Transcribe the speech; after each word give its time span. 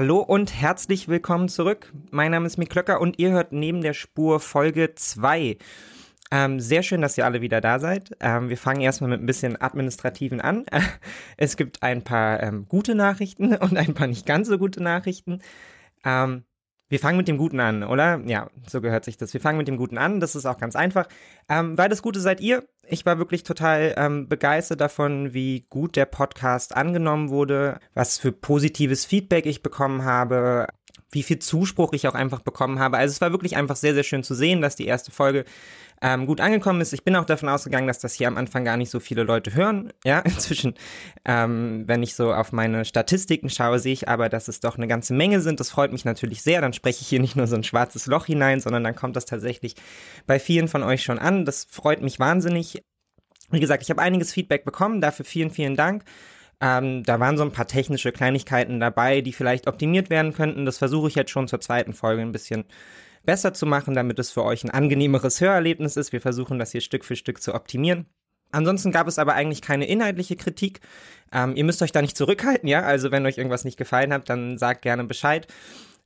Hallo 0.00 0.18
und 0.20 0.54
herzlich 0.54 1.08
willkommen 1.08 1.48
zurück. 1.48 1.92
Mein 2.12 2.30
Name 2.30 2.46
ist 2.46 2.56
Mick 2.56 2.70
Klöcker 2.70 3.00
und 3.00 3.18
ihr 3.18 3.32
hört 3.32 3.50
neben 3.50 3.80
der 3.80 3.94
Spur 3.94 4.38
Folge 4.38 4.94
2. 4.94 5.58
Ähm, 6.30 6.60
sehr 6.60 6.84
schön, 6.84 7.00
dass 7.02 7.18
ihr 7.18 7.24
alle 7.24 7.40
wieder 7.40 7.60
da 7.60 7.80
seid. 7.80 8.16
Ähm, 8.20 8.48
wir 8.48 8.56
fangen 8.56 8.80
erstmal 8.80 9.10
mit 9.10 9.20
ein 9.20 9.26
bisschen 9.26 9.60
Administrativen 9.60 10.40
an. 10.40 10.66
es 11.36 11.56
gibt 11.56 11.82
ein 11.82 12.04
paar 12.04 12.40
ähm, 12.40 12.66
gute 12.68 12.94
Nachrichten 12.94 13.56
und 13.56 13.76
ein 13.76 13.94
paar 13.94 14.06
nicht 14.06 14.24
ganz 14.24 14.46
so 14.46 14.56
gute 14.56 14.80
Nachrichten. 14.80 15.40
Ähm, 16.04 16.44
wir 16.88 16.98
fangen 16.98 17.18
mit 17.18 17.28
dem 17.28 17.36
Guten 17.36 17.60
an, 17.60 17.82
oder? 17.84 18.20
Ja, 18.24 18.48
so 18.66 18.80
gehört 18.80 19.04
sich 19.04 19.16
das. 19.16 19.34
Wir 19.34 19.40
fangen 19.40 19.58
mit 19.58 19.68
dem 19.68 19.76
Guten 19.76 19.98
an. 19.98 20.20
Das 20.20 20.34
ist 20.34 20.46
auch 20.46 20.58
ganz 20.58 20.74
einfach. 20.74 21.06
Ähm, 21.48 21.76
weil 21.76 21.88
das 21.88 22.02
Gute 22.02 22.20
seid 22.20 22.40
ihr. 22.40 22.66
Ich 22.86 23.04
war 23.04 23.18
wirklich 23.18 23.42
total 23.42 23.94
ähm, 23.98 24.28
begeistert 24.28 24.80
davon, 24.80 25.34
wie 25.34 25.66
gut 25.68 25.96
der 25.96 26.06
Podcast 26.06 26.74
angenommen 26.74 27.28
wurde, 27.28 27.78
was 27.92 28.18
für 28.18 28.32
positives 28.32 29.04
Feedback 29.04 29.44
ich 29.44 29.62
bekommen 29.62 30.04
habe, 30.04 30.68
wie 31.10 31.22
viel 31.22 31.38
Zuspruch 31.38 31.92
ich 31.92 32.06
auch 32.06 32.14
einfach 32.14 32.40
bekommen 32.40 32.78
habe. 32.78 32.98
Also 32.98 33.12
es 33.12 33.20
war 33.20 33.32
wirklich 33.32 33.56
einfach 33.56 33.76
sehr, 33.76 33.94
sehr 33.94 34.02
schön 34.02 34.22
zu 34.22 34.34
sehen, 34.34 34.60
dass 34.60 34.76
die 34.76 34.86
erste 34.86 35.10
Folge 35.10 35.44
ähm, 36.00 36.26
gut 36.26 36.40
angekommen 36.40 36.80
ist. 36.80 36.92
Ich 36.92 37.02
bin 37.02 37.16
auch 37.16 37.24
davon 37.24 37.48
ausgegangen, 37.48 37.86
dass 37.86 37.98
das 37.98 38.14
hier 38.14 38.28
am 38.28 38.36
Anfang 38.36 38.64
gar 38.64 38.76
nicht 38.76 38.90
so 38.90 39.00
viele 39.00 39.22
Leute 39.22 39.54
hören. 39.54 39.92
Ja, 40.04 40.18
inzwischen, 40.24 40.74
ähm, 41.24 41.84
wenn 41.86 42.02
ich 42.02 42.14
so 42.14 42.32
auf 42.32 42.52
meine 42.52 42.84
Statistiken 42.84 43.48
schaue, 43.48 43.78
sehe 43.78 43.92
ich 43.92 44.08
aber, 44.08 44.28
dass 44.28 44.48
es 44.48 44.60
doch 44.60 44.76
eine 44.76 44.86
ganze 44.86 45.14
Menge 45.14 45.40
sind. 45.40 45.60
Das 45.60 45.70
freut 45.70 45.92
mich 45.92 46.04
natürlich 46.04 46.42
sehr. 46.42 46.60
Dann 46.60 46.72
spreche 46.72 47.00
ich 47.00 47.08
hier 47.08 47.20
nicht 47.20 47.36
nur 47.36 47.46
so 47.46 47.56
ein 47.56 47.64
schwarzes 47.64 48.06
Loch 48.06 48.26
hinein, 48.26 48.60
sondern 48.60 48.84
dann 48.84 48.94
kommt 48.94 49.16
das 49.16 49.24
tatsächlich 49.24 49.74
bei 50.26 50.38
vielen 50.38 50.68
von 50.68 50.82
euch 50.82 51.02
schon 51.02 51.18
an. 51.18 51.44
Das 51.44 51.66
freut 51.68 52.02
mich 52.02 52.18
wahnsinnig. 52.20 52.82
Wie 53.50 53.60
gesagt, 53.60 53.82
ich 53.82 53.90
habe 53.90 54.02
einiges 54.02 54.32
Feedback 54.32 54.64
bekommen. 54.64 55.00
Dafür 55.00 55.24
vielen, 55.24 55.50
vielen 55.50 55.74
Dank. 55.74 56.04
Ähm, 56.60 57.04
da 57.04 57.20
waren 57.20 57.36
so 57.36 57.44
ein 57.44 57.52
paar 57.52 57.68
technische 57.68 58.12
Kleinigkeiten 58.12 58.80
dabei, 58.80 59.20
die 59.20 59.32
vielleicht 59.32 59.68
optimiert 59.68 60.10
werden 60.10 60.32
könnten. 60.32 60.64
Das 60.64 60.78
versuche 60.78 61.08
ich 61.08 61.14
jetzt 61.14 61.30
schon 61.30 61.48
zur 61.48 61.60
zweiten 61.60 61.92
Folge 61.92 62.22
ein 62.22 62.32
bisschen 62.32 62.64
besser 63.24 63.54
zu 63.54 63.66
machen, 63.66 63.94
damit 63.94 64.18
es 64.18 64.30
für 64.30 64.44
euch 64.44 64.64
ein 64.64 64.70
angenehmeres 64.70 65.40
Hörerlebnis 65.40 65.96
ist. 65.96 66.12
Wir 66.12 66.20
versuchen 66.20 66.58
das 66.58 66.72
hier 66.72 66.80
Stück 66.80 67.04
für 67.04 67.16
Stück 67.16 67.42
zu 67.42 67.54
optimieren. 67.54 68.06
Ansonsten 68.50 68.92
gab 68.92 69.06
es 69.06 69.18
aber 69.18 69.34
eigentlich 69.34 69.60
keine 69.60 69.86
inhaltliche 69.86 70.36
Kritik. 70.36 70.80
Ähm, 71.32 71.54
ihr 71.54 71.64
müsst 71.64 71.82
euch 71.82 71.92
da 71.92 72.00
nicht 72.00 72.16
zurückhalten, 72.16 72.68
ja. 72.68 72.82
Also 72.82 73.10
wenn 73.10 73.26
euch 73.26 73.36
irgendwas 73.36 73.64
nicht 73.64 73.76
gefallen 73.76 74.12
hat, 74.12 74.28
dann 74.30 74.56
sagt 74.56 74.82
gerne 74.82 75.04
Bescheid. 75.04 75.46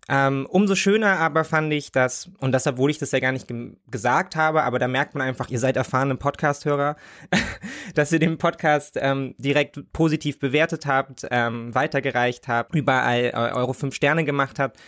Ähm, 0.08 0.46
umso 0.50 0.74
schöner 0.74 1.18
aber 1.20 1.44
fand 1.44 1.72
ich 1.72 1.92
das, 1.92 2.28
und 2.40 2.52
das, 2.52 2.66
obwohl 2.66 2.90
ich 2.90 2.98
das 2.98 3.12
ja 3.12 3.20
gar 3.20 3.30
nicht 3.30 3.46
ge 3.46 3.76
gesagt 3.88 4.34
habe, 4.34 4.64
aber 4.64 4.80
da 4.80 4.88
merkt 4.88 5.14
man 5.14 5.26
einfach, 5.26 5.48
ihr 5.48 5.60
seid 5.60 5.76
erfahrene 5.76 6.16
Podcast-Hörer, 6.16 6.96
dass 7.94 8.10
ihr 8.10 8.18
den 8.18 8.36
Podcast 8.36 8.98
ähm, 9.00 9.34
direkt 9.38 9.92
positiv 9.92 10.40
bewertet 10.40 10.86
habt, 10.86 11.26
ähm, 11.30 11.72
weitergereicht 11.74 12.48
habt, 12.48 12.74
überall 12.74 13.26
äh, 13.26 13.32
eure 13.32 13.74
fünf 13.74 13.94
Sterne 13.94 14.24
gemacht 14.24 14.58
habt. 14.58 14.78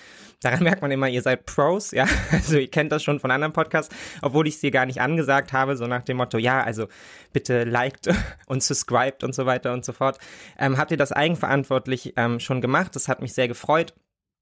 Daran 0.43 0.65
merkt 0.65 0.83
man 0.83 0.91
immer, 0.91 1.09
ihr 1.09 1.23
seid 1.23 1.47
Pros, 1.47 1.93
ja. 1.93 2.07
Also 2.33 2.59
ihr 2.59 2.69
kennt 2.69 2.91
das 2.91 3.05
schon 3.05 3.21
von 3.21 3.31
anderen 3.31 3.53
Podcasts, 3.53 3.95
obwohl 4.21 4.49
ich 4.49 4.57
es 4.57 4.61
dir 4.61 4.73
gar 4.73 4.85
nicht 4.85 5.01
angesagt 5.01 5.53
habe, 5.53 5.77
so 5.77 5.87
nach 5.87 6.03
dem 6.03 6.17
Motto, 6.17 6.39
ja, 6.39 6.63
also 6.63 6.89
bitte 7.33 7.63
liked 7.63 8.09
und 8.47 8.65
subscribed 8.65 9.23
und 9.23 9.35
so 9.35 9.47
weiter 9.47 9.73
und 9.73 9.85
so 9.85 9.93
fort. 9.93 10.19
Ähm, 10.59 10.77
habt 10.77 10.91
ihr 10.91 10.97
das 10.97 11.13
eigenverantwortlich 11.13 12.15
ähm, 12.17 12.41
schon 12.41 12.61
gemacht? 12.61 12.97
Das 12.97 13.07
hat 13.07 13.23
mich 13.23 13.33
sehr 13.33 13.47
gefreut 13.47 13.95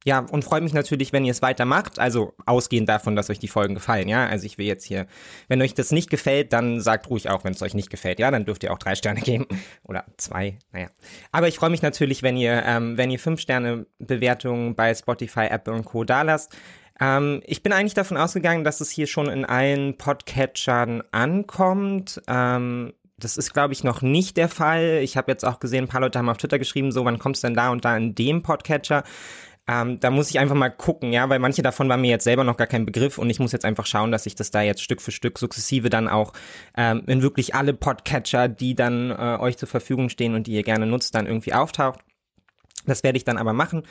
ja, 0.04 0.20
und 0.30 0.44
freue 0.44 0.60
mich 0.60 0.72
natürlich, 0.72 1.12
wenn 1.12 1.24
ihr 1.24 1.30
es 1.30 1.42
weitermacht. 1.42 1.98
Also 1.98 2.34
ausgehend 2.44 2.88
davon, 2.88 3.14
dass 3.14 3.30
euch 3.30 3.38
die 3.38 3.48
Folgen 3.48 3.74
gefallen, 3.74 4.08
ja. 4.08 4.26
Also 4.26 4.46
ich 4.46 4.58
will 4.58 4.66
jetzt 4.66 4.84
hier, 4.84 5.06
wenn 5.48 5.62
euch 5.62 5.74
das 5.74 5.92
nicht 5.92 6.10
gefällt, 6.10 6.52
dann 6.52 6.80
sagt 6.80 7.08
ruhig 7.08 7.30
auch, 7.30 7.44
wenn 7.44 7.52
es 7.52 7.62
euch 7.62 7.74
nicht 7.74 7.90
gefällt, 7.90 8.18
ja, 8.18 8.30
dann 8.30 8.44
dürft 8.44 8.64
ihr 8.64 8.72
auch 8.72 8.78
drei 8.78 8.94
Sterne 8.94 9.20
geben. 9.24 9.46
Oder 9.84 10.04
zwei, 10.16 10.58
naja. 10.72 10.88
Aber 11.30 11.48
ich 11.48 11.56
freue 11.56 11.70
mich 11.70 11.82
natürlich, 11.82 12.22
wenn 12.22 12.36
ihr, 12.36 12.62
ähm, 12.66 12.98
wenn 12.98 13.10
ihr 13.10 13.18
fünf 13.18 13.40
Sterne 13.40 13.86
Bewertungen 13.98 14.74
bei 14.74 14.94
Spotify, 14.94 15.46
Apple 15.50 15.72
und 15.72 15.84
Co. 15.84 16.04
da 16.04 16.22
lasst. 16.22 16.56
Ähm, 17.00 17.40
ich 17.46 17.62
bin 17.62 17.72
eigentlich 17.72 17.94
davon 17.94 18.16
ausgegangen, 18.16 18.64
dass 18.64 18.80
es 18.80 18.90
hier 18.90 19.06
schon 19.06 19.28
in 19.28 19.44
allen 19.44 19.96
Podcatchern 19.98 21.02
ankommt. 21.12 22.20
Ähm, 22.26 22.92
das 23.18 23.36
ist, 23.36 23.52
glaube 23.52 23.72
ich, 23.72 23.84
noch 23.84 24.02
nicht 24.02 24.36
der 24.36 24.48
Fall. 24.48 25.00
Ich 25.02 25.16
habe 25.16 25.30
jetzt 25.30 25.44
auch 25.44 25.60
gesehen, 25.60 25.84
ein 25.84 25.88
paar 25.88 26.00
Leute 26.00 26.18
haben 26.18 26.28
auf 26.28 26.38
Twitter 26.38 26.58
geschrieben, 26.58 26.90
so, 26.90 27.04
wann 27.04 27.20
kommt's 27.20 27.40
denn 27.40 27.54
da 27.54 27.70
und 27.70 27.84
da 27.84 27.96
in 27.96 28.14
dem 28.14 28.42
Podcatcher? 28.42 29.04
Ähm, 29.68 30.00
da 30.00 30.10
muss 30.10 30.30
ich 30.30 30.40
einfach 30.40 30.56
mal 30.56 30.70
gucken, 30.70 31.12
ja, 31.12 31.28
weil 31.28 31.38
manche 31.38 31.62
davon 31.62 31.88
waren 31.88 32.00
mir 32.00 32.10
jetzt 32.10 32.24
selber 32.24 32.42
noch 32.42 32.56
gar 32.56 32.66
kein 32.66 32.84
Begriff 32.84 33.18
und 33.18 33.30
ich 33.30 33.38
muss 33.38 33.52
jetzt 33.52 33.64
einfach 33.64 33.86
schauen, 33.86 34.10
dass 34.10 34.26
ich 34.26 34.34
das 34.34 34.50
da 34.50 34.60
jetzt 34.60 34.82
Stück 34.82 35.00
für 35.00 35.12
Stück 35.12 35.38
sukzessive 35.38 35.88
dann 35.88 36.08
auch 36.08 36.32
ähm, 36.76 37.04
in 37.06 37.22
wirklich 37.22 37.54
alle 37.54 37.72
Podcatcher, 37.72 38.48
die 38.48 38.74
dann 38.74 39.10
äh, 39.10 39.38
euch 39.38 39.56
zur 39.56 39.68
Verfügung 39.68 40.08
stehen 40.08 40.34
und 40.34 40.48
die 40.48 40.52
ihr 40.52 40.64
gerne 40.64 40.86
nutzt, 40.86 41.14
dann 41.14 41.26
irgendwie 41.26 41.54
auftaucht. 41.54 42.00
Das 42.86 43.04
werde 43.04 43.16
ich 43.16 43.24
dann 43.24 43.38
aber 43.38 43.52
machen. 43.52 43.84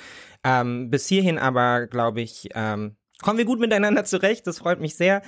Ähm, 0.44 0.90
bis 0.90 1.08
hierhin 1.08 1.40
aber, 1.40 1.88
glaube 1.88 2.20
ich, 2.20 2.50
ähm, 2.54 2.98
kommen 3.22 3.38
wir 3.38 3.46
gut 3.46 3.60
miteinander 3.60 4.04
zurecht. 4.04 4.48
Das 4.48 4.60
freut 4.60 4.82
mich 4.82 4.96
sehr. 4.96 5.22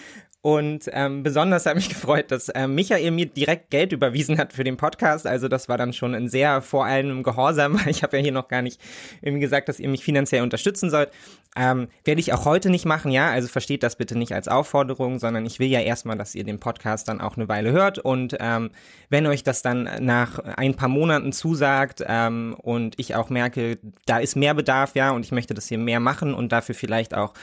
Und 0.43 0.89
ähm, 0.91 1.23
besonders 1.23 1.65
hat 1.65 1.75
mich 1.75 1.87
gefreut, 1.89 2.29
dass 2.29 2.49
äh, 2.49 2.67
Michael 2.67 3.11
mir 3.11 3.27
direkt 3.27 3.69
Geld 3.69 3.93
überwiesen 3.93 4.37
hat 4.37 4.51
für 4.51 4.65
den 4.65 4.75
Podcast. 4.75 5.25
Also 5.25 5.47
das 5.47 5.69
war 5.69 5.77
dann 5.77 5.93
schon 5.93 6.13
ein 6.13 6.27
sehr 6.27 6.61
vor 6.61 6.85
allem 6.85 7.23
Gehorsam. 7.23 7.79
Ich 7.93 8.03
habe 8.03 8.17
ja 8.17 8.23
hier 8.23 8.31
noch 8.33 8.49
gar 8.49 8.61
nicht 8.61 8.81
irgendwie 9.21 9.39
gesagt, 9.39 9.69
dass 9.69 9.79
ihr 9.79 9.87
mich 9.87 10.03
finanziell 10.03 10.43
unterstützen 10.43 10.89
sollt. 10.89 11.11
Ähm, 11.55 11.87
werde 12.03 12.19
ich 12.19 12.33
auch 12.33 12.45
heute 12.45 12.69
nicht 12.69 12.85
machen, 12.85 13.11
ja. 13.11 13.29
Also 13.29 13.47
versteht 13.47 13.83
das 13.83 13.95
bitte 13.95 14.17
nicht 14.17 14.33
als 14.33 14.47
Aufforderung, 14.49 15.19
sondern 15.19 15.45
ich 15.45 15.59
will 15.59 15.67
ja 15.67 15.79
erstmal, 15.79 16.17
dass 16.17 16.35
ihr 16.35 16.43
den 16.43 16.59
Podcast 16.59 17.07
dann 17.07 17.21
auch 17.21 17.37
eine 17.37 17.47
Weile 17.47 17.71
hört. 17.71 17.99
Und 17.99 18.35
ähm, 18.39 18.71
wenn 19.09 19.27
euch 19.27 19.43
das 19.43 19.61
dann 19.61 19.87
nach 20.01 20.39
ein 20.39 20.73
paar 20.73 20.89
Monaten 20.89 21.31
zusagt 21.31 22.03
ähm, 22.05 22.55
und 22.61 22.99
ich 22.99 23.15
auch 23.15 23.29
merke, 23.29 23.77
da 24.07 24.17
ist 24.17 24.35
mehr 24.35 24.55
Bedarf, 24.55 24.95
ja, 24.95 25.11
und 25.11 25.23
ich 25.23 25.31
möchte 25.31 25.53
das 25.53 25.67
hier 25.67 25.77
mehr 25.77 25.99
machen 26.01 26.33
und 26.33 26.51
dafür 26.51 26.75
vielleicht 26.75 27.13
auch 27.15 27.33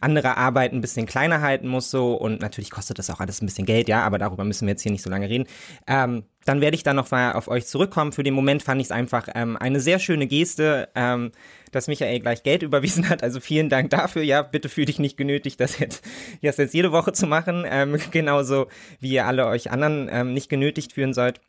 andere 0.00 0.36
Arbeit 0.36 0.72
ein 0.72 0.82
bisschen 0.82 1.06
kleiner 1.06 1.40
halten 1.40 1.66
muss 1.66 1.90
so 1.90 2.14
und 2.14 2.43
natürlich 2.44 2.70
kostet 2.70 2.98
das 2.98 3.10
auch 3.10 3.20
alles 3.20 3.42
ein 3.42 3.46
bisschen 3.46 3.66
Geld, 3.66 3.88
ja, 3.88 4.02
aber 4.02 4.18
darüber 4.18 4.44
müssen 4.44 4.66
wir 4.66 4.72
jetzt 4.72 4.82
hier 4.82 4.92
nicht 4.92 5.02
so 5.02 5.10
lange 5.10 5.28
reden. 5.28 5.46
Ähm, 5.86 6.24
dann 6.44 6.60
werde 6.60 6.74
ich 6.74 6.82
dann 6.82 6.96
noch 6.96 7.10
mal 7.10 7.32
auf 7.32 7.48
euch 7.48 7.66
zurückkommen. 7.66 8.12
Für 8.12 8.22
den 8.22 8.34
Moment 8.34 8.62
fand 8.62 8.80
ich 8.80 8.88
es 8.88 8.90
einfach 8.92 9.28
ähm, 9.34 9.56
eine 9.56 9.80
sehr 9.80 9.98
schöne 9.98 10.26
Geste, 10.26 10.88
ähm, 10.94 11.32
dass 11.72 11.88
Michael 11.88 12.20
gleich 12.20 12.42
Geld 12.42 12.62
überwiesen 12.62 13.08
hat. 13.08 13.22
Also 13.22 13.40
vielen 13.40 13.68
Dank 13.68 13.90
dafür. 13.90 14.22
Ja, 14.22 14.42
bitte 14.42 14.68
fühle 14.68 14.86
dich 14.86 14.98
nicht 14.98 15.16
genötigt, 15.16 15.58
das 15.58 15.78
jetzt, 15.78 16.04
das 16.42 16.56
jetzt 16.58 16.74
jede 16.74 16.92
Woche 16.92 17.12
zu 17.12 17.26
machen. 17.26 17.64
Ähm, 17.66 17.98
genauso 18.10 18.66
wie 19.00 19.12
ihr 19.12 19.26
alle 19.26 19.46
euch 19.46 19.70
anderen 19.70 20.08
ähm, 20.10 20.34
nicht 20.34 20.48
genötigt 20.48 20.92
fühlen 20.92 21.14
sollt. 21.14 21.40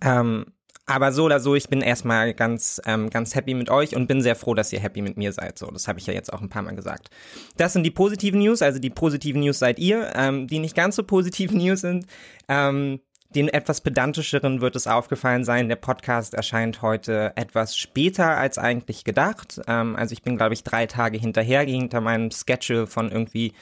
Ähm, 0.00 0.46
aber 0.92 1.10
so 1.12 1.24
oder 1.24 1.40
so, 1.40 1.54
ich 1.54 1.68
bin 1.68 1.80
erstmal 1.80 2.34
ganz, 2.34 2.80
ähm, 2.84 3.08
ganz 3.08 3.34
happy 3.34 3.54
mit 3.54 3.70
euch 3.70 3.96
und 3.96 4.06
bin 4.06 4.20
sehr 4.20 4.36
froh, 4.36 4.54
dass 4.54 4.72
ihr 4.72 4.80
happy 4.80 5.00
mit 5.00 5.16
mir 5.16 5.32
seid. 5.32 5.58
So, 5.58 5.70
das 5.70 5.88
habe 5.88 5.98
ich 5.98 6.06
ja 6.06 6.12
jetzt 6.12 6.32
auch 6.32 6.42
ein 6.42 6.50
paar 6.50 6.62
Mal 6.62 6.76
gesagt. 6.76 7.08
Das 7.56 7.72
sind 7.72 7.84
die 7.84 7.90
positiven 7.90 8.40
News, 8.40 8.60
also 8.60 8.78
die 8.78 8.90
positiven 8.90 9.40
News 9.40 9.58
seid 9.58 9.78
ihr. 9.78 10.12
Ähm, 10.14 10.46
die 10.46 10.58
nicht 10.58 10.76
ganz 10.76 10.96
so 10.96 11.02
positiven 11.02 11.56
News 11.64 11.80
sind, 11.80 12.06
ähm, 12.48 13.00
den 13.34 13.48
etwas 13.48 13.80
pedantischeren 13.80 14.60
wird 14.60 14.76
es 14.76 14.86
aufgefallen 14.86 15.44
sein, 15.44 15.70
der 15.70 15.76
Podcast 15.76 16.34
erscheint 16.34 16.82
heute 16.82 17.32
etwas 17.36 17.74
später 17.74 18.36
als 18.36 18.58
eigentlich 18.58 19.04
gedacht. 19.04 19.62
Ähm, 19.66 19.96
also 19.96 20.12
ich 20.12 20.22
bin, 20.22 20.36
glaube 20.36 20.52
ich, 20.52 20.62
drei 20.62 20.86
Tage 20.86 21.16
hinterher 21.16 21.62
hinter 21.62 22.02
meinem 22.02 22.30
Schedule 22.30 22.86
von 22.86 23.10
irgendwie 23.10 23.54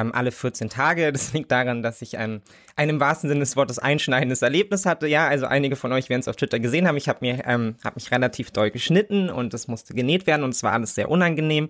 ähm, 0.00 0.12
alle 0.14 0.32
14 0.32 0.68
Tage. 0.68 1.12
Das 1.16 1.32
liegt 1.32 1.50
daran, 1.50 1.82
dass 1.82 2.02
ich 2.02 2.14
ähm, 2.14 2.42
ein 2.76 2.88
im 2.88 3.00
wahrsten 3.00 3.28
Sinne 3.28 3.40
des 3.40 3.56
Wortes 3.56 3.78
einschneidendes 3.78 4.42
Erlebnis 4.42 4.84
hatte. 4.84 5.06
Ja, 5.06 5.26
also 5.26 5.46
einige 5.46 5.76
von 5.76 5.92
euch 5.92 6.08
werden 6.08 6.20
es 6.20 6.28
auf 6.28 6.36
Twitter 6.36 6.58
gesehen 6.58 6.86
haben. 6.86 6.96
Ich 6.96 7.08
habe 7.08 7.26
ähm, 7.26 7.76
hab 7.82 7.96
mich 7.96 8.10
relativ 8.10 8.50
doll 8.50 8.70
geschnitten 8.70 9.30
und 9.30 9.54
es 9.54 9.66
musste 9.66 9.94
genäht 9.94 10.26
werden 10.26 10.44
und 10.44 10.50
es 10.50 10.62
war 10.62 10.72
alles 10.72 10.94
sehr 10.94 11.10
unangenehm. 11.10 11.68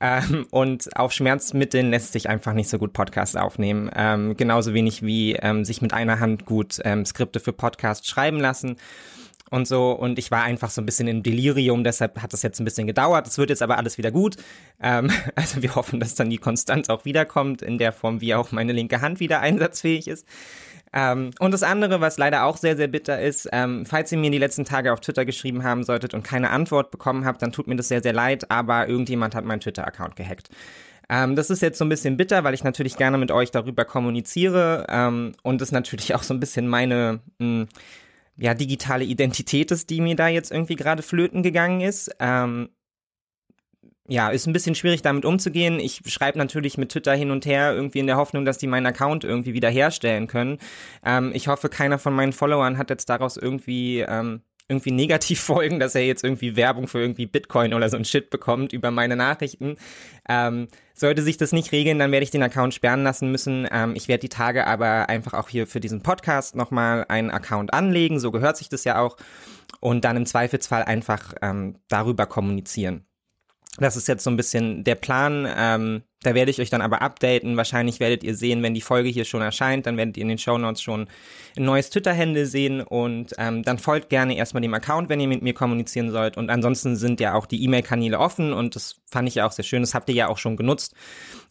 Ähm, 0.00 0.46
und 0.50 0.96
auf 0.96 1.12
Schmerzmitteln 1.12 1.90
lässt 1.90 2.12
sich 2.12 2.28
einfach 2.28 2.52
nicht 2.52 2.68
so 2.68 2.78
gut 2.78 2.92
Podcasts 2.92 3.36
aufnehmen. 3.36 3.90
Ähm, 3.96 4.36
genauso 4.36 4.74
wenig 4.74 5.02
wie 5.02 5.34
ähm, 5.34 5.64
sich 5.64 5.82
mit 5.82 5.92
einer 5.92 6.20
Hand 6.20 6.44
gut 6.44 6.80
ähm, 6.84 7.04
Skripte 7.04 7.40
für 7.40 7.52
Podcasts 7.52 8.08
schreiben 8.08 8.38
lassen 8.38 8.76
und 9.50 9.66
so. 9.66 9.92
Und 9.92 10.18
ich 10.18 10.30
war 10.30 10.42
einfach 10.42 10.70
so 10.70 10.80
ein 10.80 10.86
bisschen 10.86 11.08
im 11.08 11.22
Delirium, 11.22 11.84
deshalb 11.84 12.20
hat 12.22 12.32
das 12.32 12.42
jetzt 12.42 12.60
ein 12.60 12.64
bisschen 12.64 12.86
gedauert. 12.86 13.26
Es 13.26 13.38
wird 13.38 13.50
jetzt 13.50 13.62
aber 13.62 13.78
alles 13.78 13.98
wieder 13.98 14.10
gut. 14.10 14.36
Ähm, 14.80 15.10
also 15.34 15.62
wir 15.62 15.74
hoffen, 15.74 16.00
dass 16.00 16.14
dann 16.14 16.30
die 16.30 16.38
Konstanz 16.38 16.88
auch 16.88 17.04
wiederkommt, 17.04 17.62
in 17.62 17.78
der 17.78 17.92
Form, 17.92 18.20
wie 18.20 18.34
auch 18.34 18.52
meine 18.52 18.72
linke 18.72 19.00
Hand 19.00 19.20
wieder 19.20 19.40
einsatzfähig 19.40 20.08
ist. 20.08 20.26
Ähm, 20.92 21.30
und 21.40 21.50
das 21.50 21.64
andere, 21.64 22.00
was 22.00 22.18
leider 22.18 22.44
auch 22.44 22.56
sehr, 22.56 22.76
sehr 22.76 22.86
bitter 22.86 23.20
ist, 23.20 23.48
ähm, 23.52 23.84
falls 23.84 24.12
ihr 24.12 24.18
mir 24.18 24.30
die 24.30 24.38
letzten 24.38 24.64
Tage 24.64 24.92
auf 24.92 25.00
Twitter 25.00 25.24
geschrieben 25.24 25.64
haben 25.64 25.82
solltet 25.82 26.14
und 26.14 26.22
keine 26.22 26.50
Antwort 26.50 26.92
bekommen 26.92 27.24
habt, 27.24 27.42
dann 27.42 27.50
tut 27.50 27.66
mir 27.66 27.74
das 27.74 27.88
sehr, 27.88 28.00
sehr 28.00 28.12
leid, 28.12 28.48
aber 28.50 28.88
irgendjemand 28.88 29.34
hat 29.34 29.44
meinen 29.44 29.60
Twitter-Account 29.60 30.14
gehackt. 30.14 30.50
Ähm, 31.08 31.34
das 31.34 31.50
ist 31.50 31.62
jetzt 31.62 31.78
so 31.78 31.84
ein 31.84 31.88
bisschen 31.88 32.16
bitter, 32.16 32.44
weil 32.44 32.54
ich 32.54 32.62
natürlich 32.62 32.96
gerne 32.96 33.18
mit 33.18 33.32
euch 33.32 33.50
darüber 33.50 33.84
kommuniziere 33.84 34.86
ähm, 34.88 35.32
und 35.42 35.60
es 35.60 35.72
natürlich 35.72 36.14
auch 36.14 36.22
so 36.22 36.32
ein 36.32 36.40
bisschen 36.40 36.68
meine 36.68 37.20
mh, 37.38 37.46
hm, 37.46 37.68
ja, 38.36 38.54
digitale 38.54 39.04
Identität 39.04 39.70
ist, 39.70 39.90
die 39.90 40.00
mir 40.00 40.16
da 40.16 40.28
jetzt 40.28 40.50
irgendwie 40.50 40.76
gerade 40.76 41.02
flöten 41.02 41.42
gegangen 41.42 41.80
ist. 41.80 42.10
Ähm, 42.18 42.68
ja, 44.06 44.28
ist 44.28 44.46
ein 44.46 44.52
bisschen 44.52 44.74
schwierig 44.74 45.00
damit 45.00 45.24
umzugehen. 45.24 45.80
Ich 45.80 46.02
schreibe 46.06 46.36
natürlich 46.36 46.76
mit 46.76 46.90
Twitter 46.90 47.14
hin 47.14 47.30
und 47.30 47.46
her 47.46 47.74
irgendwie 47.74 48.00
in 48.00 48.06
der 48.06 48.16
Hoffnung, 48.16 48.44
dass 48.44 48.58
die 48.58 48.66
meinen 48.66 48.86
Account 48.86 49.24
irgendwie 49.24 49.54
wieder 49.54 49.70
herstellen 49.70 50.26
können. 50.26 50.58
Ähm, 51.04 51.32
ich 51.34 51.48
hoffe, 51.48 51.68
keiner 51.70 51.98
von 51.98 52.12
meinen 52.12 52.32
Followern 52.32 52.76
hat 52.76 52.90
jetzt 52.90 53.08
daraus 53.08 53.36
irgendwie 53.38 54.00
ähm, 54.00 54.42
irgendwie 54.68 54.90
negativ 54.90 55.40
folgen, 55.42 55.80
dass 55.80 55.94
er 55.94 56.06
jetzt 56.06 56.24
irgendwie 56.24 56.56
Werbung 56.56 56.88
für 56.88 57.00
irgendwie 57.00 57.26
Bitcoin 57.26 57.74
oder 57.74 57.88
so 57.88 57.96
ein 57.96 58.04
Shit 58.04 58.30
bekommt 58.30 58.72
über 58.72 58.90
meine 58.90 59.16
Nachrichten. 59.16 59.76
Ähm, 60.28 60.68
sollte 60.94 61.22
sich 61.22 61.36
das 61.36 61.52
nicht 61.52 61.72
regeln, 61.72 61.98
dann 61.98 62.12
werde 62.12 62.24
ich 62.24 62.30
den 62.30 62.42
Account 62.42 62.74
sperren 62.74 63.02
lassen 63.02 63.30
müssen. 63.30 63.68
Ähm, 63.70 63.94
ich 63.96 64.08
werde 64.08 64.20
die 64.20 64.28
Tage 64.28 64.66
aber 64.66 65.08
einfach 65.08 65.34
auch 65.34 65.48
hier 65.48 65.66
für 65.66 65.80
diesen 65.80 66.02
Podcast 66.02 66.54
nochmal 66.56 67.04
einen 67.08 67.30
Account 67.30 67.74
anlegen, 67.74 68.20
so 68.20 68.30
gehört 68.30 68.56
sich 68.56 68.68
das 68.68 68.84
ja 68.84 68.98
auch. 68.98 69.16
Und 69.80 70.04
dann 70.04 70.16
im 70.16 70.26
Zweifelsfall 70.26 70.84
einfach 70.84 71.34
ähm, 71.42 71.76
darüber 71.88 72.26
kommunizieren. 72.26 73.04
Das 73.78 73.96
ist 73.96 74.06
jetzt 74.06 74.22
so 74.22 74.30
ein 74.30 74.36
bisschen 74.36 74.84
der 74.84 74.94
Plan. 74.94 75.48
Ähm, 75.56 76.02
da 76.22 76.34
werde 76.34 76.50
ich 76.50 76.60
euch 76.60 76.70
dann 76.70 76.80
aber 76.80 77.02
updaten. 77.02 77.56
Wahrscheinlich 77.56 78.00
werdet 78.00 78.22
ihr 78.22 78.34
sehen, 78.34 78.62
wenn 78.62 78.72
die 78.72 78.80
Folge 78.80 79.08
hier 79.08 79.24
schon 79.24 79.42
erscheint, 79.42 79.86
dann 79.86 79.96
werdet 79.96 80.16
ihr 80.16 80.22
in 80.22 80.28
den 80.28 80.38
Show 80.38 80.56
Notes 80.56 80.80
schon 80.80 81.08
ein 81.56 81.64
neues 81.64 81.90
Twitter-Handle 81.90 82.46
sehen 82.46 82.80
und 82.80 83.34
ähm, 83.36 83.62
dann 83.62 83.78
folgt 83.78 84.10
gerne 84.10 84.36
erstmal 84.36 84.62
dem 84.62 84.74
Account, 84.74 85.08
wenn 85.08 85.20
ihr 85.20 85.28
mit 85.28 85.42
mir 85.42 85.54
kommunizieren 85.54 86.10
sollt. 86.10 86.36
Und 86.36 86.50
ansonsten 86.50 86.96
sind 86.96 87.20
ja 87.20 87.34
auch 87.34 87.46
die 87.46 87.62
E-Mail-Kanäle 87.64 88.18
offen 88.18 88.52
und 88.52 88.76
das 88.76 88.96
fand 89.10 89.28
ich 89.28 89.36
ja 89.36 89.46
auch 89.46 89.52
sehr 89.52 89.64
schön. 89.64 89.82
Das 89.82 89.94
habt 89.94 90.08
ihr 90.08 90.14
ja 90.14 90.28
auch 90.28 90.38
schon 90.38 90.56
genutzt, 90.56 90.94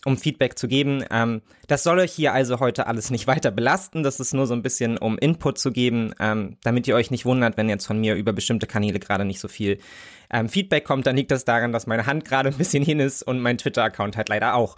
um 0.05 0.17
Feedback 0.17 0.57
zu 0.57 0.67
geben. 0.67 1.03
Ähm, 1.11 1.41
das 1.67 1.83
soll 1.83 1.99
euch 1.99 2.11
hier 2.11 2.33
also 2.33 2.59
heute 2.59 2.87
alles 2.87 3.09
nicht 3.09 3.27
weiter 3.27 3.51
belasten. 3.51 4.03
Das 4.03 4.19
ist 4.19 4.33
nur 4.33 4.47
so 4.47 4.53
ein 4.53 4.61
bisschen, 4.61 4.97
um 4.97 5.17
Input 5.17 5.57
zu 5.57 5.71
geben, 5.71 6.13
ähm, 6.19 6.57
damit 6.63 6.87
ihr 6.87 6.95
euch 6.95 7.11
nicht 7.11 7.25
wundert, 7.25 7.57
wenn 7.57 7.69
jetzt 7.69 7.85
von 7.85 7.99
mir 7.99 8.15
über 8.15 8.33
bestimmte 8.33 8.67
Kanäle 8.67 8.99
gerade 8.99 9.25
nicht 9.25 9.39
so 9.39 9.47
viel 9.47 9.79
ähm, 10.29 10.49
Feedback 10.49 10.83
kommt, 10.83 11.05
dann 11.05 11.15
liegt 11.15 11.31
das 11.31 11.45
daran, 11.45 11.71
dass 11.71 11.87
meine 11.87 12.05
Hand 12.05 12.25
gerade 12.25 12.49
ein 12.49 12.57
bisschen 12.57 12.83
hin 12.83 12.99
ist 12.99 13.23
und 13.23 13.39
mein 13.39 13.57
Twitter-Account 13.57 14.17
halt 14.17 14.29
leider 14.29 14.55
auch. 14.55 14.75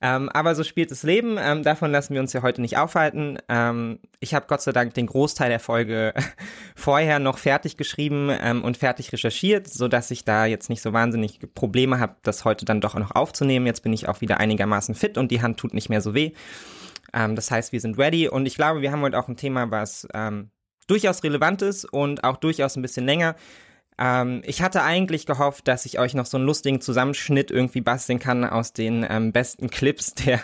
Ähm, 0.00 0.28
aber 0.28 0.54
so 0.54 0.62
spielt 0.62 0.92
das 0.92 1.02
Leben. 1.02 1.38
Ähm, 1.40 1.64
davon 1.64 1.90
lassen 1.90 2.14
wir 2.14 2.20
uns 2.20 2.32
ja 2.32 2.42
heute 2.42 2.60
nicht 2.60 2.76
aufhalten. 2.76 3.38
Ähm, 3.48 3.98
ich 4.20 4.32
habe 4.32 4.46
Gott 4.46 4.62
sei 4.62 4.70
Dank 4.70 4.94
den 4.94 5.06
Großteil 5.06 5.48
der 5.48 5.58
Folge 5.58 6.14
vorher 6.76 7.18
noch 7.18 7.38
fertig 7.38 7.76
geschrieben 7.76 8.30
ähm, 8.30 8.62
und 8.62 8.76
fertig 8.76 9.12
recherchiert, 9.12 9.66
so 9.66 9.88
dass 9.88 10.12
ich 10.12 10.24
da 10.24 10.46
jetzt 10.46 10.70
nicht 10.70 10.82
so 10.82 10.92
wahnsinnig 10.92 11.40
Probleme 11.54 11.98
habe, 11.98 12.14
das 12.22 12.44
heute 12.44 12.64
dann 12.64 12.80
doch 12.80 12.94
noch 12.94 13.10
aufzunehmen. 13.16 13.66
Jetzt 13.66 13.82
bin 13.82 13.92
ich 13.92 14.08
auch 14.08 14.20
wieder 14.20 14.38
einigermaßen 14.38 14.94
fit 14.94 15.18
und 15.18 15.32
die 15.32 15.42
Hand 15.42 15.58
tut 15.58 15.74
nicht 15.74 15.88
mehr 15.88 16.00
so 16.00 16.14
weh. 16.14 16.32
Ähm, 17.12 17.34
das 17.34 17.50
heißt, 17.50 17.72
wir 17.72 17.80
sind 17.80 17.98
ready 17.98 18.28
und 18.28 18.46
ich 18.46 18.54
glaube, 18.54 18.82
wir 18.82 18.92
haben 18.92 19.02
heute 19.02 19.18
auch 19.18 19.28
ein 19.28 19.36
Thema, 19.36 19.70
was 19.72 20.06
ähm, 20.14 20.50
durchaus 20.86 21.24
relevant 21.24 21.62
ist 21.62 21.84
und 21.84 22.22
auch 22.22 22.36
durchaus 22.36 22.76
ein 22.76 22.82
bisschen 22.82 23.04
länger. 23.04 23.34
Ähm, 23.98 24.42
ich 24.44 24.62
hatte 24.62 24.82
eigentlich 24.82 25.26
gehofft, 25.26 25.66
dass 25.66 25.84
ich 25.84 25.98
euch 25.98 26.14
noch 26.14 26.26
so 26.26 26.36
einen 26.36 26.46
lustigen 26.46 26.80
Zusammenschnitt 26.80 27.50
irgendwie 27.50 27.80
basteln 27.80 28.18
kann 28.18 28.44
aus 28.44 28.72
den 28.72 29.04
ähm, 29.08 29.32
besten 29.32 29.70
Clips 29.70 30.14
der, 30.26 30.40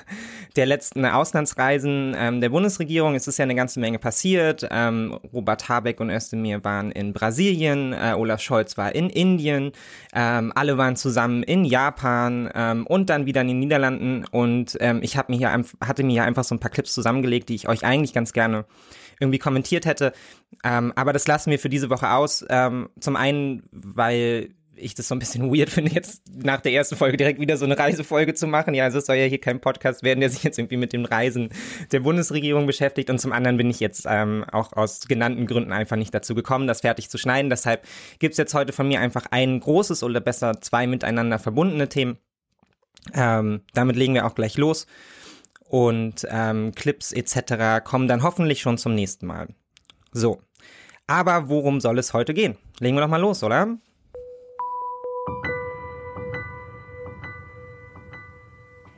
der 0.56 0.66
letzten 0.66 1.04
Auslandsreisen 1.04 2.16
ähm, 2.18 2.40
der 2.40 2.48
Bundesregierung. 2.48 3.14
Es 3.14 3.28
ist 3.28 3.38
ja 3.38 3.44
eine 3.44 3.54
ganze 3.54 3.80
Menge 3.80 3.98
passiert. 3.98 4.66
Ähm, 4.70 5.18
Robert 5.32 5.68
Habeck 5.68 6.00
und 6.00 6.10
Özdemir 6.10 6.64
waren 6.64 6.90
in 6.90 7.12
Brasilien, 7.12 7.92
äh, 7.92 8.14
Olaf 8.16 8.40
Scholz 8.40 8.76
war 8.76 8.94
in 8.94 9.08
Indien, 9.08 9.72
ähm, 10.14 10.52
alle 10.54 10.76
waren 10.76 10.96
zusammen 10.96 11.42
in 11.42 11.64
Japan 11.64 12.50
ähm, 12.54 12.86
und 12.86 13.08
dann 13.10 13.26
wieder 13.26 13.42
in 13.42 13.48
den 13.48 13.58
Niederlanden. 13.60 14.24
Und 14.30 14.78
ich 15.00 15.16
hab 15.16 15.28
mir 15.28 15.36
hier, 15.36 15.52
hatte 15.80 16.02
mir 16.02 16.12
hier 16.12 16.24
einfach 16.24 16.44
so 16.44 16.54
ein 16.54 16.58
paar 16.58 16.70
Clips 16.70 16.92
zusammengelegt, 16.92 17.48
die 17.48 17.54
ich 17.54 17.68
euch 17.68 17.84
eigentlich 17.84 18.12
ganz 18.12 18.32
gerne 18.32 18.64
irgendwie 19.24 19.38
kommentiert 19.38 19.86
hätte. 19.86 20.12
Ähm, 20.62 20.92
aber 20.96 21.12
das 21.12 21.26
lassen 21.26 21.50
wir 21.50 21.58
für 21.58 21.68
diese 21.68 21.90
Woche 21.90 22.10
aus. 22.10 22.44
Ähm, 22.48 22.88
zum 23.00 23.16
einen, 23.16 23.62
weil 23.72 24.54
ich 24.76 24.94
das 24.94 25.08
so 25.08 25.14
ein 25.14 25.18
bisschen 25.18 25.52
weird 25.54 25.70
finde, 25.70 25.92
jetzt 25.92 26.22
nach 26.32 26.60
der 26.60 26.72
ersten 26.72 26.96
Folge 26.96 27.16
direkt 27.16 27.40
wieder 27.40 27.56
so 27.56 27.64
eine 27.64 27.78
Reisefolge 27.78 28.34
zu 28.34 28.46
machen. 28.46 28.74
Ja, 28.74 28.84
also 28.84 28.98
es 28.98 29.06
soll 29.06 29.16
ja 29.16 29.26
hier 29.26 29.40
kein 29.40 29.60
Podcast 29.60 30.02
werden, 30.02 30.20
der 30.20 30.30
sich 30.30 30.42
jetzt 30.42 30.58
irgendwie 30.58 30.76
mit 30.76 30.92
dem 30.92 31.04
Reisen 31.04 31.50
der 31.92 32.00
Bundesregierung 32.00 32.66
beschäftigt. 32.66 33.10
Und 33.10 33.18
zum 33.18 33.32
anderen 33.32 33.56
bin 33.56 33.70
ich 33.70 33.80
jetzt 33.80 34.06
ähm, 34.08 34.44
auch 34.50 34.72
aus 34.72 35.00
genannten 35.02 35.46
Gründen 35.46 35.72
einfach 35.72 35.96
nicht 35.96 36.14
dazu 36.14 36.34
gekommen, 36.34 36.66
das 36.66 36.82
fertig 36.82 37.10
zu 37.10 37.18
schneiden. 37.18 37.50
Deshalb 37.50 37.86
gibt's 38.18 38.38
jetzt 38.38 38.54
heute 38.54 38.72
von 38.72 38.88
mir 38.88 39.00
einfach 39.00 39.26
ein 39.30 39.60
großes 39.60 40.02
oder 40.02 40.20
besser 40.20 40.60
zwei 40.60 40.86
miteinander 40.86 41.38
verbundene 41.38 41.88
Themen. 41.88 42.18
Ähm, 43.12 43.60
damit 43.74 43.96
legen 43.96 44.14
wir 44.14 44.26
auch 44.26 44.34
gleich 44.34 44.56
los 44.56 44.86
und 45.68 46.26
ähm, 46.30 46.72
Clips 46.74 47.12
etc. 47.12 47.84
kommen 47.84 48.08
dann 48.08 48.22
hoffentlich 48.22 48.60
schon 48.60 48.78
zum 48.78 48.94
nächsten 48.94 49.26
Mal. 49.26 49.48
So, 50.12 50.40
aber 51.06 51.48
worum 51.48 51.80
soll 51.80 51.98
es 51.98 52.12
heute 52.12 52.34
gehen? 52.34 52.56
Legen 52.78 52.96
wir 52.96 53.02
doch 53.02 53.08
mal 53.08 53.20
los, 53.20 53.42
oder? 53.42 53.76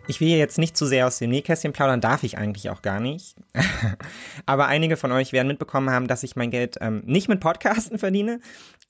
Ich 0.08 0.20
will 0.20 0.28
hier 0.28 0.38
jetzt 0.38 0.58
nicht 0.58 0.76
zu 0.76 0.86
sehr 0.86 1.06
aus 1.06 1.18
dem 1.18 1.30
Nähkästchen 1.30 1.72
plaudern, 1.72 2.00
darf 2.00 2.22
ich 2.22 2.38
eigentlich 2.38 2.70
auch 2.70 2.82
gar 2.82 3.00
nicht. 3.00 3.36
aber 4.46 4.69
einige 4.69 4.96
von 4.96 5.10
euch 5.10 5.32
werden 5.32 5.48
mitbekommen 5.48 5.90
haben, 5.90 6.06
dass 6.06 6.22
ich 6.22 6.36
mein 6.36 6.52
Geld 6.52 6.76
ähm, 6.80 7.02
nicht 7.04 7.28
mit 7.28 7.40
Podcasten 7.40 7.98
verdiene. 7.98 8.40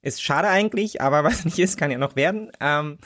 Ist 0.02 0.22
schade 0.22 0.48
eigentlich, 0.48 1.00
aber 1.00 1.24
was 1.24 1.44
nicht 1.44 1.58
ist, 1.58 1.78
kann 1.78 1.90
ja 1.90 1.98
noch 1.98 2.16
werden. 2.16 2.50
Ähm, 2.60 2.98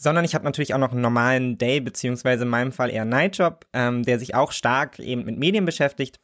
sondern 0.00 0.24
ich 0.24 0.34
habe 0.34 0.46
natürlich 0.46 0.72
auch 0.72 0.78
noch 0.78 0.92
einen 0.92 1.02
normalen 1.02 1.58
Day, 1.58 1.78
beziehungsweise 1.78 2.44
in 2.44 2.48
meinem 2.48 2.72
Fall 2.72 2.88
eher 2.88 3.04
Nightjob, 3.04 3.66
ähm, 3.74 4.02
der 4.02 4.18
sich 4.18 4.34
auch 4.34 4.50
stark 4.50 4.98
eben 4.98 5.26
mit 5.26 5.38
Medien 5.38 5.66
beschäftigt. 5.66 6.18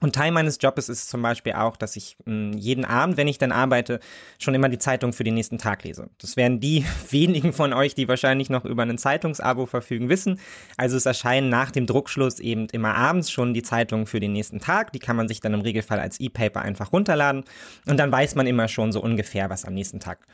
Und 0.00 0.14
Teil 0.14 0.32
meines 0.32 0.58
Jobs 0.60 0.88
ist 0.88 1.10
zum 1.10 1.20
Beispiel 1.20 1.52
auch, 1.52 1.76
dass 1.76 1.94
ich 1.94 2.16
mh, 2.24 2.52
hm, 2.52 2.52
jeden 2.58 2.84
Abend, 2.86 3.18
wenn 3.18 3.28
ich 3.28 3.36
dann 3.36 3.52
arbeite, 3.52 4.00
schon 4.38 4.54
immer 4.54 4.70
die 4.70 4.78
Zeitung 4.78 5.12
für 5.12 5.24
den 5.24 5.34
nächsten 5.34 5.58
Tag 5.58 5.84
lese. 5.84 6.08
Das 6.18 6.36
werden 6.36 6.58
die 6.58 6.86
wenigen 7.10 7.52
von 7.52 7.72
euch, 7.72 7.94
die 7.94 8.08
wahrscheinlich 8.08 8.48
noch 8.48 8.64
über 8.64 8.82
ein 8.82 8.98
Zeitungsabo 8.98 9.66
verfügen, 9.66 10.08
wissen. 10.08 10.40
Also 10.78 10.96
es 10.96 11.04
erscheinen 11.04 11.50
nach 11.50 11.70
dem 11.70 11.86
Druckschluss 11.86 12.40
eben 12.40 12.66
immer 12.68 12.94
abends 12.94 13.30
schon 13.30 13.52
die 13.52 13.62
Zeitungen 13.62 14.06
für 14.06 14.20
den 14.20 14.32
nächsten 14.32 14.58
Tag. 14.58 14.92
Die 14.92 14.98
kann 14.98 15.16
man 15.16 15.28
sich 15.28 15.40
dann 15.40 15.52
im 15.52 15.60
Regelfall 15.60 16.00
als 16.00 16.18
E-Paper 16.18 16.62
einfach 16.62 16.92
runterladen. 16.92 17.44
Und 17.86 17.98
dann 17.98 18.10
weiß 18.10 18.34
man 18.36 18.46
immer 18.46 18.68
schon 18.68 18.92
so 18.92 19.02
ungefähr, 19.02 19.50
was 19.50 19.66
am 19.66 19.74
nächsten 19.74 20.00
Tag 20.00 20.26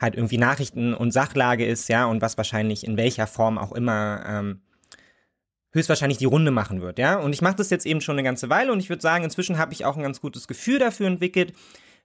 halt 0.00 0.16
irgendwie 0.16 0.38
Nachrichten 0.38 0.94
und 0.94 1.12
Sachlage 1.12 1.64
ist, 1.64 1.88
ja, 1.88 2.06
und 2.06 2.20
was 2.22 2.36
wahrscheinlich 2.36 2.84
in 2.84 2.96
welcher 2.96 3.28
Form 3.28 3.56
auch 3.56 3.70
immer 3.70 4.24
ähm, 4.26 4.60
höchstwahrscheinlich 5.72 6.18
die 6.18 6.26
Runde 6.26 6.50
machen 6.50 6.82
wird, 6.82 6.98
ja. 6.98 7.16
Und 7.16 7.32
ich 7.32 7.42
mache 7.42 7.56
das 7.56 7.70
jetzt 7.70 7.86
eben 7.86 8.00
schon 8.00 8.14
eine 8.14 8.22
ganze 8.22 8.50
Weile 8.50 8.72
und 8.72 8.80
ich 8.80 8.88
würde 8.88 9.02
sagen, 9.02 9.24
inzwischen 9.24 9.58
habe 9.58 9.72
ich 9.72 9.84
auch 9.84 9.96
ein 9.96 10.02
ganz 10.02 10.20
gutes 10.20 10.48
Gefühl 10.48 10.78
dafür 10.78 11.06
entwickelt, 11.06 11.54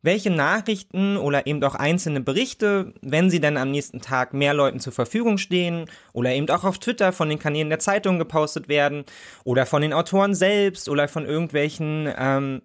welche 0.02 0.30
Nachrichten 0.30 1.18
oder 1.18 1.48
eben 1.48 1.64
auch 1.64 1.76
einzelne 1.76 2.22
Berichte, 2.22 2.94
wenn 3.02 3.30
sie 3.30 3.40
dann 3.40 3.58
am 3.58 3.72
nächsten 3.72 4.00
Tag 4.00 4.34
mehr 4.34 4.54
Leuten 4.54 4.80
zur 4.80 4.94
Verfügung 4.94 5.38
stehen 5.38 5.90
oder 6.14 6.32
eben 6.32 6.50
auch 6.50 6.64
auf 6.64 6.78
Twitter 6.78 7.12
von 7.12 7.30
den 7.30 7.40
Kanälen 7.40 7.70
der 7.70 7.80
Zeitung 7.80 8.20
gepostet 8.20 8.70
werden 8.70 9.06
oder 9.44 9.66
von 9.66 9.82
den 9.82 9.94
Autoren 9.94 10.36
selbst 10.36 10.88
oder 10.88 11.08
von 11.08 11.26
irgendwelchen 11.26 12.14
ähm, 12.18 12.62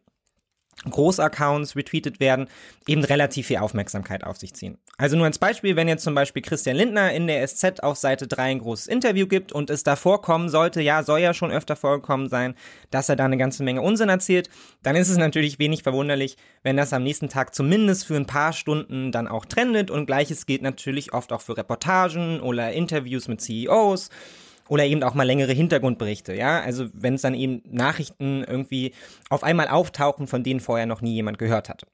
Großaccounts 0.89 1.77
retweetet 1.77 2.21
werden, 2.21 2.49
eben 2.87 3.05
relativ 3.05 3.47
viel 3.47 3.59
Aufmerksamkeit 3.59 4.25
auf 4.25 4.37
sich 4.37 4.55
ziehen. 4.55 4.79
Also 4.99 5.17
nur 5.17 5.27
als 5.27 5.39
Beispiel, 5.39 5.77
wenn 5.77 5.89
jetzt 5.89 6.05
zum 6.05 6.15
Beispiel 6.15 6.43
Christian 6.43 6.77
Lindner 6.77 7.13
in 7.13 7.27
der 7.27 7.47
SZ 7.47 7.83
auf 7.83 7.97
Seite 7.97 8.27
3 8.27 8.43
ein 8.43 8.59
großes 8.59 8.87
Interview 8.87 9.27
gibt 9.27 9.53
und 9.53 9.71
es 9.71 9.85
da 9.85 9.97
vorkommen 9.97 10.49
sollte, 10.49 10.81
ja, 10.81 11.03
soll 11.03 11.21
ja 11.21 11.35
schon 11.35 11.51
öfter 11.51 11.77
vorgekommen 11.77 12.29
sein, 12.29 12.55
dass 12.91 13.09
er 13.09 13.17
da 13.17 13.25
eine 13.25 13.37
ganze 13.37 13.63
Menge 13.63 13.83
Unsinn 13.83 14.09
erzählt, 14.09 14.51
dann 14.83 14.97
ist 14.97 15.09
es 15.09 15.17
natürlich 15.17 15.59
wenig 15.59 15.83
verwunderlich, 15.83 16.37
wenn 16.63 16.77
das 16.77 16.93
am 16.93 17.05
nächsten 17.05 17.29
Tag 17.29 17.55
zumindest 17.55 18.07
für 18.07 18.17
ein 18.17 18.27
paar 18.27 18.53
Stunden 18.53 19.13
dann 19.13 19.29
auch 19.29 19.45
trendet 19.45 19.91
und 19.91 20.07
gleiches 20.07 20.47
gilt 20.47 20.63
natürlich 20.63 21.13
oft 21.13 21.33
auch 21.33 21.41
für 21.41 21.57
Reportagen 21.57 22.41
oder 22.41 22.73
Interviews 22.73 23.29
mit 23.29 23.41
CEOs 23.41 24.11
oder 24.73 24.87
eben 24.87 25.03
auch 25.03 25.13
mal 25.13 25.25
längere 25.25 25.53
Hintergrundberichte, 25.53 26.35
ja. 26.35 26.63
Also 26.63 26.89
wenn 26.95 27.13
es 27.13 27.21
dann 27.21 27.35
eben 27.35 27.61
Nachrichten 27.71 28.43
irgendwie 28.43 28.95
auf 29.29 29.45
einmal 29.45 29.69
auftauchen, 29.69 30.27
von 30.27 30.43
denen 30.43 30.61
vorher 30.61 30.87
noch 30.87 31.03
nie 31.03 31.13
jemand 31.13 31.39
gehört 31.39 31.69
hatte. 31.69 31.87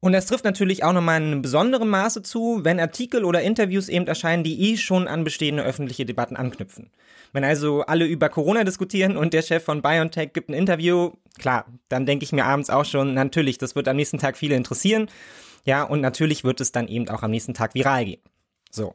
Und 0.00 0.12
das 0.12 0.26
trifft 0.26 0.44
natürlich 0.44 0.84
auch 0.84 0.92
nochmal 0.92 1.22
in 1.22 1.28
einem 1.28 1.40
besonderen 1.40 1.88
Maße 1.88 2.20
zu, 2.20 2.60
wenn 2.62 2.78
Artikel 2.78 3.24
oder 3.24 3.40
Interviews 3.40 3.88
eben 3.88 4.06
erscheinen, 4.06 4.44
die 4.44 4.72
eh 4.72 4.76
schon 4.76 5.08
an 5.08 5.24
bestehende 5.24 5.62
öffentliche 5.62 6.04
Debatten 6.04 6.36
anknüpfen. 6.36 6.90
Wenn 7.32 7.42
also 7.42 7.80
alle 7.80 8.04
über 8.04 8.28
Corona 8.28 8.62
diskutieren 8.64 9.16
und 9.16 9.32
der 9.32 9.40
Chef 9.40 9.64
von 9.64 9.80
BioNTech 9.80 10.34
gibt 10.34 10.50
ein 10.50 10.54
Interview, 10.54 11.12
klar, 11.38 11.64
dann 11.88 12.04
denke 12.04 12.24
ich 12.24 12.32
mir 12.32 12.44
abends 12.44 12.68
auch 12.68 12.84
schon, 12.84 13.14
natürlich, 13.14 13.56
das 13.56 13.74
wird 13.74 13.88
am 13.88 13.96
nächsten 13.96 14.18
Tag 14.18 14.36
viele 14.36 14.56
interessieren. 14.56 15.08
Ja, 15.64 15.84
und 15.84 16.02
natürlich 16.02 16.44
wird 16.44 16.60
es 16.60 16.70
dann 16.70 16.86
eben 16.86 17.08
auch 17.08 17.22
am 17.22 17.30
nächsten 17.30 17.54
Tag 17.54 17.74
viral 17.74 18.04
gehen. 18.04 18.20
So. 18.70 18.94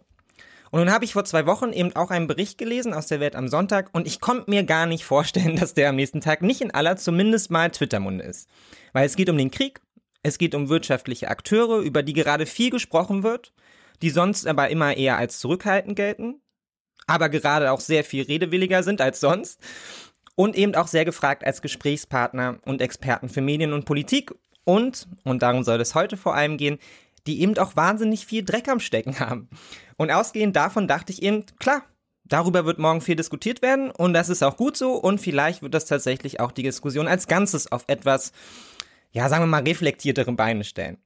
Und 0.72 0.80
nun 0.80 0.92
habe 0.92 1.06
ich 1.06 1.14
vor 1.14 1.26
zwei 1.26 1.46
Wochen 1.46 1.74
eben 1.74 1.96
auch 1.96 2.12
einen 2.12 2.28
Bericht 2.28 2.58
gelesen 2.58 2.94
aus 2.94 3.08
der 3.08 3.20
Welt 3.20 3.36
am 3.36 3.48
Sonntag 3.48 3.90
und 3.94 4.06
ich 4.08 4.20
konnte 4.20 4.50
mir 4.50 4.64
gar 4.64 4.86
nicht 4.86 5.04
vorstellen, 5.04 5.56
dass 5.60 5.74
der 5.74 5.90
am 5.90 5.96
nächsten 5.96 6.22
Tag 6.22 6.42
nicht 6.42 6.62
in 6.62 6.72
aller 6.72 6.98
zumindest 6.98 7.52
mal 7.52 7.70
Twittermunde 7.70 8.24
ist. 8.24 8.50
Weil 8.94 9.06
es 9.06 9.16
geht 9.16 9.30
um 9.30 9.38
den 9.38 9.52
Krieg, 9.52 9.82
es 10.24 10.38
geht 10.38 10.56
um 10.56 10.70
wirtschaftliche 10.70 11.30
Akteure, 11.30 11.80
über 11.80 12.04
die 12.04 12.14
gerade 12.14 12.46
viel 12.46 12.70
gesprochen 12.70 13.24
wird, 13.24 13.54
die 14.02 14.10
sonst 14.10 14.48
aber 14.48 14.70
immer 14.70 14.96
eher 14.96 15.18
als 15.18 15.40
zurückhaltend 15.40 15.96
gelten, 15.96 16.42
aber 17.08 17.30
gerade 17.30 17.72
auch 17.72 17.80
sehr 17.80 18.04
viel 18.04 18.24
redewilliger 18.24 18.84
sind 18.84 19.02
als 19.02 19.20
sonst 19.20 19.60
und 20.36 20.56
eben 20.56 20.76
auch 20.76 20.88
sehr 20.88 21.06
gefragt 21.06 21.44
als 21.44 21.62
Gesprächspartner 21.62 22.60
und 22.66 22.82
Experten 22.82 23.30
für 23.30 23.42
Medien 23.42 23.74
und 23.74 23.86
Politik 23.86 24.34
und, 24.64 25.08
und 25.24 25.42
darum 25.42 25.64
soll 25.64 25.82
es 25.82 25.96
heute 25.96 26.16
vor 26.16 26.36
allem 26.36 26.58
gehen, 26.58 26.78
die 27.30 27.42
eben 27.42 27.56
auch 27.60 27.76
wahnsinnig 27.76 28.26
viel 28.26 28.44
Dreck 28.44 28.68
am 28.68 28.80
Stecken 28.80 29.20
haben. 29.20 29.50
Und 29.98 30.10
ausgehend 30.10 30.56
davon 30.56 30.88
dachte 30.88 31.14
ich 31.14 31.22
eben, 31.22 31.46
klar, 31.60 31.84
darüber 32.24 32.66
wird 32.66 32.80
morgen 32.80 33.02
viel 33.02 33.16
diskutiert 33.16 33.62
werden 33.62 33.92
und 33.92 34.14
das 34.14 34.30
ist 34.30 34.44
auch 34.44 34.58
gut 34.58 34.76
so 34.76 34.94
und 34.94 35.22
vielleicht 35.22 35.62
wird 35.62 35.76
das 35.76 35.86
tatsächlich 35.86 36.40
auch 36.40 36.52
die 36.52 36.64
Diskussion 36.64 37.08
als 37.08 37.28
Ganzes 37.28 37.72
auf 37.72 37.84
etwas, 37.86 38.32
ja, 39.12 39.30
sagen 39.30 39.44
wir 39.44 39.48
mal, 39.48 39.62
reflektiertere 39.62 40.32
Beine 40.32 40.64
stellen. 40.64 40.98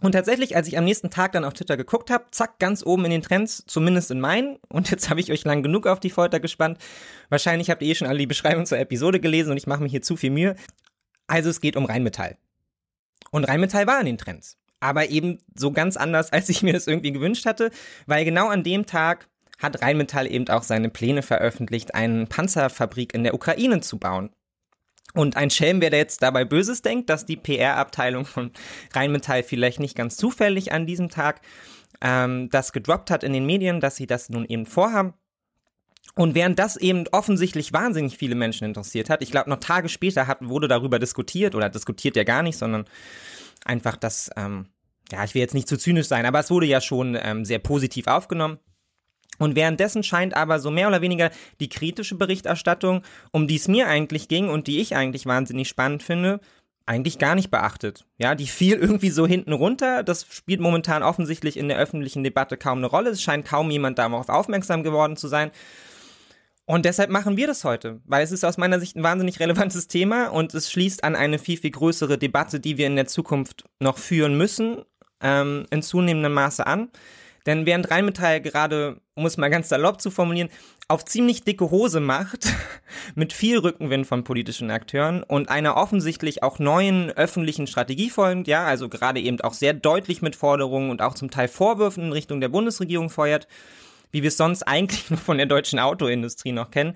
Und 0.00 0.12
tatsächlich, 0.12 0.56
als 0.56 0.68
ich 0.68 0.78
am 0.78 0.84
nächsten 0.84 1.10
Tag 1.10 1.32
dann 1.32 1.44
auf 1.44 1.52
Twitter 1.52 1.76
geguckt 1.76 2.10
habe, 2.10 2.24
zack, 2.30 2.58
ganz 2.58 2.84
oben 2.84 3.04
in 3.04 3.10
den 3.10 3.22
Trends, 3.22 3.64
zumindest 3.66 4.10
in 4.10 4.20
meinen, 4.20 4.56
und 4.68 4.90
jetzt 4.90 5.08
habe 5.10 5.20
ich 5.20 5.30
euch 5.30 5.44
lang 5.44 5.62
genug 5.62 5.86
auf 5.86 6.00
die 6.00 6.10
Folter 6.10 6.40
gespannt. 6.40 6.78
Wahrscheinlich 7.28 7.68
habt 7.68 7.82
ihr 7.82 7.88
eh 7.88 7.94
schon 7.94 8.08
alle 8.08 8.18
die 8.18 8.26
Beschreibung 8.26 8.64
zur 8.64 8.78
Episode 8.78 9.20
gelesen 9.20 9.50
und 9.50 9.58
ich 9.58 9.66
mache 9.66 9.82
mir 9.82 9.88
hier 9.88 10.02
zu 10.02 10.16
viel 10.16 10.30
Mühe. 10.30 10.56
Also 11.26 11.50
es 11.50 11.60
geht 11.60 11.76
um 11.76 11.84
Rheinmetall. 11.84 12.38
Und 13.30 13.44
Rheinmetall 13.44 13.86
war 13.86 14.00
in 14.00 14.06
den 14.06 14.18
Trends 14.18 14.56
aber 14.80 15.10
eben 15.10 15.38
so 15.54 15.72
ganz 15.72 15.96
anders, 15.96 16.32
als 16.32 16.48
ich 16.48 16.62
mir 16.62 16.72
das 16.72 16.86
irgendwie 16.86 17.12
gewünscht 17.12 17.46
hatte, 17.46 17.70
weil 18.06 18.24
genau 18.24 18.48
an 18.48 18.62
dem 18.62 18.86
Tag 18.86 19.28
hat 19.58 19.82
Rheinmetall 19.82 20.30
eben 20.30 20.48
auch 20.48 20.62
seine 20.62 20.90
Pläne 20.90 21.22
veröffentlicht, 21.22 21.94
eine 21.94 22.26
Panzerfabrik 22.26 23.14
in 23.14 23.24
der 23.24 23.34
Ukraine 23.34 23.80
zu 23.80 23.98
bauen. 23.98 24.30
Und 25.14 25.36
ein 25.38 25.48
Schelm, 25.48 25.80
wer 25.80 25.88
da 25.88 25.96
jetzt 25.96 26.22
dabei 26.22 26.44
Böses 26.44 26.82
denkt, 26.82 27.08
dass 27.08 27.24
die 27.24 27.36
PR-Abteilung 27.36 28.26
von 28.26 28.50
Rheinmetall 28.94 29.42
vielleicht 29.42 29.80
nicht 29.80 29.96
ganz 29.96 30.18
zufällig 30.18 30.72
an 30.72 30.86
diesem 30.86 31.08
Tag 31.08 31.40
ähm, 32.02 32.50
das 32.50 32.72
gedroppt 32.72 33.10
hat 33.10 33.24
in 33.24 33.32
den 33.32 33.46
Medien, 33.46 33.80
dass 33.80 33.96
sie 33.96 34.06
das 34.06 34.28
nun 34.28 34.44
eben 34.44 34.66
vorhaben. 34.66 35.14
Und 36.14 36.34
während 36.34 36.58
das 36.58 36.76
eben 36.76 37.04
offensichtlich 37.12 37.72
wahnsinnig 37.72 38.16
viele 38.16 38.34
Menschen 38.34 38.64
interessiert 38.64 39.10
hat, 39.10 39.22
ich 39.22 39.30
glaube 39.30 39.50
noch 39.50 39.60
Tage 39.60 39.88
später 39.88 40.26
hat, 40.26 40.38
wurde 40.40 40.68
darüber 40.68 40.98
diskutiert 40.98 41.54
oder 41.54 41.68
diskutiert 41.68 42.16
ja 42.16 42.24
gar 42.24 42.42
nicht, 42.42 42.56
sondern 42.56 42.84
einfach 43.66 43.96
das, 43.96 44.30
ähm, 44.36 44.66
ja, 45.10 45.24
ich 45.24 45.34
will 45.34 45.42
jetzt 45.42 45.54
nicht 45.54 45.68
zu 45.68 45.76
zynisch 45.76 46.08
sein, 46.08 46.26
aber 46.26 46.40
es 46.40 46.50
wurde 46.50 46.66
ja 46.66 46.80
schon 46.80 47.18
ähm, 47.20 47.44
sehr 47.44 47.58
positiv 47.58 48.06
aufgenommen. 48.06 48.58
Und 49.38 49.54
währenddessen 49.54 50.02
scheint 50.02 50.34
aber 50.34 50.58
so 50.58 50.70
mehr 50.70 50.88
oder 50.88 51.02
weniger 51.02 51.30
die 51.60 51.68
kritische 51.68 52.14
Berichterstattung, 52.14 53.02
um 53.32 53.46
die 53.46 53.56
es 53.56 53.68
mir 53.68 53.86
eigentlich 53.86 54.28
ging 54.28 54.48
und 54.48 54.66
die 54.66 54.80
ich 54.80 54.96
eigentlich 54.96 55.26
wahnsinnig 55.26 55.68
spannend 55.68 56.02
finde, 56.02 56.40
eigentlich 56.86 57.18
gar 57.18 57.34
nicht 57.34 57.50
beachtet. 57.50 58.06
Ja, 58.16 58.34
die 58.34 58.46
fiel 58.46 58.76
irgendwie 58.76 59.10
so 59.10 59.26
hinten 59.26 59.52
runter. 59.52 60.02
Das 60.04 60.26
spielt 60.30 60.60
momentan 60.60 61.02
offensichtlich 61.02 61.56
in 61.56 61.68
der 61.68 61.78
öffentlichen 61.78 62.22
Debatte 62.22 62.56
kaum 62.56 62.78
eine 62.78 62.86
Rolle. 62.86 63.10
Es 63.10 63.22
scheint 63.22 63.46
kaum 63.46 63.70
jemand 63.70 63.98
darauf 63.98 64.28
aufmerksam 64.28 64.84
geworden 64.84 65.16
zu 65.16 65.28
sein. 65.28 65.50
Und 66.66 66.84
deshalb 66.84 67.10
machen 67.10 67.36
wir 67.36 67.46
das 67.46 67.62
heute, 67.62 68.00
weil 68.04 68.24
es 68.24 68.32
ist 68.32 68.44
aus 68.44 68.58
meiner 68.58 68.80
Sicht 68.80 68.96
ein 68.96 69.04
wahnsinnig 69.04 69.38
relevantes 69.38 69.86
Thema 69.86 70.26
und 70.28 70.52
es 70.52 70.70
schließt 70.70 71.04
an 71.04 71.14
eine 71.14 71.38
viel, 71.38 71.56
viel 71.56 71.70
größere 71.70 72.18
Debatte, 72.18 72.58
die 72.58 72.76
wir 72.76 72.88
in 72.88 72.96
der 72.96 73.06
Zukunft 73.06 73.64
noch 73.78 73.98
führen 73.98 74.36
müssen, 74.36 74.82
ähm, 75.20 75.66
in 75.70 75.82
zunehmendem 75.82 76.32
Maße 76.32 76.66
an. 76.66 76.90
Denn 77.46 77.66
während 77.66 77.88
Rheinmetall 77.88 78.40
gerade, 78.40 79.00
um 79.14 79.24
es 79.24 79.36
mal 79.36 79.48
ganz 79.48 79.68
salopp 79.68 80.00
zu 80.00 80.10
formulieren, 80.10 80.48
auf 80.88 81.04
ziemlich 81.04 81.44
dicke 81.44 81.70
Hose 81.70 82.00
macht, 82.00 82.48
mit 83.14 83.32
viel 83.32 83.58
Rückenwind 83.58 84.04
von 84.04 84.24
politischen 84.24 84.72
Akteuren 84.72 85.22
und 85.22 85.48
einer 85.48 85.76
offensichtlich 85.76 86.42
auch 86.42 86.58
neuen 86.58 87.12
öffentlichen 87.12 87.68
Strategie 87.68 88.10
folgend, 88.10 88.48
ja, 88.48 88.64
also 88.64 88.88
gerade 88.88 89.20
eben 89.20 89.40
auch 89.40 89.54
sehr 89.54 89.72
deutlich 89.72 90.20
mit 90.20 90.34
Forderungen 90.34 90.90
und 90.90 91.00
auch 91.00 91.14
zum 91.14 91.30
Teil 91.30 91.46
Vorwürfen 91.46 92.06
in 92.06 92.12
Richtung 92.12 92.40
der 92.40 92.48
Bundesregierung 92.48 93.08
feuert, 93.08 93.46
wie 94.16 94.22
wir 94.22 94.28
es 94.28 94.38
sonst 94.38 94.62
eigentlich 94.62 95.10
nur 95.10 95.18
von 95.18 95.36
der 95.36 95.46
deutschen 95.46 95.78
Autoindustrie 95.78 96.52
noch 96.52 96.70
kennen, 96.70 96.94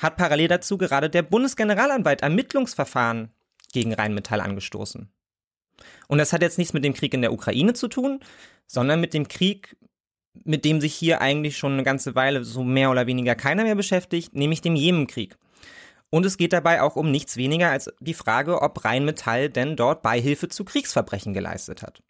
hat 0.00 0.16
parallel 0.16 0.46
dazu 0.46 0.78
gerade 0.78 1.10
der 1.10 1.22
Bundesgeneralanwalt 1.22 2.22
Ermittlungsverfahren 2.22 3.30
gegen 3.72 3.92
Rheinmetall 3.92 4.40
angestoßen. 4.40 5.08
Und 6.06 6.18
das 6.18 6.32
hat 6.32 6.40
jetzt 6.42 6.58
nichts 6.58 6.72
mit 6.72 6.84
dem 6.84 6.94
Krieg 6.94 7.14
in 7.14 7.22
der 7.22 7.32
Ukraine 7.32 7.74
zu 7.74 7.88
tun, 7.88 8.20
sondern 8.68 9.00
mit 9.00 9.12
dem 9.12 9.26
Krieg, 9.26 9.76
mit 10.44 10.64
dem 10.64 10.80
sich 10.80 10.94
hier 10.94 11.20
eigentlich 11.20 11.58
schon 11.58 11.72
eine 11.72 11.82
ganze 11.82 12.14
Weile 12.14 12.44
so 12.44 12.62
mehr 12.62 12.92
oder 12.92 13.08
weniger 13.08 13.34
keiner 13.34 13.64
mehr 13.64 13.74
beschäftigt, 13.74 14.36
nämlich 14.36 14.60
dem 14.60 14.76
Jemenkrieg. 14.76 15.36
Und 16.10 16.24
es 16.26 16.36
geht 16.36 16.52
dabei 16.52 16.80
auch 16.80 16.94
um 16.94 17.10
nichts 17.10 17.36
weniger 17.36 17.70
als 17.70 17.90
die 17.98 18.14
Frage, 18.14 18.62
ob 18.62 18.84
Rheinmetall 18.84 19.50
denn 19.50 19.74
dort 19.74 20.02
Beihilfe 20.02 20.48
zu 20.48 20.64
Kriegsverbrechen 20.64 21.34
geleistet 21.34 21.82
hat. 21.82 22.04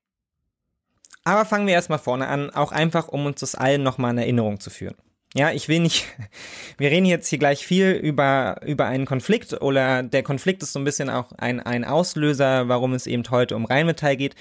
Aber 1.24 1.44
fangen 1.44 1.66
wir 1.66 1.74
erstmal 1.74 1.98
vorne 1.98 2.26
an, 2.26 2.50
auch 2.50 2.72
einfach, 2.72 3.08
um 3.08 3.26
uns 3.26 3.40
das 3.40 3.54
allen 3.54 3.82
nochmal 3.82 4.12
in 4.12 4.18
Erinnerung 4.18 4.60
zu 4.60 4.70
führen. 4.70 4.96
Ja, 5.34 5.50
ich 5.50 5.68
will 5.68 5.80
nicht, 5.80 6.06
wir 6.78 6.90
reden 6.90 7.06
jetzt 7.06 7.28
hier 7.28 7.38
gleich 7.38 7.64
viel 7.64 7.92
über, 7.92 8.60
über 8.64 8.86
einen 8.86 9.06
Konflikt 9.06 9.60
oder 9.62 10.02
der 10.02 10.22
Konflikt 10.22 10.62
ist 10.62 10.72
so 10.72 10.78
ein 10.78 10.84
bisschen 10.84 11.08
auch 11.10 11.32
ein, 11.32 11.60
ein 11.60 11.84
Auslöser, 11.84 12.68
warum 12.68 12.92
es 12.92 13.06
eben 13.06 13.22
heute 13.30 13.56
um 13.56 13.64
Rheinmetall 13.64 14.16
geht. 14.16 14.34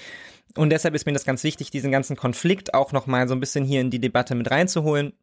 Und 0.56 0.70
deshalb 0.70 0.94
ist 0.94 1.06
mir 1.06 1.12
das 1.12 1.24
ganz 1.24 1.44
wichtig, 1.44 1.70
diesen 1.70 1.92
ganzen 1.92 2.16
Konflikt 2.16 2.74
auch 2.74 2.92
nochmal 2.92 3.26
so 3.26 3.34
ein 3.34 3.40
bisschen 3.40 3.64
hier 3.64 3.80
in 3.80 3.90
die 3.90 4.00
Debatte 4.00 4.34
mit 4.34 4.50
reinzuholen, 4.50 5.14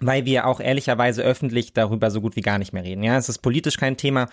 weil 0.00 0.24
wir 0.24 0.46
auch 0.46 0.60
ehrlicherweise 0.60 1.22
öffentlich 1.22 1.72
darüber 1.72 2.12
so 2.12 2.20
gut 2.20 2.36
wie 2.36 2.42
gar 2.42 2.58
nicht 2.58 2.72
mehr 2.72 2.84
reden. 2.84 3.02
Ja, 3.02 3.16
es 3.16 3.28
ist 3.28 3.38
politisch 3.38 3.76
kein 3.76 3.96
Thema. 3.96 4.28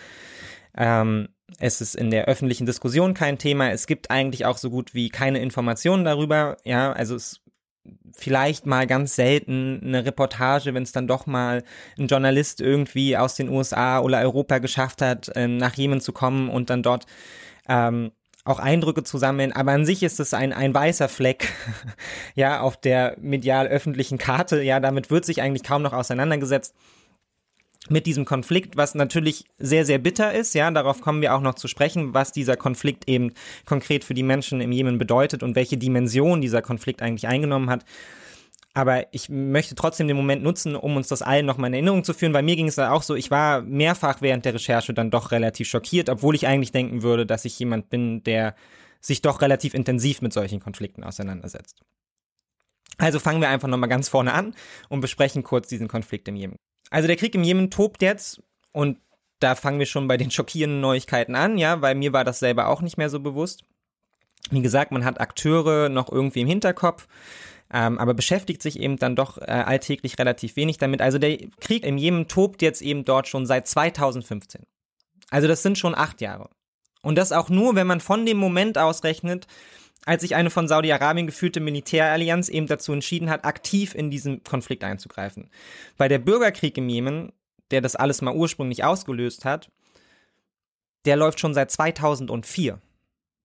Ähm, 0.77 1.29
es 1.59 1.81
ist 1.81 1.95
in 1.95 2.11
der 2.11 2.25
öffentlichen 2.25 2.65
Diskussion 2.65 3.13
kein 3.13 3.37
Thema. 3.37 3.71
Es 3.71 3.87
gibt 3.87 4.11
eigentlich 4.11 4.45
auch 4.45 4.57
so 4.57 4.69
gut 4.69 4.93
wie 4.93 5.09
keine 5.09 5.39
Informationen 5.39 6.03
darüber. 6.05 6.57
Ja, 6.63 6.91
also 6.93 7.15
es 7.15 7.41
vielleicht 8.15 8.65
mal 8.65 8.87
ganz 8.87 9.15
selten 9.15 9.81
eine 9.83 10.05
Reportage, 10.05 10.73
wenn 10.73 10.83
es 10.83 10.91
dann 10.91 11.07
doch 11.07 11.25
mal 11.25 11.63
ein 11.97 12.07
Journalist 12.07 12.61
irgendwie 12.61 13.17
aus 13.17 13.35
den 13.35 13.49
USA 13.49 13.99
oder 13.99 14.19
Europa 14.19 14.59
geschafft 14.59 15.01
hat, 15.01 15.31
ähm, 15.35 15.57
nach 15.57 15.73
Jemen 15.73 15.99
zu 15.99 16.13
kommen 16.13 16.49
und 16.49 16.69
dann 16.69 16.83
dort 16.83 17.05
ähm, 17.67 18.11
auch 18.45 18.59
Eindrücke 18.59 19.03
zu 19.03 19.17
sammeln. 19.17 19.51
Aber 19.51 19.71
an 19.71 19.85
sich 19.85 20.03
ist 20.03 20.19
es 20.19 20.33
ein, 20.33 20.53
ein 20.53 20.73
weißer 20.73 21.09
Fleck, 21.09 21.49
ja, 22.35 22.61
auf 22.61 22.77
der 22.77 23.17
medial 23.19 23.67
öffentlichen 23.67 24.17
Karte. 24.17 24.61
Ja, 24.61 24.79
damit 24.79 25.09
wird 25.11 25.25
sich 25.25 25.41
eigentlich 25.41 25.63
kaum 25.63 25.81
noch 25.81 25.93
auseinandergesetzt 25.93 26.75
mit 27.89 28.05
diesem 28.05 28.25
Konflikt, 28.25 28.77
was 28.77 28.95
natürlich 28.95 29.45
sehr, 29.57 29.85
sehr 29.85 29.97
bitter 29.97 30.33
ist. 30.33 30.53
Ja, 30.55 30.71
darauf 30.71 31.01
kommen 31.01 31.21
wir 31.21 31.35
auch 31.35 31.41
noch 31.41 31.55
zu 31.55 31.67
sprechen, 31.67 32.13
was 32.13 32.31
dieser 32.31 32.55
Konflikt 32.55 33.09
eben 33.09 33.33
konkret 33.65 34.03
für 34.03 34.13
die 34.13 34.23
Menschen 34.23 34.61
im 34.61 34.71
Jemen 34.71 34.97
bedeutet 34.97 35.43
und 35.43 35.55
welche 35.55 35.77
Dimension 35.77 36.41
dieser 36.41 36.61
Konflikt 36.61 37.01
eigentlich 37.01 37.27
eingenommen 37.27 37.69
hat. 37.69 37.83
Aber 38.73 39.13
ich 39.13 39.29
möchte 39.29 39.75
trotzdem 39.75 40.07
den 40.07 40.17
Moment 40.17 40.41
nutzen, 40.41 40.75
um 40.75 40.95
uns 40.95 41.07
das 41.07 41.21
allen 41.21 41.45
nochmal 41.45 41.69
in 41.69 41.73
Erinnerung 41.75 42.03
zu 42.03 42.13
führen, 42.13 42.33
weil 42.33 42.41
mir 42.41 42.55
ging 42.55 42.67
es 42.67 42.75
da 42.75 42.91
auch 42.91 43.03
so, 43.03 43.13
ich 43.13 43.29
war 43.29 43.61
mehrfach 43.61 44.21
während 44.21 44.45
der 44.45 44.55
Recherche 44.55 44.93
dann 44.93 45.11
doch 45.11 45.31
relativ 45.31 45.67
schockiert, 45.67 46.09
obwohl 46.09 46.33
ich 46.33 46.47
eigentlich 46.47 46.71
denken 46.71 47.03
würde, 47.03 47.25
dass 47.25 47.45
ich 47.45 47.59
jemand 47.59 47.89
bin, 47.89 48.23
der 48.23 48.55
sich 48.99 49.21
doch 49.21 49.41
relativ 49.41 49.75
intensiv 49.75 50.21
mit 50.21 50.33
solchen 50.33 50.59
Konflikten 50.59 51.03
auseinandersetzt. 51.03 51.81
Also 52.97 53.19
fangen 53.19 53.41
wir 53.41 53.49
einfach 53.49 53.67
nochmal 53.67 53.89
ganz 53.89 54.09
vorne 54.09 54.33
an 54.33 54.55
und 54.89 55.01
besprechen 55.01 55.43
kurz 55.43 55.67
diesen 55.67 55.87
Konflikt 55.87 56.27
im 56.27 56.35
Jemen. 56.35 56.55
Also 56.93 57.07
der 57.07 57.17
Krieg 57.17 57.33
im 57.33 57.43
Jemen 57.43 57.71
tobt 57.71 58.03
jetzt 58.03 58.39
und 58.71 58.99
da 59.39 59.55
fangen 59.55 59.79
wir 59.79 59.87
schon 59.87 60.07
bei 60.07 60.15
den 60.15 60.29
schockierenden 60.31 60.79
Neuigkeiten 60.79 61.33
an, 61.33 61.57
ja, 61.57 61.81
weil 61.81 61.95
mir 61.95 62.13
war 62.13 62.23
das 62.23 62.37
selber 62.37 62.67
auch 62.67 62.81
nicht 62.81 62.97
mehr 62.97 63.09
so 63.09 63.19
bewusst. 63.19 63.63
Wie 64.51 64.61
gesagt, 64.61 64.91
man 64.91 65.03
hat 65.03 65.19
Akteure 65.19 65.89
noch 65.89 66.11
irgendwie 66.11 66.41
im 66.41 66.47
Hinterkopf, 66.47 67.07
ähm, 67.73 67.97
aber 67.97 68.13
beschäftigt 68.13 68.61
sich 68.61 68.79
eben 68.79 68.97
dann 68.97 69.15
doch 69.15 69.39
äh, 69.39 69.45
alltäglich 69.45 70.19
relativ 70.19 70.55
wenig 70.55 70.77
damit. 70.77 71.01
Also 71.01 71.17
der 71.17 71.39
Krieg 71.59 71.83
im 71.83 71.97
Jemen 71.97 72.27
tobt 72.27 72.61
jetzt 72.61 72.83
eben 72.83 73.05
dort 73.05 73.27
schon 73.27 73.47
seit 73.47 73.67
2015. 73.67 74.61
Also 75.31 75.47
das 75.47 75.63
sind 75.63 75.79
schon 75.79 75.95
acht 75.95 76.21
Jahre. 76.21 76.51
Und 77.01 77.17
das 77.17 77.31
auch 77.31 77.49
nur, 77.49 77.73
wenn 77.75 77.87
man 77.87 78.01
von 78.01 78.23
dem 78.27 78.37
Moment 78.37 78.77
ausrechnet, 78.77 79.47
als 80.05 80.21
sich 80.21 80.35
eine 80.35 80.49
von 80.49 80.67
Saudi-Arabien 80.67 81.27
geführte 81.27 81.59
Militärallianz 81.59 82.49
eben 82.49 82.67
dazu 82.67 82.93
entschieden 82.93 83.29
hat, 83.29 83.45
aktiv 83.45 83.95
in 83.95 84.11
diesen 84.11 84.43
Konflikt 84.43 84.83
einzugreifen. 84.83 85.49
Weil 85.97 86.09
der 86.09 86.19
Bürgerkrieg 86.19 86.77
im 86.77 86.89
Jemen, 86.89 87.31
der 87.71 87.81
das 87.81 87.95
alles 87.95 88.21
mal 88.21 88.35
ursprünglich 88.35 88.83
ausgelöst 88.83 89.45
hat, 89.45 89.71
der 91.05 91.15
läuft 91.15 91.39
schon 91.39 91.53
seit 91.53 91.71
2004. 91.71 92.79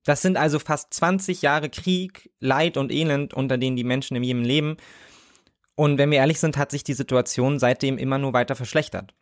Das 0.04 0.22
sind 0.22 0.36
also 0.36 0.58
fast 0.58 0.94
20 0.94 1.42
Jahre 1.42 1.68
Krieg, 1.68 2.30
Leid 2.40 2.76
und 2.76 2.92
Elend, 2.92 3.34
unter 3.34 3.58
denen 3.58 3.76
die 3.76 3.84
Menschen 3.84 4.16
im 4.16 4.22
Jemen 4.22 4.44
leben. 4.44 4.76
Und 5.74 5.98
wenn 5.98 6.10
wir 6.10 6.18
ehrlich 6.18 6.40
sind, 6.40 6.56
hat 6.56 6.70
sich 6.70 6.82
die 6.82 6.94
Situation 6.94 7.58
seitdem 7.58 7.98
immer 7.98 8.18
nur 8.18 8.32
weiter 8.32 8.56
verschlechtert. 8.56 9.14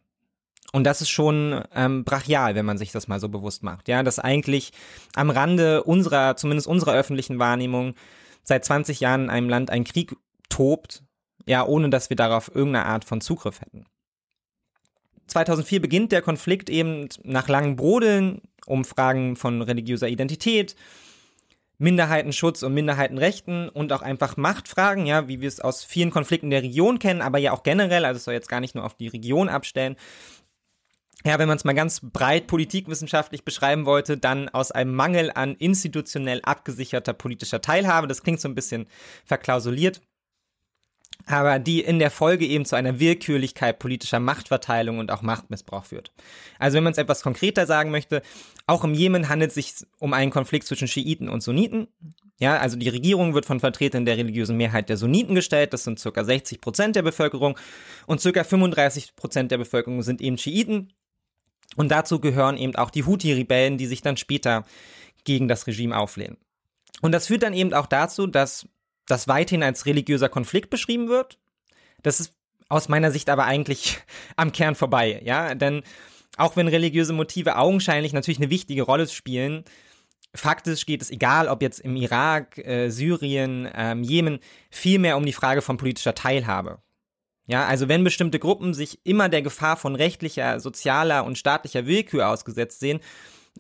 Und 0.77 0.85
das 0.85 1.01
ist 1.01 1.09
schon 1.09 1.65
ähm, 1.75 2.05
brachial, 2.05 2.55
wenn 2.55 2.67
man 2.67 2.77
sich 2.77 2.93
das 2.93 3.09
mal 3.09 3.19
so 3.19 3.31
bewusst 3.31 3.63
macht. 3.63 3.89
Ja, 3.89 4.03
dass 4.03 4.19
eigentlich 4.19 4.73
am 5.15 5.31
Rande 5.31 5.83
unserer, 5.83 6.37
zumindest 6.37 6.69
unserer 6.69 6.93
öffentlichen 6.93 7.39
Wahrnehmung, 7.39 7.95
seit 8.43 8.67
20 8.67 9.01
Jahren 9.01 9.25
in 9.25 9.31
einem 9.31 9.49
Land 9.49 9.71
ein 9.71 9.85
Krieg 9.85 10.15
tobt, 10.51 11.03
ja, 11.47 11.65
ohne 11.65 11.89
dass 11.89 12.11
wir 12.11 12.17
darauf 12.19 12.55
irgendeine 12.55 12.85
Art 12.85 13.07
von 13.07 13.23
Zugriff 13.23 13.63
hätten. 13.63 13.87
2004 15.29 15.81
beginnt 15.81 16.13
der 16.13 16.21
Konflikt 16.21 16.69
eben 16.69 17.09
nach 17.25 17.49
langen 17.49 17.77
Brodeln 17.77 18.43
um 18.67 18.85
Fragen 18.85 19.37
von 19.37 19.63
religiöser 19.63 20.09
Identität, 20.09 20.77
Minderheitenschutz 21.79 22.63
und 22.63 22.75
Minderheitenrechten 22.75 23.69
und 23.69 23.93
auch 23.93 24.03
einfach 24.03 24.37
Machtfragen, 24.37 25.07
ja, 25.07 25.29
wie 25.29 25.41
wir 25.41 25.49
es 25.49 25.61
aus 25.61 25.85
vielen 25.85 26.11
Konflikten 26.11 26.51
der 26.51 26.63
Region 26.63 26.99
kennen, 26.99 27.21
aber 27.21 27.39
ja 27.39 27.53
auch 27.53 27.63
generell, 27.63 28.05
also 28.05 28.17
es 28.17 28.25
soll 28.25 28.35
jetzt 28.35 28.49
gar 28.49 28.61
nicht 28.61 28.75
nur 28.75 28.85
auf 28.85 28.95
die 28.95 29.09
Region 29.09 29.49
abstellen. 29.49 29.97
Ja, 31.27 31.41
wenn 31.41 31.49
man 31.49 31.57
es 31.57 31.65
mal 31.65 31.75
ganz 31.75 32.01
breit 32.01 32.47
politikwissenschaftlich 32.47 33.45
beschreiben 33.45 33.85
wollte, 33.85 34.17
dann 34.17 34.49
aus 34.49 34.71
einem 34.71 34.95
Mangel 34.95 35.33
an 35.35 35.57
institutionell 35.57 36.41
abgesicherter 36.45 37.15
politischer 37.15 37.61
Teilhabe. 37.61 38.07
Das 38.07 38.23
klingt 38.23 38.41
so 38.41 38.49
ein 38.49 38.55
bisschen 38.55 38.87
verklausuliert 39.25 40.01
aber 41.25 41.59
die 41.59 41.81
in 41.81 41.99
der 41.99 42.11
Folge 42.11 42.47
eben 42.47 42.65
zu 42.65 42.77
einer 42.77 43.01
Willkürlichkeit 43.01 43.79
politischer 43.79 44.21
Machtverteilung 44.21 44.99
und 44.99 45.11
auch 45.11 45.23
Machtmissbrauch 45.23 45.85
führt. 45.85 46.13
Also 46.59 46.77
wenn 46.77 46.85
man 46.85 46.93
es 46.93 46.99
etwas 46.99 47.23
konkreter 47.23 47.67
sagen 47.67 47.91
möchte, 47.91 48.23
auch 48.67 48.85
im 48.85 48.95
Jemen 48.95 49.29
handelt 49.29 49.51
es 49.51 49.55
sich 49.55 49.87
um 49.99 50.13
einen 50.13 50.31
Konflikt 50.31 50.67
zwischen 50.67 50.89
Schiiten 50.89 51.29
und 51.29 51.43
Sunniten. 51.43 51.89
Ja, 52.39 52.59
also 52.59 52.77
die 52.77 52.89
Regierung 52.89 53.35
wird 53.35 53.47
von 53.47 53.61
Vertretern 53.61 54.05
der 54.05 54.19
religiösen 54.19 54.57
Mehrheit 54.57 54.89
der 54.89 54.99
Sunniten 54.99 55.35
gestellt, 55.35 55.73
das 55.73 55.85
sind 55.85 55.99
circa 55.99 56.23
60 56.23 56.61
Prozent 56.61 56.95
der 56.95 57.03
Bevölkerung 57.03 57.59
und 58.07 58.21
circa 58.21 58.45
35 58.45 59.17
Prozent 59.17 59.51
der 59.51 59.59
Bevölkerung 59.59 60.03
sind 60.03 60.21
eben 60.21 60.39
Schiiten. 60.39 60.93
Und 61.75 61.91
dazu 61.91 62.21
gehören 62.21 62.57
eben 62.57 62.77
auch 62.77 62.91
die 62.91 63.05
Houthi-Rebellen, 63.05 63.79
die 63.79 63.87
sich 63.87 64.03
dann 64.03 64.17
später 64.17 64.65
gegen 65.25 65.49
das 65.49 65.67
Regime 65.67 65.97
auflehnen. 65.97 66.39
Und 67.03 67.13
das 67.13 67.27
führt 67.27 67.43
dann 67.43 67.53
eben 67.53 67.75
auch 67.75 67.87
dazu, 67.87 68.27
dass 68.27 68.69
das 69.07 69.29
weithin 69.29 69.63
als 69.63 69.87
religiöser 69.87 70.29
Konflikt 70.29 70.71
beschrieben 70.71 71.09
wird. 71.09 71.39
Das 72.03 72.21
ist 72.21 72.35
aus 72.69 72.89
meiner 72.89 73.11
Sicht 73.13 73.29
aber 73.29 73.45
eigentlich 73.45 73.99
am 74.37 74.53
Kern 74.53 74.75
vorbei, 74.75 75.21
ja, 75.25 75.55
denn 75.55 75.83
auch 76.37 76.57
wenn 76.57 76.69
religiöse 76.69 77.13
Motive 77.13 77.57
augenscheinlich 77.57 78.13
natürlich 78.13 78.39
eine 78.39 78.51
wichtige 78.51 78.83
Rolle 78.83 79.09
spielen, 79.09 79.65
faktisch 80.35 80.85
geht 80.85 81.01
es, 81.01 81.11
egal 81.11 81.49
ob 81.49 81.63
jetzt 81.63 81.81
im 81.81 81.97
Irak, 81.97 82.59
äh, 82.59 82.91
Syrien, 82.91 83.69
ähm, 83.75 84.03
Jemen, 84.03 84.41
vielmehr 84.71 85.17
um 85.17 85.25
die 85.25 85.33
Frage 85.33 85.63
von 85.63 85.79
politischer 85.79 86.15
Teilhabe. 86.15 86.79
Ja, 87.47 87.67
also 87.67 87.89
wenn 87.89 88.05
bestimmte 88.05 88.39
Gruppen 88.39 88.75
sich 88.75 88.99
immer 89.05 89.29
der 89.29 89.43
Gefahr 89.43 89.77
von 89.77 89.95
rechtlicher, 89.95 90.59
sozialer 90.59 91.25
und 91.25 91.39
staatlicher 91.39 91.87
Willkür 91.87 92.29
ausgesetzt 92.29 92.81
sehen, 92.81 93.01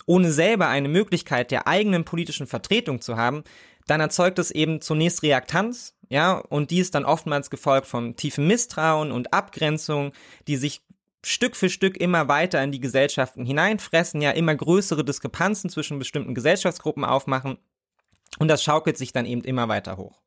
ohne 0.06 0.30
selber 0.30 0.68
eine 0.68 0.88
Möglichkeit 0.88 1.50
der 1.50 1.66
eigenen 1.66 2.04
politischen 2.04 2.46
Vertretung 2.46 3.00
zu 3.00 3.16
haben, 3.16 3.44
dann 3.86 4.00
erzeugt 4.00 4.38
es 4.38 4.50
eben 4.50 4.80
zunächst 4.80 5.22
Reaktanz, 5.22 5.94
ja, 6.08 6.34
und 6.34 6.70
die 6.70 6.78
ist 6.78 6.94
dann 6.94 7.04
oftmals 7.04 7.50
gefolgt 7.50 7.86
von 7.86 8.16
tiefem 8.16 8.46
Misstrauen 8.46 9.10
und 9.10 9.32
Abgrenzung, 9.32 10.12
die 10.46 10.56
sich 10.56 10.82
Stück 11.24 11.56
für 11.56 11.68
Stück 11.68 11.96
immer 11.96 12.28
weiter 12.28 12.62
in 12.62 12.70
die 12.70 12.80
Gesellschaften 12.80 13.44
hineinfressen, 13.44 14.20
ja, 14.22 14.30
immer 14.30 14.54
größere 14.54 15.04
Diskrepanzen 15.04 15.70
zwischen 15.70 15.98
bestimmten 15.98 16.34
Gesellschaftsgruppen 16.34 17.04
aufmachen. 17.04 17.58
Und 18.38 18.48
das 18.48 18.62
schaukelt 18.62 18.96
sich 18.98 19.12
dann 19.12 19.26
eben 19.26 19.42
immer 19.42 19.68
weiter 19.68 19.96
hoch. 19.96 20.20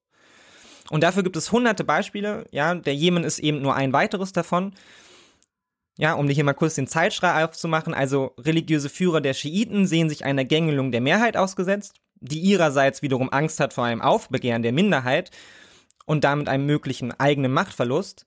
Und 0.89 1.03
dafür 1.03 1.23
gibt 1.23 1.37
es 1.37 1.51
hunderte 1.51 1.83
Beispiele, 1.83 2.45
ja, 2.51 2.73
der 2.75 2.95
Jemen 2.95 3.23
ist 3.23 3.39
eben 3.39 3.61
nur 3.61 3.75
ein 3.75 3.93
weiteres 3.93 4.31
davon. 4.31 4.73
Ja, 5.97 6.13
um 6.13 6.27
hier 6.29 6.43
mal 6.43 6.53
kurz 6.53 6.75
den 6.75 6.87
Zeitstrahl 6.87 7.43
aufzumachen, 7.43 7.93
also 7.93 8.33
religiöse 8.39 8.89
Führer 8.89 9.21
der 9.21 9.33
Schiiten 9.33 9.85
sehen 9.85 10.09
sich 10.09 10.25
einer 10.25 10.45
Gängelung 10.45 10.91
der 10.91 11.01
Mehrheit 11.01 11.35
ausgesetzt 11.35 11.99
die 12.21 12.39
ihrerseits 12.39 13.01
wiederum 13.01 13.31
Angst 13.31 13.59
hat 13.59 13.73
vor 13.73 13.85
einem 13.85 14.01
Aufbegehren 14.01 14.63
der 14.63 14.73
Minderheit 14.73 15.31
und 16.05 16.23
damit 16.23 16.49
einem 16.49 16.65
möglichen 16.65 17.17
eigenen 17.19 17.51
Machtverlust. 17.51 18.25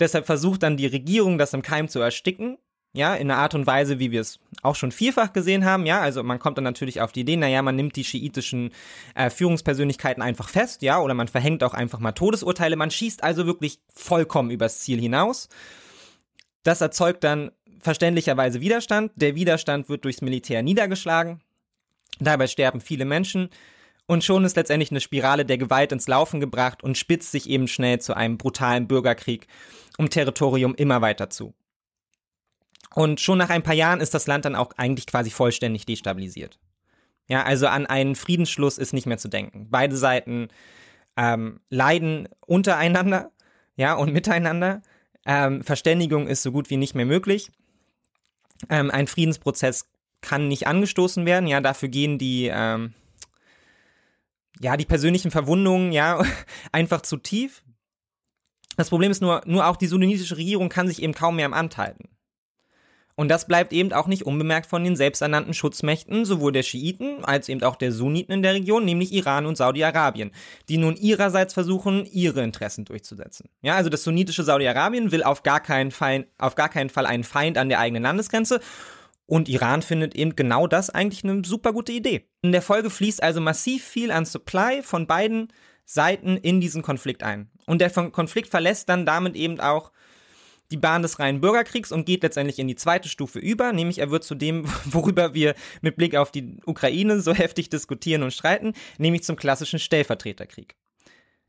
Deshalb 0.00 0.26
versucht 0.26 0.62
dann 0.62 0.76
die 0.76 0.86
Regierung, 0.86 1.38
das 1.38 1.54
im 1.54 1.62
Keim 1.62 1.88
zu 1.88 2.00
ersticken, 2.00 2.58
ja, 2.92 3.14
in 3.14 3.30
einer 3.30 3.40
Art 3.40 3.54
und 3.54 3.66
Weise, 3.66 3.98
wie 3.98 4.10
wir 4.10 4.20
es 4.20 4.40
auch 4.62 4.74
schon 4.74 4.92
vielfach 4.92 5.32
gesehen 5.32 5.64
haben, 5.64 5.86
ja, 5.86 6.00
also 6.00 6.22
man 6.22 6.38
kommt 6.38 6.56
dann 6.56 6.64
natürlich 6.64 7.00
auf 7.00 7.12
die 7.12 7.20
Idee, 7.20 7.36
naja, 7.36 7.62
man 7.62 7.76
nimmt 7.76 7.96
die 7.96 8.04
schiitischen 8.04 8.70
äh, 9.14 9.30
Führungspersönlichkeiten 9.30 10.22
einfach 10.22 10.48
fest, 10.48 10.82
ja, 10.82 10.98
oder 11.00 11.14
man 11.14 11.28
verhängt 11.28 11.62
auch 11.62 11.74
einfach 11.74 11.98
mal 11.98 12.12
Todesurteile, 12.12 12.76
man 12.76 12.90
schießt 12.90 13.22
also 13.22 13.46
wirklich 13.46 13.78
vollkommen 13.94 14.50
übers 14.50 14.80
Ziel 14.80 15.00
hinaus. 15.00 15.48
Das 16.64 16.80
erzeugt 16.80 17.24
dann 17.24 17.52
verständlicherweise 17.80 18.60
Widerstand, 18.60 19.12
der 19.16 19.34
Widerstand 19.34 19.88
wird 19.88 20.04
durchs 20.04 20.22
Militär 20.22 20.62
niedergeschlagen, 20.62 21.40
Dabei 22.20 22.46
sterben 22.46 22.80
viele 22.80 23.04
Menschen. 23.04 23.50
Und 24.06 24.24
schon 24.24 24.44
ist 24.44 24.56
letztendlich 24.56 24.90
eine 24.90 25.00
Spirale 25.00 25.44
der 25.44 25.58
Gewalt 25.58 25.92
ins 25.92 26.08
Laufen 26.08 26.40
gebracht 26.40 26.82
und 26.82 26.96
spitzt 26.96 27.30
sich 27.30 27.48
eben 27.48 27.68
schnell 27.68 28.00
zu 28.00 28.16
einem 28.16 28.38
brutalen 28.38 28.88
Bürgerkrieg 28.88 29.46
um 29.98 30.08
Territorium 30.08 30.76
immer 30.76 31.02
weiter 31.02 31.28
zu. 31.28 31.54
Und 32.94 33.20
schon 33.20 33.38
nach 33.38 33.50
ein 33.50 33.62
paar 33.62 33.74
Jahren 33.74 34.00
ist 34.00 34.14
das 34.14 34.26
Land 34.26 34.44
dann 34.44 34.56
auch 34.56 34.72
eigentlich 34.76 35.06
quasi 35.06 35.30
vollständig 35.30 35.86
destabilisiert. 35.86 36.58
Ja, 37.28 37.42
also 37.42 37.66
an 37.66 37.86
einen 37.86 38.14
Friedensschluss 38.14 38.78
ist 38.78 38.94
nicht 38.94 39.06
mehr 39.06 39.18
zu 39.18 39.28
denken. 39.28 39.68
Beide 39.70 39.96
Seiten 39.96 40.48
ähm, 41.16 41.60
leiden 41.68 42.28
untereinander, 42.46 43.30
ja, 43.76 43.94
und 43.94 44.12
miteinander. 44.12 44.82
Ähm, 45.26 45.62
Verständigung 45.62 46.26
ist 46.26 46.42
so 46.42 46.52
gut 46.52 46.70
wie 46.70 46.78
nicht 46.78 46.94
mehr 46.94 47.04
möglich. 47.04 47.50
Ähm, 48.70 48.90
ein 48.90 49.06
Friedensprozess 49.06 49.86
kann 50.20 50.48
nicht 50.48 50.66
angestoßen 50.66 51.26
werden. 51.26 51.46
Ja, 51.46 51.60
dafür 51.60 51.88
gehen 51.88 52.18
die, 52.18 52.50
ähm, 52.52 52.94
ja, 54.60 54.76
die 54.76 54.86
persönlichen 54.86 55.30
Verwundungen, 55.30 55.92
ja, 55.92 56.24
einfach 56.72 57.02
zu 57.02 57.18
tief. 57.18 57.62
Das 58.76 58.88
Problem 58.88 59.10
ist 59.10 59.20
nur, 59.20 59.42
nur 59.44 59.66
auch 59.66 59.76
die 59.76 59.86
sunninitische 59.86 60.36
Regierung 60.36 60.68
kann 60.68 60.88
sich 60.88 61.02
eben 61.02 61.12
kaum 61.12 61.36
mehr 61.36 61.46
am 61.46 61.52
Amt 61.52 61.76
halten. 61.76 62.08
Und 63.18 63.26
das 63.26 63.48
bleibt 63.48 63.72
eben 63.72 63.92
auch 63.92 64.06
nicht 64.06 64.26
unbemerkt 64.26 64.66
von 64.66 64.84
den 64.84 64.94
selbsternannten 64.94 65.52
Schutzmächten, 65.52 66.24
sowohl 66.24 66.52
der 66.52 66.62
Schiiten 66.62 67.24
als 67.24 67.48
eben 67.48 67.64
auch 67.64 67.74
der 67.74 67.90
Sunniten 67.90 68.32
in 68.32 68.42
der 68.42 68.54
Region, 68.54 68.84
nämlich 68.84 69.12
Iran 69.12 69.44
und 69.44 69.56
Saudi-Arabien, 69.56 70.30
die 70.68 70.76
nun 70.76 70.94
ihrerseits 70.94 71.52
versuchen, 71.52 72.06
ihre 72.06 72.44
Interessen 72.44 72.84
durchzusetzen. 72.84 73.48
Ja, 73.60 73.74
also 73.74 73.90
das 73.90 74.04
sunnitische 74.04 74.44
Saudi-Arabien 74.44 75.10
will 75.10 75.24
auf 75.24 75.42
gar 75.42 75.58
keinen 75.58 75.90
Fall, 75.90 76.28
auf 76.38 76.54
gar 76.54 76.68
keinen 76.68 76.90
Fall 76.90 77.06
einen 77.06 77.24
Feind 77.24 77.58
an 77.58 77.68
der 77.68 77.80
eigenen 77.80 78.04
Landesgrenze 78.04 78.60
und 79.26 79.48
Iran 79.48 79.82
findet 79.82 80.14
eben 80.14 80.36
genau 80.36 80.68
das 80.68 80.88
eigentlich 80.88 81.24
eine 81.24 81.42
super 81.44 81.72
gute 81.72 81.90
Idee. 81.90 82.28
In 82.42 82.52
der 82.52 82.62
Folge 82.62 82.88
fließt 82.88 83.20
also 83.20 83.40
massiv 83.40 83.84
viel 83.84 84.12
an 84.12 84.26
Supply 84.26 84.80
von 84.84 85.08
beiden 85.08 85.48
Seiten 85.84 86.36
in 86.36 86.60
diesen 86.60 86.82
Konflikt 86.82 87.24
ein. 87.24 87.50
Und 87.66 87.80
der 87.80 87.90
Konflikt 87.90 88.48
verlässt 88.48 88.88
dann 88.88 89.06
damit 89.06 89.34
eben 89.34 89.58
auch 89.58 89.90
die 90.70 90.76
Bahn 90.76 91.02
des 91.02 91.18
reinen 91.18 91.40
Bürgerkriegs 91.40 91.92
und 91.92 92.06
geht 92.06 92.22
letztendlich 92.22 92.58
in 92.58 92.68
die 92.68 92.76
zweite 92.76 93.08
Stufe 93.08 93.38
über, 93.38 93.72
nämlich 93.72 93.98
er 93.98 94.10
wird 94.10 94.24
zu 94.24 94.34
dem, 94.34 94.64
worüber 94.84 95.34
wir 95.34 95.54
mit 95.80 95.96
Blick 95.96 96.14
auf 96.14 96.30
die 96.30 96.56
Ukraine 96.66 97.20
so 97.20 97.32
heftig 97.32 97.70
diskutieren 97.70 98.22
und 98.22 98.32
streiten, 98.32 98.74
nämlich 98.98 99.22
zum 99.24 99.36
klassischen 99.36 99.78
Stellvertreterkrieg. 99.78 100.76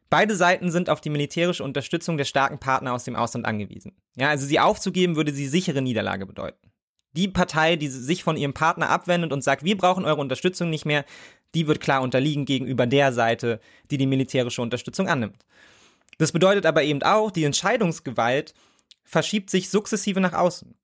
Beide 0.09 0.35
Seiten 0.35 0.71
sind 0.71 0.89
auf 0.89 1.01
die 1.01 1.11
militärische 1.11 1.63
Unterstützung 1.63 2.17
der 2.17 2.25
starken 2.25 2.59
Partner 2.59 2.93
aus 2.93 3.03
dem 3.03 3.15
Ausland 3.15 3.45
angewiesen. 3.45 3.91
Ja, 4.15 4.29
also 4.29 4.47
sie 4.47 4.59
aufzugeben 4.59 5.15
würde 5.15 5.33
sie 5.33 5.47
sichere 5.47 5.83
Niederlage 5.83 6.25
bedeuten 6.25 6.69
die 7.13 7.27
Partei, 7.27 7.75
die 7.75 7.87
sich 7.87 8.23
von 8.23 8.37
ihrem 8.37 8.53
Partner 8.53 8.89
abwendet 8.89 9.33
und 9.33 9.43
sagt, 9.43 9.63
wir 9.63 9.77
brauchen 9.77 10.05
eure 10.05 10.21
Unterstützung 10.21 10.69
nicht 10.69 10.85
mehr, 10.85 11.05
die 11.55 11.67
wird 11.67 11.79
klar 11.79 12.01
unterliegen 12.01 12.45
gegenüber 12.45 12.85
der 12.85 13.11
Seite, 13.11 13.59
die 13.89 13.97
die 13.97 14.05
militärische 14.05 14.61
Unterstützung 14.61 15.07
annimmt. 15.07 15.45
Das 16.17 16.31
bedeutet 16.31 16.65
aber 16.65 16.83
eben 16.83 17.01
auch, 17.01 17.31
die 17.31 17.45
Entscheidungsgewalt 17.45 18.53
verschiebt 19.09 19.49
sich 19.49 19.69
sukzessive 19.69 20.21
nach 20.21 20.33
außen. 20.33 20.75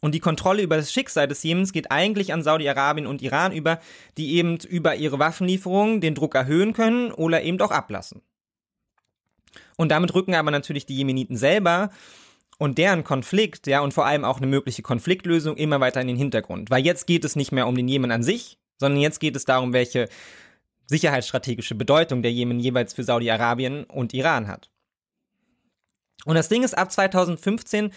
Und 0.00 0.16
die 0.16 0.20
Kontrolle 0.20 0.62
über 0.62 0.76
das 0.76 0.92
Schicksal 0.92 1.28
des 1.28 1.44
Jemens 1.44 1.72
geht 1.72 1.92
eigentlich 1.92 2.32
an 2.32 2.42
Saudi-Arabien 2.42 3.06
und 3.06 3.22
Iran 3.22 3.52
über, 3.52 3.78
die 4.18 4.34
eben 4.34 4.56
über 4.56 4.96
ihre 4.96 5.20
Waffenlieferungen 5.20 6.00
den 6.00 6.16
Druck 6.16 6.34
erhöhen 6.34 6.72
können 6.72 7.12
oder 7.12 7.42
eben 7.42 7.60
auch 7.60 7.70
ablassen. 7.70 8.20
Und 9.76 9.90
damit 9.90 10.12
rücken 10.12 10.34
aber 10.34 10.50
natürlich 10.50 10.86
die 10.86 10.96
Jemeniten 10.96 11.36
selber 11.36 11.90
und 12.58 12.78
deren 12.78 13.04
Konflikt, 13.04 13.68
ja, 13.68 13.80
und 13.80 13.94
vor 13.94 14.06
allem 14.06 14.24
auch 14.24 14.38
eine 14.38 14.48
mögliche 14.48 14.82
Konfliktlösung 14.82 15.56
immer 15.56 15.78
weiter 15.78 16.00
in 16.00 16.08
den 16.08 16.16
Hintergrund. 16.16 16.68
Weil 16.68 16.84
jetzt 16.84 17.06
geht 17.06 17.24
es 17.24 17.36
nicht 17.36 17.52
mehr 17.52 17.68
um 17.68 17.76
den 17.76 17.86
Jemen 17.86 18.10
an 18.10 18.24
sich, 18.24 18.58
sondern 18.78 19.00
jetzt 19.00 19.20
geht 19.20 19.36
es 19.36 19.44
darum, 19.44 19.72
welche 19.72 20.08
sicherheitsstrategische 20.86 21.76
Bedeutung 21.76 22.22
der 22.22 22.32
Jemen 22.32 22.58
jeweils 22.58 22.92
für 22.92 23.04
Saudi-Arabien 23.04 23.84
und 23.84 24.12
Iran 24.14 24.48
hat. 24.48 24.71
Und 26.24 26.34
das 26.34 26.48
Ding 26.48 26.62
ist, 26.62 26.76
ab 26.76 26.92
2015 26.92 27.92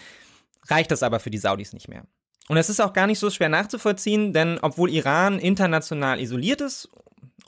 reicht 0.68 0.90
das 0.90 1.02
aber 1.02 1.20
für 1.20 1.30
die 1.30 1.38
Saudis 1.38 1.72
nicht 1.72 1.88
mehr. 1.88 2.04
Und 2.48 2.56
es 2.56 2.68
ist 2.68 2.80
auch 2.80 2.92
gar 2.92 3.06
nicht 3.06 3.18
so 3.18 3.30
schwer 3.30 3.48
nachzuvollziehen, 3.48 4.32
denn 4.32 4.58
obwohl 4.62 4.90
Iran 4.90 5.38
international 5.38 6.20
isoliert 6.20 6.60
ist, 6.60 6.88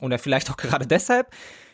oder 0.01 0.19
vielleicht 0.19 0.51
auch 0.51 0.57
gerade 0.59 0.87
deshalb, 0.87 1.33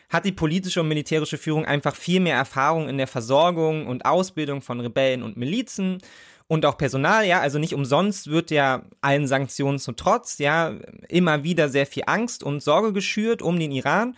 hat 0.09 0.25
die 0.25 0.31
politische 0.31 0.81
und 0.81 0.87
militärische 0.87 1.37
Führung 1.37 1.65
einfach 1.65 1.95
viel 1.95 2.19
mehr 2.19 2.35
Erfahrung 2.35 2.87
in 2.87 2.97
der 2.97 3.07
Versorgung 3.07 3.87
und 3.87 4.05
Ausbildung 4.05 4.61
von 4.61 4.79
Rebellen 4.79 5.23
und 5.23 5.35
Milizen 5.35 5.99
und 6.47 6.65
auch 6.65 6.77
Personal, 6.77 7.25
ja, 7.25 7.39
also 7.39 7.57
nicht 7.57 7.73
umsonst 7.73 8.27
wird 8.27 8.51
ja 8.51 8.83
allen 9.01 9.27
Sanktionen 9.27 9.79
zu 9.79 9.93
Trotz, 9.93 10.37
ja, 10.37 10.75
immer 11.09 11.43
wieder 11.43 11.69
sehr 11.69 11.87
viel 11.87 12.03
Angst 12.05 12.43
und 12.43 12.61
Sorge 12.61 12.93
geschürt 12.93 13.41
um 13.41 13.57
den 13.59 13.71
Iran, 13.71 14.15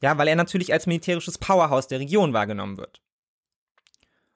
ja, 0.00 0.16
weil 0.16 0.28
er 0.28 0.36
natürlich 0.36 0.72
als 0.72 0.86
militärisches 0.86 1.36
Powerhouse 1.36 1.86
der 1.86 2.00
Region 2.00 2.32
wahrgenommen 2.32 2.78
wird. 2.78 3.02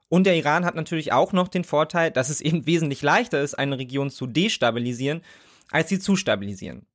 Und 0.08 0.24
der 0.24 0.36
Iran 0.36 0.64
hat 0.64 0.74
natürlich 0.74 1.12
auch 1.12 1.32
noch 1.32 1.48
den 1.48 1.64
Vorteil, 1.64 2.10
dass 2.10 2.28
es 2.28 2.40
eben 2.40 2.66
wesentlich 2.66 3.02
leichter 3.02 3.40
ist, 3.40 3.54
eine 3.54 3.78
Region 3.78 4.10
zu 4.10 4.26
destabilisieren, 4.26 5.22
als 5.70 5.88
sie 5.88 5.98
zu 5.98 6.16
stabilisieren. 6.16 6.86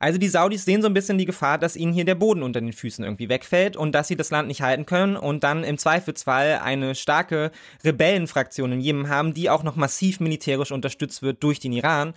Also 0.00 0.18
die 0.18 0.28
Saudis 0.28 0.64
sehen 0.64 0.80
so 0.80 0.86
ein 0.86 0.94
bisschen 0.94 1.18
die 1.18 1.24
Gefahr, 1.24 1.58
dass 1.58 1.74
ihnen 1.74 1.92
hier 1.92 2.04
der 2.04 2.14
Boden 2.14 2.44
unter 2.44 2.60
den 2.60 2.72
Füßen 2.72 3.04
irgendwie 3.04 3.28
wegfällt 3.28 3.76
und 3.76 3.92
dass 3.92 4.06
sie 4.06 4.16
das 4.16 4.30
Land 4.30 4.46
nicht 4.46 4.62
halten 4.62 4.86
können 4.86 5.16
und 5.16 5.42
dann 5.42 5.64
im 5.64 5.76
Zweifelsfall 5.76 6.60
eine 6.62 6.94
starke 6.94 7.50
Rebellenfraktion 7.82 8.70
in 8.72 8.80
Jemen 8.80 9.08
haben, 9.08 9.34
die 9.34 9.50
auch 9.50 9.64
noch 9.64 9.74
massiv 9.74 10.20
militärisch 10.20 10.70
unterstützt 10.70 11.22
wird 11.22 11.42
durch 11.42 11.58
den 11.58 11.72
Iran, 11.72 12.14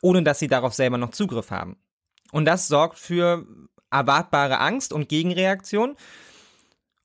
ohne 0.00 0.22
dass 0.22 0.38
sie 0.38 0.46
darauf 0.46 0.74
selber 0.74 0.96
noch 0.96 1.10
Zugriff 1.10 1.50
haben. 1.50 1.76
Und 2.30 2.44
das 2.44 2.68
sorgt 2.68 2.98
für 2.98 3.44
erwartbare 3.90 4.60
Angst 4.60 4.92
und 4.92 5.08
Gegenreaktion. 5.08 5.96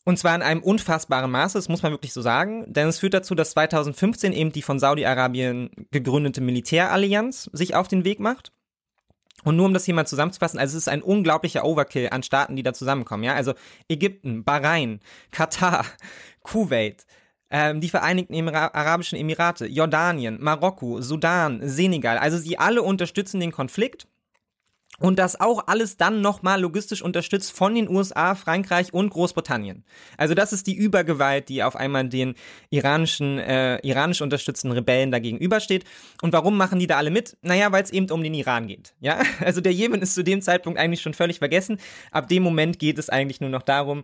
Und 0.10 0.17
zwar 0.17 0.34
in 0.34 0.41
einem 0.41 0.63
unfassbaren 0.63 1.30
Maße, 1.30 1.56
das 1.56 1.69
muss 1.69 1.84
man 1.84 1.91
wirklich 1.91 2.13
so 2.13 2.24
sagen, 2.24 2.65
denn 2.65 2.88
es 2.88 2.98
führt 2.98 3.13
dazu, 3.13 3.36
dass 3.36 3.52
2015 3.52 4.34
eben 4.34 4.52
die 4.52 4.63
von 4.63 4.80
Saudi-Arabien 4.80 5.69
gegründete 5.91 6.41
Militärallianz 6.41 7.48
sich 7.54 7.76
auf 7.76 7.88
den 7.88 8.04
Weg 8.06 8.19
macht. 8.19 8.52
Und 9.43 9.56
nur 9.56 9.67
um 9.67 9.74
das 9.76 9.86
hier 9.86 9.93
mal 9.93 10.08
zusammenzufassen, 10.08 10.60
also 10.60 10.76
es 10.76 10.86
ist 10.86 10.89
ein 10.89 11.04
unglaublicher 11.04 11.63
Overkill 11.63 12.10
an 12.10 12.24
Staaten, 12.24 12.56
die 12.56 12.63
da 12.63 12.74
zusammenkommen, 12.74 13.22
ja. 13.22 13.36
Also 13.36 13.54
Ägypten, 13.88 14.43
Bahrain, 14.43 15.00
Katar, 15.30 15.86
Kuwait, 16.41 17.06
ähm, 17.52 17.80
die 17.80 17.89
Vereinigten 17.89 18.34
Emira 18.34 18.72
Arabischen 18.74 19.19
Emirate, 19.19 19.67
Jordanien, 19.67 20.41
Marokko, 20.41 21.02
Sudan, 21.02 21.60
Senegal. 21.62 22.17
Also 22.17 22.39
sie 22.39 22.58
alle 22.58 22.82
unterstützen 22.82 23.39
den 23.39 23.52
Konflikt 23.52 24.08
und 25.00 25.20
das 25.20 25.40
auch 25.40 25.68
alles 25.68 25.98
dann 25.98 26.22
nochmal 26.22 26.62
logistisch 26.62 27.02
unterstützt 27.02 27.52
von 27.52 27.76
den 27.76 27.90
USA, 27.90 28.36
Frankreich 28.36 28.94
und 28.94 29.10
Großbritannien. 29.10 29.84
Also 30.18 30.34
das 30.34 30.54
ist 30.54 30.68
die 30.68 30.76
Übergewalt, 30.76 31.50
die 31.50 31.64
auf 31.64 31.76
einmal 31.76 32.08
den 32.08 32.36
iranischen, 32.70 33.40
äh, 33.40 33.80
iranisch 33.80 34.22
unterstützten 34.22 34.72
Rebellen 34.72 35.12
dagegen 35.12 35.38
übersteht. 35.38 35.86
Und 36.22 36.34
warum 36.34 36.58
machen 36.58 36.80
die 36.80 36.88
da 36.88 36.98
alle 36.98 37.12
mit? 37.12 37.38
Naja, 37.42 37.72
weil 37.72 37.84
es 37.84 37.92
eben 37.92 38.10
um 38.12 38.24
den 38.24 38.34
Iran 38.34 38.68
geht. 38.68 38.94
Ja, 39.00 39.22
also 39.40 39.62
der 39.62 39.74
Jemen 39.74 40.02
ist 40.02 40.14
zu 40.14 40.24
dem 40.24 40.42
Zeitpunkt 40.42 40.80
eigentlich 40.80 41.02
schon 41.02 41.14
völlig 41.14 41.40
vergessen. 41.40 41.80
Ab 42.12 42.28
dem 42.28 42.44
Moment 42.44 42.80
geht 42.80 43.00
es 43.00 43.10
eigentlich 43.10 43.42
nur 43.42 43.50
noch 43.50 43.64
darum, 43.64 44.04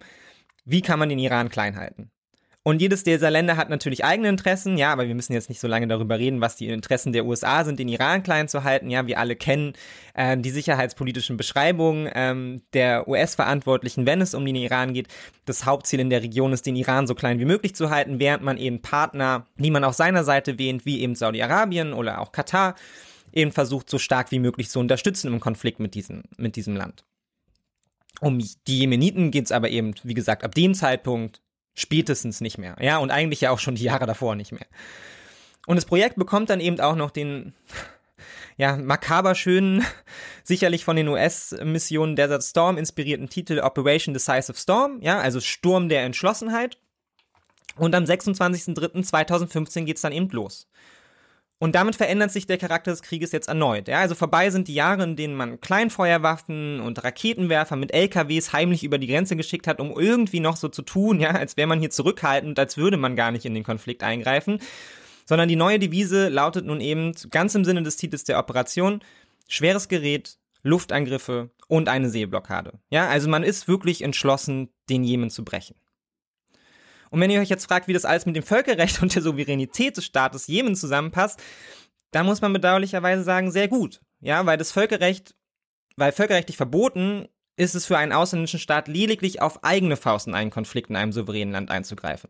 wie 0.65 0.81
kann 0.81 0.99
man 0.99 1.10
den 1.10 1.19
Iran 1.19 1.49
klein 1.49 1.75
halten. 1.77 2.12
Und 2.67 2.82
jedes 2.82 3.04
dieser 3.04 3.30
Länder 3.30 3.58
hat 3.58 3.69
natürlich 3.69 4.04
eigene 4.04 4.28
Interessen, 4.28 4.75
ja, 4.75 4.91
aber 4.91 5.08
wir 5.08 5.13
müssen 5.13 5.34
jetzt 5.34 5.49
nicht 5.49 5.62
so 5.62 5.67
lange 5.67 5.88
darüber 5.88 6.17
reden, 6.17 6.41
was 6.41 6.56
die 6.56 6.65
Interessen 6.65 7.13
der 7.13 7.23
USA 7.23 7.63
sind, 7.63 7.78
den 7.78 7.88
Iran 7.88 8.23
klein 8.23 8.47
zu 8.47 8.63
halten. 8.63 8.89
Ja, 8.89 9.06
wir 9.06 9.19
alle 9.19 9.36
kennen 9.36 9.73
äh, 10.15 10.36
die 10.36 10.49
sicherheitspolitischen 10.49 11.38
Beschreibungen 11.38 12.10
ähm, 12.15 12.63
der 12.73 13.08
US-Verantwortlichen, 13.08 14.08
wenn 14.08 14.19
es 14.19 14.34
um 14.34 14.43
den 14.43 14.56
Iran 14.56 14.95
geht. 14.95 15.10
Das 15.45 15.67
Hauptziel 15.67 15.99
in 15.99 16.10
der 16.10 16.23
Region 16.23 16.54
ist, 16.54 16.65
den 16.65 16.75
Iran 16.75 17.06
so 17.06 17.13
klein 17.13 17.38
wie 17.38 17.45
möglich 17.45 17.75
zu 17.75 17.91
halten, 17.91 18.19
während 18.19 18.41
man 18.41 18.58
eben 18.58 18.82
Partner, 18.82 19.45
die 19.58 19.69
man 19.69 19.84
auf 19.84 19.93
seiner 19.93 20.23
Seite 20.23 20.58
wähnt, 20.58 20.88
wie 20.88 21.01
eben 21.01 21.13
Saudi-Arabien 21.13 21.93
oder 21.93 22.19
auch 22.19 22.32
Katar, 22.32 22.73
eben 23.32 23.51
versucht, 23.51 23.91
so 23.91 23.99
stark 23.99 24.32
wie 24.32 24.39
möglich 24.39 24.71
zu 24.71 24.80
unterstützen 24.80 25.32
im 25.32 25.39
Konflikt 25.39 25.80
mit 25.80 25.93
diesem, 25.93 26.23
mit 26.38 26.56
diesem 26.56 26.75
Land. 26.75 27.06
Um 28.21 28.39
die 28.39 28.80
Jemeniten 28.80 29.30
geht 29.30 29.45
es 29.45 29.51
aber 29.51 29.69
eben, 29.69 29.93
wie 30.01 30.15
gesagt, 30.15 30.43
ab 30.43 30.56
dem 30.56 30.73
Zeitpunkt 30.73 31.43
Spätestens 31.75 32.41
nicht 32.41 32.57
mehr. 32.57 32.75
Ja, 32.79 32.97
und 32.97 33.11
eigentlich 33.11 33.41
ja 33.41 33.51
auch 33.51 33.59
schon 33.59 33.75
die 33.75 33.83
Jahre 33.83 34.05
davor 34.05 34.35
nicht 34.35 34.51
mehr. 34.51 34.65
Und 35.67 35.75
das 35.75 35.85
Projekt 35.85 36.15
bekommt 36.15 36.49
dann 36.49 36.59
eben 36.59 36.79
auch 36.79 36.95
noch 36.95 37.11
den, 37.11 37.53
ja, 38.57 38.77
makaber 38.77 39.35
schönen, 39.35 39.85
sicherlich 40.43 40.85
von 40.85 40.95
den 40.95 41.07
US-Missionen 41.07 42.15
Desert 42.15 42.43
Storm 42.43 42.77
inspirierten 42.77 43.29
Titel 43.29 43.59
Operation 43.59 44.13
Decisive 44.13 44.57
Storm, 44.57 44.99
ja, 45.01 45.19
also 45.19 45.41
Sturm 45.41 45.89
der 45.89 46.03
Entschlossenheit. 46.03 46.77
Und 47.77 47.93
am 47.93 48.05
26.03.2015 48.05 49.83
geht's 49.83 50.01
dann 50.01 50.13
eben 50.13 50.29
los. 50.29 50.69
Und 51.65 51.73
damit 51.73 51.95
verändert 51.95 52.32
sich 52.32 52.45
der 52.45 52.60
Charakter 52.60 52.91
des 52.91 53.01
Krieges 53.01 53.32
jetzt 53.32 53.47
erneut. 53.47 53.88
Ja, 53.88 53.97
also 54.01 54.13
vorbei 54.13 54.51
sind 54.51 54.67
die 54.67 54.75
Jahre, 54.75 55.01
in 55.01 55.15
denen 55.15 55.34
man 55.34 55.60
Kleinfeuerwaffen 55.60 56.80
und 56.80 57.04
Raketenwerfer 57.04 57.75
mit 57.75 57.91
LKWs 57.91 58.54
heimlich 58.54 58.84
über 58.84 58.99
die 58.99 59.08
Grenze 59.08 59.36
geschickt 59.36 59.65
hat, 59.65 59.82
um 59.82 59.89
irgendwie 59.99 60.41
noch 60.41 60.58
so 60.58 60.69
zu 60.69 60.84
tun, 60.84 61.19
ja, 61.19 61.32
als 61.32 61.58
wäre 61.58 61.67
man 61.67 61.80
hier 61.80 61.89
zurückhaltend, 61.89 62.60
als 62.60 62.78
würde 62.78 62.97
man 62.97 63.15
gar 63.15 63.32
nicht 63.32 63.45
in 63.45 63.56
den 63.56 63.63
Konflikt 63.63 64.04
eingreifen. 64.04 64.60
Sondern 65.25 65.49
die 65.49 65.56
neue 65.56 65.80
Devise 65.80 66.30
lautet 66.30 66.67
nun 66.67 66.82
eben 66.82 67.13
ganz 67.32 67.56
im 67.56 67.65
Sinne 67.65 67.82
des 67.82 67.97
Titels 67.97 68.25
der 68.25 68.38
Operation 68.38 69.01
schweres 69.47 69.88
Gerät, 69.88 70.38
Luftangriffe 70.62 71.49
und 71.67 71.89
eine 71.89 72.10
Seeblockade. 72.10 72.73
Ja, 72.91 73.08
also 73.08 73.28
man 73.28 73.41
ist 73.41 73.67
wirklich 73.67 74.04
entschlossen, 74.04 74.69
den 74.88 75.04
Jemen 75.04 75.32
zu 75.32 75.43
brechen. 75.43 75.75
Und 77.15 77.21
wenn 77.21 77.30
ihr 77.30 77.39
euch 77.39 77.47
jetzt 77.47 77.67
fragt, 77.67 77.88
wie 77.88 77.93
das 77.93 78.04
alles 78.04 78.25
mit 78.25 78.36
dem 78.36 78.43
Völkerrecht 78.43 79.01
und 79.01 79.15
der 79.15 79.21
Souveränität 79.21 79.95
des 79.95 80.04
Staates 80.04 80.47
Jemen 80.47 80.75
zusammenpasst, 80.75 81.41
dann 82.12 82.25
muss 82.25 82.41
man 82.41 82.51
bedauerlicherweise 82.51 83.23
sagen, 83.23 83.54
sehr 83.54 83.69
gut. 83.69 84.01
Ja, 84.19 84.45
weil 84.45 84.58
das 84.58 84.73
Völkerrecht, 84.73 85.34
weil 85.95 86.12
völkerrechtlich 86.12 86.58
verboten 86.58 87.30
ist 87.56 87.73
es 87.73 87.86
für 87.86 87.97
einen 87.97 88.12
ausländischen 88.12 88.60
Staat 88.60 88.89
lediglich 88.89 89.41
auf 89.41 89.63
eigene 89.63 89.95
Faust 89.95 90.28
in 90.28 90.36
einen 90.36 90.51
Konflikt 90.51 90.89
in 90.89 90.97
einem 90.97 91.13
souveränen 91.13 91.54
Land 91.54 91.71
einzugreifen. 91.71 92.30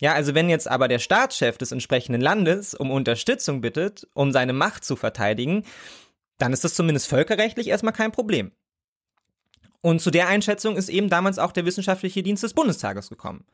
Ja, 0.00 0.12
also 0.14 0.34
wenn 0.34 0.50
jetzt 0.50 0.68
aber 0.68 0.88
der 0.88 0.98
Staatschef 0.98 1.56
des 1.56 1.70
entsprechenden 1.70 2.20
Landes 2.20 2.74
um 2.74 2.90
Unterstützung 2.90 3.60
bittet, 3.60 4.08
um 4.12 4.32
seine 4.32 4.54
Macht 4.54 4.84
zu 4.84 4.96
verteidigen, 4.96 5.62
dann 6.38 6.52
ist 6.52 6.64
das 6.64 6.74
zumindest 6.74 7.06
völkerrechtlich 7.06 7.68
erstmal 7.68 7.92
kein 7.92 8.10
Problem. 8.10 8.50
Und 9.82 10.00
zu 10.00 10.10
der 10.10 10.26
Einschätzung 10.26 10.76
ist 10.76 10.88
eben 10.88 11.10
damals 11.10 11.38
auch 11.38 11.52
der 11.52 11.64
wissenschaftliche 11.64 12.24
Dienst 12.24 12.42
des 12.42 12.54
Bundestages 12.54 13.08
gekommen. 13.08 13.44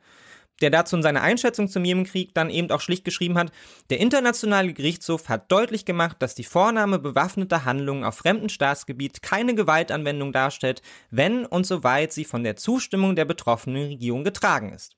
Der 0.61 0.69
dazu 0.69 0.95
in 0.95 1.03
seiner 1.03 1.21
Einschätzung 1.21 1.67
zum 1.67 1.83
Jemenkrieg 1.83 2.33
dann 2.33 2.49
eben 2.49 2.69
auch 2.71 2.81
schlicht 2.81 3.03
geschrieben 3.03 3.37
hat, 3.37 3.51
der 3.89 3.99
internationale 3.99 4.73
Gerichtshof 4.73 5.27
hat 5.27 5.51
deutlich 5.51 5.85
gemacht, 5.85 6.17
dass 6.19 6.35
die 6.35 6.43
Vornahme 6.43 6.99
bewaffneter 6.99 7.65
Handlungen 7.65 8.03
auf 8.03 8.15
fremdem 8.15 8.49
Staatsgebiet 8.49 9.21
keine 9.21 9.55
Gewaltanwendung 9.55 10.31
darstellt, 10.31 10.81
wenn 11.09 11.45
und 11.45 11.65
soweit 11.65 12.13
sie 12.13 12.25
von 12.25 12.43
der 12.43 12.55
Zustimmung 12.55 13.15
der 13.15 13.25
betroffenen 13.25 13.87
Regierung 13.87 14.23
getragen 14.23 14.71
ist. 14.71 14.95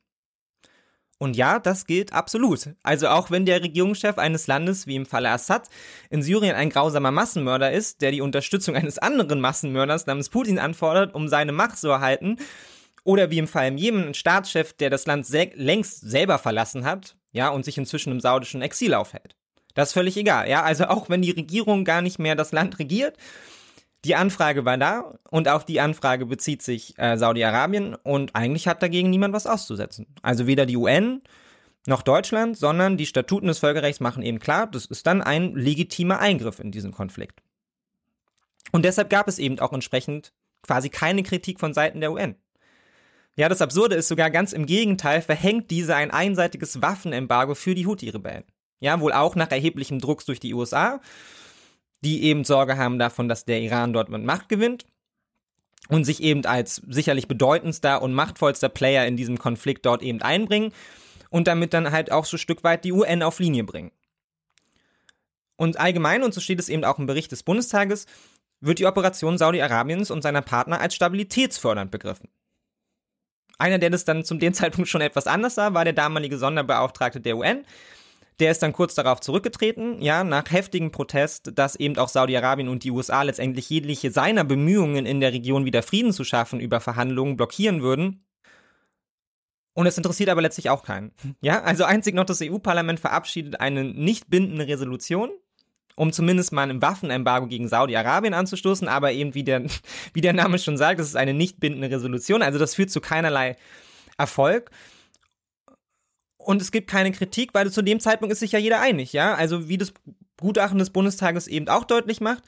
Und 1.24 1.38
ja, 1.38 1.60
das 1.60 1.86
gilt 1.86 2.12
absolut. 2.12 2.76
Also 2.84 3.08
auch 3.08 3.32
wenn 3.32 3.46
der 3.46 3.64
Regierungschef 3.64 4.18
eines 4.18 4.48
Landes, 4.48 4.88
wie 4.88 4.98
im 4.98 5.06
Falle 5.06 5.30
Assad, 5.30 5.70
in 6.10 6.22
Syrien 6.22 6.54
ein 6.56 6.70
grausamer 6.70 7.12
Massenmörder 7.12 7.72
ist, 7.72 8.02
der 8.02 8.12
die 8.12 8.20
Unterstützung 8.20 8.76
eines 8.76 8.98
anderen 8.98 9.40
Massenmörders 9.40 10.06
namens 10.06 10.28
Putin 10.28 10.60
anfordert, 10.60 11.16
um 11.16 11.30
seine 11.30 11.54
Macht 11.54 11.78
zu 11.78 11.88
erhalten, 11.88 12.38
oder 13.04 13.32
wie 13.32 13.38
im 13.38 13.48
Fall 13.48 13.68
im 13.68 13.78
Jemen 13.78 14.08
ein 14.08 14.14
Staatschef, 14.14 14.74
der 14.74 14.90
das 14.90 15.06
Land 15.06 15.26
se 15.26 15.50
längst 15.56 16.02
selber 16.02 16.40
verlassen 16.40 16.86
hat, 16.86 17.16
ja, 17.32 17.50
und 17.50 17.66
sich 17.66 17.78
inzwischen 17.78 18.12
im 18.12 18.20
saudischen 18.20 18.62
Exil 18.62 18.94
aufhält. 18.94 19.36
Das 19.74 19.90
ist 19.90 19.94
völlig 19.94 20.18
egal, 20.18 20.50
ja. 20.50 20.64
Also 20.64 20.86
auch 20.86 21.10
wenn 21.10 21.22
die 21.22 21.32
Regierung 21.32 21.84
gar 21.84 22.02
nicht 22.02 22.20
mehr 22.20 22.36
das 22.36 22.52
Land 22.52 22.80
regiert, 22.80 23.18
die 24.06 24.16
Anfrage 24.16 24.66
war 24.66 24.78
da 24.78 25.18
und 25.30 25.48
auf 25.48 25.66
die 25.66 25.80
Anfrage 25.80 26.26
bezieht 26.26 26.62
sich 26.62 26.98
äh, 26.98 27.18
Saudi-Arabien 27.18 27.96
und 27.96 28.36
eigentlich 28.36 28.68
hat 28.68 28.84
dagegen 28.84 29.10
niemand 29.10 29.34
was 29.34 29.48
auszusetzen. 29.48 30.08
Also 30.22 30.46
weder 30.46 30.66
die 30.66 30.76
UN 30.78 31.22
noch 31.88 32.02
Deutschland, 32.02 32.58
sondern 32.58 32.98
die 32.98 33.06
Statuten 33.06 33.48
des 33.48 33.60
Völkerrechts 33.60 34.02
machen 34.02 34.24
eben 34.24 34.40
klar, 34.40 34.68
das 34.68 34.86
ist 34.86 35.08
dann 35.08 35.22
ein 35.22 35.56
legitimer 35.56 36.20
Eingriff 36.20 36.60
in 36.60 36.72
diesen 36.72 36.92
Konflikt. 36.92 37.42
Und 38.72 38.84
deshalb 38.84 39.10
gab 39.10 39.28
es 39.28 39.40
eben 39.40 39.60
auch 39.60 39.74
entsprechend 39.74 40.34
quasi 40.64 40.90
keine 40.90 41.24
Kritik 41.24 41.60
von 41.60 41.74
Seiten 41.74 42.02
der 42.02 42.12
UN. 42.12 42.36
Ja, 43.36 43.50
das 43.50 43.62
Absurde 43.62 43.96
ist 43.96 44.08
sogar 44.08 44.30
ganz 44.30 44.54
im 44.54 44.66
Gegenteil, 44.66 45.22
verhängt 45.22 45.72
diese 45.72 45.96
ein 45.96 46.12
einseitiges 46.12 46.82
Waffenembargo 46.82 47.56
für 47.56 47.74
die 47.74 47.88
Houthi-Rebellen. 47.88 48.44
Ja, 48.80 49.00
wohl 49.00 49.14
auch 49.14 49.36
nach 49.36 49.50
erheblichem 49.50 50.00
Drucks 50.00 50.26
durch 50.26 50.40
die 50.40 50.54
USA 50.54 51.00
die 52.04 52.24
eben 52.24 52.44
Sorge 52.44 52.78
haben 52.78 53.00
davon, 53.00 53.28
dass 53.28 53.46
der 53.46 53.62
Iran 53.62 53.94
dort 53.94 54.10
mit 54.10 54.24
Macht 54.24 54.50
gewinnt 54.50 54.86
und 55.90 56.04
sich 56.04 56.22
eben 56.22 56.46
als 56.46 56.82
sicherlich 56.88 57.28
bedeutendster 57.28 58.02
und 58.02 58.14
machtvollster 58.14 58.70
Player 58.70 59.08
in 59.08 59.18
diesem 59.18 59.40
Konflikt 59.40 59.86
dort 59.86 60.04
eben 60.04 60.22
einbringen 60.22 60.74
und 61.30 61.48
damit 61.48 61.74
dann 61.74 61.92
halt 61.92 62.12
auch 62.12 62.26
so 62.26 62.36
ein 62.36 62.40
Stück 62.40 62.64
weit 62.64 62.84
die 62.84 62.92
UN 62.92 63.24
auf 63.24 63.40
Linie 63.40 63.64
bringen. 63.64 63.92
Und 65.56 65.80
allgemein, 65.80 66.24
und 66.24 66.34
so 66.34 66.42
steht 66.42 66.60
es 66.60 66.70
eben 66.70 66.84
auch 66.84 67.00
im 67.00 67.06
Bericht 67.06 67.32
des 67.32 67.44
Bundestages, 67.44 68.06
wird 68.60 68.80
die 68.80 68.86
Operation 68.86 69.38
Saudi-Arabiens 69.38 70.12
und 70.12 70.22
seiner 70.22 70.42
Partner 70.42 70.82
als 70.82 70.96
stabilitätsfördernd 70.96 71.92
begriffen. 71.92 72.28
Einer, 73.58 73.80
der 73.80 73.90
das 73.90 74.06
dann 74.06 74.24
zum 74.24 74.40
dem 74.40 74.54
Zeitpunkt 74.54 74.90
schon 74.90 75.02
etwas 75.02 75.28
anders 75.28 75.56
sah, 75.56 75.74
war 75.74 75.84
der 75.84 75.94
damalige 75.94 76.38
Sonderbeauftragte 76.38 77.22
der 77.22 77.38
UN, 77.38 77.66
der 78.40 78.52
ist 78.52 78.64
dann 78.64 78.74
kurz 78.74 78.96
darauf 78.96 79.22
zurückgetreten, 79.22 80.02
ja, 80.02 80.24
nach 80.24 80.52
heftigem 80.52 80.92
Protest, 80.92 81.52
dass 81.56 81.76
eben 81.76 81.98
auch 81.98 82.10
Saudi-Arabien 82.10 82.68
und 82.68 82.84
die 82.84 82.92
USA 82.92 83.22
letztendlich 83.22 83.70
jegliche 83.70 84.12
seiner 84.12 84.44
Bemühungen 84.44 85.06
in 85.06 85.20
der 85.20 85.34
Region 85.34 85.66
wieder 85.66 85.84
Frieden 85.84 86.14
zu 86.14 86.24
schaffen 86.24 86.60
über 86.60 86.80
Verhandlungen 86.80 87.38
blockieren 87.38 87.82
würden. 87.82 88.26
Und 89.74 89.88
es 89.88 89.98
interessiert 89.98 90.30
aber 90.30 90.42
letztlich 90.42 90.70
auch 90.70 90.84
keinen. 90.84 91.12
Ja, 91.42 91.64
also 91.64 91.84
einzig 91.84 92.16
noch 92.16 92.26
das 92.26 92.42
EU-Parlament 92.42 93.00
verabschiedet 93.00 93.60
eine 93.60 93.84
nicht 93.84 94.30
bindende 94.30 94.68
Resolution, 94.68 95.32
um 95.96 96.12
zumindest 96.12 96.52
mal 96.52 96.70
ein 96.70 96.82
Waffenembargo 96.82 97.48
gegen 97.48 97.68
Saudi-Arabien 97.68 98.34
anzustoßen, 98.34 98.88
aber 98.88 99.12
eben 99.12 99.34
wie 99.34 99.44
der, 99.44 99.64
wie 100.14 100.22
der 100.22 100.34
Name 100.34 100.60
schon 100.60 100.78
sagt, 100.78 101.00
das 101.00 101.08
ist 101.08 101.16
eine 101.16 101.34
nicht 101.34 101.60
bindende 101.60 101.90
Resolution, 101.90 102.42
also 102.42 102.60
das 102.60 102.76
führt 102.76 102.92
zu 102.92 103.02
keinerlei 103.02 103.56
Erfolg. 104.18 104.70
und 106.38 106.62
es 106.62 106.72
gibt 106.72 106.90
keine 106.90 107.12
Kritik, 107.12 107.54
weil 107.54 107.72
zu 107.72 107.82
dem 107.82 108.00
Zeitpunkt 108.00 108.34
ist 108.34 108.40
sich 108.40 108.52
ja 108.52 108.60
jeder 108.60 108.82
einig, 108.82 109.14
ja. 109.14 109.34
Also 109.36 109.70
wie 109.70 109.78
das 109.78 109.94
Gutachten 110.40 110.80
des 110.80 110.90
Bundestages 110.90 111.48
eben 111.48 111.70
auch 111.70 111.86
deutlich 111.86 112.22
macht, 112.22 112.44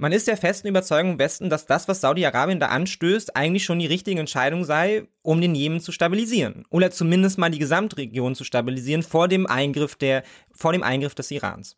man 0.00 0.12
ist 0.12 0.28
der 0.28 0.38
festen 0.38 0.66
Überzeugung 0.66 1.12
im 1.12 1.18
Westen, 1.18 1.50
dass 1.50 1.66
das, 1.66 1.86
was 1.86 2.00
Saudi-Arabien 2.00 2.58
da 2.58 2.68
anstößt, 2.68 3.36
eigentlich 3.36 3.64
schon 3.64 3.80
die 3.80 3.86
richtige 3.86 4.18
Entscheidung 4.18 4.64
sei, 4.64 5.06
um 5.20 5.42
den 5.42 5.54
Jemen 5.54 5.80
zu 5.80 5.92
stabilisieren. 5.92 6.64
Oder 6.70 6.90
zumindest 6.90 7.36
mal 7.36 7.50
die 7.50 7.58
Gesamtregion 7.58 8.34
zu 8.34 8.44
stabilisieren 8.44 9.02
vor 9.02 9.28
dem 9.28 9.46
Eingriff 9.46 9.96
der, 9.96 10.22
vor 10.52 10.72
dem 10.72 10.82
Eingriff 10.82 11.14
des 11.14 11.30
Irans. 11.30 11.76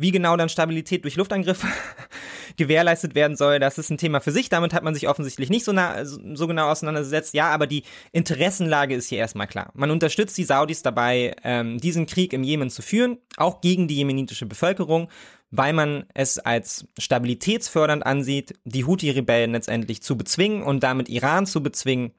Wie 0.00 0.12
genau 0.12 0.34
dann 0.34 0.48
Stabilität 0.48 1.04
durch 1.04 1.16
Luftangriffe 1.16 1.66
gewährleistet 2.56 3.14
werden 3.14 3.36
soll, 3.36 3.58
das 3.58 3.76
ist 3.76 3.90
ein 3.90 3.98
Thema 3.98 4.20
für 4.20 4.32
sich. 4.32 4.48
Damit 4.48 4.72
hat 4.72 4.82
man 4.82 4.94
sich 4.94 5.06
offensichtlich 5.08 5.50
nicht 5.50 5.62
so, 5.62 5.72
nah, 5.72 6.06
so 6.06 6.46
genau 6.46 6.70
auseinandergesetzt. 6.70 7.34
Ja, 7.34 7.50
aber 7.50 7.66
die 7.66 7.82
Interessenlage 8.10 8.94
ist 8.94 9.08
hier 9.10 9.18
erstmal 9.18 9.46
klar. 9.46 9.70
Man 9.74 9.90
unterstützt 9.90 10.38
die 10.38 10.44
Saudis 10.44 10.80
dabei, 10.80 11.36
ähm, 11.44 11.76
diesen 11.76 12.06
Krieg 12.06 12.32
im 12.32 12.42
Jemen 12.42 12.70
zu 12.70 12.80
führen, 12.80 13.18
auch 13.36 13.60
gegen 13.60 13.88
die 13.88 13.96
jemenitische 13.96 14.46
Bevölkerung, 14.46 15.10
weil 15.50 15.74
man 15.74 16.06
es 16.14 16.38
als 16.38 16.86
stabilitätsfördernd 16.98 18.06
ansieht, 18.06 18.54
die 18.64 18.86
Houthi-Rebellen 18.86 19.52
letztendlich 19.52 20.02
zu 20.02 20.16
bezwingen 20.16 20.62
und 20.62 20.82
damit 20.82 21.10
Iran 21.10 21.44
zu 21.44 21.62
bezwingen 21.62 22.12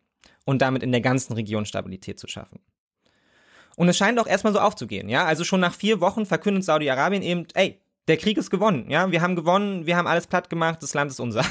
und 0.45 0.61
damit 0.61 0.83
in 0.83 0.91
der 0.91 1.01
ganzen 1.01 1.33
Region 1.33 1.65
Stabilität 1.65 2.19
zu 2.19 2.27
schaffen. 2.27 2.59
Und 3.75 3.89
es 3.89 3.97
scheint 3.97 4.19
auch 4.19 4.27
erstmal 4.27 4.53
so 4.53 4.59
aufzugehen, 4.59 5.09
ja. 5.09 5.25
Also 5.25 5.43
schon 5.43 5.59
nach 5.59 5.73
vier 5.73 6.01
Wochen 6.01 6.25
verkündet 6.25 6.63
Saudi-Arabien 6.63 7.23
eben, 7.23 7.47
ey, 7.53 7.81
der 8.07 8.17
Krieg 8.17 8.37
ist 8.37 8.49
gewonnen, 8.49 8.89
ja. 8.89 9.11
Wir 9.11 9.21
haben 9.21 9.35
gewonnen, 9.35 9.85
wir 9.85 9.97
haben 9.97 10.07
alles 10.07 10.27
platt 10.27 10.49
gemacht, 10.49 10.81
das 10.81 10.93
Land 10.93 11.11
ist 11.11 11.19
unser. 11.19 11.43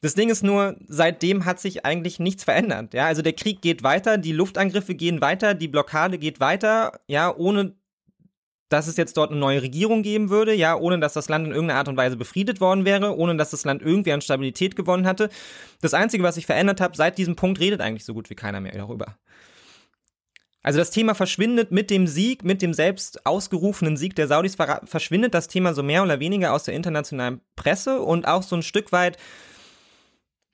Das 0.00 0.14
Ding 0.14 0.28
ist 0.28 0.42
nur, 0.42 0.76
seitdem 0.86 1.46
hat 1.46 1.60
sich 1.60 1.86
eigentlich 1.86 2.18
nichts 2.18 2.44
verändert, 2.44 2.92
ja. 2.94 3.06
Also 3.06 3.22
der 3.22 3.32
Krieg 3.32 3.62
geht 3.62 3.82
weiter, 3.82 4.18
die 4.18 4.32
Luftangriffe 4.32 4.94
gehen 4.94 5.20
weiter, 5.20 5.54
die 5.54 5.68
Blockade 5.68 6.18
geht 6.18 6.40
weiter, 6.40 7.00
ja, 7.08 7.34
ohne 7.34 7.74
dass 8.68 8.86
es 8.86 8.96
jetzt 8.96 9.16
dort 9.16 9.30
eine 9.30 9.38
neue 9.38 9.62
Regierung 9.62 10.02
geben 10.02 10.30
würde, 10.30 10.52
ja, 10.52 10.76
ohne 10.76 10.98
dass 10.98 11.12
das 11.12 11.28
Land 11.28 11.46
in 11.46 11.52
irgendeiner 11.52 11.78
Art 11.78 11.88
und 11.88 11.96
Weise 11.96 12.16
befriedet 12.16 12.60
worden 12.60 12.84
wäre, 12.84 13.16
ohne 13.16 13.36
dass 13.36 13.50
das 13.50 13.64
Land 13.64 13.82
irgendwie 13.82 14.12
an 14.12 14.20
Stabilität 14.20 14.74
gewonnen 14.74 15.06
hatte. 15.06 15.28
Das 15.80 15.94
Einzige, 15.94 16.24
was 16.24 16.34
sich 16.34 16.46
verändert 16.46 16.80
hat, 16.80 16.96
seit 16.96 17.16
diesem 17.18 17.36
Punkt 17.36 17.60
redet 17.60 17.80
eigentlich 17.80 18.04
so 18.04 18.14
gut 18.14 18.30
wie 18.30 18.34
keiner 18.34 18.60
mehr 18.60 18.72
darüber. 18.72 19.16
Also 20.64 20.78
das 20.78 20.90
Thema 20.90 21.14
verschwindet 21.14 21.72
mit 21.72 21.90
dem 21.90 22.06
Sieg, 22.06 22.42
mit 22.42 22.62
dem 22.62 22.72
selbst 22.72 23.26
ausgerufenen 23.26 23.98
Sieg 23.98 24.16
der 24.16 24.28
Saudis, 24.28 24.56
verschwindet 24.84 25.34
das 25.34 25.46
Thema 25.46 25.74
so 25.74 25.82
mehr 25.82 26.02
oder 26.02 26.20
weniger 26.20 26.54
aus 26.54 26.64
der 26.64 26.72
internationalen 26.72 27.42
Presse 27.54 28.00
und 28.00 28.26
auch 28.26 28.42
so 28.42 28.56
ein 28.56 28.62
Stück 28.62 28.90
weit 28.90 29.18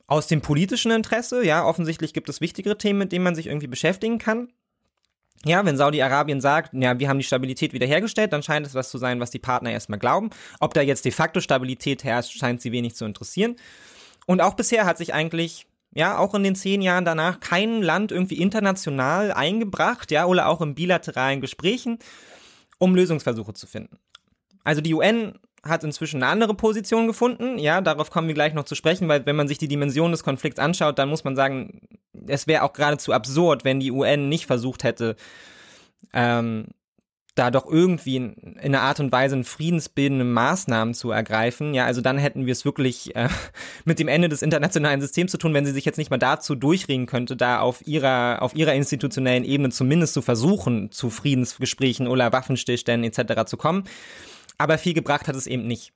aus 0.09 0.27
dem 0.27 0.41
politischen 0.41 0.91
Interesse. 0.91 1.47
Ja, 1.47 1.65
offensichtlich 1.65 2.13
gibt 2.13 2.29
es 2.29 2.41
wichtigere 2.41 2.77
Themen, 2.77 2.99
mit 2.99 3.13
denen 3.13 3.23
man 3.23 3.37
sich 3.37 3.47
irgendwie 3.47 3.69
beschäftigen 3.69 4.19
kann. 4.19 4.49
Ja, 5.45 5.65
wenn 5.65 5.77
Saudi-Arabien 5.77 6.41
sagt, 6.41 6.75
ja, 6.75 6.99
wir 6.99 7.09
haben 7.09 7.19
die 7.19 7.25
Stabilität 7.25 7.73
wiederhergestellt, 7.73 8.33
dann 8.33 8.43
scheint 8.43 8.67
es 8.67 8.75
was 8.75 8.91
zu 8.91 8.99
sein, 8.99 9.21
was 9.21 9.31
die 9.31 9.39
Partner 9.39 9.71
erstmal 9.71 10.01
glauben. 10.01 10.31
Ob 10.59 10.75
da 10.75 10.83
jetzt 10.83 11.05
de 11.05 11.13
facto 11.13 11.41
Stabilität 11.41 12.03
herrscht, 12.03 12.37
scheint 12.37 12.61
sie 12.61 12.73
wenig 12.73 12.97
zu 12.97 13.05
interessieren. 13.05 13.55
Und 14.27 14.41
auch 14.41 14.55
bisher 14.55 14.87
hat 14.87 14.99
sich 14.99 15.15
eigentlich 15.15 15.69
ja, 15.93 16.19
auch 16.19 16.35
in 16.35 16.43
den 16.43 16.55
zehn 16.55 16.83
Jahren 16.83 17.05
danach 17.05 17.41
kein 17.41 17.83
Land 17.83 18.13
irgendwie 18.13 18.39
international 18.39 19.33
eingebracht, 19.33 20.11
ja, 20.11 20.27
oder 20.27 20.49
auch 20.49 20.61
in 20.61 20.75
bilateralen 20.75 21.41
Gesprächen, 21.41 21.99
um 22.79 22.95
Lösungsversuche 22.95 23.55
zu 23.55 23.67
finden. 23.67 23.99
Also 24.63 24.81
die 24.81 24.95
UN 24.95 25.39
hat 25.63 25.85
inzwischen 25.85 26.23
eine 26.23 26.33
andere 26.33 26.55
Position 26.55 27.07
gefunden, 27.07 27.59
ja, 27.59 27.81
darauf 27.81 28.11
kommen 28.11 28.29
wir 28.29 28.35
gleich 28.35 28.55
noch 28.55 28.65
zu 28.65 28.75
sprechen, 28.75 29.09
weil 29.09 29.27
wenn 29.27 29.37
man 29.37 29.49
sich 29.49 29.59
die 29.59 29.69
Dimension 29.69 30.11
des 30.11 30.25
Konflikts 30.25 30.59
anschaut, 30.59 30.99
dann 30.99 31.09
muss 31.09 31.25
man 31.25 31.37
sagen, 31.37 31.81
es 32.27 32.47
wäre 32.47 32.63
auch 32.63 32.73
geradezu 32.73 33.13
absurd, 33.13 33.65
wenn 33.65 33.81
die 33.81 33.91
UN 33.91 34.29
nicht 34.29 34.47
versucht 34.47 34.85
hätte, 34.85 35.17
ähm, 36.15 36.67
da 37.35 37.51
doch 37.51 37.67
irgendwie 37.67 38.17
in, 38.17 38.33
in 38.35 38.75
einer 38.75 38.83
Art 38.83 39.01
und 39.01 39.13
Weise 39.13 39.43
friedensbildende 39.45 40.25
Maßnahmen 40.25 40.95
zu 40.95 41.11
ergreifen, 41.11 41.75
ja, 41.75 41.85
also 41.85 42.01
dann 42.01 42.19
hätten 42.19 42.47
wir 42.47 42.53
es 42.53 42.65
wirklich 42.65 43.15
äh, 43.17 43.29
mit 43.85 43.99
dem 43.99 44.09
Ende 44.09 44.29
des 44.29 44.43
internationalen 44.43 45.01
Systems 45.01 45.33
zu 45.33 45.39
tun, 45.39 45.55
wenn 45.55 45.67
sie 45.67 45.73
sich 45.73 45.85
jetzt 45.85 45.99
nicht 45.99 46.11
mal 46.11 46.19
dazu 46.19 46.55
durchringen 46.55 47.07
könnte, 47.07 47.37
da 47.37 47.61
auf 47.61 47.87
ihrer, 47.87 48.43
auf 48.43 48.55
ihrer 48.55 48.75
institutionellen 48.75 49.45
Ebene 49.45 49.71
zumindest 49.71 50.15
zu 50.15 50.23
versuchen, 50.23 50.91
zu 50.91 51.11
Friedensgesprächen 51.11 52.07
oder 52.07 52.33
Waffenstillständen 52.33 53.11
etc. 53.11 53.45
zu 53.49 53.57
kommen. 53.57 53.85
Aber 54.59 54.77
viel 54.79 54.95
gebracht 54.95 55.29
hat 55.29 55.37
es 55.37 55.47
eben 55.47 55.67
nicht. 55.67 55.93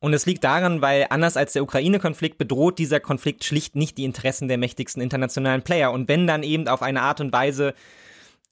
Und 0.00 0.12
es 0.12 0.26
liegt 0.26 0.44
daran, 0.44 0.82
weil 0.82 1.06
anders 1.08 1.38
als 1.38 1.54
der 1.54 1.62
Ukraine-Konflikt 1.62 2.36
bedroht 2.36 2.78
dieser 2.78 3.00
Konflikt 3.00 3.42
schlicht 3.42 3.74
nicht 3.74 3.96
die 3.96 4.04
Interessen 4.04 4.48
der 4.48 4.58
mächtigsten 4.58 5.00
internationalen 5.00 5.62
Player. 5.62 5.90
Und 5.92 6.08
wenn 6.08 6.26
dann 6.26 6.42
eben 6.42 6.68
auf 6.68 6.82
eine 6.82 7.00
Art 7.00 7.22
und 7.22 7.32
Weise 7.32 7.72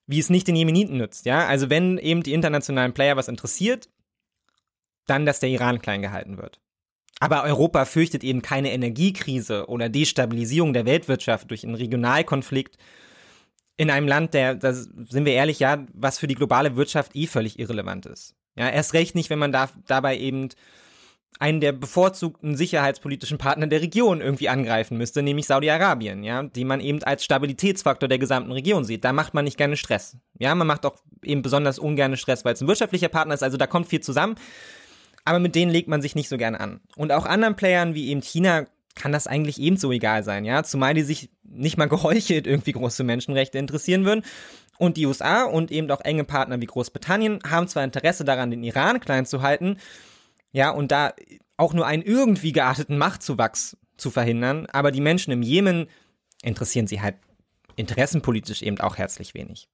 wie 0.07 0.19
es 0.19 0.31
nicht 0.31 0.49
den 0.49 0.57
Jemeniten 0.57 0.97
nützt, 0.97 1.27
ja. 1.27 1.47
Also 1.47 1.71
wenn 1.71 1.99
eben 1.99 2.23
die 2.23 2.33
internationalen 2.33 2.93
Player 2.93 3.17
was 3.17 3.29
interessiert, 3.29 3.89
dann, 5.07 5.27
dass 5.27 5.41
der 5.41 5.49
Iran 5.49 5.81
klein 5.81 6.03
gehalten 6.03 6.39
wird. 6.39 6.61
Aber 7.21 7.45
Europa 7.45 7.85
fürchtet 7.85 8.25
eben 8.25 8.43
keine 8.43 8.73
Energiekrise 8.73 9.67
oder 9.69 9.89
Destabilisierung 9.89 10.73
der 10.73 10.87
Weltwirtschaft 10.87 11.51
durch 11.51 11.65
einen 11.65 11.77
Regionalkonflikt 11.77 12.79
in 13.77 13.91
einem 13.91 14.09
Land, 14.09 14.35
der, 14.35 14.55
da 14.55 14.73
sind 14.73 15.25
wir 15.25 15.33
ehrlich, 15.33 15.59
ja, 15.59 15.87
was 15.93 16.19
für 16.19 16.27
die 16.27 16.35
globale 16.35 16.77
Wirtschaft 16.77 17.15
eh 17.15 17.27
völlig 17.27 17.59
irrelevant 17.59 18.07
ist. 18.07 18.35
Ja, 18.57 18.69
erst 18.69 18.93
recht 18.93 19.15
nicht, 19.15 19.31
wenn 19.31 19.39
man 19.39 19.53
da, 19.53 19.71
dabei 19.87 20.19
eben 20.19 20.49
einen 21.39 21.61
der 21.61 21.73
bevorzugten 21.73 22.57
sicherheitspolitischen 22.57 23.39
Partner 23.39 23.67
der 23.67 23.81
Region 23.81 24.21
irgendwie 24.21 24.49
angreifen 24.49 24.97
müsste, 24.97 25.23
nämlich 25.23 25.47
Saudi-Arabien, 25.47 26.23
ja, 26.23 26.45
die 26.45 26.65
man 26.65 26.81
eben 26.81 27.03
als 27.03 27.25
Stabilitätsfaktor 27.25 28.09
der 28.09 28.19
gesamten 28.19 28.53
Region 28.53 28.85
sieht. 28.85 29.05
Da 29.05 29.13
macht 29.13 29.35
man 29.35 29.45
nicht 29.45 29.57
gerne 29.57 29.77
Stress. 29.77 30.17
Ja, 30.39 30.55
man 30.55 30.67
macht 30.67 30.87
auch 30.87 30.97
eben 31.23 31.43
besonders 31.43 31.79
ungerne 31.79 32.17
Stress, 32.17 32.45
weil 32.45 32.55
es 32.55 32.61
ein 32.61 32.69
wirtschaftlicher 32.69 33.09
Partner 33.09 33.35
ist, 33.35 33.43
also 33.43 33.57
da 33.57 33.67
kommt 33.67 33.89
viel 33.89 34.01
zusammen. 34.01 34.37
Aber 35.25 35.39
mit 35.39 35.55
denen 35.55 35.71
legt 35.71 35.89
man 35.89 36.03
sich 36.03 36.15
nicht 36.15 36.29
so 36.29 36.37
gerne 36.37 36.61
an. 36.61 36.81
Und 36.97 37.13
auch 37.13 37.27
anderen 37.27 37.57
Playern 37.57 37.95
wie 37.95 38.09
eben 38.09 38.23
China 38.23 38.67
kann 38.95 39.13
das 39.13 39.27
eigentlich 39.27 39.61
ebenso 39.61 39.91
egal 39.93 40.23
sein, 40.23 40.45
ja, 40.45 40.63
zumal 40.65 40.95
die 40.95 41.03
sich 41.03 41.31
nicht 41.45 41.77
mal 41.77 41.89
geheuchelt 41.89 42.47
irgendwie 42.47 42.73
große 42.73 43.05
Menschenrechte 43.05 43.59
interessieren 43.59 44.05
würden. 44.05 44.25
Und 44.79 44.97
die 44.97 45.07
USA 45.07 45.45
und 45.45 45.71
eben 45.71 45.91
auch 45.91 46.01
enge 46.01 46.25
Partner 46.25 46.61
wie 46.61 46.67
Großbritannien 46.67 47.41
haben 47.49 47.69
zwar 47.69 47.85
Interesse 47.85 48.25
daran, 48.25 48.51
den 48.51 48.65
Iran 48.65 49.01
klein 49.01 49.27
zu 49.27 49.43
halten, 49.43 49.77
ja, 50.53 50.71
und 50.71 50.93
da 50.93 51.15
auch 51.57 51.75
nur 51.75 51.87
einen 51.87 52.03
irgendwie 52.03 52.53
gearteten 52.53 52.99
Machtzuwachs 52.99 53.77
zu 53.97 54.11
verhindern, 54.11 54.67
aber 54.73 54.91
die 54.91 55.01
Menschen 55.01 55.33
im 55.33 55.43
Jemen 55.43 55.87
interessieren 56.43 56.87
sie 56.87 57.01
halt 57.01 57.17
interessenpolitisch 57.77 58.63
eben 58.63 58.79
auch 58.81 58.97
herzlich 58.97 59.35
wenig. 59.35 59.69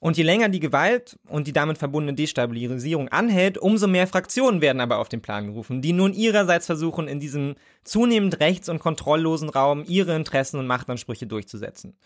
Und 0.00 0.16
je 0.16 0.22
länger 0.22 0.48
die 0.48 0.60
Gewalt 0.60 1.18
und 1.28 1.46
die 1.46 1.52
damit 1.52 1.76
verbundene 1.76 2.14
Destabilisierung 2.14 3.08
anhält, 3.08 3.58
umso 3.58 3.86
mehr 3.86 4.06
Fraktionen 4.06 4.62
werden 4.62 4.80
aber 4.80 4.98
auf 4.98 5.10
den 5.10 5.20
Plan 5.20 5.46
gerufen, 5.46 5.82
die 5.82 5.92
nun 5.92 6.14
ihrerseits 6.14 6.64
versuchen, 6.64 7.06
in 7.06 7.20
diesem 7.20 7.54
zunehmend 7.84 8.40
rechts- 8.40 8.70
und 8.70 8.78
kontrolllosen 8.78 9.50
Raum 9.50 9.84
ihre 9.86 10.16
Interessen 10.16 10.58
und 10.58 10.66
Machtansprüche 10.66 11.26
durchzusetzen. 11.26 11.98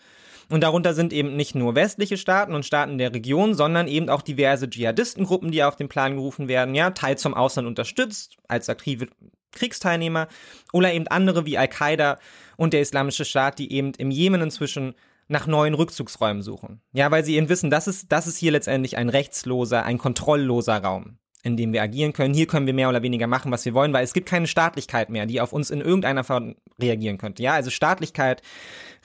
Und 0.49 0.61
darunter 0.61 0.93
sind 0.93 1.13
eben 1.13 1.37
nicht 1.37 1.55
nur 1.55 1.73
westliche 1.75 2.17
Staaten 2.17 2.53
und 2.53 2.65
Staaten 2.65 2.97
der 2.97 3.13
Region, 3.13 3.55
sondern 3.55 3.87
eben 3.87 4.09
auch 4.09 4.21
diverse 4.21 4.69
Dschihadistengruppen, 4.69 5.51
die 5.51 5.63
auf 5.63 5.77
den 5.77 5.87
Plan 5.87 6.15
gerufen 6.15 6.49
werden, 6.49 6.75
ja, 6.75 6.91
teils 6.91 7.23
vom 7.23 7.33
Ausland 7.33 7.65
unterstützt, 7.67 8.35
als 8.49 8.67
aktive 8.67 9.07
Kriegsteilnehmer, 9.53 10.27
oder 10.73 10.93
eben 10.93 11.07
andere 11.07 11.45
wie 11.45 11.57
Al-Qaida 11.57 12.19
und 12.57 12.73
der 12.73 12.81
Islamische 12.81 13.23
Staat, 13.23 13.57
die 13.57 13.71
eben 13.71 13.93
im 13.97 14.11
Jemen 14.11 14.41
inzwischen 14.41 14.95
nach 15.27 15.47
neuen 15.47 15.73
Rückzugsräumen 15.73 16.43
suchen. 16.43 16.81
Ja, 16.93 17.09
weil 17.11 17.23
sie 17.25 17.35
eben 17.35 17.49
wissen, 17.49 17.69
das 17.69 17.87
ist, 17.87 18.11
das 18.11 18.27
ist 18.27 18.37
hier 18.37 18.51
letztendlich 18.51 18.97
ein 18.97 19.09
rechtsloser, 19.09 19.83
ein 19.83 19.97
kontrollloser 19.97 20.77
Raum 20.77 21.17
in 21.45 21.57
dem 21.57 21.73
wir 21.73 21.83
agieren 21.83 22.11
können. 22.11 22.33
Hier 22.33 22.47
können 22.47 22.65
wir 22.65 22.73
mehr 22.73 22.89
oder 22.89 23.03
weniger 23.03 23.27
machen, 23.27 23.51
was 23.51 23.65
wir 23.65 23.75
wollen, 23.75 23.93
weil 23.93 24.03
es 24.03 24.13
gibt 24.13 24.27
keine 24.27 24.47
Staatlichkeit 24.47 25.11
mehr, 25.11 25.27
die 25.27 25.39
auf 25.39 25.53
uns 25.53 25.69
in 25.69 25.79
irgendeiner 25.79 26.23
Form 26.23 26.55
reagieren 26.81 27.19
könnte. 27.19 27.43
Ja, 27.43 27.53
also 27.53 27.69
Staatlichkeit, 27.69 28.41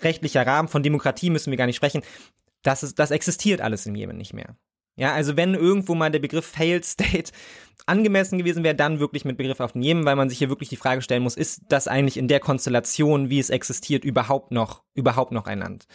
rechtlicher 0.02 0.46
Rahmen, 0.46 0.68
von 0.68 0.82
Demokratie 0.82 1.28
müssen 1.28 1.50
wir 1.50 1.58
gar 1.58 1.66
nicht 1.66 1.76
sprechen. 1.76 2.02
Das 2.62 2.82
ist, 2.82 2.98
das 2.98 3.10
existiert 3.10 3.60
alles 3.60 3.84
im 3.84 3.94
Jemen 3.94 4.16
nicht 4.16 4.32
mehr. 4.32 4.56
Ja, 5.00 5.14
also 5.14 5.34
wenn 5.34 5.54
irgendwo 5.54 5.94
mal 5.94 6.10
der 6.10 6.18
Begriff 6.18 6.44
Failed 6.44 6.84
State 6.84 7.32
angemessen 7.86 8.36
gewesen 8.36 8.62
wäre, 8.62 8.74
dann 8.74 9.00
wirklich 9.00 9.24
mit 9.24 9.38
Begriff 9.38 9.58
auf 9.60 9.72
den 9.72 9.82
Jemen, 9.82 10.04
weil 10.04 10.14
man 10.14 10.28
sich 10.28 10.38
hier 10.38 10.50
wirklich 10.50 10.68
die 10.68 10.76
Frage 10.76 11.00
stellen 11.00 11.22
muss, 11.22 11.36
ist 11.36 11.62
das 11.70 11.88
eigentlich 11.88 12.18
in 12.18 12.28
der 12.28 12.38
Konstellation, 12.38 13.30
wie 13.30 13.38
es 13.38 13.48
existiert, 13.48 14.04
überhaupt 14.04 14.52
noch, 14.52 14.82
überhaupt 14.94 15.32
noch 15.32 15.46
ein 15.46 15.60
Land? 15.60 15.86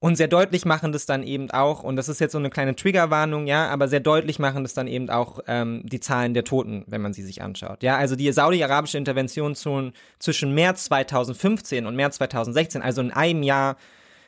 Und 0.00 0.16
sehr 0.16 0.26
deutlich 0.26 0.64
machen 0.64 0.90
das 0.90 1.06
dann 1.06 1.22
eben 1.22 1.52
auch, 1.52 1.84
und 1.84 1.94
das 1.94 2.08
ist 2.08 2.20
jetzt 2.20 2.32
so 2.32 2.38
eine 2.38 2.50
kleine 2.50 2.74
Triggerwarnung, 2.74 3.46
ja, 3.46 3.68
aber 3.68 3.86
sehr 3.86 4.00
deutlich 4.00 4.40
machen 4.40 4.64
das 4.64 4.74
dann 4.74 4.88
eben 4.88 5.08
auch 5.08 5.38
ähm, 5.46 5.82
die 5.84 6.00
Zahlen 6.00 6.34
der 6.34 6.42
Toten, 6.42 6.82
wenn 6.88 7.00
man 7.00 7.12
sie 7.12 7.22
sich 7.22 7.42
anschaut. 7.42 7.84
Ja, 7.84 7.96
also 7.96 8.16
die 8.16 8.30
saudi-arabische 8.32 8.98
Intervention 8.98 9.54
zwischen 9.54 10.52
März 10.52 10.86
2015 10.86 11.86
und 11.86 11.94
März 11.94 12.16
2016, 12.16 12.82
also 12.82 13.02
in 13.02 13.12
einem 13.12 13.44
Jahr, 13.44 13.76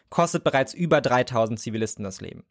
kostet 0.08 0.44
bereits 0.44 0.72
über 0.72 1.00
3000 1.00 1.58
Zivilisten 1.58 2.04
das 2.04 2.20
Leben. 2.20 2.44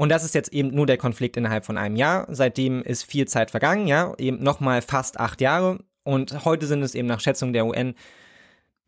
Und 0.00 0.08
das 0.08 0.24
ist 0.24 0.34
jetzt 0.34 0.54
eben 0.54 0.70
nur 0.70 0.86
der 0.86 0.96
Konflikt 0.96 1.36
innerhalb 1.36 1.66
von 1.66 1.76
einem 1.76 1.94
Jahr. 1.94 2.26
Seitdem 2.30 2.80
ist 2.80 3.02
viel 3.02 3.28
Zeit 3.28 3.50
vergangen, 3.50 3.86
ja, 3.86 4.14
eben 4.16 4.42
nochmal 4.42 4.80
fast 4.80 5.20
acht 5.20 5.42
Jahre. 5.42 5.78
Und 6.04 6.46
heute 6.46 6.66
sind 6.66 6.82
es 6.82 6.94
eben 6.94 7.06
nach 7.06 7.20
Schätzung 7.20 7.52
der 7.52 7.66
UN 7.66 7.94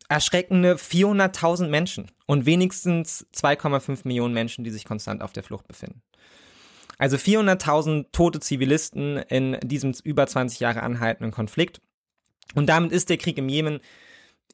erschreckende 0.09 0.73
400.000 0.73 1.67
Menschen 1.67 2.09
und 2.25 2.47
wenigstens 2.47 3.27
2,5 3.35 4.07
Millionen 4.07 4.33
Menschen, 4.33 4.63
die 4.63 4.71
sich 4.71 4.85
konstant 4.85 5.21
auf 5.21 5.33
der 5.33 5.43
Flucht 5.43 5.67
befinden. 5.67 6.01
Also 6.97 7.17
400.000 7.17 8.07
tote 8.11 8.39
Zivilisten 8.39 9.17
in 9.17 9.59
diesem 9.63 9.93
über 10.03 10.25
20 10.25 10.61
Jahre 10.61 10.81
anhaltenden 10.81 11.31
Konflikt. 11.31 11.79
Und 12.55 12.69
damit 12.69 12.91
ist 12.91 13.11
der 13.11 13.17
Krieg 13.17 13.37
im 13.37 13.49
Jemen 13.49 13.81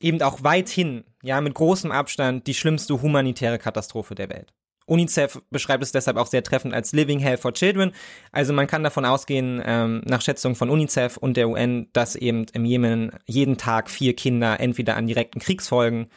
eben 0.01 0.21
auch 0.21 0.43
weithin, 0.43 1.05
ja, 1.23 1.39
mit 1.39 1.53
großem 1.53 1.93
Abstand 1.93 2.47
die 2.47 2.53
schlimmste 2.53 3.01
humanitäre 3.01 3.59
Katastrophe 3.59 4.13
der 4.13 4.29
Welt. 4.29 4.51
UNICEF 4.89 5.41
beschreibt 5.49 5.83
es 5.83 5.91
deshalb 5.91 6.17
auch 6.17 6.27
sehr 6.27 6.43
treffend 6.43 6.73
als 6.73 6.91
Living 6.91 7.19
Hell 7.19 7.37
for 7.37 7.53
Children. 7.53 7.91
Also 8.31 8.53
man 8.53 8.67
kann 8.67 8.83
davon 8.83 9.05
ausgehen, 9.05 9.61
ähm, 9.65 10.01
nach 10.05 10.21
Schätzung 10.21 10.55
von 10.55 10.69
UNICEF 10.69 11.17
und 11.17 11.37
der 11.37 11.49
UN, 11.49 11.87
dass 11.93 12.15
eben 12.15 12.45
im 12.53 12.65
Jemen 12.65 13.11
jeden 13.25 13.57
Tag 13.57 13.89
vier 13.89 14.15
Kinder 14.15 14.59
entweder 14.59 14.95
an 14.95 15.07
direkten 15.07 15.39
Kriegsfolgen 15.39 16.07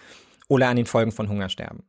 oder 0.49 0.69
an 0.69 0.77
den 0.77 0.87
Folgen 0.87 1.13
von 1.13 1.29
Hunger 1.29 1.49
sterben. 1.49 1.85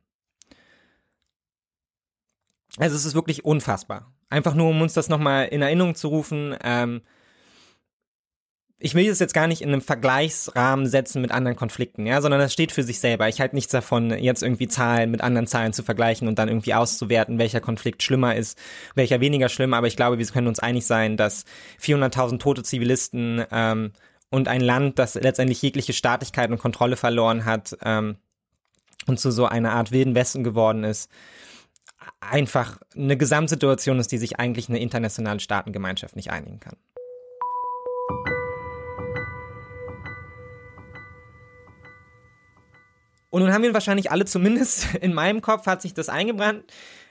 Also 2.78 2.96
es 2.96 3.04
ist 3.04 3.14
wirklich 3.14 3.44
unfassbar. 3.44 4.12
Einfach 4.30 4.54
nur, 4.54 4.68
um 4.68 4.80
uns 4.80 4.94
das 4.94 5.08
nochmal 5.08 5.46
in 5.46 5.62
Erinnerung 5.62 5.94
zu 5.94 6.08
rufen. 6.08 6.56
Ähm, 6.62 7.02
ich 8.84 8.94
will 8.94 9.08
das 9.08 9.18
jetzt 9.18 9.32
gar 9.32 9.46
nicht 9.46 9.62
in 9.62 9.70
einem 9.70 9.80
Vergleichsrahmen 9.80 10.86
setzen 10.86 11.22
mit 11.22 11.30
anderen 11.30 11.56
Konflikten, 11.56 12.04
ja, 12.04 12.20
sondern 12.20 12.38
das 12.38 12.52
steht 12.52 12.70
für 12.70 12.82
sich 12.82 13.00
selber. 13.00 13.30
Ich 13.30 13.40
halte 13.40 13.54
nichts 13.54 13.72
davon, 13.72 14.10
jetzt 14.10 14.42
irgendwie 14.42 14.68
Zahlen 14.68 15.10
mit 15.10 15.22
anderen 15.22 15.46
Zahlen 15.46 15.72
zu 15.72 15.82
vergleichen 15.82 16.28
und 16.28 16.38
dann 16.38 16.48
irgendwie 16.48 16.74
auszuwerten, 16.74 17.38
welcher 17.38 17.62
Konflikt 17.62 18.02
schlimmer 18.02 18.36
ist, 18.36 18.58
welcher 18.94 19.22
weniger 19.22 19.48
schlimm. 19.48 19.72
Aber 19.72 19.86
ich 19.86 19.96
glaube, 19.96 20.18
wir 20.18 20.26
können 20.26 20.48
uns 20.48 20.58
einig 20.58 20.84
sein, 20.84 21.16
dass 21.16 21.46
400.000 21.80 22.38
tote 22.40 22.62
Zivilisten 22.62 23.42
ähm, 23.50 23.92
und 24.28 24.48
ein 24.48 24.60
Land, 24.60 24.98
das 24.98 25.14
letztendlich 25.14 25.62
jegliche 25.62 25.94
Staatlichkeit 25.94 26.50
und 26.50 26.58
Kontrolle 26.58 26.96
verloren 26.96 27.46
hat 27.46 27.74
ähm, 27.82 28.16
und 29.06 29.18
zu 29.18 29.30
so 29.30 29.46
einer 29.46 29.72
Art 29.72 29.92
wilden 29.92 30.14
Westen 30.14 30.44
geworden 30.44 30.84
ist, 30.84 31.10
einfach 32.20 32.80
eine 32.94 33.16
Gesamtsituation 33.16 33.98
ist, 33.98 34.12
die 34.12 34.18
sich 34.18 34.38
eigentlich 34.38 34.68
eine 34.68 34.78
internationale 34.78 35.40
Staatengemeinschaft 35.40 36.16
nicht 36.16 36.30
einigen 36.30 36.60
kann. 36.60 36.76
Und 43.34 43.42
nun 43.42 43.52
haben 43.52 43.64
wir 43.64 43.74
wahrscheinlich 43.74 44.12
alle 44.12 44.26
zumindest 44.26 44.94
in 45.00 45.12
meinem 45.12 45.42
Kopf 45.42 45.66
hat 45.66 45.82
sich 45.82 45.92
das 45.92 46.08
eingebrannt 46.08 46.62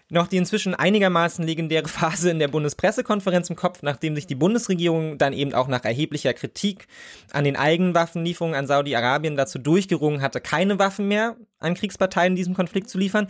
noch 0.09 0.27
die 0.27 0.37
inzwischen 0.37 0.75
einigermaßen 0.75 1.43
legendäre 1.43 1.87
Phase 1.87 2.29
in 2.29 2.37
der 2.37 2.47
Bundespressekonferenz 2.47 3.49
im 3.49 3.55
Kopf, 3.55 3.81
nachdem 3.81 4.15
sich 4.15 4.27
die 4.27 4.35
Bundesregierung 4.35 5.17
dann 5.17 5.33
eben 5.33 5.53
auch 5.53 5.67
nach 5.67 5.83
erheblicher 5.83 6.33
Kritik 6.33 6.87
an 7.31 7.45
den 7.45 7.55
eigenen 7.55 7.95
Waffenlieferungen 7.95 8.55
an 8.55 8.67
Saudi-Arabien 8.67 9.35
dazu 9.35 9.57
durchgerungen 9.57 10.21
hatte, 10.21 10.39
keine 10.39 10.77
Waffen 10.77 11.07
mehr 11.07 11.35
an 11.59 11.73
Kriegsparteien 11.73 12.33
in 12.33 12.35
diesem 12.35 12.53
Konflikt 12.53 12.89
zu 12.89 12.99
liefern. 12.99 13.27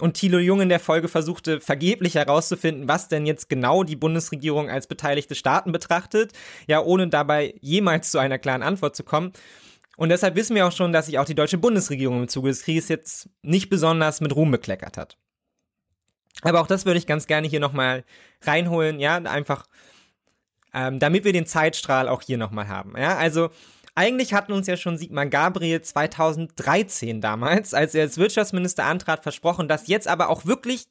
Und 0.00 0.14
Thilo 0.14 0.38
Jung 0.38 0.60
in 0.60 0.68
der 0.68 0.80
Folge 0.80 1.08
versuchte 1.08 1.60
vergeblich 1.60 2.16
herauszufinden, 2.16 2.86
was 2.86 3.08
denn 3.08 3.24
jetzt 3.24 3.48
genau 3.48 3.82
die 3.82 3.96
Bundesregierung 3.96 4.68
als 4.68 4.88
beteiligte 4.88 5.34
Staaten 5.34 5.72
betrachtet, 5.72 6.32
ja, 6.66 6.82
ohne 6.82 7.08
dabei 7.08 7.54
jemals 7.60 8.10
zu 8.10 8.18
einer 8.18 8.38
klaren 8.38 8.62
Antwort 8.62 8.94
zu 8.94 9.04
kommen. 9.04 9.32
Und 9.96 10.10
deshalb 10.10 10.36
wissen 10.36 10.54
wir 10.54 10.66
auch 10.66 10.72
schon, 10.72 10.92
dass 10.92 11.06
sich 11.06 11.18
auch 11.18 11.24
die 11.24 11.34
deutsche 11.34 11.58
Bundesregierung 11.58 12.22
im 12.22 12.28
Zuge 12.28 12.50
des 12.50 12.62
Krieges 12.62 12.88
jetzt 12.88 13.30
nicht 13.42 13.70
besonders 13.70 14.20
mit 14.20 14.36
Ruhm 14.36 14.50
bekleckert 14.50 14.96
hat. 14.96 15.16
Aber 16.42 16.60
auch 16.60 16.66
das 16.66 16.84
würde 16.84 16.98
ich 16.98 17.06
ganz 17.06 17.26
gerne 17.26 17.48
hier 17.48 17.60
nochmal 17.60 18.04
reinholen, 18.42 19.00
ja, 19.00 19.16
einfach, 19.16 19.66
ähm, 20.74 20.98
damit 20.98 21.24
wir 21.24 21.32
den 21.32 21.46
Zeitstrahl 21.46 22.08
auch 22.08 22.20
hier 22.20 22.36
nochmal 22.36 22.68
haben. 22.68 22.94
Ja, 22.96 23.16
also 23.16 23.48
eigentlich 23.94 24.34
hatten 24.34 24.52
uns 24.52 24.66
ja 24.66 24.76
schon 24.76 24.98
Sigmar 24.98 25.24
Gabriel 25.24 25.80
2013 25.80 27.22
damals, 27.22 27.72
als 27.72 27.94
er 27.94 28.02
als 28.02 28.18
Wirtschaftsminister 28.18 28.84
antrat, 28.84 29.22
versprochen, 29.22 29.68
dass 29.68 29.88
jetzt 29.88 30.08
aber 30.08 30.28
auch 30.28 30.44
wirklich 30.44 30.86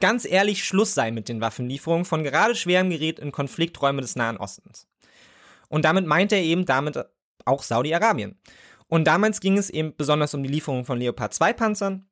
ganz 0.00 0.24
ehrlich 0.24 0.64
Schluss 0.64 0.94
sei 0.94 1.10
mit 1.10 1.28
den 1.28 1.42
Waffenlieferungen 1.42 2.06
von 2.06 2.24
gerade 2.24 2.54
schwerem 2.54 2.88
Gerät 2.88 3.18
in 3.18 3.32
Konflikträume 3.32 4.00
des 4.00 4.16
Nahen 4.16 4.38
Ostens. 4.38 4.86
Und 5.68 5.84
damit 5.84 6.06
meinte 6.06 6.36
er 6.36 6.42
eben 6.42 6.64
damit 6.64 6.98
auch 7.46 7.62
Saudi-Arabien. 7.62 8.38
Und 8.88 9.04
damals 9.04 9.40
ging 9.40 9.58
es 9.58 9.70
eben 9.70 9.94
besonders 9.96 10.34
um 10.34 10.42
die 10.42 10.48
Lieferung 10.48 10.84
von 10.84 10.98
Leopard 10.98 11.34
2 11.34 11.52
Panzern, 11.54 12.06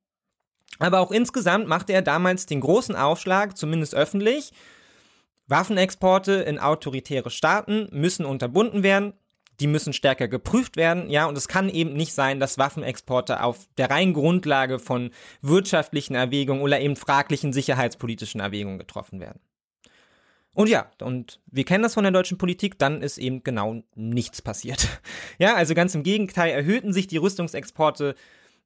aber 0.78 1.00
auch 1.00 1.12
insgesamt 1.12 1.68
machte 1.68 1.92
er 1.92 2.02
damals 2.02 2.46
den 2.46 2.60
großen 2.60 2.96
Aufschlag, 2.96 3.56
zumindest 3.56 3.94
öffentlich, 3.94 4.52
Waffenexporte 5.46 6.32
in 6.32 6.58
autoritäre 6.58 7.30
Staaten 7.30 7.88
müssen 7.92 8.24
unterbunden 8.24 8.82
werden, 8.82 9.12
die 9.60 9.66
müssen 9.68 9.92
stärker 9.92 10.26
geprüft 10.26 10.76
werden, 10.76 11.08
ja, 11.10 11.26
und 11.26 11.38
es 11.38 11.46
kann 11.46 11.68
eben 11.68 11.92
nicht 11.92 12.12
sein, 12.12 12.40
dass 12.40 12.58
Waffenexporte 12.58 13.42
auf 13.42 13.68
der 13.78 13.90
reinen 13.90 14.14
Grundlage 14.14 14.80
von 14.80 15.10
wirtschaftlichen 15.42 16.16
Erwägungen 16.16 16.62
oder 16.62 16.80
eben 16.80 16.96
fraglichen 16.96 17.52
sicherheitspolitischen 17.52 18.40
Erwägungen 18.40 18.78
getroffen 18.78 19.20
werden. 19.20 19.40
Und 20.54 20.68
ja, 20.68 20.86
und 21.02 21.40
wir 21.46 21.64
kennen 21.64 21.82
das 21.82 21.94
von 21.94 22.04
der 22.04 22.12
deutschen 22.12 22.38
Politik, 22.38 22.78
dann 22.78 23.02
ist 23.02 23.18
eben 23.18 23.42
genau 23.42 23.82
nichts 23.94 24.40
passiert. 24.40 24.88
Ja, 25.38 25.56
also 25.56 25.74
ganz 25.74 25.96
im 25.96 26.04
Gegenteil 26.04 26.52
erhöhten 26.52 26.92
sich 26.92 27.08
die 27.08 27.16
Rüstungsexporte 27.16 28.14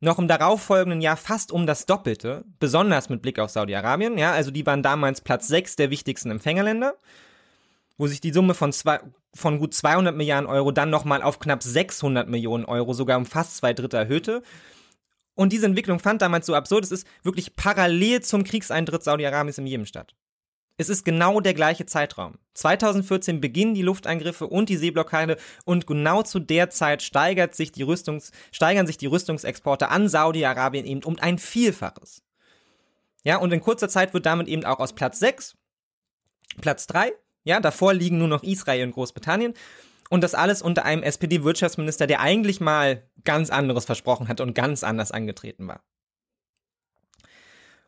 noch 0.00 0.18
im 0.18 0.28
darauffolgenden 0.28 1.00
Jahr 1.00 1.16
fast 1.16 1.50
um 1.50 1.66
das 1.66 1.86
Doppelte, 1.86 2.44
besonders 2.60 3.08
mit 3.08 3.22
Blick 3.22 3.38
auf 3.38 3.50
Saudi-Arabien. 3.50 4.18
Ja, 4.18 4.32
also 4.32 4.50
die 4.50 4.66
waren 4.66 4.82
damals 4.82 5.22
Platz 5.22 5.48
6 5.48 5.76
der 5.76 5.88
wichtigsten 5.88 6.30
Empfängerländer, 6.30 6.94
wo 7.96 8.06
sich 8.06 8.20
die 8.20 8.32
Summe 8.32 8.52
von, 8.52 8.72
zwei, 8.72 9.00
von 9.34 9.58
gut 9.58 9.72
200 9.72 10.14
Milliarden 10.14 10.48
Euro 10.48 10.72
dann 10.72 10.90
nochmal 10.90 11.22
auf 11.22 11.38
knapp 11.38 11.62
600 11.62 12.28
Millionen 12.28 12.66
Euro, 12.66 12.92
sogar 12.92 13.16
um 13.16 13.26
fast 13.26 13.56
zwei 13.56 13.72
Drittel 13.72 13.98
erhöhte. 13.98 14.42
Und 15.34 15.52
diese 15.52 15.66
Entwicklung 15.66 16.00
fand 16.00 16.20
damals 16.20 16.46
so 16.46 16.54
absurd, 16.54 16.84
es 16.84 16.92
ist 16.92 17.06
wirklich 17.22 17.56
parallel 17.56 18.20
zum 18.22 18.44
Kriegseintritt 18.44 19.02
Saudi-Arabiens 19.02 19.58
im 19.58 19.66
Jemen 19.66 19.86
statt. 19.86 20.14
Es 20.78 20.88
ist 20.88 21.04
genau 21.04 21.40
der 21.40 21.54
gleiche 21.54 21.86
Zeitraum. 21.86 22.38
2014 22.54 23.40
beginnen 23.40 23.74
die 23.74 23.82
Luftangriffe 23.82 24.46
und 24.46 24.68
die 24.68 24.76
Seeblockade 24.76 25.36
und 25.64 25.88
genau 25.88 26.22
zu 26.22 26.38
der 26.38 26.70
Zeit 26.70 27.02
steigert 27.02 27.54
sich 27.56 27.72
die 27.72 27.82
Rüstungs, 27.82 28.30
steigern 28.52 28.86
sich 28.86 28.96
die 28.96 29.06
Rüstungsexporte 29.06 29.88
an 29.88 30.08
Saudi-Arabien 30.08 30.86
eben 30.86 31.02
um 31.02 31.18
ein 31.18 31.38
Vielfaches. 31.38 32.22
Ja, 33.24 33.38
und 33.38 33.52
in 33.52 33.60
kurzer 33.60 33.88
Zeit 33.88 34.14
wird 34.14 34.24
damit 34.24 34.46
eben 34.46 34.64
auch 34.64 34.78
aus 34.78 34.94
Platz 34.94 35.18
6 35.18 35.56
Platz 36.60 36.86
3, 36.86 37.12
ja, 37.44 37.60
davor 37.60 37.92
liegen 37.92 38.18
nur 38.18 38.28
noch 38.28 38.42
Israel 38.42 38.86
und 38.86 38.92
Großbritannien 38.92 39.54
und 40.10 40.22
das 40.22 40.34
alles 40.34 40.62
unter 40.62 40.84
einem 40.84 41.02
SPD-Wirtschaftsminister, 41.02 42.06
der 42.06 42.20
eigentlich 42.20 42.60
mal 42.60 43.02
ganz 43.24 43.50
anderes 43.50 43.84
versprochen 43.84 44.28
hat 44.28 44.40
und 44.40 44.54
ganz 44.54 44.84
anders 44.84 45.10
angetreten 45.10 45.66
war. 45.68 45.82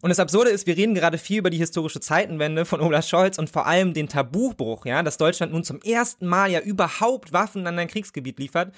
Und 0.02 0.08
das 0.08 0.18
Absurde 0.18 0.50
ist, 0.50 0.66
wir 0.66 0.76
reden 0.76 0.94
gerade 0.94 1.18
viel 1.18 1.38
über 1.38 1.50
die 1.50 1.58
historische 1.58 2.00
Zeitenwende 2.00 2.64
von 2.64 2.80
Olaf 2.80 3.06
Scholz 3.06 3.38
und 3.38 3.50
vor 3.50 3.66
allem 3.66 3.92
den 3.92 4.08
Tabubruch, 4.08 4.86
ja, 4.86 5.02
dass 5.02 5.18
Deutschland 5.18 5.52
nun 5.52 5.64
zum 5.64 5.80
ersten 5.82 6.26
Mal 6.26 6.50
ja 6.50 6.60
überhaupt 6.60 7.32
Waffen 7.32 7.66
an 7.66 7.78
ein 7.78 7.88
Kriegsgebiet 7.88 8.38
liefert. 8.38 8.74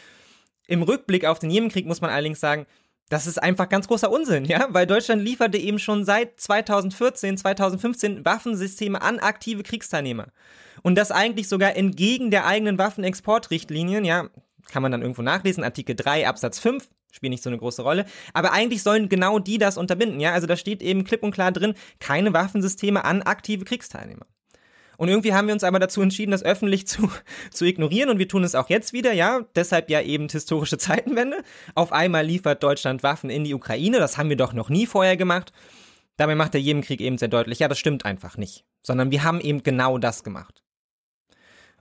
Im 0.66 0.82
Rückblick 0.82 1.24
auf 1.24 1.38
den 1.38 1.50
Jemenkrieg 1.50 1.86
muss 1.86 2.00
man 2.00 2.10
allerdings 2.10 2.40
sagen, 2.40 2.66
das 3.08 3.26
ist 3.26 3.42
einfach 3.42 3.68
ganz 3.68 3.88
großer 3.88 4.10
Unsinn, 4.10 4.46
ja, 4.46 4.66
weil 4.70 4.86
Deutschland 4.86 5.22
lieferte 5.22 5.58
eben 5.58 5.78
schon 5.78 6.04
seit 6.04 6.40
2014, 6.40 7.36
2015 7.36 8.24
Waffensysteme 8.24 9.02
an 9.02 9.18
aktive 9.18 9.62
Kriegsteilnehmer. 9.62 10.28
Und 10.82 10.96
das 10.96 11.10
eigentlich 11.10 11.46
sogar 11.48 11.76
entgegen 11.76 12.30
der 12.30 12.46
eigenen 12.46 12.78
Waffenexportrichtlinien, 12.78 14.04
ja, 14.04 14.28
kann 14.70 14.82
man 14.82 14.90
dann 14.90 15.02
irgendwo 15.02 15.22
nachlesen, 15.22 15.62
Artikel 15.62 15.94
3 15.94 16.26
Absatz 16.26 16.58
5 16.58 16.88
spielt 17.12 17.30
nicht 17.30 17.42
so 17.42 17.50
eine 17.50 17.58
große 17.58 17.82
Rolle. 17.82 18.04
Aber 18.32 18.52
eigentlich 18.52 18.82
sollen 18.82 19.08
genau 19.08 19.38
die 19.38 19.58
das 19.58 19.76
unterbinden, 19.76 20.18
ja. 20.18 20.32
Also 20.32 20.48
da 20.48 20.56
steht 20.56 20.82
eben 20.82 21.04
klipp 21.04 21.22
und 21.22 21.30
klar 21.30 21.52
drin, 21.52 21.74
keine 22.00 22.32
Waffensysteme 22.32 23.04
an 23.04 23.22
aktive 23.22 23.64
Kriegsteilnehmer. 23.64 24.26
Und 24.96 25.08
irgendwie 25.08 25.32
haben 25.32 25.46
wir 25.46 25.54
uns 25.54 25.64
aber 25.64 25.78
dazu 25.78 26.00
entschieden, 26.02 26.32
das 26.32 26.42
öffentlich 26.42 26.86
zu, 26.88 27.10
zu 27.50 27.64
ignorieren 27.64 28.10
und 28.10 28.18
wir 28.18 28.28
tun 28.28 28.44
es 28.44 28.54
auch 28.54 28.68
jetzt 28.68 28.92
wieder, 28.92 29.12
ja. 29.12 29.42
Deshalb 29.54 29.90
ja 29.90 30.00
eben 30.00 30.28
historische 30.28 30.78
Zeitenwende. 30.78 31.42
Auf 31.74 31.92
einmal 31.92 32.26
liefert 32.26 32.62
Deutschland 32.62 33.02
Waffen 33.02 33.30
in 33.30 33.44
die 33.44 33.54
Ukraine, 33.54 33.98
das 33.98 34.18
haben 34.18 34.28
wir 34.28 34.36
doch 34.36 34.52
noch 34.52 34.68
nie 34.68 34.86
vorher 34.86 35.16
gemacht. 35.16 35.52
Dabei 36.16 36.34
macht 36.34 36.54
der 36.54 36.60
Jemenkrieg 36.60 37.00
eben 37.00 37.18
sehr 37.18 37.28
deutlich, 37.28 37.58
ja, 37.58 37.68
das 37.68 37.78
stimmt 37.78 38.04
einfach 38.04 38.36
nicht. 38.36 38.64
Sondern 38.82 39.10
wir 39.10 39.24
haben 39.24 39.40
eben 39.40 39.62
genau 39.62 39.98
das 39.98 40.24
gemacht. 40.24 40.61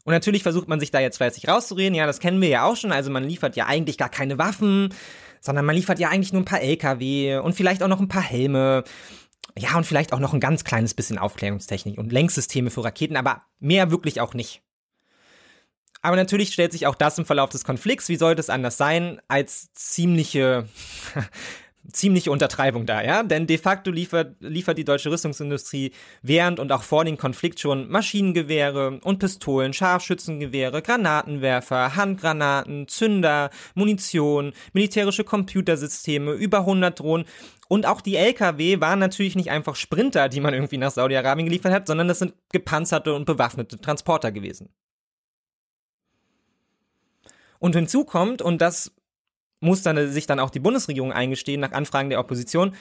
Und 0.03 0.13
natürlich 0.13 0.43
versucht 0.43 0.67
man 0.67 0.79
sich 0.79 0.91
da 0.91 0.99
jetzt 0.99 1.17
fleißig 1.17 1.47
rauszureden. 1.47 1.95
Ja, 1.95 2.05
das 2.05 2.19
kennen 2.19 2.41
wir 2.41 2.49
ja 2.49 2.63
auch 2.63 2.75
schon. 2.75 2.91
Also 2.91 3.11
man 3.11 3.23
liefert 3.23 3.55
ja 3.55 3.67
eigentlich 3.67 3.97
gar 3.97 4.09
keine 4.09 4.37
Waffen, 4.37 4.93
sondern 5.41 5.65
man 5.65 5.75
liefert 5.75 5.99
ja 5.99 6.09
eigentlich 6.09 6.33
nur 6.33 6.41
ein 6.41 6.45
paar 6.45 6.61
LKW 6.61 7.37
und 7.37 7.53
vielleicht 7.53 7.83
auch 7.83 7.87
noch 7.87 7.99
ein 7.99 8.07
paar 8.07 8.23
Helme. 8.23 8.83
Ja, 9.57 9.75
und 9.75 9.85
vielleicht 9.85 10.13
auch 10.13 10.19
noch 10.19 10.33
ein 10.33 10.39
ganz 10.39 10.63
kleines 10.63 10.93
bisschen 10.93 11.17
Aufklärungstechnik 11.17 11.97
und 11.97 12.11
Lenksysteme 12.11 12.69
für 12.69 12.83
Raketen, 12.83 13.17
aber 13.17 13.43
mehr 13.59 13.91
wirklich 13.91 14.21
auch 14.21 14.33
nicht. 14.33 14.61
Aber 16.01 16.15
natürlich 16.15 16.53
stellt 16.53 16.71
sich 16.71 16.87
auch 16.87 16.95
das 16.95 17.17
im 17.17 17.25
Verlauf 17.25 17.49
des 17.49 17.63
Konflikts, 17.63 18.09
wie 18.09 18.15
sollte 18.15 18.39
es 18.39 18.49
anders 18.49 18.77
sein, 18.77 19.21
als 19.27 19.71
ziemliche 19.73 20.67
ziemliche 21.91 22.31
Untertreibung 22.31 22.85
da, 22.85 23.01
ja? 23.03 23.23
Denn 23.23 23.47
de 23.47 23.57
facto 23.57 23.91
liefert, 23.91 24.35
liefert 24.39 24.77
die 24.77 24.85
deutsche 24.85 25.11
Rüstungsindustrie 25.11 25.91
während 26.21 26.59
und 26.59 26.71
auch 26.71 26.83
vor 26.83 27.05
dem 27.05 27.17
Konflikt 27.17 27.59
schon 27.59 27.89
Maschinengewehre 27.89 28.99
und 29.03 29.19
Pistolen, 29.19 29.73
Scharfschützengewehre, 29.73 30.81
Granatenwerfer, 30.81 31.95
Handgranaten, 31.95 32.87
Zünder, 32.87 33.49
Munition, 33.73 34.53
militärische 34.73 35.23
Computersysteme, 35.23 36.33
über 36.33 36.59
100 36.59 36.99
Drohnen 36.99 37.25
und 37.71 37.85
auch 37.85 38.01
die 38.01 38.17
LKW 38.17 38.81
waren 38.81 38.99
natürlich 38.99 39.37
nicht 39.37 39.49
einfach 39.49 39.77
Sprinter, 39.77 40.27
die 40.27 40.41
man 40.41 40.53
irgendwie 40.53 40.77
nach 40.77 40.91
Saudi-Arabien 40.91 41.45
geliefert 41.45 41.71
hat, 41.71 41.87
sondern 41.87 42.09
das 42.09 42.19
sind 42.19 42.33
gepanzerte 42.51 43.13
und 43.13 43.23
bewaffnete 43.23 43.79
Transporter 43.79 44.33
gewesen. 44.33 44.67
Und 47.59 47.73
hinzu 47.73 48.03
kommt, 48.03 48.41
und 48.41 48.59
das 48.59 48.91
muss 49.61 49.81
dann, 49.81 50.11
sich 50.11 50.27
dann 50.27 50.39
auch 50.39 50.49
die 50.49 50.59
Bundesregierung 50.59 51.13
eingestehen 51.13 51.61
nach 51.61 51.71
Anfragen 51.71 52.09
der 52.09 52.19
Opposition, 52.19 52.75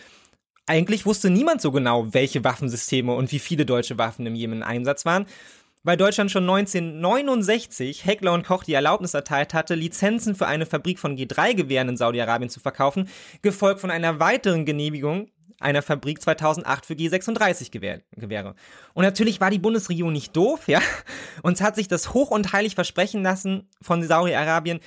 eigentlich 0.66 1.07
wusste 1.07 1.31
niemand 1.31 1.61
so 1.61 1.72
genau, 1.72 2.12
welche 2.12 2.45
Waffensysteme 2.45 3.14
und 3.14 3.33
wie 3.33 3.39
viele 3.39 3.66
deutsche 3.66 3.99
Waffen 3.99 4.26
im 4.26 4.35
Jemen 4.35 4.59
im 4.59 4.62
Einsatz 4.62 5.05
waren, 5.05 5.26
weil 5.83 5.97
Deutschland 5.97 6.31
schon 6.31 6.49
1969 6.49 8.05
Heckler 8.05 8.33
und 8.33 8.47
Koch 8.47 8.64
die 8.64 8.74
Erlaubnis 8.74 9.14
erteilt 9.14 9.55
hatte, 9.55 9.74
Lizenzen 9.74 10.35
für 10.35 10.47
eine 10.47 10.66
Fabrik 10.66 10.99
von 10.99 11.16
G3-Gewehren 11.16 11.89
in 11.89 11.97
Saudi-Arabien 11.97 12.51
zu 12.51 12.61
verkaufen, 12.61 13.09
gefolgt 13.43 13.81
von 13.81 13.91
einer 13.91 14.20
weiteren 14.20 14.64
Genehmigung 14.64 15.28
einer 15.59 15.83
Fabrik 15.83 16.22
2008 16.22 16.87
für 16.87 16.95
G36-Gewehre. 16.95 18.55
Und 18.95 19.05
natürlich 19.05 19.41
war 19.41 19.51
die 19.51 19.59
Bundesregierung 19.59 20.12
nicht 20.12 20.35
doof, 20.35 20.68
ja, 20.68 20.81
und 21.43 21.61
hat 21.61 21.76
sich 21.76 21.89
das 21.89 22.14
hoch 22.14 22.31
und 22.31 22.53
heilig 22.53 22.74
versprechen 22.74 23.22
lassen 23.22 23.68
von 23.83 24.03
Saudi-Arabien, 24.03 24.81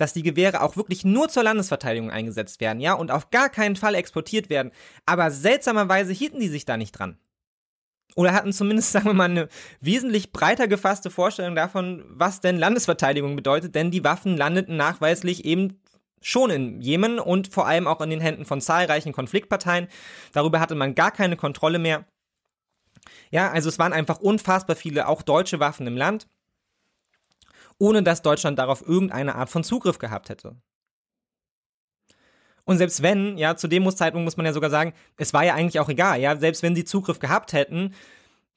dass 0.00 0.12
die 0.12 0.22
Gewehre 0.22 0.62
auch 0.62 0.76
wirklich 0.76 1.04
nur 1.04 1.28
zur 1.28 1.42
Landesverteidigung 1.42 2.10
eingesetzt 2.10 2.60
werden, 2.60 2.80
ja, 2.80 2.94
und 2.94 3.10
auf 3.10 3.30
gar 3.30 3.50
keinen 3.50 3.76
Fall 3.76 3.94
exportiert 3.94 4.48
werden. 4.48 4.72
Aber 5.04 5.30
seltsamerweise 5.30 6.12
hielten 6.12 6.40
die 6.40 6.48
sich 6.48 6.64
da 6.64 6.76
nicht 6.76 6.92
dran. 6.92 7.18
Oder 8.16 8.32
hatten 8.32 8.52
zumindest, 8.52 8.92
sagen 8.92 9.06
wir 9.06 9.14
mal, 9.14 9.24
eine 9.24 9.48
wesentlich 9.80 10.32
breiter 10.32 10.68
gefasste 10.68 11.10
Vorstellung 11.10 11.54
davon, 11.54 12.04
was 12.08 12.40
denn 12.40 12.58
Landesverteidigung 12.58 13.36
bedeutet, 13.36 13.74
denn 13.74 13.90
die 13.90 14.04
Waffen 14.04 14.36
landeten 14.36 14.76
nachweislich 14.76 15.44
eben 15.44 15.80
schon 16.22 16.50
in 16.50 16.80
Jemen 16.80 17.18
und 17.18 17.48
vor 17.48 17.66
allem 17.66 17.86
auch 17.86 18.00
in 18.00 18.10
den 18.10 18.20
Händen 18.20 18.44
von 18.44 18.60
zahlreichen 18.60 19.12
Konfliktparteien. 19.12 19.88
Darüber 20.32 20.60
hatte 20.60 20.74
man 20.74 20.94
gar 20.94 21.10
keine 21.10 21.36
Kontrolle 21.36 21.78
mehr. 21.78 22.04
Ja, 23.30 23.50
also 23.50 23.68
es 23.68 23.78
waren 23.78 23.92
einfach 23.92 24.20
unfassbar 24.20 24.76
viele 24.76 25.08
auch 25.08 25.22
deutsche 25.22 25.60
Waffen 25.60 25.86
im 25.86 25.96
Land 25.96 26.26
ohne 27.80 28.02
dass 28.02 28.22
Deutschland 28.22 28.58
darauf 28.58 28.86
irgendeine 28.86 29.34
Art 29.34 29.50
von 29.50 29.64
Zugriff 29.64 29.98
gehabt 29.98 30.28
hätte. 30.28 30.54
Und 32.64 32.78
selbst 32.78 33.02
wenn, 33.02 33.38
ja, 33.38 33.56
zu 33.56 33.66
dem 33.66 33.90
Zeitpunkt 33.90 34.24
muss 34.24 34.36
man 34.36 34.46
ja 34.46 34.52
sogar 34.52 34.70
sagen, 34.70 34.92
es 35.16 35.32
war 35.32 35.44
ja 35.44 35.54
eigentlich 35.54 35.80
auch 35.80 35.88
egal, 35.88 36.20
ja, 36.20 36.36
selbst 36.36 36.62
wenn 36.62 36.76
sie 36.76 36.84
Zugriff 36.84 37.18
gehabt 37.18 37.52
hätten, 37.52 37.94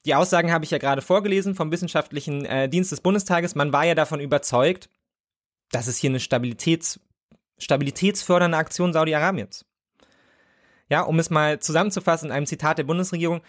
die 0.04 0.14
Aussagen 0.14 0.52
habe 0.52 0.64
ich 0.64 0.70
ja 0.70 0.78
gerade 0.78 1.00
vorgelesen 1.00 1.54
vom 1.54 1.72
Wissenschaftlichen 1.72 2.44
äh, 2.44 2.68
Dienst 2.68 2.92
des 2.92 3.00
Bundestages, 3.00 3.54
man 3.54 3.72
war 3.72 3.84
ja 3.86 3.94
davon 3.94 4.20
überzeugt, 4.20 4.90
dass 5.72 5.86
es 5.86 5.96
hier 5.96 6.10
eine 6.10 6.20
Stabilitäts, 6.20 7.00
stabilitätsfördernde 7.58 8.58
Aktion 8.58 8.92
Saudi-Arabiens. 8.92 9.64
Ja, 10.90 11.00
um 11.00 11.18
es 11.18 11.30
mal 11.30 11.60
zusammenzufassen 11.60 12.26
in 12.28 12.32
einem 12.32 12.46
Zitat 12.46 12.76
der 12.76 12.84
Bundesregierung, 12.84 13.40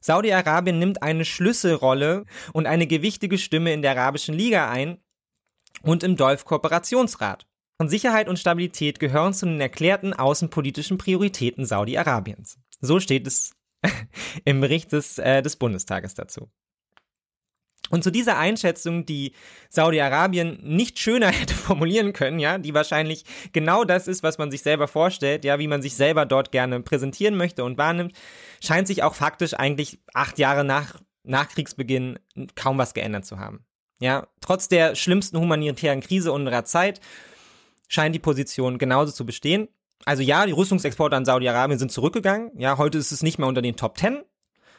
Saudi-Arabien 0.00 0.78
nimmt 0.78 1.02
eine 1.02 1.26
Schlüsselrolle 1.26 2.24
und 2.54 2.66
eine 2.66 2.86
gewichtige 2.86 3.36
Stimme 3.36 3.74
in 3.74 3.82
der 3.82 3.92
Arabischen 3.92 4.34
Liga 4.34 4.70
ein, 4.70 4.98
und 5.82 6.02
im 6.02 6.16
Dolf-Kooperationsrat. 6.16 7.46
Sicherheit 7.88 8.28
und 8.28 8.38
Stabilität 8.38 9.00
gehören 9.00 9.32
zu 9.32 9.46
den 9.46 9.60
erklärten 9.60 10.12
außenpolitischen 10.12 10.98
Prioritäten 10.98 11.64
Saudi-Arabiens. 11.64 12.58
So 12.80 13.00
steht 13.00 13.26
es 13.26 13.52
im 14.44 14.60
Bericht 14.60 14.92
des, 14.92 15.18
äh, 15.18 15.42
des 15.42 15.56
Bundestages 15.56 16.14
dazu. 16.14 16.50
Und 17.88 18.04
zu 18.04 18.12
dieser 18.12 18.38
Einschätzung, 18.38 19.04
die 19.04 19.32
Saudi-Arabien 19.68 20.58
nicht 20.62 20.98
schöner 20.98 21.28
hätte 21.32 21.54
formulieren 21.54 22.12
können, 22.12 22.38
ja, 22.38 22.58
die 22.58 22.74
wahrscheinlich 22.74 23.24
genau 23.52 23.84
das 23.84 24.06
ist, 24.06 24.22
was 24.22 24.38
man 24.38 24.50
sich 24.50 24.62
selber 24.62 24.86
vorstellt, 24.86 25.44
ja, 25.44 25.58
wie 25.58 25.68
man 25.68 25.82
sich 25.82 25.96
selber 25.96 26.26
dort 26.26 26.52
gerne 26.52 26.80
präsentieren 26.80 27.36
möchte 27.36 27.64
und 27.64 27.78
wahrnimmt, 27.78 28.12
scheint 28.62 28.86
sich 28.86 29.02
auch 29.02 29.14
faktisch 29.14 29.54
eigentlich 29.54 29.98
acht 30.14 30.38
Jahre 30.38 30.64
nach, 30.64 31.00
nach 31.24 31.48
Kriegsbeginn 31.48 32.18
kaum 32.54 32.78
was 32.78 32.94
geändert 32.94 33.24
zu 33.24 33.38
haben. 33.38 33.64
Ja, 34.00 34.26
trotz 34.40 34.68
der 34.68 34.96
schlimmsten 34.96 35.38
humanitären 35.38 36.00
Krise 36.00 36.32
unserer 36.32 36.64
Zeit 36.64 37.00
scheint 37.86 38.14
die 38.14 38.20
Position 38.20 38.78
genauso 38.78 39.12
zu 39.12 39.26
bestehen. 39.26 39.68
Also 40.06 40.22
ja, 40.22 40.46
die 40.46 40.52
Rüstungsexporte 40.52 41.14
an 41.14 41.26
Saudi-Arabien 41.26 41.78
sind 41.78 41.92
zurückgegangen. 41.92 42.50
Ja, 42.56 42.78
heute 42.78 42.98
ist 42.98 43.12
es 43.12 43.22
nicht 43.22 43.38
mehr 43.38 43.46
unter 43.46 43.60
den 43.60 43.76
Top 43.76 43.96
Ten, 43.96 44.22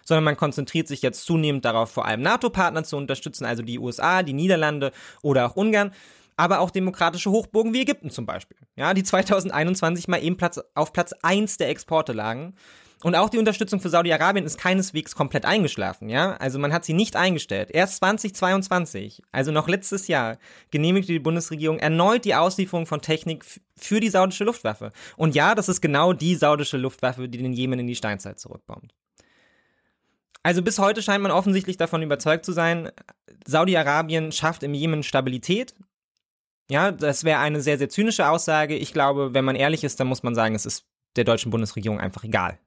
sondern 0.04 0.24
man 0.24 0.38
konzentriert 0.38 0.88
sich 0.88 1.04
jetzt 1.04 1.24
zunehmend 1.26 1.64
darauf, 1.64 1.92
vor 1.92 2.06
allem 2.06 2.22
NATO-Partner 2.22 2.84
zu 2.84 2.98
unterstützen, 2.98 3.46
also 3.46 3.62
die 3.62 3.78
USA, 3.78 4.24
die 4.24 4.34
Niederlande 4.34 4.92
oder 5.22 5.46
auch 5.46 5.56
Ungarn, 5.56 5.94
aber 6.36 6.60
auch 6.60 6.72
demokratische 6.72 7.30
Hochburgen 7.30 7.74
wie 7.74 7.82
Ägypten 7.82 8.10
zum 8.10 8.26
Beispiel. 8.26 8.58
Ja, 8.76 8.96
die 8.96 9.04
2021 9.04 10.08
mal 10.08 10.24
eben 10.24 10.38
Platz, 10.38 10.60
auf 10.74 10.92
Platz 10.92 11.14
eins 11.22 11.58
der 11.58 11.70
Exporte 11.70 12.14
lagen 12.14 12.56
und 13.04 13.16
auch 13.16 13.30
die 13.30 13.40
Unterstützung 13.40 13.80
für 13.80 13.90
Saudi-Arabien 13.90 14.46
ist 14.46 14.58
keineswegs 14.58 15.16
komplett 15.16 15.46
eingeschlafen, 15.46 16.10
ja? 16.10 16.38
Also 16.38 16.60
man 16.60 16.72
hat 16.72 16.86
sie 16.86 16.94
nicht 16.94 17.16
eingestellt. 17.16 17.72
Erst 17.72 17.98
2022, 17.98 19.24
also 19.32 19.52
noch 19.52 19.68
letztes 19.68 20.08
Jahr, 20.08 20.38
genehmigte 20.70 21.12
die 21.12 21.20
Bundesregierung 21.20 21.80
erneut 21.80 22.26
die 22.26 22.36
Auslieferung 22.36 22.86
von 22.86 23.02
Technik 23.02 23.46
für 23.76 24.00
die 24.00 24.10
saudische 24.10 24.44
Luftwaffe. 24.44 24.92
Und 25.18 25.34
ja, 25.36 25.56
das 25.56 25.70
ist 25.70 25.82
genau 25.82 26.14
die 26.14 26.36
saudische 26.36 26.78
Luftwaffe, 26.78 27.28
die 27.28 27.40
den 27.40 27.54
Jemen 27.54 27.80
in 27.80 27.88
die 27.88 27.96
Steinzeit 27.96 28.40
zurückbombt. 28.40 28.94
Also 30.44 30.62
bis 30.62 30.80
heute 30.80 31.02
scheint 31.02 31.24
man 31.24 31.32
offensichtlich 31.32 31.78
davon 31.78 32.02
überzeugt 32.02 32.46
zu 32.46 32.52
sein, 32.52 32.92
Saudi-Arabien 33.46 34.32
schafft 34.32 34.64
im 34.64 34.74
Jemen 34.74 35.04
Stabilität. 35.04 35.76
Ja, 36.70 36.92
das 36.92 37.24
wäre 37.24 37.40
eine 37.40 37.62
sehr, 37.62 37.78
sehr 37.78 37.90
zynische 37.90 38.30
Aussage. 38.30 38.76
Ich 38.76 38.94
glaube, 38.94 39.34
wenn 39.34 39.46
man 39.46 39.56
ehrlich 39.56 39.84
ist, 39.84 40.00
dann 40.00 40.08
muss 40.08 40.24
man 40.24 40.36
sagen, 40.36 40.56
es 40.56 40.66
ist 40.66 40.86
der 41.16 41.26
deutschen 41.26 41.52
Bundesregierung 41.52 42.00
einfach 42.00 42.24
egal. 42.24 42.60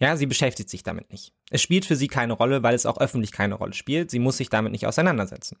Ja, 0.00 0.16
sie 0.16 0.26
beschäftigt 0.26 0.70
sich 0.70 0.82
damit 0.82 1.10
nicht. 1.10 1.32
Es 1.50 1.60
spielt 1.60 1.84
für 1.84 1.96
sie 1.96 2.08
keine 2.08 2.32
Rolle, 2.32 2.62
weil 2.62 2.74
es 2.74 2.86
auch 2.86 2.98
öffentlich 2.98 3.32
keine 3.32 3.54
Rolle 3.54 3.74
spielt. 3.74 4.10
Sie 4.10 4.18
muss 4.18 4.38
sich 4.38 4.48
damit 4.48 4.72
nicht 4.72 4.86
auseinandersetzen. 4.86 5.58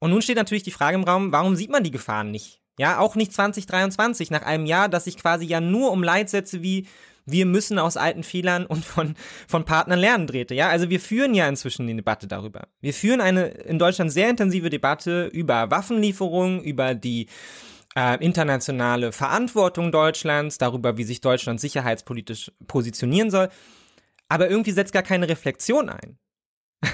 Und 0.00 0.10
nun 0.10 0.20
steht 0.20 0.36
natürlich 0.36 0.64
die 0.64 0.72
Frage 0.72 0.96
im 0.96 1.04
Raum, 1.04 1.32
warum 1.32 1.56
sieht 1.56 1.70
man 1.70 1.84
die 1.84 1.90
Gefahren 1.90 2.30
nicht? 2.30 2.60
Ja, 2.78 2.98
auch 2.98 3.14
nicht 3.14 3.32
2023, 3.32 4.30
nach 4.30 4.42
einem 4.42 4.66
Jahr, 4.66 4.88
das 4.88 5.04
sich 5.04 5.16
quasi 5.16 5.46
ja 5.46 5.60
nur 5.60 5.92
um 5.92 6.02
Leitsätze 6.02 6.62
wie 6.62 6.86
wir 7.26 7.44
müssen 7.44 7.78
aus 7.78 7.96
alten 7.96 8.22
Fehlern 8.22 8.66
und 8.66 8.84
von, 8.84 9.16
von 9.48 9.64
Partnern 9.64 9.98
lernen 9.98 10.26
drehte. 10.28 10.54
Ja, 10.54 10.68
also 10.68 10.90
wir 10.90 11.00
führen 11.00 11.34
ja 11.34 11.48
inzwischen 11.48 11.86
die 11.86 11.96
Debatte 11.96 12.28
darüber. 12.28 12.68
Wir 12.80 12.94
führen 12.94 13.20
eine 13.20 13.48
in 13.48 13.78
Deutschland 13.78 14.12
sehr 14.12 14.30
intensive 14.30 14.70
Debatte 14.70 15.26
über 15.26 15.70
Waffenlieferungen, 15.70 16.62
über 16.62 16.94
die 16.94 17.26
äh, 17.96 18.22
internationale 18.22 19.10
Verantwortung 19.10 19.90
Deutschlands, 19.90 20.58
darüber, 20.58 20.98
wie 20.98 21.04
sich 21.04 21.20
Deutschland 21.20 21.60
sicherheitspolitisch 21.60 22.52
positionieren 22.66 23.30
soll. 23.30 23.48
Aber 24.28 24.50
irgendwie 24.50 24.72
setzt 24.72 24.92
gar 24.92 25.02
keine 25.02 25.28
Reflexion 25.28 25.88
ein. 25.88 26.18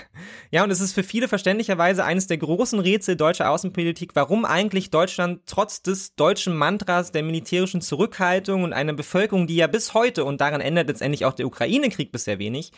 ja, 0.53 0.63
und 0.63 0.71
es 0.71 0.81
ist 0.81 0.93
für 0.93 1.03
viele 1.03 1.27
verständlicherweise 1.27 2.05
eines 2.05 2.29
der 2.29 2.39
großen 2.39 2.79
Rätsel 2.79 3.17
deutscher 3.17 3.51
Außenpolitik, 3.51 4.15
warum 4.15 4.45
eigentlich 4.45 4.91
Deutschland 4.91 5.41
trotz 5.47 5.83
des 5.83 6.15
deutschen 6.15 6.57
Mantras 6.57 7.11
der 7.11 7.25
militärischen 7.25 7.81
Zurückhaltung 7.81 8.63
und 8.63 8.73
einer 8.73 8.93
Bevölkerung, 8.93 9.49
die 9.49 9.57
ja 9.57 9.67
bis 9.67 9.95
heute, 9.95 10.25
und 10.25 10.41
daran 10.41 10.61
ändert 10.61 10.87
letztendlich 10.87 11.25
auch 11.25 11.33
der 11.33 11.47
Ukraine-Krieg 11.47 12.13
bisher 12.13 12.39
wenig, 12.39 12.71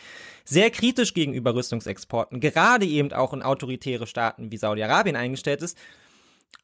sehr 0.45 0.71
kritisch 0.71 1.13
gegenüber 1.13 1.53
Rüstungsexporten, 1.53 2.39
gerade 2.39 2.85
eben 2.85 3.13
auch 3.13 3.33
in 3.33 3.43
autoritäre 3.43 4.07
Staaten 4.07 4.51
wie 4.51 4.57
Saudi-Arabien 4.57 5.15
eingestellt 5.15 5.61
ist, 5.61 5.77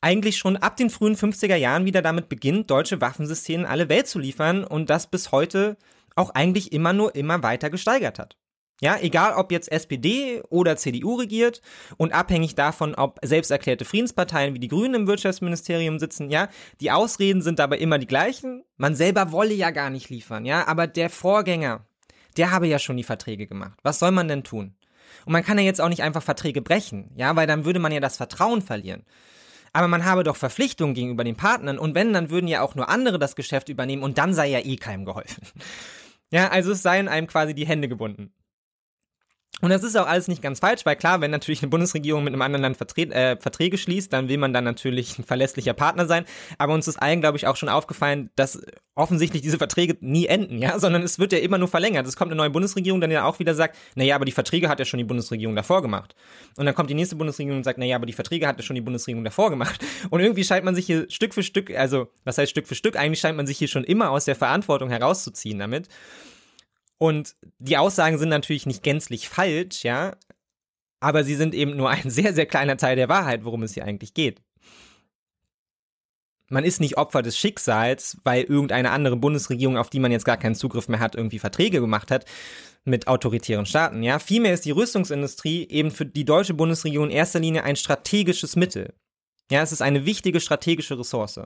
eigentlich 0.01 0.37
schon 0.37 0.57
ab 0.57 0.77
den 0.77 0.89
frühen 0.89 1.15
50er 1.15 1.55
Jahren 1.55 1.85
wieder 1.85 2.01
damit 2.01 2.27
beginnt, 2.27 2.69
deutsche 2.71 2.99
Waffensysteme 3.01 3.63
in 3.63 3.69
alle 3.69 3.87
Welt 3.87 4.07
zu 4.07 4.19
liefern 4.19 4.63
und 4.63 4.89
das 4.89 5.07
bis 5.07 5.31
heute 5.31 5.77
auch 6.15 6.31
eigentlich 6.31 6.73
immer 6.73 6.91
nur 6.91 7.15
immer 7.15 7.43
weiter 7.43 7.69
gesteigert 7.69 8.19
hat. 8.19 8.35
Ja, 8.83 8.97
egal 8.99 9.35
ob 9.35 9.51
jetzt 9.51 9.71
SPD 9.71 10.41
oder 10.49 10.75
CDU 10.75 11.13
regiert 11.13 11.61
und 11.97 12.13
abhängig 12.13 12.55
davon, 12.55 12.95
ob 12.95 13.19
selbsterklärte 13.23 13.85
Friedensparteien 13.85 14.55
wie 14.55 14.59
die 14.59 14.69
Grünen 14.69 14.95
im 14.95 15.07
Wirtschaftsministerium 15.07 15.99
sitzen, 15.99 16.31
ja, 16.31 16.49
die 16.79 16.89
Ausreden 16.89 17.43
sind 17.43 17.59
dabei 17.59 17.77
immer 17.77 17.99
die 17.99 18.07
gleichen. 18.07 18.63
Man 18.77 18.95
selber 18.95 19.31
wolle 19.31 19.53
ja 19.53 19.69
gar 19.69 19.91
nicht 19.91 20.09
liefern, 20.09 20.45
ja, 20.45 20.67
aber 20.67 20.87
der 20.87 21.11
Vorgänger, 21.11 21.85
der 22.37 22.49
habe 22.49 22.65
ja 22.65 22.79
schon 22.79 22.97
die 22.97 23.03
Verträge 23.03 23.45
gemacht. 23.45 23.77
Was 23.83 23.99
soll 23.99 24.11
man 24.11 24.27
denn 24.27 24.43
tun? 24.43 24.73
Und 25.25 25.33
man 25.33 25.43
kann 25.43 25.59
ja 25.59 25.63
jetzt 25.63 25.79
auch 25.79 25.89
nicht 25.89 26.01
einfach 26.01 26.23
Verträge 26.23 26.63
brechen, 26.63 27.11
ja, 27.15 27.35
weil 27.35 27.45
dann 27.45 27.65
würde 27.65 27.79
man 27.79 27.91
ja 27.91 27.99
das 27.99 28.17
Vertrauen 28.17 28.63
verlieren 28.63 29.05
aber 29.73 29.87
man 29.87 30.05
habe 30.05 30.23
doch 30.23 30.35
Verpflichtungen 30.35 30.93
gegenüber 30.93 31.23
den 31.23 31.37
Partnern 31.37 31.77
und 31.77 31.95
wenn, 31.95 32.13
dann 32.13 32.29
würden 32.29 32.47
ja 32.47 32.61
auch 32.61 32.75
nur 32.75 32.89
andere 32.89 33.19
das 33.19 33.35
Geschäft 33.35 33.69
übernehmen 33.69 34.03
und 34.03 34.17
dann 34.17 34.33
sei 34.33 34.49
ja 34.49 34.59
eh 34.59 34.75
keinem 34.75 35.05
geholfen. 35.05 35.43
Ja, 36.33 36.47
also 36.47 36.71
es 36.71 36.81
seien 36.81 37.09
einem 37.09 37.27
quasi 37.27 37.53
die 37.53 37.67
Hände 37.67 37.89
gebunden. 37.89 38.31
Und 39.61 39.69
das 39.69 39.83
ist 39.83 39.95
auch 39.95 40.07
alles 40.07 40.27
nicht 40.27 40.41
ganz 40.41 40.59
falsch, 40.59 40.85
weil 40.85 40.95
klar, 40.95 41.21
wenn 41.21 41.31
natürlich 41.31 41.61
eine 41.61 41.69
Bundesregierung 41.69 42.23
mit 42.23 42.33
einem 42.33 42.41
anderen 42.41 42.63
Land 42.63 42.77
Verträ 42.77 43.03
äh, 43.03 43.37
Verträge 43.39 43.77
schließt, 43.77 44.11
dann 44.11 44.27
will 44.27 44.37
man 44.37 44.53
dann 44.53 44.63
natürlich 44.63 45.17
ein 45.19 45.23
verlässlicher 45.23 45.73
Partner 45.73 46.07
sein. 46.07 46.25
Aber 46.57 46.73
uns 46.73 46.87
ist 46.87 47.01
allen, 47.01 47.21
glaube 47.21 47.37
ich, 47.37 47.47
auch 47.47 47.55
schon 47.55 47.69
aufgefallen, 47.69 48.29
dass 48.35 48.61
offensichtlich 48.95 49.41
diese 49.41 49.57
Verträge 49.57 49.97
nie 50.01 50.25
enden, 50.25 50.59
ja, 50.59 50.77
sondern 50.79 51.01
es 51.03 51.17
wird 51.17 51.31
ja 51.31 51.39
immer 51.39 51.57
nur 51.57 51.67
verlängert. 51.67 52.05
Es 52.07 52.15
kommt 52.15 52.31
eine 52.31 52.37
neue 52.37 52.49
Bundesregierung, 52.49 52.99
dann 52.99 53.11
ja 53.11 53.25
auch 53.25 53.39
wieder 53.39 53.55
sagt, 53.55 53.77
naja, 53.95 54.15
aber 54.15 54.25
die 54.25 54.31
Verträge 54.31 54.67
hat 54.67 54.79
ja 54.79 54.85
schon 54.85 54.97
die 54.97 55.03
Bundesregierung 55.03 55.55
davor 55.55 55.81
gemacht. 55.81 56.15
Und 56.57 56.65
dann 56.65 56.75
kommt 56.75 56.89
die 56.89 56.93
nächste 56.93 57.15
Bundesregierung 57.15 57.59
und 57.59 57.63
sagt, 57.63 57.77
naja, 57.77 57.95
aber 57.95 58.05
die 58.05 58.13
Verträge 58.13 58.47
hat 58.47 58.57
ja 58.57 58.63
schon 58.63 58.75
die 58.75 58.81
Bundesregierung 58.81 59.23
davor 59.23 59.49
gemacht. 59.49 59.83
Und 60.09 60.19
irgendwie 60.19 60.43
scheint 60.43 60.65
man 60.65 60.75
sich 60.75 60.85
hier 60.85 61.05
Stück 61.09 61.33
für 61.33 61.43
Stück, 61.43 61.71
also 61.75 62.07
was 62.25 62.37
heißt 62.37 62.51
Stück 62.51 62.67
für 62.67 62.75
Stück, 62.75 62.97
eigentlich 62.97 63.19
scheint 63.19 63.37
man 63.37 63.47
sich 63.47 63.57
hier 63.57 63.67
schon 63.67 63.83
immer 63.83 64.11
aus 64.11 64.25
der 64.25 64.35
Verantwortung 64.35 64.89
herauszuziehen 64.89 65.59
damit. 65.59 65.87
Und 67.01 67.35
die 67.57 67.77
Aussagen 67.77 68.19
sind 68.19 68.29
natürlich 68.29 68.67
nicht 68.67 68.83
gänzlich 68.83 69.27
falsch, 69.27 69.81
ja, 69.81 70.15
aber 70.99 71.23
sie 71.23 71.33
sind 71.33 71.55
eben 71.55 71.75
nur 71.75 71.89
ein 71.89 72.07
sehr, 72.11 72.31
sehr 72.31 72.45
kleiner 72.45 72.77
Teil 72.77 72.95
der 72.95 73.09
Wahrheit, 73.09 73.43
worum 73.43 73.63
es 73.63 73.73
hier 73.73 73.85
eigentlich 73.85 74.13
geht. 74.13 74.39
Man 76.47 76.63
ist 76.63 76.79
nicht 76.79 76.97
Opfer 76.97 77.23
des 77.23 77.35
Schicksals, 77.39 78.19
weil 78.23 78.43
irgendeine 78.43 78.91
andere 78.91 79.15
Bundesregierung, 79.15 79.77
auf 79.77 79.89
die 79.89 79.97
man 79.97 80.11
jetzt 80.11 80.25
gar 80.25 80.37
keinen 80.37 80.53
Zugriff 80.53 80.89
mehr 80.89 80.99
hat, 80.99 81.15
irgendwie 81.15 81.39
Verträge 81.39 81.81
gemacht 81.81 82.11
hat 82.11 82.25
mit 82.83 83.07
autoritären 83.07 83.65
Staaten, 83.65 84.03
ja. 84.03 84.19
Vielmehr 84.19 84.53
ist 84.53 84.65
die 84.65 84.71
Rüstungsindustrie 84.71 85.67
eben 85.69 85.89
für 85.89 86.05
die 86.05 86.25
deutsche 86.25 86.53
Bundesregierung 86.53 87.07
in 87.07 87.15
erster 87.15 87.39
Linie 87.39 87.63
ein 87.63 87.77
strategisches 87.77 88.55
Mittel. 88.55 88.93
Ja, 89.49 89.63
es 89.63 89.71
ist 89.71 89.81
eine 89.81 90.05
wichtige 90.05 90.39
strategische 90.39 90.99
Ressource. 90.99 91.39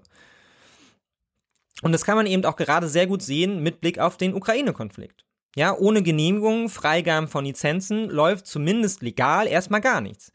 Und 1.82 1.93
das 1.93 2.03
kann 2.03 2.18
man 2.18 2.28
eben 2.28 2.43
auch 2.43 2.58
gerade 2.58 2.89
sehr 2.89 3.08
gut 3.08 3.22
sehen 3.22 3.64
mit 3.64 3.80
Blick 3.80 3.99
auf 3.99 4.18
den 4.18 4.34
Ukraine-Konflikt. 4.34 5.24
Ja, 5.58 5.74
ohne 5.78 6.03
Genehmigung, 6.03 6.68
Freigaben 6.68 7.30
von 7.30 7.45
Lizenzen 7.45 8.10
läuft 8.10 8.45
zumindest 8.45 9.01
legal 9.01 9.47
erstmal 9.47 9.80
gar 9.80 10.01
nichts. 10.01 10.34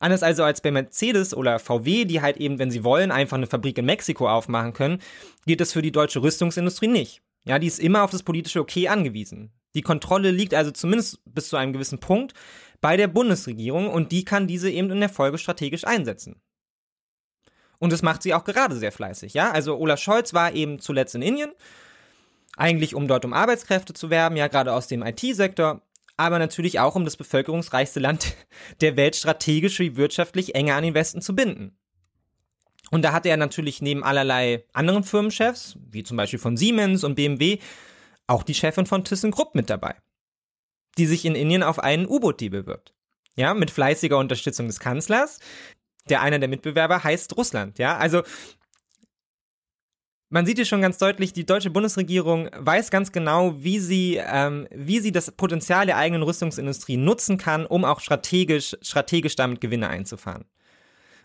Anders 0.00 0.22
also 0.22 0.42
als 0.42 0.62
bei 0.62 0.70
Mercedes 0.70 1.34
oder 1.34 1.58
VW, 1.58 2.06
die 2.06 2.22
halt 2.22 2.38
eben, 2.38 2.58
wenn 2.58 2.70
sie 2.70 2.82
wollen, 2.82 3.12
einfach 3.12 3.36
eine 3.36 3.46
Fabrik 3.46 3.76
in 3.78 3.84
Mexiko 3.84 4.28
aufmachen 4.28 4.72
können, 4.72 4.98
geht 5.46 5.60
es 5.60 5.74
für 5.74 5.82
die 5.82 5.92
deutsche 5.92 6.22
Rüstungsindustrie 6.22 6.88
nicht. 6.88 7.20
Ja, 7.44 7.58
die 7.58 7.66
ist 7.66 7.80
immer 7.80 8.02
auf 8.02 8.10
das 8.10 8.22
politische 8.22 8.60
Okay 8.60 8.88
angewiesen. 8.88 9.52
Die 9.74 9.82
Kontrolle 9.82 10.30
liegt 10.30 10.54
also 10.54 10.70
zumindest 10.70 11.20
bis 11.26 11.48
zu 11.48 11.56
einem 11.56 11.72
gewissen 11.72 12.00
Punkt 12.00 12.32
bei 12.80 12.96
der 12.96 13.08
Bundesregierung 13.08 13.90
und 13.90 14.10
die 14.10 14.24
kann 14.24 14.46
diese 14.46 14.70
eben 14.70 14.90
in 14.90 15.00
der 15.00 15.08
Folge 15.08 15.38
strategisch 15.38 15.84
einsetzen. 15.84 16.40
Und 17.78 17.92
das 17.92 18.02
macht 18.02 18.22
sie 18.22 18.32
auch 18.32 18.44
gerade 18.44 18.76
sehr 18.76 18.92
fleißig, 18.92 19.34
ja. 19.34 19.50
Also 19.50 19.76
Olaf 19.76 20.00
Scholz 20.00 20.32
war 20.32 20.54
eben 20.54 20.78
zuletzt 20.78 21.14
in 21.14 21.22
Indien 21.22 21.52
eigentlich 22.56 22.94
um 22.94 23.08
dort 23.08 23.24
um 23.24 23.32
Arbeitskräfte 23.32 23.94
zu 23.94 24.10
werben, 24.10 24.36
ja 24.36 24.48
gerade 24.48 24.72
aus 24.72 24.88
dem 24.88 25.02
IT-Sektor, 25.02 25.82
aber 26.16 26.38
natürlich 26.38 26.80
auch 26.80 26.94
um 26.94 27.04
das 27.04 27.16
bevölkerungsreichste 27.16 28.00
Land 28.00 28.34
der 28.80 28.96
Welt 28.96 29.16
strategisch 29.16 29.78
wie 29.78 29.96
wirtschaftlich 29.96 30.54
enger 30.54 30.76
an 30.76 30.84
den 30.84 30.94
Westen 30.94 31.22
zu 31.22 31.34
binden. 31.34 31.76
Und 32.90 33.02
da 33.02 33.12
hatte 33.12 33.30
er 33.30 33.38
natürlich 33.38 33.80
neben 33.80 34.04
allerlei 34.04 34.64
anderen 34.74 35.02
Firmenchefs, 35.02 35.78
wie 35.90 36.02
zum 36.02 36.18
Beispiel 36.18 36.38
von 36.38 36.58
Siemens 36.58 37.04
und 37.04 37.14
BMW, 37.14 37.58
auch 38.26 38.42
die 38.42 38.54
Chefin 38.54 38.86
von 38.86 39.02
ThyssenKrupp 39.02 39.54
mit 39.54 39.70
dabei, 39.70 39.94
die 40.98 41.06
sich 41.06 41.24
in 41.24 41.34
Indien 41.34 41.62
auf 41.62 41.78
einen 41.78 42.06
U-Boot-Deal 42.06 42.50
bewirbt. 42.50 42.94
Ja, 43.34 43.54
mit 43.54 43.70
fleißiger 43.70 44.18
Unterstützung 44.18 44.66
des 44.66 44.78
Kanzlers. 44.78 45.38
Der 46.08 46.20
einer 46.20 46.38
der 46.38 46.48
Mitbewerber 46.48 47.02
heißt 47.02 47.36
Russland. 47.36 47.78
Ja, 47.78 47.96
also 47.96 48.22
man 50.32 50.46
sieht 50.46 50.56
hier 50.56 50.64
schon 50.64 50.80
ganz 50.80 50.96
deutlich, 50.96 51.34
die 51.34 51.44
deutsche 51.44 51.68
Bundesregierung 51.68 52.48
weiß 52.56 52.90
ganz 52.90 53.12
genau, 53.12 53.54
wie 53.62 53.78
sie, 53.78 54.18
ähm, 54.24 54.66
wie 54.70 54.98
sie 55.00 55.12
das 55.12 55.30
Potenzial 55.30 55.84
der 55.84 55.98
eigenen 55.98 56.22
Rüstungsindustrie 56.22 56.96
nutzen 56.96 57.36
kann, 57.36 57.66
um 57.66 57.84
auch 57.84 58.00
strategisch, 58.00 58.74
strategisch 58.80 59.36
damit 59.36 59.60
Gewinne 59.60 59.90
einzufahren. 59.90 60.46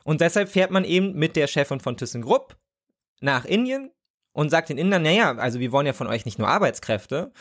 Und 0.04 0.20
deshalb 0.20 0.50
fährt 0.50 0.72
man 0.72 0.84
eben 0.84 1.14
mit 1.14 1.38
der 1.38 1.48
Chefin 1.48 1.80
von 1.80 1.96
ThyssenKrupp 1.96 2.58
nach 3.22 3.46
Indien 3.46 3.92
und 4.34 4.50
sagt 4.50 4.68
den 4.68 4.78
Indern, 4.78 5.04
naja, 5.04 5.38
also 5.38 5.62
wir 5.62 5.72
wollen 5.72 5.88
ja 5.88 5.94
von 5.94 6.08
euch 6.08 6.26
nicht 6.26 6.38
nur 6.38 6.50
Arbeitskräfte 6.50 7.32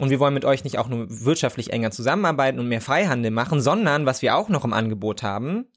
und 0.00 0.10
wir 0.10 0.20
wollen 0.20 0.34
mit 0.34 0.44
euch 0.44 0.62
nicht 0.62 0.76
auch 0.76 0.88
nur 0.88 1.06
wirtschaftlich 1.08 1.72
enger 1.72 1.90
zusammenarbeiten 1.90 2.58
und 2.58 2.68
mehr 2.68 2.82
Freihandel 2.82 3.30
machen, 3.30 3.62
sondern 3.62 4.04
was 4.04 4.20
wir 4.20 4.36
auch 4.36 4.50
noch 4.50 4.64
im 4.64 4.74
Angebot 4.74 5.22
haben, 5.22 5.68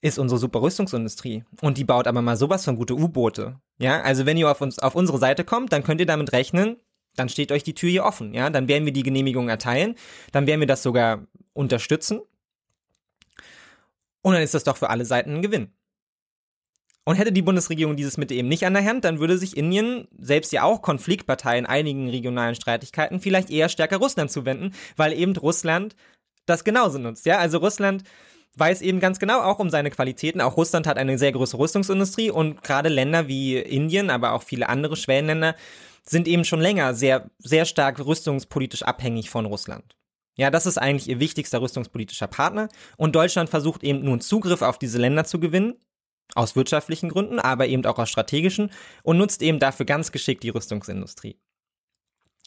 ist 0.00 0.20
unsere 0.20 0.38
super 0.38 0.62
Rüstungsindustrie. 0.62 1.42
Und 1.60 1.76
die 1.76 1.84
baut 1.84 2.06
aber 2.06 2.22
mal 2.22 2.36
sowas 2.36 2.64
von 2.64 2.76
gute 2.76 2.94
U-Boote. 2.94 3.58
Ja, 3.78 4.00
also 4.02 4.26
wenn 4.26 4.36
ihr 4.36 4.50
auf 4.50 4.60
uns, 4.60 4.78
auf 4.78 4.94
unsere 4.94 5.18
Seite 5.18 5.44
kommt, 5.44 5.72
dann 5.72 5.82
könnt 5.82 6.00
ihr 6.00 6.06
damit 6.06 6.32
rechnen, 6.32 6.76
dann 7.16 7.28
steht 7.28 7.52
euch 7.52 7.62
die 7.62 7.74
Tür 7.74 7.90
hier 7.90 8.04
offen. 8.04 8.34
Ja, 8.34 8.50
dann 8.50 8.68
werden 8.68 8.84
wir 8.84 8.92
die 8.92 9.02
Genehmigung 9.02 9.48
erteilen. 9.48 9.94
Dann 10.32 10.46
werden 10.46 10.60
wir 10.60 10.66
das 10.66 10.82
sogar 10.82 11.26
unterstützen. 11.52 12.20
Und 14.22 14.34
dann 14.34 14.42
ist 14.42 14.54
das 14.54 14.64
doch 14.64 14.76
für 14.76 14.90
alle 14.90 15.04
Seiten 15.04 15.34
ein 15.34 15.42
Gewinn. 15.42 15.72
Und 17.04 17.16
hätte 17.16 17.32
die 17.32 17.42
Bundesregierung 17.42 17.96
dieses 17.96 18.16
Mittel 18.16 18.38
eben 18.38 18.48
nicht 18.48 18.64
an 18.64 18.72
der 18.72 18.84
Hand, 18.84 19.04
dann 19.04 19.20
würde 19.20 19.36
sich 19.36 19.58
Indien, 19.58 20.08
selbst 20.18 20.52
ja 20.52 20.62
auch 20.62 20.80
Konfliktpartei 20.80 21.58
in 21.58 21.66
einigen 21.66 22.08
regionalen 22.08 22.54
Streitigkeiten, 22.54 23.20
vielleicht 23.20 23.50
eher 23.50 23.68
stärker 23.68 23.98
Russland 23.98 24.30
zuwenden, 24.30 24.74
weil 24.96 25.12
eben 25.12 25.36
Russland 25.36 25.94
das 26.46 26.64
genauso 26.64 26.98
nutzt. 26.98 27.26
Ja, 27.26 27.38
also 27.38 27.58
Russland 27.58 28.04
weiß 28.58 28.82
eben 28.82 29.00
ganz 29.00 29.18
genau 29.18 29.40
auch 29.40 29.58
um 29.58 29.70
seine 29.70 29.90
Qualitäten. 29.90 30.40
Auch 30.40 30.56
Russland 30.56 30.86
hat 30.86 30.98
eine 30.98 31.18
sehr 31.18 31.32
große 31.32 31.58
Rüstungsindustrie 31.58 32.30
und 32.30 32.62
gerade 32.62 32.88
Länder 32.88 33.28
wie 33.28 33.56
Indien, 33.58 34.10
aber 34.10 34.32
auch 34.32 34.42
viele 34.42 34.68
andere 34.68 34.96
Schwellenländer 34.96 35.54
sind 36.06 36.28
eben 36.28 36.44
schon 36.44 36.60
länger 36.60 36.94
sehr, 36.94 37.30
sehr 37.38 37.64
stark 37.64 38.04
rüstungspolitisch 38.04 38.82
abhängig 38.82 39.30
von 39.30 39.46
Russland. 39.46 39.96
Ja, 40.36 40.50
das 40.50 40.66
ist 40.66 40.78
eigentlich 40.78 41.08
ihr 41.08 41.20
wichtigster 41.20 41.62
rüstungspolitischer 41.62 42.26
Partner 42.26 42.68
und 42.96 43.14
Deutschland 43.14 43.48
versucht 43.48 43.84
eben 43.84 44.02
nun 44.02 44.20
Zugriff 44.20 44.62
auf 44.62 44.78
diese 44.78 44.98
Länder 44.98 45.24
zu 45.24 45.38
gewinnen, 45.38 45.74
aus 46.34 46.56
wirtschaftlichen 46.56 47.08
Gründen, 47.08 47.38
aber 47.38 47.66
eben 47.68 47.84
auch 47.86 47.98
aus 47.98 48.10
strategischen 48.10 48.70
und 49.02 49.16
nutzt 49.16 49.42
eben 49.42 49.60
dafür 49.60 49.86
ganz 49.86 50.10
geschickt 50.10 50.42
die 50.42 50.50
Rüstungsindustrie, 50.50 51.38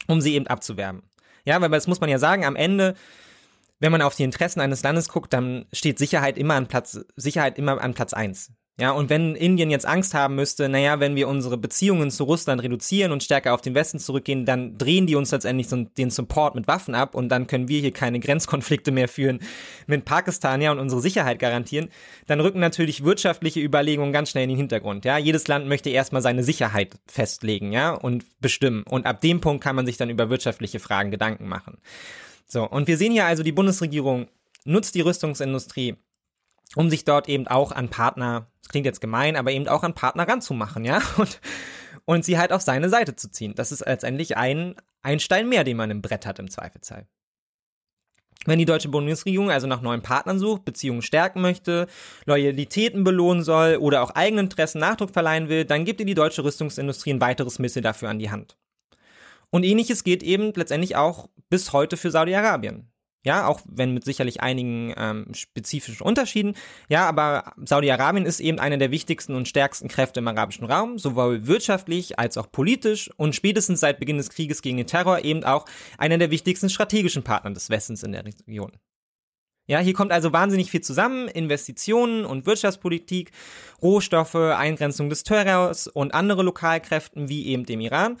um 0.06 0.20
sie 0.20 0.34
eben 0.34 0.46
abzuwerben. 0.46 1.02
Ja, 1.44 1.60
weil 1.60 1.70
das 1.70 1.86
muss 1.86 2.00
man 2.00 2.10
ja 2.10 2.18
sagen, 2.18 2.44
am 2.44 2.56
Ende 2.56 2.94
wenn 3.80 3.92
man 3.92 4.02
auf 4.02 4.14
die 4.14 4.24
Interessen 4.24 4.60
eines 4.60 4.82
Landes 4.82 5.08
guckt, 5.08 5.32
dann 5.32 5.66
steht 5.72 5.98
Sicherheit 5.98 6.38
immer 6.38 6.54
an 6.54 6.66
Platz, 6.66 7.00
Sicherheit 7.16 7.58
immer 7.58 7.80
an 7.80 7.94
Platz 7.94 8.12
eins. 8.12 8.52
Ja, 8.80 8.92
und 8.92 9.10
wenn 9.10 9.34
Indien 9.34 9.72
jetzt 9.72 9.86
Angst 9.86 10.14
haben 10.14 10.36
müsste, 10.36 10.68
naja, 10.68 11.00
wenn 11.00 11.16
wir 11.16 11.26
unsere 11.26 11.56
Beziehungen 11.56 12.12
zu 12.12 12.22
Russland 12.22 12.62
reduzieren 12.62 13.10
und 13.10 13.24
stärker 13.24 13.52
auf 13.52 13.60
den 13.60 13.74
Westen 13.74 13.98
zurückgehen, 13.98 14.46
dann 14.46 14.78
drehen 14.78 15.08
die 15.08 15.16
uns 15.16 15.32
letztendlich 15.32 15.66
den 15.98 16.10
Support 16.10 16.54
mit 16.54 16.68
Waffen 16.68 16.94
ab 16.94 17.16
und 17.16 17.28
dann 17.28 17.48
können 17.48 17.66
wir 17.66 17.80
hier 17.80 17.90
keine 17.90 18.20
Grenzkonflikte 18.20 18.92
mehr 18.92 19.08
führen 19.08 19.40
mit 19.88 20.04
Pakistan, 20.04 20.62
ja, 20.62 20.70
und 20.70 20.78
unsere 20.78 21.00
Sicherheit 21.00 21.40
garantieren, 21.40 21.88
dann 22.28 22.38
rücken 22.38 22.60
natürlich 22.60 23.02
wirtschaftliche 23.02 23.58
Überlegungen 23.58 24.12
ganz 24.12 24.30
schnell 24.30 24.44
in 24.44 24.50
den 24.50 24.58
Hintergrund, 24.58 25.04
ja. 25.04 25.18
Jedes 25.18 25.48
Land 25.48 25.66
möchte 25.66 25.90
erstmal 25.90 26.22
seine 26.22 26.44
Sicherheit 26.44 26.94
festlegen, 27.08 27.72
ja, 27.72 27.94
und 27.94 28.40
bestimmen. 28.40 28.84
Und 28.84 29.06
ab 29.06 29.20
dem 29.22 29.40
Punkt 29.40 29.64
kann 29.64 29.74
man 29.74 29.86
sich 29.86 29.96
dann 29.96 30.08
über 30.08 30.30
wirtschaftliche 30.30 30.78
Fragen 30.78 31.10
Gedanken 31.10 31.48
machen. 31.48 31.78
So, 32.48 32.68
und 32.68 32.88
wir 32.88 32.96
sehen 32.96 33.12
hier 33.12 33.26
also, 33.26 33.42
die 33.42 33.52
Bundesregierung 33.52 34.28
nutzt 34.64 34.94
die 34.94 35.02
Rüstungsindustrie, 35.02 35.96
um 36.74 36.90
sich 36.90 37.04
dort 37.04 37.28
eben 37.28 37.46
auch 37.46 37.72
an 37.72 37.90
Partner, 37.90 38.50
das 38.62 38.70
klingt 38.70 38.86
jetzt 38.86 39.00
gemein, 39.00 39.36
aber 39.36 39.52
eben 39.52 39.68
auch 39.68 39.82
an 39.82 39.94
Partner 39.94 40.26
ranzumachen, 40.26 40.84
ja, 40.84 41.02
und, 41.18 41.40
und 42.04 42.24
sie 42.24 42.38
halt 42.38 42.52
auf 42.52 42.62
seine 42.62 42.88
Seite 42.88 43.16
zu 43.16 43.30
ziehen. 43.30 43.54
Das 43.54 43.70
ist 43.70 43.84
letztendlich 43.86 44.36
ein, 44.36 44.74
ein 45.02 45.20
Stein 45.20 45.48
mehr, 45.48 45.64
den 45.64 45.76
man 45.76 45.90
im 45.90 46.02
Brett 46.02 46.26
hat 46.26 46.38
im 46.38 46.50
Zweifelsfall. 46.50 47.06
Wenn 48.46 48.58
die 48.58 48.64
deutsche 48.64 48.88
Bundesregierung 48.88 49.50
also 49.50 49.66
nach 49.66 49.82
neuen 49.82 50.00
Partnern 50.00 50.38
sucht, 50.38 50.64
Beziehungen 50.64 51.02
stärken 51.02 51.40
möchte, 51.40 51.86
Loyalitäten 52.24 53.04
belohnen 53.04 53.42
soll 53.42 53.76
oder 53.76 54.02
auch 54.02 54.10
eigenen 54.10 54.46
Interessen 54.46 54.78
Nachdruck 54.78 55.10
verleihen 55.10 55.48
will, 55.48 55.64
dann 55.64 55.84
gibt 55.84 56.00
ihr 56.00 56.06
die 56.06 56.14
deutsche 56.14 56.44
Rüstungsindustrie 56.44 57.12
ein 57.12 57.20
weiteres 57.20 57.58
Mittel 57.58 57.82
dafür 57.82 58.08
an 58.08 58.18
die 58.18 58.30
Hand. 58.30 58.56
Und 59.50 59.64
ähnliches 59.64 60.04
geht 60.04 60.22
eben 60.22 60.52
letztendlich 60.54 60.96
auch 60.96 61.28
bis 61.48 61.72
heute 61.72 61.96
für 61.96 62.10
Saudi-Arabien. 62.10 62.90
Ja, 63.24 63.46
auch 63.46 63.60
wenn 63.66 63.94
mit 63.94 64.04
sicherlich 64.04 64.40
einigen 64.42 64.94
ähm, 64.96 65.34
spezifischen 65.34 66.06
Unterschieden. 66.06 66.54
Ja, 66.88 67.06
aber 67.08 67.52
Saudi-Arabien 67.56 68.24
ist 68.24 68.38
eben 68.38 68.60
einer 68.60 68.78
der 68.78 68.92
wichtigsten 68.92 69.34
und 69.34 69.48
stärksten 69.48 69.88
Kräfte 69.88 70.20
im 70.20 70.28
arabischen 70.28 70.66
Raum, 70.66 70.98
sowohl 70.98 71.46
wirtschaftlich 71.46 72.18
als 72.18 72.38
auch 72.38 72.50
politisch 72.50 73.10
und 73.16 73.34
spätestens 73.34 73.80
seit 73.80 73.98
Beginn 73.98 74.18
des 74.18 74.30
Krieges 74.30 74.62
gegen 74.62 74.76
den 74.76 74.86
Terror 74.86 75.24
eben 75.24 75.42
auch 75.42 75.66
einer 75.98 76.16
der 76.16 76.30
wichtigsten 76.30 76.70
strategischen 76.70 77.24
Partner 77.24 77.50
des 77.50 77.70
Westens 77.70 78.04
in 78.04 78.12
der 78.12 78.24
Region. 78.24 78.72
Ja, 79.66 79.80
hier 79.80 79.92
kommt 79.92 80.12
also 80.12 80.32
wahnsinnig 80.32 80.70
viel 80.70 80.80
zusammen. 80.80 81.28
Investitionen 81.28 82.24
und 82.24 82.46
Wirtschaftspolitik, 82.46 83.32
Rohstoffe, 83.82 84.36
Eingrenzung 84.36 85.10
des 85.10 85.24
Terrors 85.24 85.88
und 85.88 86.14
andere 86.14 86.42
Lokalkräften 86.42 87.28
wie 87.28 87.46
eben 87.46 87.66
dem 87.66 87.80
Iran. 87.80 88.16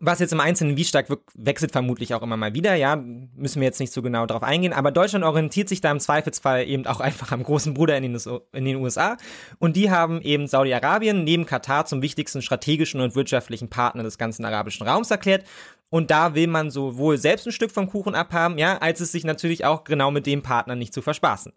Was 0.00 0.20
jetzt 0.20 0.32
im 0.32 0.40
Einzelnen 0.40 0.76
wie 0.76 0.84
stark 0.84 1.06
wechselt 1.34 1.72
vermutlich 1.72 2.14
auch 2.14 2.22
immer 2.22 2.36
mal 2.36 2.54
wieder, 2.54 2.74
ja, 2.74 2.96
müssen 2.96 3.60
wir 3.60 3.66
jetzt 3.66 3.78
nicht 3.78 3.92
so 3.92 4.00
genau 4.00 4.24
darauf 4.26 4.42
eingehen, 4.42 4.72
aber 4.72 4.90
Deutschland 4.90 5.24
orientiert 5.24 5.68
sich 5.68 5.80
da 5.80 5.90
im 5.90 6.00
Zweifelsfall 6.00 6.66
eben 6.66 6.86
auch 6.86 7.00
einfach 7.00 7.30
am 7.30 7.42
großen 7.42 7.74
Bruder 7.74 7.96
in 7.96 8.02
den, 8.04 8.20
in 8.52 8.64
den 8.64 8.76
USA 8.76 9.16
und 9.58 9.76
die 9.76 9.90
haben 9.90 10.22
eben 10.22 10.46
Saudi-Arabien 10.46 11.24
neben 11.24 11.44
Katar 11.44 11.84
zum 11.84 12.00
wichtigsten 12.00 12.40
strategischen 12.40 13.00
und 13.00 13.14
wirtschaftlichen 13.14 13.68
Partner 13.68 14.02
des 14.02 14.18
ganzen 14.18 14.44
arabischen 14.44 14.86
Raums 14.86 15.10
erklärt 15.10 15.44
und 15.90 16.10
da 16.10 16.34
will 16.34 16.46
man 16.46 16.70
sowohl 16.70 17.18
selbst 17.18 17.46
ein 17.46 17.52
Stück 17.52 17.70
vom 17.70 17.86
Kuchen 17.86 18.14
abhaben, 18.14 18.56
ja, 18.56 18.78
als 18.78 19.00
es 19.00 19.12
sich 19.12 19.24
natürlich 19.24 19.66
auch 19.66 19.84
genau 19.84 20.10
mit 20.10 20.24
dem 20.24 20.42
Partner 20.42 20.74
nicht 20.74 20.94
zu 20.94 21.02
verspaßen. 21.02 21.52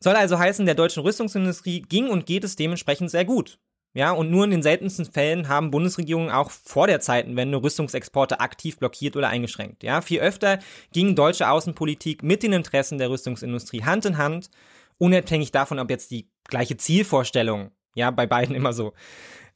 Soll 0.00 0.14
also 0.14 0.38
heißen, 0.38 0.66
der 0.66 0.74
deutschen 0.74 1.02
Rüstungsindustrie 1.02 1.80
ging 1.82 2.08
und 2.08 2.26
geht 2.26 2.44
es 2.44 2.56
dementsprechend 2.56 3.10
sehr 3.10 3.24
gut. 3.24 3.58
Ja, 3.92 4.12
und 4.12 4.30
nur 4.30 4.44
in 4.44 4.52
den 4.52 4.62
seltensten 4.62 5.04
Fällen 5.04 5.48
haben 5.48 5.72
Bundesregierungen 5.72 6.30
auch 6.30 6.50
vor 6.50 6.86
der 6.86 7.00
Zeitenwende 7.00 7.60
Rüstungsexporte 7.60 8.38
aktiv 8.38 8.78
blockiert 8.78 9.16
oder 9.16 9.28
eingeschränkt. 9.28 9.82
Ja, 9.82 10.00
viel 10.00 10.20
öfter 10.20 10.60
ging 10.92 11.16
deutsche 11.16 11.50
Außenpolitik 11.50 12.22
mit 12.22 12.44
den 12.44 12.52
Interessen 12.52 12.98
der 12.98 13.10
Rüstungsindustrie 13.10 13.82
Hand 13.82 14.04
in 14.04 14.16
Hand, 14.16 14.50
unabhängig 14.98 15.50
davon, 15.50 15.80
ob 15.80 15.90
jetzt 15.90 16.12
die 16.12 16.28
gleiche 16.44 16.76
Zielvorstellung 16.76 17.72
ja 17.96 18.12
bei 18.12 18.26
beiden 18.26 18.54
immer 18.56 18.72
so 18.72 18.92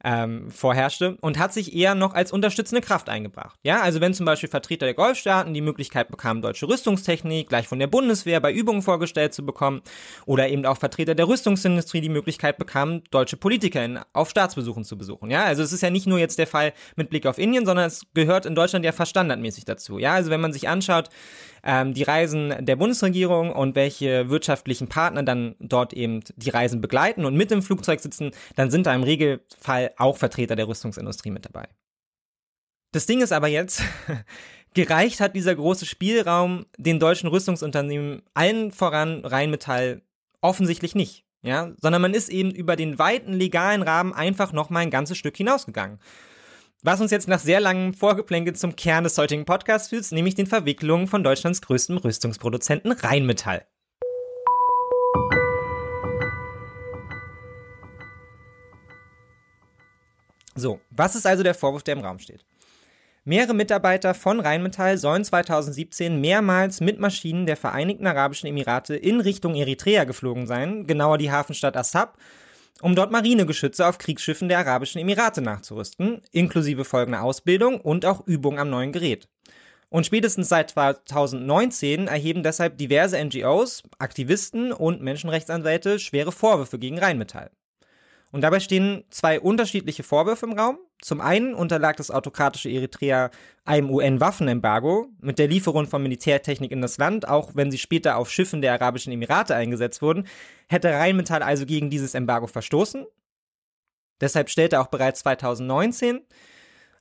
ähm, 0.04 0.50
vorherrschte 0.50 1.16
und 1.20 1.38
hat 1.38 1.52
sich 1.52 1.74
eher 1.74 1.94
noch 1.94 2.14
als 2.14 2.30
unterstützende 2.30 2.82
Kraft 2.82 3.08
eingebracht. 3.08 3.58
Ja, 3.62 3.80
also 3.80 4.00
wenn 4.00 4.14
zum 4.14 4.26
Beispiel 4.26 4.50
Vertreter 4.50 4.84
der 4.84 4.94
Golfstaaten 4.94 5.54
die 5.54 5.62
Möglichkeit 5.62 6.08
bekamen, 6.10 6.42
deutsche 6.42 6.68
Rüstungstechnik 6.68 7.48
gleich 7.48 7.66
von 7.66 7.78
der 7.78 7.86
Bundeswehr 7.86 8.38
bei 8.40 8.52
Übungen 8.52 8.82
vorgestellt 8.82 9.32
zu 9.32 9.44
bekommen 9.44 9.80
oder 10.26 10.48
eben 10.48 10.66
auch 10.66 10.76
Vertreter 10.76 11.14
der 11.14 11.26
Rüstungsindustrie 11.26 12.02
die 12.02 12.10
Möglichkeit 12.10 12.58
bekamen, 12.58 13.02
deutsche 13.10 13.38
Politiker 13.38 14.04
auf 14.12 14.30
Staatsbesuchen 14.30 14.84
zu 14.84 14.98
besuchen. 14.98 15.30
Ja, 15.30 15.44
also 15.44 15.62
es 15.62 15.72
ist 15.72 15.80
ja 15.80 15.90
nicht 15.90 16.06
nur 16.06 16.18
jetzt 16.18 16.38
der 16.38 16.46
Fall 16.46 16.74
mit 16.96 17.08
Blick 17.08 17.26
auf 17.26 17.38
Indien, 17.38 17.64
sondern 17.64 17.86
es 17.86 18.02
gehört 18.12 18.46
in 18.46 18.54
Deutschland 18.54 18.84
ja 18.84 18.92
fast 18.92 19.10
standardmäßig 19.10 19.64
dazu. 19.64 19.98
Ja, 19.98 20.12
also 20.12 20.30
wenn 20.30 20.40
man 20.40 20.52
sich 20.52 20.68
anschaut, 20.68 21.08
ähm, 21.64 21.94
die 21.94 22.02
Reisen 22.02 22.54
der 22.60 22.76
Bundesregierung 22.76 23.52
und 23.52 23.74
welche 23.74 24.28
wirtschaftlichen 24.28 24.88
Partner 24.88 25.22
dann 25.22 25.56
dort 25.58 25.92
eben 25.94 26.20
die 26.36 26.50
Reisen 26.50 26.80
begleiten 26.80 27.24
und 27.24 27.36
mit 27.36 27.50
im 27.50 27.62
Flugzeug 27.62 28.00
sitzen, 28.00 28.30
dann 28.54 28.70
sind 28.70 28.86
da 28.86 28.94
im 28.94 29.02
Regelfall 29.02 29.92
auch 29.96 30.16
Vertreter 30.16 30.56
der 30.56 30.68
Rüstungsindustrie 30.68 31.30
mit 31.30 31.46
dabei. 31.46 31.68
Das 32.92 33.06
Ding 33.06 33.22
ist 33.22 33.32
aber 33.32 33.48
jetzt, 33.48 33.82
gereicht 34.74 35.20
hat 35.20 35.34
dieser 35.34 35.54
große 35.54 35.86
Spielraum 35.86 36.66
den 36.76 37.00
deutschen 37.00 37.28
Rüstungsunternehmen 37.28 38.22
allen 38.34 38.70
voran 38.70 39.24
Rheinmetall 39.24 40.02
offensichtlich 40.40 40.94
nicht. 40.94 41.24
Ja, 41.42 41.72
sondern 41.82 42.00
man 42.00 42.14
ist 42.14 42.30
eben 42.30 42.52
über 42.52 42.74
den 42.74 42.98
weiten 42.98 43.34
legalen 43.34 43.82
Rahmen 43.82 44.14
einfach 44.14 44.52
noch 44.52 44.70
mal 44.70 44.80
ein 44.80 44.90
ganzes 44.90 45.18
Stück 45.18 45.36
hinausgegangen. 45.36 45.98
Was 46.86 47.00
uns 47.00 47.10
jetzt 47.10 47.28
nach 47.28 47.38
sehr 47.38 47.60
langem 47.60 47.94
Vorgeplänkel 47.94 48.54
zum 48.54 48.76
Kern 48.76 49.04
des 49.04 49.16
heutigen 49.16 49.46
Podcasts 49.46 49.88
führt, 49.88 50.12
nämlich 50.12 50.34
den 50.34 50.46
Verwicklungen 50.46 51.06
von 51.06 51.24
Deutschlands 51.24 51.62
größtem 51.62 51.96
Rüstungsproduzenten 51.96 52.92
Rheinmetall. 52.92 53.66
So, 60.54 60.78
was 60.90 61.14
ist 61.14 61.26
also 61.26 61.42
der 61.42 61.54
Vorwurf, 61.54 61.84
der 61.84 61.94
im 61.94 62.04
Raum 62.04 62.18
steht? 62.18 62.44
Mehrere 63.24 63.54
Mitarbeiter 63.54 64.12
von 64.12 64.38
Rheinmetall 64.40 64.98
sollen 64.98 65.24
2017 65.24 66.20
mehrmals 66.20 66.82
mit 66.82 67.00
Maschinen 67.00 67.46
der 67.46 67.56
Vereinigten 67.56 68.06
Arabischen 68.06 68.46
Emirate 68.46 68.94
in 68.94 69.22
Richtung 69.22 69.54
Eritrea 69.54 70.04
geflogen 70.04 70.46
sein, 70.46 70.86
genauer 70.86 71.16
die 71.16 71.32
Hafenstadt 71.32 71.78
Assab, 71.78 72.18
um 72.80 72.94
dort 72.94 73.10
Marinegeschütze 73.10 73.86
auf 73.86 73.98
Kriegsschiffen 73.98 74.48
der 74.48 74.58
Arabischen 74.58 75.00
Emirate 75.00 75.40
nachzurüsten, 75.40 76.20
inklusive 76.32 76.84
folgender 76.84 77.22
Ausbildung 77.22 77.80
und 77.80 78.04
auch 78.04 78.26
Übung 78.26 78.58
am 78.58 78.70
neuen 78.70 78.92
Gerät. 78.92 79.28
Und 79.90 80.06
spätestens 80.06 80.48
seit 80.48 80.70
2019 80.70 82.08
erheben 82.08 82.42
deshalb 82.42 82.78
diverse 82.78 83.22
NGOs, 83.24 83.84
Aktivisten 83.98 84.72
und 84.72 85.02
Menschenrechtsanwälte 85.02 86.00
schwere 86.00 86.32
Vorwürfe 86.32 86.78
gegen 86.78 86.98
Rheinmetall. 86.98 87.50
Und 88.34 88.40
dabei 88.40 88.58
stehen 88.58 89.04
zwei 89.10 89.38
unterschiedliche 89.38 90.02
Vorwürfe 90.02 90.46
im 90.46 90.58
Raum. 90.58 90.78
Zum 91.00 91.20
einen 91.20 91.54
unterlag 91.54 91.96
das 91.98 92.10
autokratische 92.10 92.68
Eritrea 92.68 93.30
einem 93.64 93.88
UN-Waffenembargo 93.88 95.06
mit 95.20 95.38
der 95.38 95.46
Lieferung 95.46 95.86
von 95.86 96.02
Militärtechnik 96.02 96.72
in 96.72 96.82
das 96.82 96.98
Land, 96.98 97.28
auch 97.28 97.52
wenn 97.54 97.70
sie 97.70 97.78
später 97.78 98.16
auf 98.16 98.28
Schiffen 98.32 98.60
der 98.60 98.72
Arabischen 98.72 99.12
Emirate 99.12 99.54
eingesetzt 99.54 100.02
wurden, 100.02 100.26
hätte 100.68 100.90
Rheinmetall 100.90 101.44
also 101.44 101.64
gegen 101.64 101.90
dieses 101.90 102.14
Embargo 102.14 102.48
verstoßen. 102.48 103.06
Deshalb 104.20 104.50
stellte 104.50 104.80
auch 104.80 104.88
bereits 104.88 105.20
2019 105.20 106.18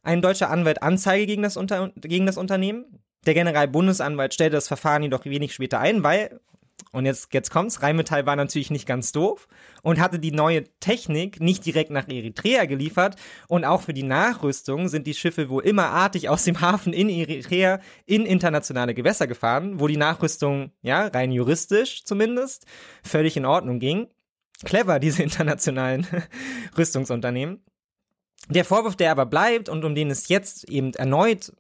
ein 0.04 0.22
deutscher 0.22 0.52
Anwalt 0.52 0.84
Anzeige 0.84 1.26
gegen 1.26 1.42
das, 1.42 1.58
Unter 1.58 1.92
gegen 1.96 2.28
das 2.28 2.38
Unternehmen. 2.38 3.00
Der 3.26 3.34
Generalbundesanwalt 3.34 4.36
stellte 4.36 4.58
das 4.58 4.68
Verfahren 4.68 5.02
jedoch 5.02 5.26
wenig 5.26 5.56
später 5.56 5.80
ein, 5.80 6.04
weil 6.04 6.40
und 6.92 7.06
jetzt, 7.06 7.34
jetzt 7.34 7.52
kommt's. 7.52 7.82
Rheinmetall 7.82 8.26
war 8.26 8.36
natürlich 8.36 8.72
nicht 8.72 8.86
ganz 8.86 9.12
doof 9.12 9.48
und 9.82 10.00
hatte 10.00 10.20
die 10.20 10.32
neue 10.32 10.64
Technik 10.80 11.40
nicht 11.40 11.66
direkt 11.66 11.92
nach 11.92 12.08
Eritrea 12.08 12.66
geliefert. 12.66 13.16
Und 13.48 13.66
auch 13.66 13.82
für 13.82 13.94
die 13.94 14.04
Nachrüstung 14.04 14.88
sind 14.88 15.08
die 15.08 15.14
Schiffe 15.14 15.50
wohl 15.50 15.64
immer 15.64 15.88
artig 15.88 16.30
aus 16.30 16.44
dem 16.44 16.62
Hafen 16.62 16.94
in 16.94 17.10
Eritrea 17.10 17.80
in 18.06 18.26
internationale 18.26 18.94
Gewässer 18.94 19.28
gefahren, 19.28 19.80
wo 19.80 19.88
die 19.88 19.98
Nachrüstung, 19.98 20.72
ja, 20.82 21.08
rein 21.08 21.32
juristisch 21.32 22.04
zumindest, 22.04 22.66
völlig 23.04 23.38
in 23.38 23.46
Ordnung 23.46 23.80
ging. 23.80 24.08
Clever, 24.64 25.00
diese 25.00 25.24
internationalen 25.24 26.08
Rüstungsunternehmen. 26.78 27.64
Der 28.50 28.66
Vorwurf, 28.66 28.96
der 28.96 29.12
aber 29.12 29.26
bleibt 29.26 29.70
und 29.70 29.86
um 29.86 29.96
den 29.96 30.12
es 30.12 30.28
jetzt 30.28 30.70
eben 30.70 30.94
erneut 30.94 31.54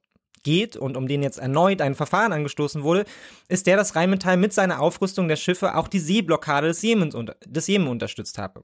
geht 0.44 0.78
und 0.78 0.98
um 0.98 1.08
den 1.08 1.24
jetzt 1.24 1.40
erneut 1.40 1.82
ein 1.82 1.96
Verfahren 1.96 2.34
angestoßen 2.34 2.84
wurde, 2.84 3.06
ist 3.48 3.68
der, 3.68 3.78
dass 3.78 3.96
Rheinmetall 3.96 4.38
mit 4.38 4.54
seiner 4.54 4.82
Aufrüstung 4.82 5.28
der 5.28 5.36
Schiffe 5.36 5.76
auch 5.76 5.88
die 5.88 6.00
Seeblockade 6.00 6.68
des 6.68 6.82
Jemen, 6.82 7.12
des 7.46 7.68
Jemen 7.68 7.88
unterstützt 7.88 8.38
habe. 8.38 8.64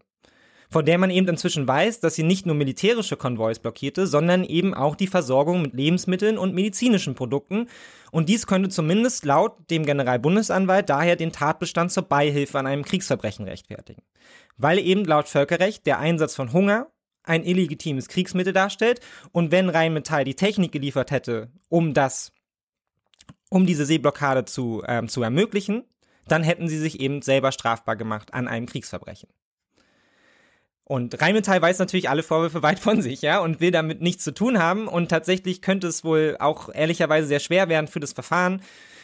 Von 0.71 0.85
der 0.85 0.99
man 0.99 1.09
eben 1.09 1.27
inzwischen 1.27 1.67
weiß, 1.67 1.99
dass 1.99 2.13
sie 2.13 2.21
nicht 2.21 2.45
nur 2.45 2.53
militärische 2.53 3.17
Konvois 3.17 3.55
blockierte, 3.59 4.05
sondern 4.05 4.43
eben 4.43 4.75
auch 4.75 4.95
die 4.95 5.07
Versorgung 5.07 5.63
mit 5.63 5.73
Lebensmitteln 5.73 6.37
und 6.37 6.53
medizinischen 6.53 7.15
Produkten. 7.15 7.67
Und 8.11 8.29
dies 8.29 8.45
könnte 8.45 8.69
zumindest 8.69 9.25
laut 9.25 9.57
dem 9.71 9.83
Generalbundesanwalt 9.83 10.87
daher 10.87 11.15
den 11.15 11.31
Tatbestand 11.31 11.91
zur 11.91 12.03
Beihilfe 12.03 12.59
an 12.59 12.67
einem 12.67 12.85
Kriegsverbrechen 12.85 13.45
rechtfertigen. 13.45 14.03
Weil 14.57 14.77
eben 14.77 15.05
laut 15.05 15.27
Völkerrecht 15.27 15.87
der 15.87 15.97
Einsatz 15.97 16.35
von 16.35 16.53
Hunger, 16.53 16.91
ein 17.23 17.43
illegitimes 17.43 18.07
Kriegsmittel 18.07 18.53
darstellt. 18.53 19.01
Und 19.31 19.51
wenn 19.51 19.69
Rheinmetall 19.69 20.23
die 20.23 20.35
Technik 20.35 20.71
geliefert 20.71 21.11
hätte, 21.11 21.51
um 21.69 21.93
das, 21.93 22.31
um 23.49 23.65
diese 23.65 23.85
Seeblockade 23.85 24.45
zu, 24.45 24.83
ähm, 24.87 25.07
zu 25.07 25.21
ermöglichen, 25.21 25.83
dann 26.27 26.43
hätten 26.43 26.67
sie 26.67 26.77
sich 26.77 26.99
eben 26.99 27.21
selber 27.21 27.51
strafbar 27.51 27.95
gemacht 27.95 28.33
an 28.33 28.47
einem 28.47 28.65
Kriegsverbrechen. 28.65 29.29
Und 30.83 31.21
Rheinmetall 31.21 31.61
weiß 31.61 31.77
natürlich 31.77 32.09
alle 32.09 32.23
Vorwürfe 32.23 32.63
weit 32.63 32.79
von 32.79 33.03
sich, 33.03 33.21
ja, 33.21 33.39
und 33.39 33.61
will 33.61 33.69
damit 33.69 34.01
nichts 34.01 34.23
zu 34.23 34.33
tun 34.33 34.57
haben. 34.57 34.87
Und 34.87 35.09
tatsächlich 35.09 35.61
könnte 35.61 35.87
es 35.87 36.03
wohl 36.03 36.35
auch 36.39 36.73
ehrlicherweise 36.73 37.27
sehr 37.27 37.39
schwer 37.39 37.69
werden 37.69 37.87
für 37.87 37.99
das 37.99 38.13
Verfahren, 38.13 38.63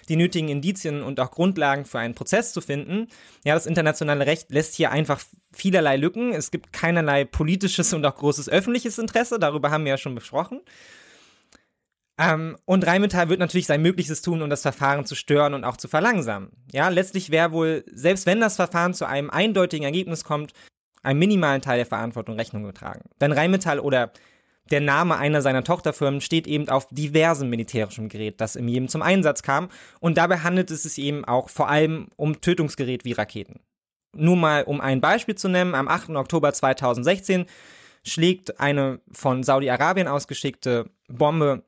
die 0.10 0.16
nötigen 0.16 0.50
Indizien 0.50 1.04
und 1.04 1.20
auch 1.20 1.32
Grundlagen 1.32 1.86
für 1.86 2.00
einen 2.00 2.16
Prozess 2.16 2.54
zu 2.54 2.62
finden. 2.62 3.08
Ja, 3.44 3.54
das 3.54 3.66
internationale 3.66 4.26
Recht 4.26 4.52
lässt 4.52 4.76
hier 4.76 4.92
einfach 4.92 5.22
vielerlei 5.52 5.98
Lücken. 5.98 6.34
Es 6.34 6.52
gibt 6.52 6.74
keinerlei 6.74 7.26
politisches 7.26 7.94
und 7.94 8.06
auch 8.06 8.16
großes 8.16 8.50
öffentliches 8.50 8.98
Interesse. 8.98 9.40
Darüber 9.40 9.72
haben 9.72 9.86
wir 9.86 9.92
ja 9.92 9.98
schon 9.98 10.16
besprochen. 10.16 10.62
Ähm, 12.18 12.58
und 12.66 12.88
Rheinmetall 12.88 13.30
wird 13.30 13.40
natürlich 13.40 13.68
sein 13.68 13.82
Möglichstes 13.82 14.22
tun, 14.22 14.42
um 14.42 14.50
das 14.50 14.62
Verfahren 14.62 15.06
zu 15.06 15.16
stören 15.16 15.54
und 15.54 15.64
auch 15.64 15.78
zu 15.78 15.88
verlangsamen. 15.88 16.50
Ja, 16.72 16.88
letztlich 16.90 17.30
wäre 17.30 17.52
wohl, 17.52 17.84
selbst 17.92 18.26
wenn 18.26 18.40
das 18.40 18.56
Verfahren 18.56 18.94
zu 18.94 19.06
einem 19.06 19.30
eindeutigen 19.30 19.86
Ergebnis 19.86 20.24
kommt, 20.24 20.54
einem 21.04 21.20
minimalen 21.20 21.62
Teil 21.62 21.78
der 21.78 21.86
Verantwortung 21.86 22.36
Rechnung 22.36 22.64
getragen. 22.64 23.02
Denn 23.20 23.32
Rheinmetall 23.32 23.80
oder 23.80 24.12
der 24.72 24.82
Name 24.82 25.18
einer 25.18 25.42
seiner 25.42 25.64
Tochterfirmen 25.64 26.22
steht 26.22 26.48
eben 26.48 26.70
auf 26.70 26.88
diversem 26.90 27.50
militärischem 27.50 28.10
Gerät, 28.10 28.42
das 28.42 28.56
im 28.56 28.68
Jemen 28.68 28.90
zum 28.90 29.02
Einsatz 29.02 29.44
kam. 29.44 29.70
Und 30.00 30.18
dabei 30.18 30.40
handelt 30.40 30.72
es 30.72 30.84
sich 30.84 30.98
eben 30.98 31.24
auch 31.26 31.50
vor 31.50 31.70
allem 31.70 32.08
um 32.16 32.42
Tötungsgerät 32.42 33.06
wie 33.06 33.14
Raketen. 33.14 33.60
Nur 34.16 34.38
mal, 34.38 34.64
um 34.64 34.82
ein 34.82 35.02
Beispiel 35.02 35.36
zu 35.36 35.50
nennen, 35.50 35.76
am 35.76 35.88
8. 35.88 36.12
Oktober 36.12 36.54
2016 36.54 37.46
schlägt 38.04 38.60
eine 38.60 39.02
von 39.12 39.44
Saudi-Arabien 39.44 40.08
ausgeschickte 40.08 40.90
Bombe 41.10 41.64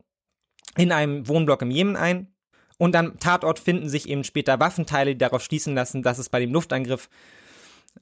in 0.77 0.91
einem 0.91 1.27
Wohnblock 1.27 1.61
im 1.61 1.71
Jemen 1.71 1.95
ein. 1.95 2.27
Und 2.77 2.95
am 2.95 3.19
Tatort 3.19 3.59
finden 3.59 3.89
sich 3.89 4.07
eben 4.07 4.23
später 4.23 4.59
Waffenteile, 4.59 5.13
die 5.13 5.17
darauf 5.17 5.43
schließen 5.43 5.73
lassen, 5.73 6.03
dass 6.03 6.19
es 6.19 6.29
bei 6.29 6.39
dem 6.39 6.53
Luftangriff 6.53 7.09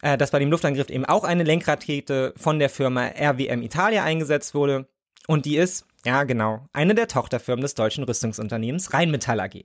äh, 0.02 0.18
dass 0.18 0.32
bei 0.32 0.40
dem 0.40 0.52
Luftangriff 0.52 0.90
eben 0.90 1.06
auch 1.06 1.24
eine 1.24 1.44
Lenkrakete 1.44 2.34
von 2.38 2.60
der 2.60 2.70
Firma 2.70 3.08
RWM 3.08 3.62
Italia 3.62 4.04
eingesetzt 4.04 4.54
wurde. 4.54 4.88
Und 5.28 5.46
die 5.46 5.58
ist, 5.58 5.86
ja 6.06 6.24
genau, 6.24 6.68
eine 6.74 6.96
der 6.96 7.08
Tochterfirmen 7.08 7.62
des 7.62 7.76
deutschen 7.76 8.04
Rüstungsunternehmens 8.04 8.94
Rheinmetall 8.94 9.40
AG. 9.40 9.64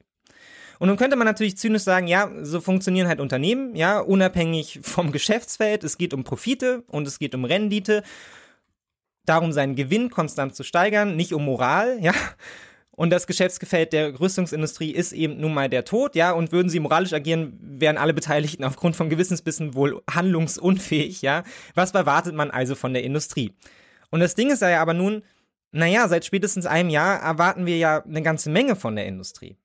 Und 0.78 0.88
nun 0.88 0.96
könnte 0.96 1.16
man 1.16 1.26
natürlich 1.26 1.58
zynisch 1.58 1.82
sagen, 1.82 2.06
ja, 2.06 2.30
so 2.42 2.62
funktionieren 2.62 3.06
halt 3.06 3.20
Unternehmen, 3.20 3.76
ja, 3.76 4.00
unabhängig 4.00 4.80
vom 4.82 5.12
Geschäftsfeld. 5.12 5.84
Es 5.84 5.98
geht 5.98 6.14
um 6.14 6.24
Profite 6.24 6.84
und 6.88 7.06
es 7.06 7.18
geht 7.18 7.34
um 7.34 7.44
Rendite. 7.44 8.02
darum, 9.26 9.52
seinen 9.52 9.76
Gewinn 9.76 10.10
konstant 10.10 10.56
zu 10.56 10.64
steigern, 10.64 11.16
nicht 11.16 11.34
um 11.34 11.44
Moral, 11.44 11.98
ja. 12.02 12.14
Und 13.00 13.08
das 13.08 13.26
Geschäftsgefällt 13.26 13.94
der 13.94 14.20
Rüstungsindustrie 14.20 14.90
ist 14.90 15.12
eben 15.12 15.40
nun 15.40 15.54
mal 15.54 15.70
der 15.70 15.86
Tod, 15.86 16.14
ja. 16.14 16.32
Und 16.32 16.52
würden 16.52 16.68
sie 16.68 16.80
moralisch 16.80 17.14
agieren, 17.14 17.58
wären 17.58 17.96
alle 17.96 18.12
Beteiligten 18.12 18.62
aufgrund 18.62 18.94
von 18.94 19.08
Gewissensbissen 19.08 19.72
wohl 19.72 20.02
handlungsunfähig, 20.10 21.22
ja. 21.22 21.44
Was 21.74 21.92
erwartet 21.92 22.34
man 22.34 22.50
also 22.50 22.74
von 22.74 22.92
der 22.92 23.02
Industrie? 23.02 23.54
Und 24.10 24.20
das 24.20 24.34
Ding 24.34 24.50
ist 24.50 24.60
ja 24.60 24.82
aber 24.82 24.92
nun, 24.92 25.22
naja, 25.72 26.08
seit 26.08 26.26
spätestens 26.26 26.66
einem 26.66 26.90
Jahr 26.90 27.22
erwarten 27.22 27.64
wir 27.64 27.78
ja 27.78 28.04
eine 28.04 28.20
ganze 28.20 28.50
Menge 28.50 28.76
von 28.76 28.94
der 28.96 29.06
Industrie. 29.06 29.56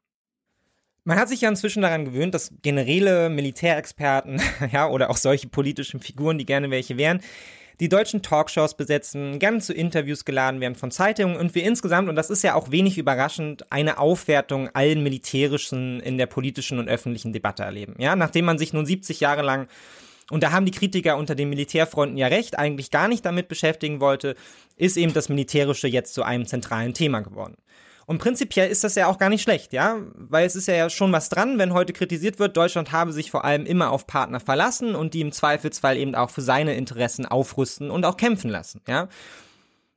Man 1.04 1.20
hat 1.20 1.28
sich 1.28 1.42
ja 1.42 1.50
inzwischen 1.50 1.82
daran 1.82 2.06
gewöhnt, 2.06 2.34
dass 2.34 2.54
Generäle, 2.62 3.30
Militärexperten, 3.30 4.42
ja, 4.72 4.88
oder 4.88 5.10
auch 5.10 5.18
solche 5.18 5.50
politischen 5.50 6.00
Figuren, 6.00 6.38
die 6.38 6.46
gerne 6.46 6.72
welche 6.72 6.96
wären, 6.96 7.20
die 7.80 7.90
deutschen 7.90 8.22
Talkshows 8.22 8.76
besetzen, 8.76 9.40
gerne 9.40 9.60
zu 9.60 9.74
Interviews 9.74 10.26
geladen 10.26 10.62
werden 10.62 10.76
von 10.76 10.92
Zeitungen 10.92 11.36
und 11.36 11.56
wir 11.56 11.64
insgesamt, 11.64 12.10
und 12.10 12.16
das 12.16 12.30
ist 12.30 12.44
ja 12.44 12.56
auch 12.56 12.72
wenig 12.72 12.98
überraschend, 12.98 13.72
eine 13.72 13.98
Aufwertung 13.98 14.70
allen 14.74 15.04
Militärischen 15.04 16.00
in 16.00 16.18
der 16.18 16.28
politischen 16.28 16.80
und 16.80 16.88
öffentlichen 16.88 17.34
Debatte 17.34 17.64
erleben. 17.64 17.96
Ja, 18.00 18.16
nachdem 18.16 18.46
man 18.46 18.58
sich 18.58 18.74
nun 18.74 18.86
70 18.86 19.20
Jahre 19.20 19.42
lang 19.42 19.68
und 20.32 20.42
da 20.42 20.52
haben 20.52 20.66
die 20.66 20.72
Kritiker 20.72 21.18
unter 21.18 21.36
den 21.36 21.50
Militärfronten 21.50 22.18
ja 22.18 22.28
recht, 22.28 22.58
eigentlich 22.58 22.90
gar 22.90 23.08
nicht 23.08 23.26
damit 23.26 23.48
beschäftigen 23.48 24.00
wollte, 24.00 24.36
ist 24.76 24.98
eben 24.98 25.14
das 25.14 25.30
Militärische 25.30 25.88
jetzt 25.88 26.14
zu 26.14 26.24
einem 26.24 26.48
zentralen 26.48 26.94
Thema 26.94 27.20
geworden. 27.20 27.56
Und 28.06 28.20
prinzipiell 28.20 28.70
ist 28.70 28.84
das 28.84 28.96
ja 28.96 29.08
auch 29.08 29.18
gar 29.18 29.30
nicht 29.30 29.42
schlecht, 29.42 29.74
ja, 29.74 29.98
weil 30.14 30.46
es 30.46 30.56
ist 30.56 30.68
ja 30.68 30.90
schon 30.90 31.12
was 31.12 31.30
dran, 31.30 31.58
wenn 31.58 31.74
heute 31.74 31.92
kritisiert 31.92 32.38
wird, 32.38 32.56
Deutschland 32.56 32.92
habe 32.92 33.12
sich 33.12 33.32
vor 33.32 33.46
allem 33.46 33.66
immer 33.66 33.92
auf 33.92 34.06
Partner 34.06 34.40
verlassen 34.40 34.94
und 34.94 35.14
die 35.14 35.22
im 35.22 35.32
Zweifelsfall 35.32 35.98
eben 35.98 36.14
auch 36.14 36.30
für 36.30 36.42
seine 36.42 36.76
Interessen 36.76 37.26
aufrüsten 37.26 37.90
und 37.90 38.06
auch 38.06 38.18
kämpfen 38.18 38.52
lassen, 38.52 38.82
ja. 38.88 39.10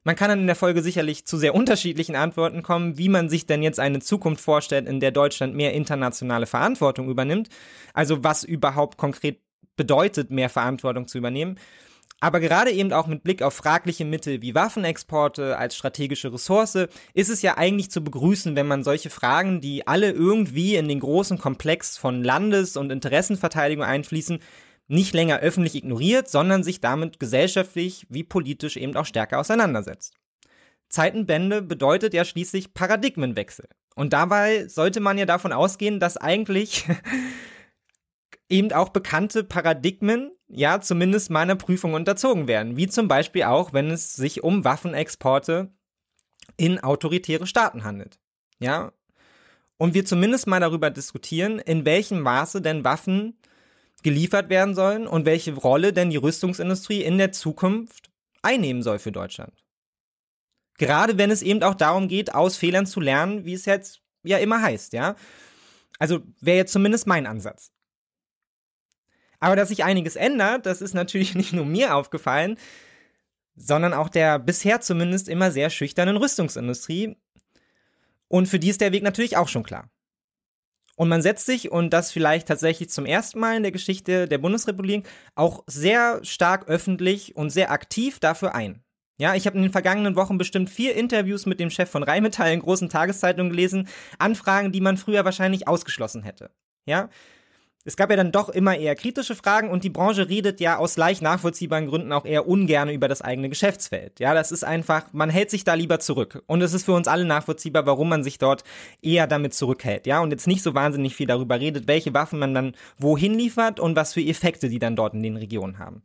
Man 0.05 0.17
kann 0.17 0.31
dann 0.31 0.41
in 0.41 0.47
der 0.47 0.57
Folge 0.57 0.81
sicherlich 0.81 1.27
zu 1.27 1.37
sehr 1.37 1.55
unterschiedlichen 1.55 2.17
Antworten 2.17 2.63
kommen, 2.63 2.97
wie 2.97 3.11
man 3.11 3.29
sich 3.29 3.45
denn 3.45 3.63
jetzt 3.63 3.79
eine 3.79 3.99
Zukunft 3.99 4.43
vorstellt, 4.43 4.89
in 4.89 5.01
der 5.01 5.11
Deutschland 5.11 5.55
mehr 5.55 5.75
internationale 5.75 6.47
Verantwortung 6.47 7.11
übernimmt. 7.11 7.51
Also 7.93 8.25
was 8.25 8.43
überhaupt 8.43 8.97
konkret 8.97 9.43
bedeutet, 9.77 10.31
mehr 10.31 10.49
Verantwortung 10.49 11.09
zu 11.09 11.19
übernehmen. 11.19 11.59
Aber 12.21 12.41
gerade 12.41 12.73
eben 12.73 12.93
auch 12.93 13.07
mit 13.07 13.23
Blick 13.23 13.43
auf 13.43 13.55
fragliche 13.55 14.05
Mittel 14.05 14.43
wie 14.43 14.55
Waffenexporte 14.55 15.57
als 15.57 15.77
strategische 15.77 16.33
Ressource 16.33 16.89
ist 17.15 17.31
es 17.31 17.43
ja 17.43 17.57
eigentlich 17.57 17.91
zu 17.91 18.03
begrüßen, 18.03 18.57
wenn 18.57 18.67
man 18.67 18.83
solche 18.83 19.09
Fragen, 19.09 19.61
die 19.61 19.87
alle 19.87 20.11
irgendwie 20.11 20.75
in 20.75 20.89
den 20.89 20.99
großen 20.99 21.39
Komplex 21.39 21.97
von 21.97 22.25
Landes- 22.25 22.77
und 22.77 22.91
Interessenverteidigung 22.91 23.85
einfließen, 23.85 24.41
nicht 24.89 25.15
länger 25.15 25.39
öffentlich 25.41 25.77
ignoriert, 25.77 26.29
sondern 26.29 26.65
sich 26.65 26.81
damit 26.81 27.21
gesellschaftlich 27.21 28.07
wie 28.09 28.25
politisch 28.25 28.77
eben 28.77 28.97
auch 28.97 29.07
stärker 29.07 29.39
auseinandersetzt. 29.39 30.15
Zeitenwende 30.89 31.63
bedeutet 31.63 32.15
ja 32.15 32.25
schließlich 32.25 32.73
Paradigmenwechsel. 32.75 33.69
Und 33.95 34.13
dabei 34.13 34.67
sollte 34.69 35.01
man 35.01 35.19
ja 35.19 35.27
davon 35.27 35.53
ausgehen, 35.53 36.01
dass 36.01 36.17
eigentlich 36.17 36.87
eben 38.49 38.73
auch 38.73 38.89
bekannte 38.89 39.45
Paradigmen, 39.45 40.33
ja, 40.49 40.81
zumindest 40.81 41.31
meiner 41.31 41.57
Prüfung 41.57 41.95
unterzogen 41.95 42.49
werden. 42.49 42.77
Wie 42.77 42.89
zum 42.89 43.07
Beispiel 43.09 43.45
auch, 43.45 43.73
wenn 43.73 43.91
es 43.91 44.17
sich 44.17 44.43
um 44.43 44.65
Waffenexporte 44.65 45.71
in 46.57 46.81
autoritäre 46.81 47.47
Staaten 47.47 47.85
handelt. 47.85 48.19
Ja. 48.59 48.93
Und 49.77 49.95
wir 49.95 50.05
zumindest 50.05 50.47
mal 50.47 50.61
darüber 50.61 50.91
diskutieren, 50.91 51.59
in 51.59 51.85
welchem 51.85 52.21
Maße 52.21 52.61
denn 52.61 52.83
Waffen 52.83 53.39
geliefert 54.03 54.49
werden 54.49 54.75
sollen 54.75 55.07
und 55.07 55.25
welche 55.25 55.55
Rolle 55.55 55.93
denn 55.93 56.11
die 56.11 56.17
Rüstungsindustrie 56.17 57.03
in 57.03 57.19
der 57.19 57.33
Zukunft 57.33 58.11
einnehmen 58.43 58.83
soll 58.83 58.99
für 58.99 59.13
Deutschland. 59.13 59.53
Gerade 60.79 61.19
wenn 61.19 61.31
es 61.31 61.43
eben 61.43 61.63
auch 61.63 61.75
darum 61.75 62.09
geht, 62.09 62.35
aus 62.35 62.57
Fehlern 62.57 62.87
zu 62.87 63.01
lernen, 63.01 63.45
wie 63.45 63.55
es 63.55 63.67
jetzt 63.67 64.01
ja 64.23 64.39
immer 64.39 64.63
heißt, 64.63 64.93
ja. 64.93 65.17
Also 65.99 66.21
wäre 66.41 66.59
jetzt 66.59 66.73
zumindest 66.73 67.07
mein 67.07 67.27
Ansatz. 67.27 67.73
Aber 69.41 69.57
dass 69.57 69.69
sich 69.69 69.85
einiges 69.85 70.17
ändert, 70.17 70.67
das 70.67 70.81
ist 70.81 70.95
natürlich 70.95 71.35
nicht 71.37 71.53
nur 71.53 71.65
mir 71.65 71.95
aufgefallen, 71.95 72.57
sondern 73.57 73.93
auch 73.93 74.09
der 74.09 74.39
bisher 74.39 74.81
zumindest 74.81 75.29
immer 75.29 75.51
sehr 75.51 75.71
schüchternen 75.71 76.17
Rüstungsindustrie. 76.17 77.17
Und 78.29 78.47
für 78.47 78.59
die 78.59 78.69
ist 78.71 78.81
der 78.81 78.93
Weg 78.93 79.03
natürlich 79.03 79.37
auch 79.37 79.49
schon 79.49 79.63
klar. 79.63 79.91
Und 80.97 81.09
man 81.09 81.23
setzt 81.23 81.47
sich, 81.47 81.71
und 81.71 81.91
das 81.91 82.11
vielleicht 82.11 82.49
tatsächlich 82.49 82.91
zum 82.91 83.07
ersten 83.07 83.39
Mal 83.39 83.57
in 83.57 83.63
der 83.63 83.71
Geschichte 83.71 84.27
der 84.27 84.39
Bundesrepublik, 84.39 85.09
auch 85.37 85.63
sehr 85.69 86.19
stark 86.25 86.69
öffentlich 86.69 87.37
und 87.37 87.51
sehr 87.51 87.71
aktiv 87.71 88.19
dafür 88.19 88.55
ein. 88.55 88.83
Ja, 89.17 89.35
ich 89.35 89.47
habe 89.47 89.57
in 89.57 89.63
den 89.63 89.73
vergangenen 89.73 90.17
Wochen 90.17 90.39
bestimmt 90.39 90.71
vier 90.71 90.97
Interviews 90.97 91.47
mit 91.47 91.61
dem 91.61 91.71
Chef 91.71 91.89
von 91.89 92.03
Rheinmetall 92.03 92.53
in 92.53 92.61
großen 92.61 92.89
Tageszeitungen 92.89 93.51
gelesen, 93.51 93.89
Anfragen, 94.19 94.73
die 94.73 94.81
man 94.81 94.97
früher 94.97 95.25
wahrscheinlich 95.25 95.69
ausgeschlossen 95.69 96.25
hätte. 96.25 96.51
Ja, 96.85 97.11
es 97.85 97.97
gab 97.97 98.11
ja 98.11 98.17
dann 98.17 98.33
doch 98.33 98.49
immer 98.49 98.77
eher 98.77 98.95
kritische 98.95 99.35
Fragen 99.35 99.71
und 99.71 99.85
die 99.85 99.91
Branche 99.91 100.29
redet 100.29 100.61
ja 100.61 100.77
aus 100.77 100.97
leicht 100.97 101.23
nachvollziehbaren 101.23 101.87
Gründen 101.87 102.13
auch 102.13 102.25
eher 102.25 102.47
ungern 102.47 102.91
über 102.91 103.09
das 103.09 103.23
eigene 103.23 103.49
Geschäftsfeld. 103.49 104.21
Ja, 104.21 104.35
das 104.35 104.53
ist 104.53 104.65
einfach, 104.65 105.05
man 105.13 105.31
hält 105.31 105.51
sich 105.51 105.65
da 105.65 105.75
lieber 105.75 106.01
zurück. 106.01 106.43
Und 106.47 106.61
es 106.61 106.75
ist 106.75 106.85
für 106.85 106.93
uns 106.93 107.09
alle 107.09 107.25
nachvollziehbar, 107.25 107.87
warum 107.87 108.09
man 108.09 108.25
sich 108.25 108.39
dort 108.39 108.65
eher 109.01 109.27
damit 109.27 109.55
zurückhält. 109.55 110.07
Ja, 110.07 110.21
und 110.21 110.33
jetzt 110.33 110.47
nicht 110.47 110.63
so 110.63 110.75
wahnsinnig 110.75 111.15
viel 111.15 111.27
darüber 111.27 111.61
redet, 111.61 111.89
welche 111.89 112.13
Waffen 112.13 112.39
man 112.39 112.53
dann 112.53 112.75
wohin 112.99 113.35
liefert 113.35 113.81
und 113.81 113.97
was 113.97 114.13
für 114.13 114.21
Effekte 114.21 114.69
die 114.69 114.81
dann 114.81 114.97
dort 114.97 115.15
in 115.15 115.23
den 115.23 115.37
Regionen 115.37 115.79
haben. 115.79 116.03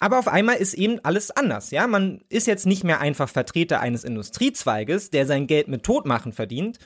Aber 0.00 0.18
auf 0.18 0.28
einmal 0.28 0.56
ist 0.56 0.74
eben 0.74 0.98
alles 1.02 1.30
anders, 1.30 1.70
ja. 1.70 1.86
Man 1.86 2.22
ist 2.28 2.46
jetzt 2.46 2.66
nicht 2.66 2.84
mehr 2.84 3.00
einfach 3.00 3.28
Vertreter 3.28 3.80
eines 3.80 4.04
Industriezweiges, 4.04 5.10
der 5.10 5.26
sein 5.26 5.46
Geld 5.46 5.68
mit 5.68 5.82
Todmachen 5.82 6.32
verdient, 6.32 6.78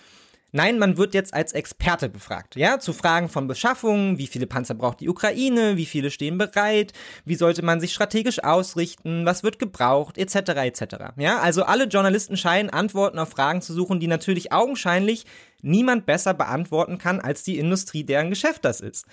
Nein, 0.56 0.78
man 0.78 0.96
wird 0.96 1.14
jetzt 1.14 1.34
als 1.34 1.52
Experte 1.52 2.08
befragt, 2.08 2.54
ja, 2.54 2.78
zu 2.78 2.92
Fragen 2.92 3.28
von 3.28 3.48
Beschaffungen, 3.48 4.18
wie 4.18 4.28
viele 4.28 4.46
Panzer 4.46 4.74
braucht 4.74 5.00
die 5.00 5.08
Ukraine, 5.08 5.76
wie 5.76 5.84
viele 5.84 6.12
stehen 6.12 6.38
bereit, 6.38 6.92
wie 7.24 7.34
sollte 7.34 7.64
man 7.64 7.80
sich 7.80 7.92
strategisch 7.92 8.38
ausrichten, 8.44 9.26
was 9.26 9.42
wird 9.42 9.58
gebraucht, 9.58 10.16
etc., 10.16 10.36
etc. 10.50 10.84
Ja, 11.16 11.40
also 11.40 11.64
alle 11.64 11.86
Journalisten 11.86 12.36
scheinen 12.36 12.70
Antworten 12.70 13.18
auf 13.18 13.30
Fragen 13.30 13.62
zu 13.62 13.74
suchen, 13.74 13.98
die 13.98 14.06
natürlich 14.06 14.52
augenscheinlich 14.52 15.26
niemand 15.60 16.06
besser 16.06 16.34
beantworten 16.34 16.98
kann 16.98 17.18
als 17.18 17.42
die 17.42 17.58
Industrie, 17.58 18.04
deren 18.04 18.30
Geschäft 18.30 18.64
das 18.64 18.80
ist. 18.80 19.06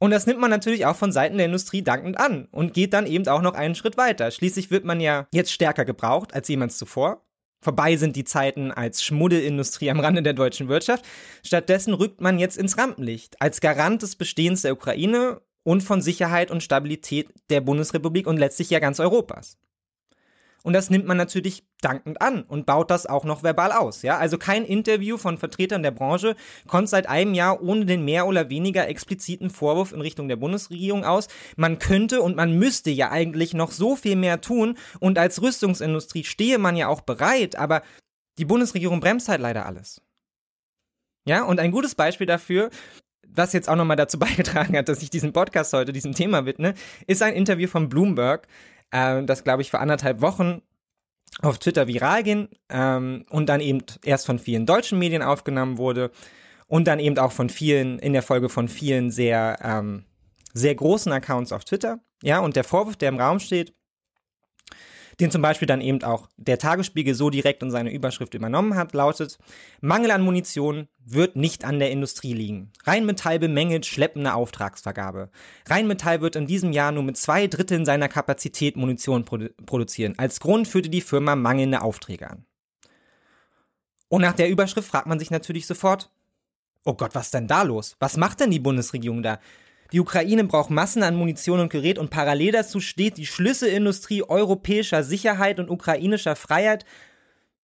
Und 0.00 0.10
das 0.10 0.26
nimmt 0.26 0.40
man 0.40 0.50
natürlich 0.50 0.84
auch 0.84 0.96
von 0.96 1.12
Seiten 1.12 1.36
der 1.36 1.46
Industrie 1.46 1.82
dankend 1.82 2.18
an 2.18 2.48
und 2.50 2.74
geht 2.74 2.92
dann 2.92 3.06
eben 3.06 3.28
auch 3.28 3.42
noch 3.42 3.54
einen 3.54 3.76
Schritt 3.76 3.96
weiter. 3.96 4.32
Schließlich 4.32 4.72
wird 4.72 4.84
man 4.84 4.98
ja 4.98 5.28
jetzt 5.30 5.52
stärker 5.52 5.84
gebraucht 5.84 6.34
als 6.34 6.48
jemals 6.48 6.76
zuvor. 6.76 7.22
Vorbei 7.60 7.96
sind 7.96 8.14
die 8.14 8.24
Zeiten 8.24 8.70
als 8.70 9.02
Schmuddelindustrie 9.02 9.90
am 9.90 10.00
Rande 10.00 10.22
der 10.22 10.32
deutschen 10.32 10.68
Wirtschaft. 10.68 11.04
Stattdessen 11.42 11.92
rückt 11.92 12.20
man 12.20 12.38
jetzt 12.38 12.56
ins 12.56 12.78
Rampenlicht 12.78 13.40
als 13.40 13.60
Garant 13.60 14.02
des 14.02 14.16
Bestehens 14.16 14.62
der 14.62 14.72
Ukraine 14.72 15.40
und 15.64 15.82
von 15.82 16.00
Sicherheit 16.00 16.50
und 16.50 16.62
Stabilität 16.62 17.28
der 17.50 17.60
Bundesrepublik 17.60 18.26
und 18.26 18.36
letztlich 18.38 18.70
ja 18.70 18.78
ganz 18.78 19.00
Europas. 19.00 19.58
Und 20.64 20.72
das 20.72 20.90
nimmt 20.90 21.06
man 21.06 21.16
natürlich 21.16 21.64
dankend 21.80 22.20
an 22.20 22.42
und 22.42 22.66
baut 22.66 22.90
das 22.90 23.06
auch 23.06 23.24
noch 23.24 23.42
verbal 23.42 23.70
aus. 23.72 24.02
Ja, 24.02 24.18
also 24.18 24.38
kein 24.38 24.64
Interview 24.64 25.16
von 25.16 25.38
Vertretern 25.38 25.82
der 25.82 25.92
Branche 25.92 26.34
kommt 26.66 26.88
seit 26.88 27.08
einem 27.08 27.34
Jahr 27.34 27.62
ohne 27.62 27.86
den 27.86 28.04
mehr 28.04 28.26
oder 28.26 28.50
weniger 28.50 28.88
expliziten 28.88 29.50
Vorwurf 29.50 29.92
in 29.92 30.00
Richtung 30.00 30.28
der 30.28 30.36
Bundesregierung 30.36 31.04
aus. 31.04 31.28
Man 31.56 31.78
könnte 31.78 32.20
und 32.22 32.36
man 32.36 32.58
müsste 32.58 32.90
ja 32.90 33.10
eigentlich 33.10 33.54
noch 33.54 33.70
so 33.70 33.94
viel 33.94 34.16
mehr 34.16 34.40
tun 34.40 34.76
und 34.98 35.18
als 35.18 35.40
Rüstungsindustrie 35.40 36.24
stehe 36.24 36.58
man 36.58 36.76
ja 36.76 36.88
auch 36.88 37.02
bereit, 37.02 37.56
aber 37.56 37.82
die 38.38 38.44
Bundesregierung 38.44 39.00
bremst 39.00 39.28
halt 39.28 39.40
leider 39.40 39.66
alles. 39.66 40.02
Ja, 41.26 41.44
und 41.44 41.60
ein 41.60 41.70
gutes 41.70 41.94
Beispiel 41.94 42.26
dafür, 42.26 42.70
was 43.26 43.52
jetzt 43.52 43.68
auch 43.68 43.76
nochmal 43.76 43.96
dazu 43.96 44.18
beigetragen 44.18 44.76
hat, 44.76 44.88
dass 44.88 45.02
ich 45.02 45.10
diesen 45.10 45.32
Podcast 45.32 45.72
heute 45.72 45.92
diesem 45.92 46.14
Thema 46.14 46.46
widme, 46.46 46.74
ist 47.06 47.22
ein 47.22 47.34
Interview 47.34 47.68
von 47.68 47.88
Bloomberg, 47.88 48.48
äh, 48.90 49.22
das 49.24 49.44
glaube 49.44 49.62
ich 49.62 49.70
vor 49.70 49.80
anderthalb 49.80 50.20
Wochen 50.20 50.62
auf 51.42 51.58
Twitter 51.58 51.86
viral 51.86 52.22
ging 52.22 52.48
ähm, 52.68 53.24
und 53.30 53.48
dann 53.48 53.60
eben 53.60 53.82
erst 54.04 54.26
von 54.26 54.38
vielen 54.38 54.66
deutschen 54.66 54.98
Medien 54.98 55.22
aufgenommen 55.22 55.78
wurde 55.78 56.10
und 56.66 56.86
dann 56.86 57.00
eben 57.00 57.18
auch 57.18 57.32
von 57.32 57.48
vielen, 57.48 57.98
in 57.98 58.12
der 58.12 58.22
Folge 58.22 58.48
von 58.48 58.68
vielen 58.68 59.10
sehr, 59.10 59.58
ähm, 59.62 60.04
sehr 60.52 60.74
großen 60.74 61.12
Accounts 61.12 61.52
auf 61.52 61.64
Twitter. 61.64 62.00
Ja, 62.22 62.40
und 62.40 62.56
der 62.56 62.64
Vorwurf, 62.64 62.96
der 62.96 63.10
im 63.10 63.20
Raum 63.20 63.38
steht, 63.40 63.74
den 65.20 65.30
zum 65.32 65.42
Beispiel 65.42 65.66
dann 65.66 65.80
eben 65.80 66.02
auch 66.04 66.28
der 66.36 66.58
Tagesspiegel 66.58 67.14
so 67.14 67.28
direkt 67.28 67.62
in 67.62 67.70
seine 67.70 67.92
Überschrift 67.92 68.34
übernommen 68.34 68.76
hat, 68.76 68.92
lautet, 68.94 69.38
Mangel 69.80 70.12
an 70.12 70.22
Munition 70.22 70.86
wird 71.04 71.34
nicht 71.34 71.64
an 71.64 71.80
der 71.80 71.90
Industrie 71.90 72.34
liegen. 72.34 72.70
Rheinmetall 72.84 73.38
bemängelt 73.38 73.84
schleppende 73.84 74.34
Auftragsvergabe. 74.34 75.30
Rheinmetall 75.68 76.20
wird 76.20 76.36
in 76.36 76.46
diesem 76.46 76.72
Jahr 76.72 76.92
nur 76.92 77.02
mit 77.02 77.16
zwei 77.16 77.48
Dritteln 77.48 77.84
seiner 77.84 78.08
Kapazität 78.08 78.76
Munition 78.76 79.24
produ 79.24 79.48
produzieren. 79.66 80.14
Als 80.18 80.38
Grund 80.38 80.68
führte 80.68 80.88
die 80.88 81.00
Firma 81.00 81.34
mangelnde 81.34 81.82
Aufträge 81.82 82.30
an. 82.30 82.44
Und 84.08 84.22
nach 84.22 84.34
der 84.34 84.48
Überschrift 84.48 84.88
fragt 84.88 85.06
man 85.06 85.18
sich 85.18 85.30
natürlich 85.30 85.66
sofort, 85.66 86.10
oh 86.84 86.94
Gott, 86.94 87.14
was 87.14 87.30
denn 87.30 87.48
da 87.48 87.62
los? 87.62 87.96
Was 87.98 88.16
macht 88.16 88.40
denn 88.40 88.50
die 88.50 88.58
Bundesregierung 88.60 89.22
da? 89.22 89.40
Die 89.92 90.00
Ukraine 90.00 90.44
braucht 90.44 90.70
Massen 90.70 91.02
an 91.02 91.16
Munition 91.16 91.60
und 91.60 91.70
Gerät 91.70 91.98
und 91.98 92.10
parallel 92.10 92.52
dazu 92.52 92.80
steht 92.80 93.16
die 93.16 93.26
Schlüsselindustrie 93.26 94.22
europäischer 94.22 95.02
Sicherheit 95.02 95.58
und 95.58 95.70
ukrainischer 95.70 96.36
Freiheit 96.36 96.84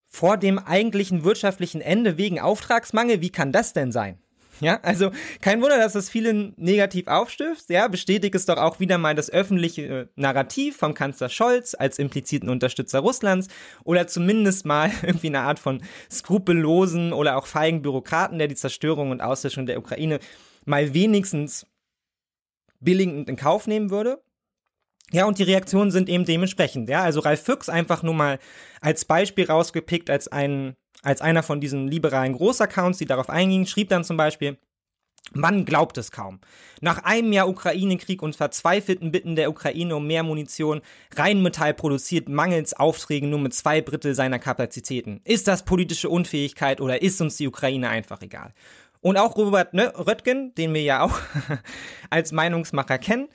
vor 0.08 0.36
dem 0.36 0.58
eigentlichen 0.58 1.24
wirtschaftlichen 1.24 1.80
Ende 1.80 2.16
wegen 2.16 2.40
Auftragsmangel. 2.40 3.20
Wie 3.20 3.30
kann 3.30 3.52
das 3.52 3.72
denn 3.72 3.92
sein? 3.92 4.18
Ja, 4.60 4.78
also 4.82 5.10
kein 5.40 5.60
Wunder, 5.60 5.78
dass 5.78 5.94
das 5.94 6.08
vielen 6.08 6.54
negativ 6.56 7.08
aufstößt. 7.08 7.68
Ja, 7.70 7.88
bestätigt 7.88 8.34
es 8.34 8.46
doch 8.46 8.56
auch 8.56 8.78
wieder 8.78 8.98
mal 8.98 9.14
das 9.14 9.28
öffentliche 9.28 10.08
Narrativ 10.14 10.76
vom 10.76 10.94
Kanzler 10.94 11.28
Scholz 11.28 11.74
als 11.76 11.98
impliziten 11.98 12.48
Unterstützer 12.48 13.00
Russlands 13.00 13.48
oder 13.82 14.06
zumindest 14.06 14.64
mal 14.64 14.90
irgendwie 15.02 15.26
eine 15.26 15.40
Art 15.40 15.58
von 15.58 15.82
skrupellosen 16.10 17.12
oder 17.12 17.36
auch 17.36 17.46
feigen 17.46 17.82
Bürokraten, 17.82 18.38
der 18.38 18.48
die 18.48 18.54
Zerstörung 18.54 19.10
und 19.10 19.20
Auslöschung 19.20 19.66
der 19.66 19.78
Ukraine 19.78 20.20
mal 20.64 20.94
wenigstens 20.94 21.66
billigend 22.84 23.28
in 23.28 23.36
Kauf 23.36 23.66
nehmen 23.66 23.90
würde. 23.90 24.22
Ja, 25.12 25.26
und 25.26 25.38
die 25.38 25.44
Reaktionen 25.44 25.90
sind 25.90 26.08
eben 26.08 26.24
dementsprechend. 26.24 26.88
Ja, 26.88 27.02
also 27.02 27.20
Ralf 27.20 27.42
Füchs 27.42 27.68
einfach 27.68 28.02
nur 28.02 28.14
mal 28.14 28.38
als 28.80 29.04
Beispiel 29.04 29.46
rausgepickt, 29.46 30.10
als 30.10 30.28
ein, 30.28 30.74
als 31.02 31.20
einer 31.20 31.42
von 31.42 31.60
diesen 31.60 31.88
liberalen 31.88 32.32
Großaccounts, 32.32 32.98
die 32.98 33.06
darauf 33.06 33.28
eingingen, 33.28 33.66
schrieb 33.66 33.90
dann 33.90 34.04
zum 34.04 34.16
Beispiel, 34.16 34.58
man 35.32 35.64
glaubt 35.64 35.98
es 35.98 36.10
kaum. 36.10 36.40
Nach 36.80 37.02
einem 37.04 37.32
Jahr 37.32 37.48
Ukraine-Krieg 37.48 38.22
und 38.22 38.36
verzweifelten 38.36 39.10
Bitten 39.10 39.36
der 39.36 39.50
Ukraine 39.50 39.96
um 39.96 40.06
mehr 40.06 40.22
Munition, 40.22 40.82
Rheinmetall 41.16 41.74
produziert 41.74 42.28
mangels 42.28 42.74
Aufträgen 42.74 43.30
nur 43.30 43.38
mit 43.38 43.54
zwei 43.54 43.80
Drittel 43.80 44.14
seiner 44.14 44.38
Kapazitäten. 44.38 45.20
Ist 45.24 45.48
das 45.48 45.64
politische 45.64 46.10
Unfähigkeit 46.10 46.80
oder 46.80 47.02
ist 47.02 47.20
uns 47.20 47.36
die 47.36 47.48
Ukraine 47.48 47.88
einfach 47.88 48.20
egal? 48.20 48.52
Und 49.04 49.18
auch 49.18 49.36
Robert 49.36 49.74
ne, 49.74 49.92
Röttgen, 49.98 50.54
den 50.54 50.72
wir 50.72 50.80
ja 50.80 51.02
auch 51.02 51.20
als 52.10 52.32
Meinungsmacher 52.32 52.96
kennen, 52.96 53.28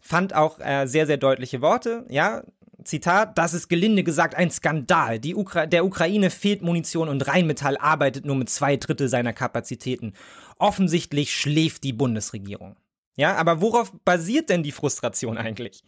fand 0.00 0.34
auch 0.34 0.58
äh, 0.58 0.86
sehr, 0.86 1.06
sehr 1.06 1.16
deutliche 1.16 1.62
Worte. 1.62 2.04
Ja, 2.08 2.42
Zitat, 2.82 3.38
das 3.38 3.54
ist 3.54 3.68
gelinde 3.68 4.02
gesagt 4.02 4.34
ein 4.34 4.50
Skandal. 4.50 5.20
Die 5.20 5.36
Ukra 5.36 5.66
der 5.66 5.84
Ukraine 5.84 6.28
fehlt 6.28 6.62
Munition 6.62 7.08
und 7.08 7.24
Rheinmetall 7.28 7.76
arbeitet 7.76 8.24
nur 8.24 8.34
mit 8.34 8.50
zwei 8.50 8.76
Drittel 8.76 9.08
seiner 9.08 9.32
Kapazitäten. 9.32 10.14
Offensichtlich 10.58 11.32
schläft 11.32 11.84
die 11.84 11.92
Bundesregierung. 11.92 12.74
Ja, 13.14 13.36
aber 13.36 13.60
worauf 13.60 13.92
basiert 14.04 14.50
denn 14.50 14.64
die 14.64 14.72
Frustration 14.72 15.38
eigentlich? 15.38 15.84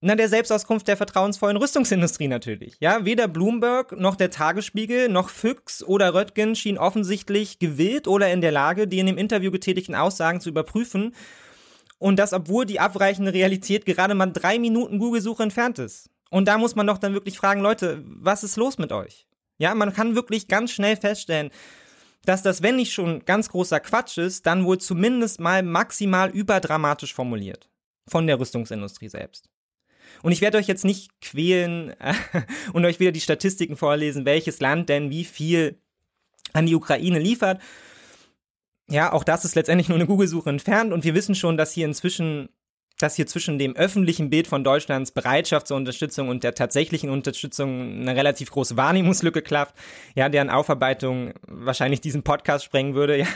Na, 0.00 0.14
der 0.14 0.28
Selbstauskunft 0.28 0.86
der 0.86 0.96
vertrauensvollen 0.96 1.56
Rüstungsindustrie 1.56 2.28
natürlich. 2.28 2.76
Ja, 2.78 3.04
weder 3.04 3.26
Bloomberg 3.26 3.98
noch 3.98 4.14
der 4.14 4.30
Tagesspiegel 4.30 5.08
noch 5.08 5.28
Füchs 5.28 5.82
oder 5.82 6.14
Röttgen 6.14 6.54
schien 6.54 6.78
offensichtlich 6.78 7.58
gewillt 7.58 8.06
oder 8.06 8.32
in 8.32 8.40
der 8.40 8.52
Lage, 8.52 8.86
die 8.86 9.00
in 9.00 9.06
dem 9.06 9.18
Interview 9.18 9.50
getätigten 9.50 9.96
Aussagen 9.96 10.40
zu 10.40 10.50
überprüfen. 10.50 11.16
Und 11.98 12.20
das, 12.20 12.32
obwohl 12.32 12.64
die 12.64 12.78
abweichende 12.78 13.32
Realität 13.32 13.86
gerade 13.86 14.14
mal 14.14 14.26
drei 14.26 14.60
Minuten 14.60 15.00
Google-Suche 15.00 15.42
entfernt 15.42 15.80
ist. 15.80 16.10
Und 16.30 16.46
da 16.46 16.58
muss 16.58 16.76
man 16.76 16.86
doch 16.86 16.98
dann 16.98 17.14
wirklich 17.14 17.36
fragen, 17.36 17.60
Leute, 17.60 18.04
was 18.04 18.44
ist 18.44 18.56
los 18.56 18.78
mit 18.78 18.92
euch? 18.92 19.26
Ja, 19.58 19.74
man 19.74 19.92
kann 19.92 20.14
wirklich 20.14 20.46
ganz 20.46 20.70
schnell 20.70 20.96
feststellen, 20.96 21.50
dass 22.24 22.44
das, 22.44 22.62
wenn 22.62 22.76
nicht 22.76 22.92
schon 22.92 23.24
ganz 23.24 23.48
großer 23.48 23.80
Quatsch 23.80 24.18
ist, 24.18 24.46
dann 24.46 24.64
wohl 24.64 24.78
zumindest 24.78 25.40
mal 25.40 25.64
maximal 25.64 26.30
überdramatisch 26.30 27.14
formuliert. 27.14 27.68
Von 28.06 28.28
der 28.28 28.38
Rüstungsindustrie 28.38 29.08
selbst. 29.08 29.50
Und 30.22 30.32
ich 30.32 30.40
werde 30.40 30.58
euch 30.58 30.66
jetzt 30.66 30.84
nicht 30.84 31.20
quälen 31.20 31.94
und 32.72 32.84
euch 32.84 33.00
wieder 33.00 33.12
die 33.12 33.20
Statistiken 33.20 33.76
vorlesen, 33.76 34.24
welches 34.24 34.60
Land 34.60 34.88
denn 34.88 35.10
wie 35.10 35.24
viel 35.24 35.78
an 36.52 36.66
die 36.66 36.74
Ukraine 36.74 37.18
liefert. 37.18 37.60
Ja, 38.90 39.12
auch 39.12 39.24
das 39.24 39.44
ist 39.44 39.54
letztendlich 39.54 39.88
nur 39.88 39.98
eine 39.98 40.06
Google-Suche 40.06 40.48
entfernt 40.48 40.92
und 40.92 41.04
wir 41.04 41.14
wissen 41.14 41.34
schon, 41.34 41.56
dass 41.56 41.72
hier 41.72 41.86
inzwischen 41.86 42.48
dass 43.00 43.14
hier 43.14 43.28
zwischen 43.28 43.58
dem 43.58 43.76
öffentlichen 43.76 44.28
Bild 44.28 44.48
von 44.48 44.64
Deutschlands 44.64 45.12
Bereitschaft 45.12 45.68
zur 45.68 45.76
Unterstützung 45.76 46.28
und 46.28 46.42
der 46.42 46.54
tatsächlichen 46.54 47.10
Unterstützung 47.10 48.00
eine 48.00 48.16
relativ 48.16 48.50
große 48.50 48.76
Wahrnehmungslücke 48.76 49.40
klafft, 49.40 49.76
ja, 50.16 50.28
deren 50.28 50.50
Aufarbeitung 50.50 51.32
wahrscheinlich 51.46 52.00
diesen 52.00 52.24
Podcast 52.24 52.64
sprengen 52.64 52.94
würde, 52.94 53.18
ja. 53.18 53.26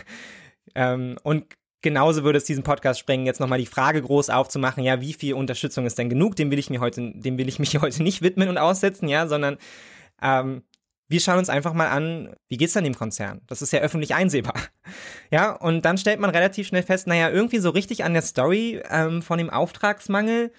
Ähm, 0.74 1.16
und 1.22 1.47
Genauso 1.83 2.22
würde 2.22 2.39
es 2.39 2.45
diesen 2.45 2.62
Podcast 2.62 3.01
sprengen, 3.01 3.26
jetzt 3.26 3.41
nochmal 3.41 3.59
die 3.59 3.66
Frage 3.66 4.01
groß 4.01 4.30
aufzumachen, 4.30 4.85
ja, 4.85 5.01
wie 5.01 5.12
viel 5.12 5.35
Unterstützung 5.35 5.85
ist 5.85 5.99
denn 5.99 6.09
genug? 6.09 6.37
Dem 6.37 6.51
will 6.53 6.59
ich 6.59 6.70
mir 6.70 6.80
heute, 6.80 7.12
dem 7.14 7.39
will 7.39 7.49
ich 7.49 7.59
mich 7.59 7.76
heute 7.80 8.03
nicht 8.03 8.22
widmen 8.22 8.49
und 8.49 8.59
aussetzen, 8.59 9.09
ja, 9.09 9.26
sondern 9.26 9.59
ähm, 10.22 10.62
wir 11.09 11.20
schauen 11.20 11.39
uns 11.39 11.51
einfach 11.51 11.74
mal 11.74 11.89
an, 11.89 12.35
wie 12.49 12.57
geht's 12.57 12.72
denn 12.72 12.85
dem 12.85 12.95
Konzern? 12.95 13.43
Das 13.47 13.61
ist 13.61 13.72
ja 13.72 13.80
öffentlich 13.80 14.14
einsehbar. 14.14 14.55
Ja, 15.30 15.53
und 15.53 15.85
dann 15.85 15.99
stellt 15.99 16.20
man 16.20 16.30
relativ 16.30 16.68
schnell 16.68 16.83
fest, 16.83 17.07
naja, 17.07 17.30
irgendwie 17.30 17.59
so 17.59 17.70
richtig 17.70 18.05
an 18.05 18.12
der 18.12 18.22
Story 18.22 18.83
ähm, 18.89 19.20
von 19.20 19.39
dem 19.39 19.51
Auftragsmangel, 19.51 20.53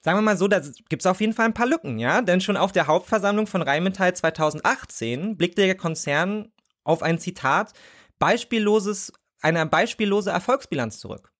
sagen 0.00 0.18
wir 0.18 0.22
mal 0.22 0.36
so, 0.36 0.48
da 0.48 0.60
gibt's 0.88 1.06
auf 1.06 1.20
jeden 1.20 1.32
Fall 1.32 1.46
ein 1.46 1.54
paar 1.54 1.66
Lücken, 1.66 1.98
ja, 1.98 2.22
denn 2.22 2.40
schon 2.40 2.56
auf 2.56 2.72
der 2.72 2.86
Hauptversammlung 2.86 3.46
von 3.46 3.62
Rheinmetall 3.62 4.14
2018 4.14 5.36
blickte 5.36 5.62
der 5.62 5.76
Konzern 5.76 6.52
auf 6.84 7.02
ein 7.02 7.18
Zitat, 7.18 7.72
beispielloses 8.18 9.12
eine 9.46 9.64
beispiellose 9.66 10.30
Erfolgsbilanz 10.30 10.98
zurück. 10.98 11.32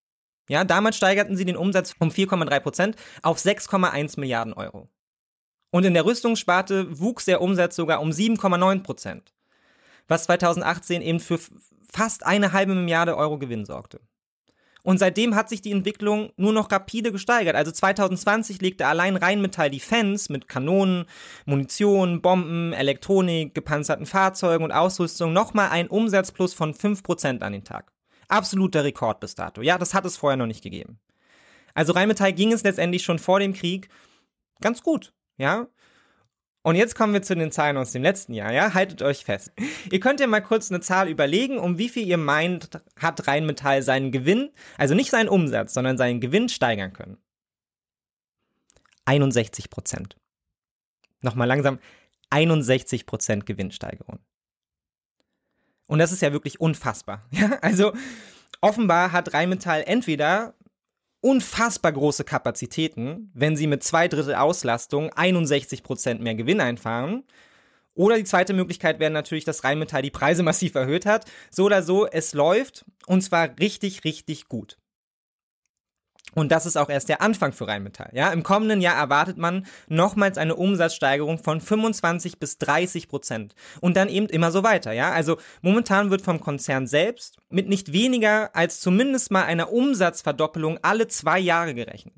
Ja, 0.49 0.63
damals 0.63 0.97
steigerten 0.97 1.37
sie 1.37 1.45
den 1.45 1.57
Umsatz 1.57 1.95
um 1.99 2.11
4,3 2.11 2.61
Prozent 2.61 2.97
auf 3.23 3.39
6,1 3.39 4.21
Milliarden 4.21 4.53
Euro. 4.53 4.89
Und 5.73 5.85
in 5.85 5.95
der 5.95 6.05
Rüstungssparte 6.05 7.01
wuchs 7.01 7.25
der 7.25 7.43
Umsatz 7.43 7.75
sogar 7.75 8.01
um 8.01 8.11
7,9 8.11 8.83
Prozent, 8.85 9.35
was 10.07 10.25
2018 10.25 11.03
eben 11.03 11.19
für 11.19 11.41
fast 11.93 12.25
eine 12.25 12.53
halbe 12.53 12.77
Milliarde 12.77 13.17
Euro 13.17 13.39
Gewinn 13.39 13.65
sorgte. 13.65 14.01
Und 14.85 14.99
seitdem 14.99 15.35
hat 15.35 15.49
sich 15.49 15.63
die 15.63 15.73
Entwicklung 15.73 16.31
nur 16.37 16.53
noch 16.53 16.71
rapide 16.71 17.11
gesteigert. 17.11 17.57
Also 17.57 17.73
2020 17.73 18.61
legte 18.61 18.87
allein 18.87 19.17
Rheinmetall 19.17 19.69
Defense 19.69 20.31
mit 20.31 20.47
Kanonen, 20.47 21.07
Munition, 21.45 22.23
Bomben, 22.23 22.73
Elektronik, 22.73 23.53
gepanzerten 23.53 24.07
Fahrzeugen 24.07 24.63
und 24.63 24.71
Ausrüstung 24.71 25.33
nochmal 25.33 25.71
einen 25.71 25.89
Umsatzplus 25.89 26.55
von 26.55 26.73
5% 26.73 27.41
an 27.41 27.53
den 27.53 27.65
Tag. 27.65 27.96
Absoluter 28.29 28.85
Rekord 28.85 29.21
bis 29.21 29.35
dato. 29.35 29.63
Ja, 29.63 29.79
das 29.79 29.95
hat 29.95 30.05
es 30.05 30.17
vorher 30.17 30.37
noch 30.37 30.47
nicht 30.47 30.63
gegeben. 30.63 30.99
Also 31.75 31.93
Rheinmetall 31.93 32.33
ging 32.33 32.53
es 32.53 32.63
letztendlich 32.63 33.05
schon 33.05 33.19
vor 33.19 33.41
dem 33.41 33.53
Krieg 33.53 33.89
ganz 34.61 34.83
gut. 34.83 35.13
Ja, 35.37 35.69
und 36.67 36.75
jetzt 36.75 36.97
kommen 36.97 37.13
wir 37.13 37.23
zu 37.23 37.37
den 37.37 37.53
Zahlen 37.53 37.77
aus 37.77 37.93
dem 37.93 38.03
letzten 38.03 38.33
Jahr, 38.35 38.53
ja? 38.53 38.75
Haltet 38.75 39.01
euch 39.01 39.25
fest. 39.25 39.53
Ihr 39.93 40.01
könnt 40.01 40.19
ja 40.19 40.27
mal 40.27 40.41
kurz 40.41 40.69
eine 40.69 40.81
Zahl 40.81 41.09
überlegen, 41.09 41.61
um 41.61 41.79
wie 41.79 41.89
viel 41.89 42.05
ihr 42.05 42.17
meint, 42.17 42.83
hat 42.99 43.29
Rheinmetall 43.29 43.85
seinen 43.85 44.11
Gewinn, 44.11 44.51
also 44.77 44.97
nicht 44.97 45.13
seinen 45.13 45.29
Umsatz, 45.29 45.75
sondern 45.75 45.97
seinen 45.97 46.21
Gewinn 46.21 46.49
steigern 46.49 46.93
können. 46.93 47.19
61 49.05 49.71
Prozent. 49.71 50.17
Nochmal 51.21 51.47
langsam. 51.47 51.79
61 52.31 53.07
Prozent 53.07 53.47
Gewinnsteigerung. 53.47 54.19
Und 55.87 55.99
das 55.99 56.13
ist 56.13 56.23
ja 56.23 56.33
wirklich 56.33 56.61
unfassbar. 56.61 57.23
Ja, 57.31 57.59
also 57.61 57.93
offenbar 58.61 59.13
hat 59.13 59.35
Rheinmetall 59.35 59.85
entweder 59.87 60.55
unfassbar 61.21 61.93
große 61.93 62.25
Kapazitäten, 62.25 63.31
wenn 63.35 63.57
sie 63.57 63.67
mit 63.67 63.83
zwei 63.83 64.09
Drittel 64.09 64.35
Auslastung 64.35 65.13
61 65.13 65.83
Prozent 65.83 66.21
mehr 66.21 66.35
Gewinn 66.35 66.61
einfahren. 66.61 67.25
Oder 67.95 68.17
die 68.17 68.25
zweite 68.25 68.53
Möglichkeit 68.53 69.01
wäre 69.01 69.11
natürlich, 69.11 69.45
dass 69.45 69.65
Rheinmetall 69.65 70.03
die 70.03 70.11
Preise 70.11 70.43
massiv 70.45 70.75
erhöht 70.75 71.07
hat. 71.07 71.25
So 71.51 71.65
oder 71.65 71.83
so, 71.83 72.07
es 72.07 72.35
läuft 72.35 72.85
und 73.07 73.23
zwar 73.23 73.59
richtig, 73.59 74.05
richtig 74.05 74.49
gut. 74.49 74.79
Und 76.37 76.53
das 76.53 76.67
ist 76.67 76.77
auch 76.77 76.91
erst 76.91 77.09
der 77.09 77.23
Anfang 77.23 77.55
für 77.55 77.67
Rheinmetall. 77.67 78.11
Ja, 78.13 78.31
im 78.31 78.43
kommenden 78.43 78.83
Jahr 78.83 78.95
erwartet 78.95 79.39
man 79.39 79.67
nochmals 79.89 80.37
eine 80.37 80.55
Umsatzsteigerung 80.55 81.39
von 81.39 81.63
25 81.63 82.39
bis 82.39 82.59
30 82.59 83.09
Prozent. 83.09 83.55
Und 83.81 83.97
dann 83.97 84.11
eben 84.11 84.27
immer 84.27 84.53
so 84.53 84.63
weiter. 84.63 84.93
Ja, 84.93 85.13
also 85.13 85.39
momentan 85.63 86.11
wird 86.11 86.21
vom 86.21 86.39
Konzern 86.39 86.87
selbst 86.87 87.39
mit 87.49 87.71
nicht 87.71 87.95
weniger 87.95 88.55
als 88.55 88.81
zumindest 88.81 89.31
mal 89.31 89.45
einer 89.45 89.73
Umsatzverdoppelung 89.73 90.79
alle 90.83 91.09
zwei 91.09 91.39
Jahre 91.39 91.75
gerechnet. 91.75 92.13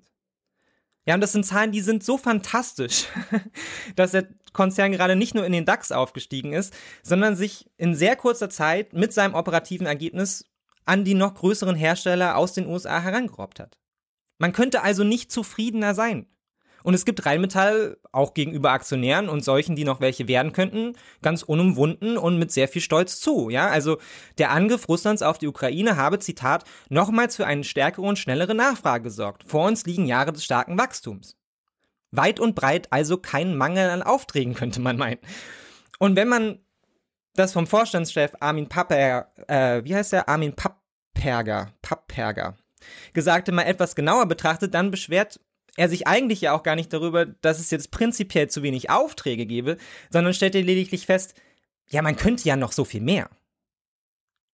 Ja, 1.06 1.14
und 1.14 1.20
das 1.20 1.30
sind 1.30 1.46
Zahlen, 1.46 1.70
die 1.70 1.80
sind 1.80 2.02
so 2.02 2.18
fantastisch, 2.18 3.04
dass 3.94 4.10
der 4.10 4.26
Konzern 4.52 4.90
gerade 4.90 5.14
nicht 5.14 5.36
nur 5.36 5.46
in 5.46 5.52
den 5.52 5.64
DAX 5.64 5.92
aufgestiegen 5.92 6.54
ist, 6.54 6.74
sondern 7.04 7.36
sich 7.36 7.70
in 7.76 7.94
sehr 7.94 8.16
kurzer 8.16 8.50
Zeit 8.50 8.94
mit 8.94 9.12
seinem 9.12 9.34
operativen 9.34 9.86
Ergebnis 9.86 10.44
an 10.86 11.04
die 11.04 11.14
noch 11.14 11.34
größeren 11.34 11.76
Hersteller 11.76 12.36
aus 12.36 12.52
den 12.52 12.66
USA 12.66 13.00
herangerobbt 13.00 13.60
hat. 13.60 13.78
Man 14.38 14.52
könnte 14.52 14.82
also 14.82 15.04
nicht 15.04 15.30
zufriedener 15.30 15.94
sein. 15.94 16.26
Und 16.84 16.94
es 16.94 17.04
gibt 17.04 17.26
Rheinmetall 17.26 17.98
auch 18.12 18.34
gegenüber 18.34 18.70
Aktionären 18.70 19.28
und 19.28 19.44
solchen, 19.44 19.76
die 19.76 19.84
noch 19.84 20.00
welche 20.00 20.28
werden 20.28 20.52
könnten, 20.52 20.94
ganz 21.22 21.42
unumwunden 21.42 22.16
und 22.16 22.38
mit 22.38 22.52
sehr 22.52 22.68
viel 22.68 22.80
Stolz 22.80 23.20
zu. 23.20 23.50
Ja, 23.50 23.68
also 23.68 23.98
der 24.38 24.52
Angriff 24.52 24.88
Russlands 24.88 25.22
auf 25.22 25.38
die 25.38 25.48
Ukraine 25.48 25.96
habe, 25.96 26.18
Zitat, 26.20 26.64
nochmals 26.88 27.36
für 27.36 27.46
eine 27.46 27.64
stärkere 27.64 28.06
und 28.06 28.18
schnellere 28.18 28.54
Nachfrage 28.54 29.04
gesorgt. 29.04 29.44
Vor 29.46 29.66
uns 29.66 29.84
liegen 29.86 30.06
Jahre 30.06 30.32
des 30.32 30.44
starken 30.44 30.78
Wachstums. 30.78 31.36
Weit 32.10 32.40
und 32.40 32.54
breit 32.54 32.86
also 32.90 33.18
kein 33.18 33.56
Mangel 33.56 33.90
an 33.90 34.02
Aufträgen, 34.02 34.54
könnte 34.54 34.80
man 34.80 34.96
meinen. 34.96 35.20
Und 35.98 36.16
wenn 36.16 36.28
man 36.28 36.60
das 37.34 37.52
vom 37.52 37.66
Vorstandschef 37.66 38.32
Armin 38.40 38.68
Papper, 38.68 39.32
äh, 39.48 39.84
wie 39.84 39.94
heißt 39.94 40.12
der? 40.12 40.28
Armin 40.28 40.54
Papp 40.54 40.78
Papperger, 41.18 41.72
Papperger, 41.82 42.54
gesagte 43.12 43.52
mal 43.52 43.62
etwas 43.62 43.94
genauer 43.94 44.26
betrachtet, 44.26 44.74
dann 44.74 44.90
beschwert 44.90 45.40
er 45.76 45.88
sich 45.88 46.06
eigentlich 46.06 46.40
ja 46.40 46.54
auch 46.54 46.64
gar 46.64 46.74
nicht 46.74 46.92
darüber, 46.92 47.24
dass 47.26 47.60
es 47.60 47.70
jetzt 47.70 47.90
prinzipiell 47.90 48.48
zu 48.48 48.62
wenig 48.62 48.90
Aufträge 48.90 49.46
gäbe, 49.46 49.76
sondern 50.10 50.34
stellt 50.34 50.54
er 50.56 50.62
lediglich 50.62 51.06
fest, 51.06 51.34
ja, 51.90 52.02
man 52.02 52.16
könnte 52.16 52.48
ja 52.48 52.56
noch 52.56 52.72
so 52.72 52.84
viel 52.84 53.00
mehr. 53.00 53.30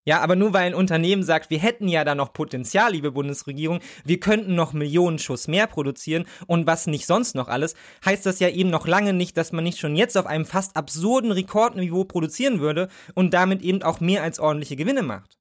Ja, 0.07 0.21
aber 0.21 0.37
nur 0.37 0.53
weil 0.53 0.67
ein 0.67 0.75
Unternehmen 0.75 1.23
sagt, 1.23 1.49
wir 1.49 1.59
hätten 1.59 1.89
ja 1.89 2.05
da 2.05 2.15
noch 2.15 2.35
Potenzial, 2.35 2.93
liebe 2.93 3.11
Bundesregierung, 3.11 3.81
wir 4.05 4.21
könnten 4.21 4.55
noch 4.55 4.75
Millionen 4.75 5.19
Schuss 5.19 5.49
mehr 5.49 5.67
produzieren 5.67 6.27
und 6.47 6.67
was 6.67 6.87
nicht 6.87 7.07
sonst 7.07 7.35
noch 7.35 7.49
alles, 7.49 7.75
heißt 8.05 8.27
das 8.27 8.39
ja 8.39 8.51
eben 8.51 8.69
noch 8.69 8.87
lange 8.87 9.15
nicht, 9.15 9.39
dass 9.39 9.53
man 9.53 9.65
nicht 9.65 9.79
schon 9.79 9.97
jetzt 9.97 10.19
auf 10.19 10.27
einem 10.27 10.45
fast 10.45 10.77
absurden 10.77 11.33
Rekordniveau 11.33 12.05
produzieren 12.05 12.61
würde 12.61 12.89
und 13.15 13.33
damit 13.33 13.63
eben 13.63 13.83
auch 13.83 14.01
mehr 14.01 14.23
als 14.23 14.39
ordentliche 14.39 14.77
Gewinne 14.77 15.03
macht. 15.03 15.39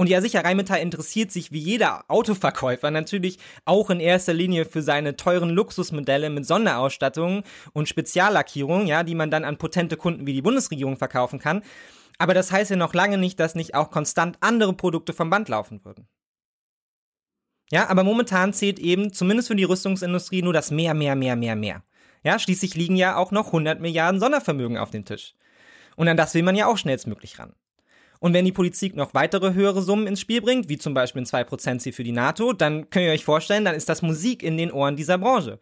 Und 0.00 0.08
ja, 0.08 0.22
sicher, 0.22 0.42
Rheinmetall 0.42 0.80
interessiert 0.80 1.30
sich 1.30 1.52
wie 1.52 1.58
jeder 1.58 2.06
Autoverkäufer 2.08 2.90
natürlich 2.90 3.38
auch 3.66 3.90
in 3.90 4.00
erster 4.00 4.32
Linie 4.32 4.64
für 4.64 4.80
seine 4.80 5.14
teuren 5.14 5.50
Luxusmodelle 5.50 6.30
mit 6.30 6.46
Sonderausstattung 6.46 7.42
und 7.74 7.86
Speziallackierung, 7.86 8.86
ja, 8.86 9.02
die 9.02 9.14
man 9.14 9.30
dann 9.30 9.44
an 9.44 9.58
potente 9.58 9.98
Kunden 9.98 10.26
wie 10.26 10.32
die 10.32 10.40
Bundesregierung 10.40 10.96
verkaufen 10.96 11.38
kann. 11.38 11.62
Aber 12.16 12.32
das 12.32 12.50
heißt 12.50 12.70
ja 12.70 12.78
noch 12.78 12.94
lange 12.94 13.18
nicht, 13.18 13.38
dass 13.38 13.54
nicht 13.54 13.74
auch 13.74 13.90
konstant 13.90 14.38
andere 14.40 14.72
Produkte 14.72 15.12
vom 15.12 15.28
Band 15.28 15.50
laufen 15.50 15.84
würden. 15.84 16.08
Ja, 17.70 17.90
aber 17.90 18.02
momentan 18.02 18.54
zählt 18.54 18.78
eben, 18.78 19.12
zumindest 19.12 19.48
für 19.48 19.56
die 19.56 19.64
Rüstungsindustrie, 19.64 20.40
nur 20.40 20.54
das 20.54 20.70
mehr, 20.70 20.94
mehr, 20.94 21.14
mehr, 21.14 21.36
mehr, 21.36 21.56
mehr. 21.56 21.82
Ja, 22.24 22.38
schließlich 22.38 22.74
liegen 22.74 22.96
ja 22.96 23.16
auch 23.16 23.32
noch 23.32 23.48
100 23.48 23.82
Milliarden 23.82 24.18
Sondervermögen 24.18 24.78
auf 24.78 24.92
dem 24.92 25.04
Tisch. 25.04 25.34
Und 25.96 26.08
an 26.08 26.16
das 26.16 26.32
will 26.32 26.42
man 26.42 26.56
ja 26.56 26.68
auch 26.68 26.78
schnellstmöglich 26.78 27.38
ran. 27.38 27.52
Und 28.20 28.34
wenn 28.34 28.44
die 28.44 28.52
Politik 28.52 28.94
noch 28.94 29.14
weitere 29.14 29.54
höhere 29.54 29.82
Summen 29.82 30.06
ins 30.06 30.20
Spiel 30.20 30.42
bringt, 30.42 30.68
wie 30.68 30.78
zum 30.78 30.92
Beispiel 30.94 31.22
ein 31.22 31.26
2%-Ziel 31.26 31.92
für 31.92 32.04
die 32.04 32.12
NATO, 32.12 32.52
dann 32.52 32.90
könnt 32.90 33.06
ihr 33.06 33.12
euch 33.12 33.24
vorstellen, 33.24 33.64
dann 33.64 33.74
ist 33.74 33.88
das 33.88 34.02
Musik 34.02 34.42
in 34.42 34.58
den 34.58 34.70
Ohren 34.70 34.96
dieser 34.96 35.18
Branche. 35.18 35.58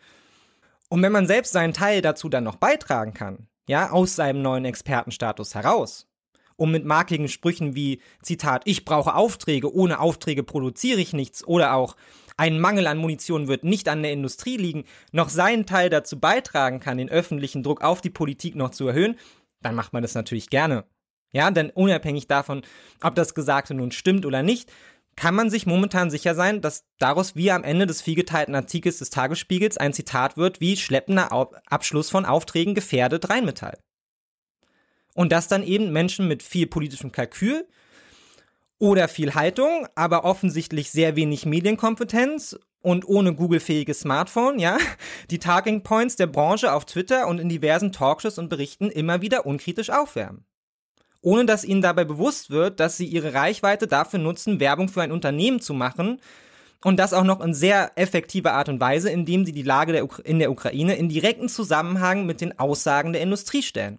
Und 0.89 1.03
wenn 1.03 1.13
man 1.13 1.29
selbst 1.29 1.53
seinen 1.53 1.73
Teil 1.73 2.03
dazu 2.03 2.29
dann 2.29 2.45
noch 2.45 2.57
beitragen 2.57 3.15
kann, 3.15 3.47
ja, 3.69 3.91
aus 3.91 4.17
seinem 4.17 4.43
neuen 4.43 4.65
Expertenstatus 4.65 5.55
heraus, 5.55 6.09
um 6.57 6.73
mit 6.73 6.85
markigen 6.85 7.29
Sprüchen 7.29 7.77
wie, 7.77 8.01
Zitat, 8.23 8.63
ich 8.65 8.85
brauche 8.85 9.15
Aufträge, 9.15 9.73
ohne 9.73 10.01
Aufträge 10.01 10.43
produziere 10.43 11.01
ich 11.01 11.13
nichts 11.13 11.47
oder 11.47 11.75
auch, 11.75 11.95
ein 12.37 12.59
Mangel 12.59 12.87
an 12.87 12.99
Munition 12.99 13.49
wird 13.49 13.65
nicht 13.65 13.89
an 13.89 14.03
der 14.03 14.13
Industrie 14.13 14.57
liegen, 14.57 14.85
noch 15.13 15.29
seinen 15.29 15.67
Teil 15.67 15.91
dazu 15.91 16.19
beitragen 16.19 16.81
kann, 16.81 16.99
den 16.99 17.09
öffentlichen 17.09 17.63
Druck 17.63 17.83
auf 17.83 18.01
die 18.01 18.11
Politik 18.11 18.57
noch 18.57 18.71
zu 18.71 18.89
erhöhen, 18.89 19.17
dann 19.61 19.75
macht 19.75 19.93
man 19.93 20.03
das 20.03 20.15
natürlich 20.15 20.51
gerne. 20.51 20.85
Ja, 21.33 21.51
denn 21.51 21.71
unabhängig 21.71 22.27
davon, 22.27 22.63
ob 23.03 23.15
das 23.15 23.35
Gesagte 23.35 23.75
nun 23.75 23.93
stimmt 23.93 24.25
oder 24.25 24.43
nicht, 24.43 24.71
kann 25.19 25.35
man 25.35 25.51
sich 25.51 25.67
momentan 25.67 26.11
sicher 26.11 26.35
sein, 26.35 26.61
dass 26.61 26.85
daraus 26.99 27.35
wie 27.35 27.51
am 27.51 27.65
Ende 27.65 27.87
des 27.87 28.01
vielgeteilten 28.01 28.55
Artikels 28.55 28.99
des 28.99 29.11
Tagesspiegels 29.11 29.77
ein 29.77 29.93
Zitat 29.93 30.37
wird 30.37 30.61
wie 30.61 30.77
schleppender 30.77 31.33
Abschluss 31.67 32.09
von 32.09 32.25
Aufträgen 32.25 32.75
gefährdet 32.75 33.29
Rheinmetall. 33.29 33.79
Und 35.15 35.33
das 35.33 35.49
dann 35.49 35.65
eben 35.65 35.93
Menschen 35.93 36.29
mit 36.29 36.45
viel 36.45 36.69
politischem 36.69 37.11
Kalkül 37.11 37.67
oder 38.79 39.09
viel 39.09 39.35
Haltung, 39.35 39.89
aber 39.97 40.25
offensichtlich 40.25 40.93
sehr 40.93 41.17
wenig 41.17 41.45
Medienkompetenz 41.45 42.57
und 42.81 43.07
ohne 43.09 43.35
Google-fähiges 43.35 44.01
Smartphone, 44.01 44.61
ja, 44.61 44.79
die 45.31 45.41
Talking 45.41 45.83
Points 45.83 46.15
der 46.15 46.29
Branche 46.29 46.73
auf 46.73 46.85
Twitter 46.85 47.27
und 47.27 47.41
in 47.41 47.49
diversen 47.49 47.91
Talkshows 47.91 48.39
und 48.39 48.49
Berichten 48.49 48.89
immer 48.89 49.21
wieder 49.21 49.47
unkritisch 49.47 49.91
aufwärmen 49.91 50.48
ohne 51.21 51.47
dass 51.47 51.65
ihnen 51.65 51.83
dabei 51.83 52.05
bewusst 52.05 52.51
wird, 52.51 52.81
dass 52.81 52.97
sie 52.97 53.07
ihre 53.07 53.35
Reichweite 53.35 53.87
dafür 53.87 54.19
nutzen, 54.19 54.61
Werbung 54.61 54.89
für 54.89 55.03
ein 55.03 55.13
Unternehmen 55.13 55.61
zu 55.61 55.75
machen 55.75 56.21
und 56.85 56.99
das 56.99 57.13
auch 57.13 57.25
noch 57.25 57.41
in 57.41 57.55
sehr 57.55 57.93
effektiver 57.97 58.53
Art 58.53 58.69
und 58.69 58.81
Weise, 58.81 59.11
indem 59.11 59.45
sie 59.45 59.53
die 59.53 59.63
Lage 59.63 59.93
der 59.93 60.09
in 60.25 60.39
der 60.39 60.51
Ukraine 60.51 60.97
in 60.97 61.09
direkten 61.09 61.49
Zusammenhang 61.49 62.27
mit 62.27 62.41
den 62.41 62.59
Aussagen 62.59 63.13
der 63.13 63.23
Industrie 63.23 63.63
stellen. 63.63 63.99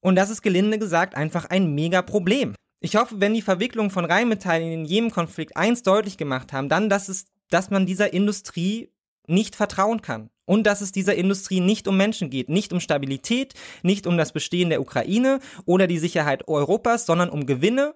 Und 0.00 0.16
das 0.16 0.30
ist 0.30 0.42
gelinde 0.42 0.78
gesagt 0.78 1.14
einfach 1.14 1.46
ein 1.46 1.74
Mega-Problem. 1.74 2.54
Ich 2.80 2.96
hoffe, 2.96 3.20
wenn 3.20 3.32
die 3.32 3.40
Verwicklungen 3.40 3.90
von 3.90 4.04
Rheinmetall 4.04 4.60
in 4.60 4.70
den 4.70 4.84
Jemen-Konflikt 4.84 5.56
eins 5.56 5.82
deutlich 5.82 6.18
gemacht 6.18 6.52
haben, 6.52 6.68
dann, 6.68 6.90
dass 6.90 7.08
es, 7.08 7.24
dass 7.48 7.70
man 7.70 7.86
dieser 7.86 8.12
Industrie 8.12 8.90
nicht 9.26 9.56
vertrauen 9.56 10.02
kann. 10.02 10.28
Und 10.46 10.66
dass 10.66 10.80
es 10.80 10.92
dieser 10.92 11.14
Industrie 11.14 11.60
nicht 11.60 11.88
um 11.88 11.96
Menschen 11.96 12.30
geht, 12.30 12.48
nicht 12.48 12.72
um 12.72 12.80
Stabilität, 12.80 13.54
nicht 13.82 14.06
um 14.06 14.18
das 14.18 14.32
Bestehen 14.32 14.68
der 14.68 14.80
Ukraine 14.80 15.40
oder 15.64 15.86
die 15.86 15.98
Sicherheit 15.98 16.48
Europas, 16.48 17.06
sondern 17.06 17.30
um 17.30 17.46
Gewinne. 17.46 17.94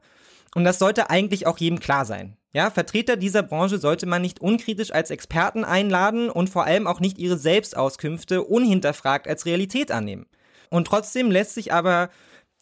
Und 0.55 0.65
das 0.65 0.79
sollte 0.79 1.11
eigentlich 1.11 1.47
auch 1.47 1.59
jedem 1.59 1.79
klar 1.79 2.05
sein. 2.05 2.37
Ja, 2.55 2.71
Vertreter 2.71 3.17
dieser 3.17 3.43
Branche 3.43 3.79
sollte 3.79 4.07
man 4.07 4.23
nicht 4.23 4.41
unkritisch 4.41 4.91
als 4.91 5.11
Experten 5.11 5.65
einladen 5.65 6.31
und 6.31 6.49
vor 6.49 6.65
allem 6.65 6.87
auch 6.87 7.01
nicht 7.01 7.19
ihre 7.19 7.37
Selbstauskünfte 7.37 8.43
unhinterfragt 8.43 9.29
als 9.29 9.45
Realität 9.45 9.93
annehmen. 9.93 10.27
Und 10.71 10.87
trotzdem 10.87 11.31
lässt 11.31 11.55
sich 11.55 11.73
aber 11.73 12.09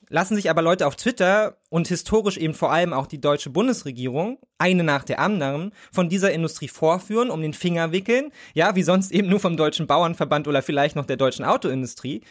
lassen 0.09 0.37
sich 0.37 0.51
aber 0.51 0.63
Leute 0.63 0.87
auf 0.87 0.97
Twitter 0.97 1.59
und 1.69 1.89
historisch 1.89 2.37
eben 2.37 2.55
vor 2.55 2.73
allem 2.73 2.93
auch 2.93 3.07
die 3.07 3.21
deutsche 3.21 3.51
Bundesregierung, 3.51 4.39
eine 4.59 4.85
nach 4.85 5.05
der 5.05 5.19
anderen, 5.19 5.73
von 5.93 6.09
dieser 6.09 6.33
Industrie 6.33 6.69
vorführen, 6.69 7.31
um 7.31 7.43
den 7.43 7.55
Finger 7.55 7.93
wickeln, 7.93 8.33
ja, 8.55 8.75
wie 8.77 8.83
sonst 8.83 9.13
eben 9.13 9.29
nur 9.29 9.41
vom 9.41 9.57
Deutschen 9.57 9.87
Bauernverband 9.87 10.49
oder 10.49 10.63
vielleicht 10.63 10.97
noch 10.97 11.07
der 11.07 11.17
deutschen 11.17 11.45
Autoindustrie, 11.45 12.23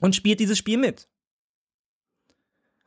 und 0.00 0.16
spielt 0.16 0.40
dieses 0.40 0.58
Spiel 0.58 0.78
mit. 0.78 1.08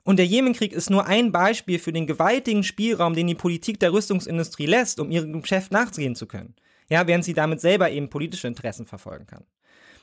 Und 0.03 0.17
der 0.17 0.27
Jemenkrieg 0.27 0.71
ist 0.71 0.91
nur 0.91 1.07
ein 1.07 1.31
Beispiel 1.31 1.79
für 1.79 1.91
den 1.91 2.05
gewaltigen 2.05 2.63
Spielraum, 2.63 3.15
den 3.15 3.25
die 3.25 3.35
Politik 3.35 3.79
der 3.79 3.91
Rüstungsindustrie 3.91 4.67
lässt, 4.67 4.99
um 4.99 5.09
ihrem 5.09 5.41
Geschäft 5.41 5.71
nachgehen 5.71 6.15
zu 6.15 6.27
können. 6.27 6.55
Ja, 6.89 7.07
während 7.07 7.25
sie 7.25 7.33
damit 7.33 7.59
selber 7.59 7.89
eben 7.89 8.09
politische 8.09 8.47
Interessen 8.47 8.85
verfolgen 8.85 9.25
kann. 9.25 9.45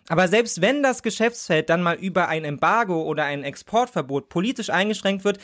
Aber 0.08 0.28
selbst 0.28 0.60
wenn 0.60 0.82
das 0.82 1.02
Geschäftsfeld 1.02 1.70
dann 1.70 1.82
mal 1.82 1.96
über 1.96 2.28
ein 2.28 2.44
Embargo 2.44 3.02
oder 3.02 3.24
ein 3.24 3.44
Exportverbot 3.44 4.28
politisch 4.28 4.70
eingeschränkt 4.70 5.24
wird, 5.24 5.38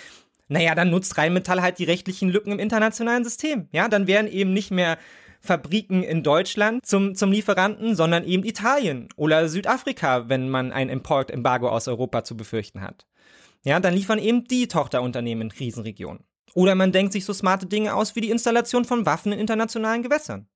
naja, 0.49 0.75
dann 0.75 0.91
nutzt 0.91 1.19
Rheinmetall 1.19 1.63
halt 1.63 1.79
die 1.79 1.85
rechtlichen 1.85 2.31
Lücken 2.31 2.53
im 2.53 2.59
internationalen 2.59 3.25
System. 3.25 3.69
Ja, 3.73 3.89
dann 3.89 4.07
wären 4.07 4.27
eben 4.27 4.53
nicht 4.53 4.71
mehr 4.71 4.99
Fabriken 5.41 6.03
in 6.03 6.23
Deutschland 6.23 6.85
zum, 6.85 7.15
zum 7.15 7.31
Lieferanten, 7.31 7.95
sondern 7.95 8.25
eben 8.25 8.45
Italien 8.45 9.09
oder 9.17 9.49
Südafrika, 9.49 10.29
wenn 10.29 10.49
man 10.49 10.73
ein 10.73 10.89
Importembargo 10.89 11.69
aus 11.69 11.87
Europa 11.87 12.25
zu 12.25 12.37
befürchten 12.37 12.81
hat. 12.81 13.07
Ja, 13.65 13.79
dann 13.81 13.95
liefern 13.95 14.19
eben 14.19 14.45
die 14.45 14.69
Tochterunternehmen 14.69 15.49
in 15.49 15.55
Krisenregionen. 15.55 16.25
Oder 16.55 16.75
man 16.75 16.93
denkt 16.93 17.13
sich 17.13 17.25
so 17.25 17.33
smarte 17.33 17.67
Dinge 17.67 17.95
aus 17.95 18.17
wie 18.17 18.21
die 18.21 18.31
Installation 18.31 18.85
von 18.85 19.07
Waffen 19.07 19.33
in 19.33 19.39
internationalen 19.39 20.03
Gewässern. 20.03 20.49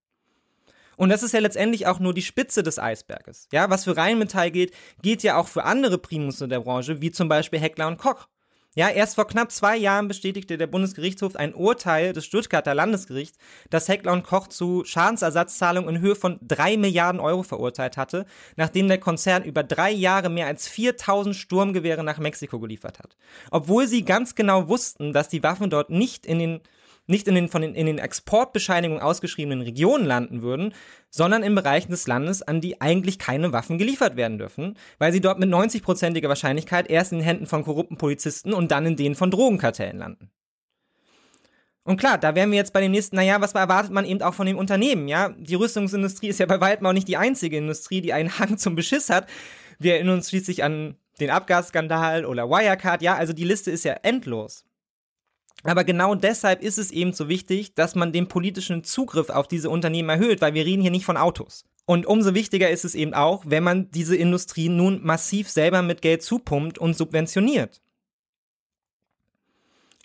Und 1.02 1.08
das 1.08 1.24
ist 1.24 1.34
ja 1.34 1.40
letztendlich 1.40 1.88
auch 1.88 1.98
nur 1.98 2.14
die 2.14 2.22
Spitze 2.22 2.62
des 2.62 2.78
Eisberges. 2.78 3.48
Ja, 3.50 3.68
was 3.68 3.82
für 3.82 3.96
Rheinmetall 3.96 4.52
geht, 4.52 4.72
geht 5.02 5.24
ja 5.24 5.36
auch 5.36 5.48
für 5.48 5.64
andere 5.64 5.98
Primusse 5.98 6.46
der 6.46 6.60
Branche, 6.60 7.00
wie 7.00 7.10
zum 7.10 7.28
Beispiel 7.28 7.58
Heckler 7.58 7.88
und 7.88 7.98
Koch. 7.98 8.28
Ja, 8.76 8.88
erst 8.88 9.16
vor 9.16 9.26
knapp 9.26 9.50
zwei 9.50 9.76
Jahren 9.76 10.06
bestätigte 10.06 10.56
der 10.56 10.68
Bundesgerichtshof 10.68 11.34
ein 11.34 11.56
Urteil 11.56 12.12
des 12.12 12.24
Stuttgarter 12.24 12.72
Landesgerichts, 12.76 13.36
das 13.68 13.88
Heckler 13.88 14.12
und 14.12 14.22
Koch 14.22 14.46
zu 14.46 14.84
Schadensersatzzahlungen 14.84 15.96
in 15.96 16.00
Höhe 16.00 16.14
von 16.14 16.38
drei 16.40 16.76
Milliarden 16.76 17.20
Euro 17.20 17.42
verurteilt 17.42 17.96
hatte, 17.96 18.24
nachdem 18.54 18.86
der 18.86 18.98
Konzern 18.98 19.42
über 19.42 19.64
drei 19.64 19.90
Jahre 19.90 20.30
mehr 20.30 20.46
als 20.46 20.68
4000 20.68 21.34
Sturmgewehre 21.34 22.04
nach 22.04 22.20
Mexiko 22.20 22.60
geliefert 22.60 23.00
hat. 23.00 23.16
Obwohl 23.50 23.88
sie 23.88 24.04
ganz 24.04 24.36
genau 24.36 24.68
wussten, 24.68 25.12
dass 25.12 25.28
die 25.28 25.42
Waffen 25.42 25.68
dort 25.68 25.90
nicht 25.90 26.26
in 26.26 26.38
den 26.38 26.60
nicht 27.06 27.28
in 27.28 27.34
den 27.34 27.48
von 27.48 27.62
den, 27.62 27.74
in 27.74 27.86
den 27.86 27.98
Exportbescheinigungen 27.98 29.02
ausgeschriebenen 29.02 29.62
Regionen 29.62 30.06
landen 30.06 30.42
würden, 30.42 30.74
sondern 31.10 31.42
in 31.42 31.54
Bereichen 31.54 31.90
des 31.90 32.06
Landes, 32.06 32.42
an 32.42 32.60
die 32.60 32.80
eigentlich 32.80 33.18
keine 33.18 33.52
Waffen 33.52 33.78
geliefert 33.78 34.16
werden 34.16 34.38
dürfen, 34.38 34.76
weil 34.98 35.12
sie 35.12 35.20
dort 35.20 35.38
mit 35.38 35.50
90-prozentiger 35.50 36.28
Wahrscheinlichkeit 36.28 36.88
erst 36.88 37.12
in 37.12 37.18
den 37.18 37.24
Händen 37.24 37.46
von 37.46 37.64
korrupten 37.64 37.96
Polizisten 37.96 38.52
und 38.52 38.70
dann 38.70 38.86
in 38.86 38.96
denen 38.96 39.14
von 39.14 39.30
Drogenkartellen 39.30 39.98
landen. 39.98 40.30
Und 41.84 41.96
klar, 41.96 42.16
da 42.16 42.36
wären 42.36 42.52
wir 42.52 42.58
jetzt 42.58 42.72
bei 42.72 42.80
dem 42.80 42.92
nächsten, 42.92 43.16
naja, 43.16 43.40
was 43.40 43.54
erwartet 43.54 43.90
man 43.90 44.04
eben 44.04 44.22
auch 44.22 44.34
von 44.34 44.46
dem 44.46 44.56
Unternehmen, 44.56 45.08
ja? 45.08 45.30
Die 45.30 45.56
Rüstungsindustrie 45.56 46.28
ist 46.28 46.38
ja 46.38 46.46
bei 46.46 46.60
weitem 46.60 46.86
auch 46.86 46.92
nicht 46.92 47.08
die 47.08 47.16
einzige 47.16 47.56
Industrie, 47.56 48.00
die 48.00 48.12
einen 48.12 48.30
Hang 48.38 48.56
zum 48.56 48.76
Beschiss 48.76 49.10
hat. 49.10 49.28
Wir 49.80 49.94
erinnern 49.94 50.16
uns 50.16 50.28
schließlich 50.28 50.62
an 50.62 50.96
den 51.18 51.30
Abgasskandal 51.30 52.24
oder 52.24 52.48
Wirecard, 52.48 53.02
ja, 53.02 53.16
also 53.16 53.32
die 53.32 53.44
Liste 53.44 53.70
ist 53.70 53.84
ja 53.84 53.94
endlos. 54.02 54.64
Aber 55.62 55.84
genau 55.84 56.14
deshalb 56.14 56.62
ist 56.62 56.78
es 56.78 56.90
eben 56.90 57.12
so 57.12 57.28
wichtig, 57.28 57.74
dass 57.74 57.94
man 57.94 58.12
den 58.12 58.28
politischen 58.28 58.84
Zugriff 58.84 59.30
auf 59.30 59.46
diese 59.46 59.70
Unternehmen 59.70 60.08
erhöht, 60.08 60.40
weil 60.40 60.54
wir 60.54 60.66
reden 60.66 60.82
hier 60.82 60.90
nicht 60.90 61.04
von 61.04 61.16
Autos. 61.16 61.64
Und 61.84 62.06
umso 62.06 62.34
wichtiger 62.34 62.70
ist 62.70 62.84
es 62.84 62.94
eben 62.94 63.14
auch, 63.14 63.44
wenn 63.46 63.64
man 63.64 63.90
diese 63.90 64.16
Industrie 64.16 64.68
nun 64.68 65.00
massiv 65.02 65.48
selber 65.48 65.82
mit 65.82 66.02
Geld 66.02 66.22
zupumpt 66.22 66.78
und 66.78 66.96
subventioniert. 66.96 67.80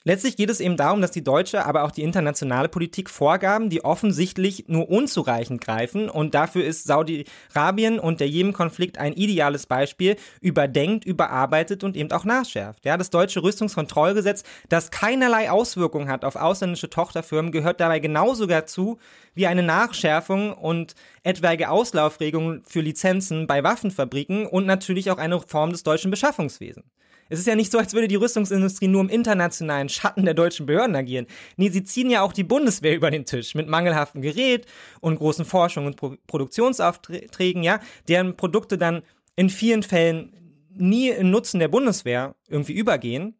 Letztlich 0.07 0.37
geht 0.37 0.49
es 0.49 0.61
eben 0.61 0.77
darum, 0.77 1.01
dass 1.01 1.11
die 1.11 1.21
deutsche, 1.21 1.65
aber 1.65 1.83
auch 1.83 1.91
die 1.91 2.03
internationale 2.03 2.69
Politik 2.69 3.09
Vorgaben, 3.09 3.69
die 3.69 3.83
offensichtlich 3.83 4.63
nur 4.69 4.89
unzureichend 4.89 5.59
greifen 5.59 6.09
und 6.09 6.33
dafür 6.33 6.63
ist 6.63 6.85
Saudi-Arabien 6.85 7.99
und 7.99 8.21
der 8.21 8.29
Jemen-Konflikt 8.29 8.99
ein 8.99 9.11
ideales 9.11 9.65
Beispiel, 9.65 10.15
überdenkt, 10.39 11.03
überarbeitet 11.03 11.83
und 11.83 11.97
eben 11.97 12.09
auch 12.13 12.23
nachschärft. 12.23 12.85
Ja, 12.85 12.95
das 12.95 13.09
deutsche 13.09 13.43
Rüstungskontrollgesetz, 13.43 14.43
das 14.69 14.91
keinerlei 14.91 15.51
Auswirkungen 15.51 16.07
hat 16.07 16.23
auf 16.23 16.37
ausländische 16.37 16.89
Tochterfirmen, 16.89 17.51
gehört 17.51 17.81
dabei 17.81 17.99
genauso 17.99 18.45
dazu 18.45 18.99
wie 19.35 19.47
eine 19.47 19.61
Nachschärfung 19.61 20.53
und 20.53 20.95
etwaige 21.23 21.69
Auslaufregungen 21.69 22.63
für 22.65 22.79
Lizenzen 22.79 23.45
bei 23.45 23.61
Waffenfabriken 23.61 24.45
und 24.45 24.65
natürlich 24.65 25.11
auch 25.11 25.17
eine 25.17 25.41
Form 25.41 25.73
des 25.73 25.83
deutschen 25.83 26.11
Beschaffungswesens. 26.11 26.85
Es 27.29 27.39
ist 27.39 27.47
ja 27.47 27.55
nicht 27.55 27.71
so, 27.71 27.77
als 27.77 27.93
würde 27.93 28.07
die 28.07 28.15
Rüstungsindustrie 28.15 28.87
nur 28.87 29.01
im 29.01 29.09
internationalen 29.09 29.89
Schatten 29.89 30.25
der 30.25 30.33
deutschen 30.33 30.65
Behörden 30.65 30.95
agieren. 30.95 31.27
Nee, 31.55 31.69
sie 31.69 31.83
ziehen 31.83 32.09
ja 32.09 32.21
auch 32.21 32.33
die 32.33 32.43
Bundeswehr 32.43 32.95
über 32.95 33.11
den 33.11 33.25
Tisch 33.25 33.55
mit 33.55 33.67
mangelhaftem 33.67 34.21
Gerät 34.21 34.65
und 35.01 35.17
großen 35.17 35.45
Forschung 35.45 35.85
und 35.85 35.97
Pro 35.97 36.15
Produktionsaufträgen, 36.27 37.63
ja, 37.63 37.79
deren 38.07 38.37
Produkte 38.37 38.77
dann 38.77 39.03
in 39.35 39.49
vielen 39.49 39.83
Fällen 39.83 40.33
nie 40.75 41.09
im 41.09 41.31
Nutzen 41.31 41.59
der 41.59 41.67
Bundeswehr 41.67 42.35
irgendwie 42.47 42.73
übergehen, 42.73 43.35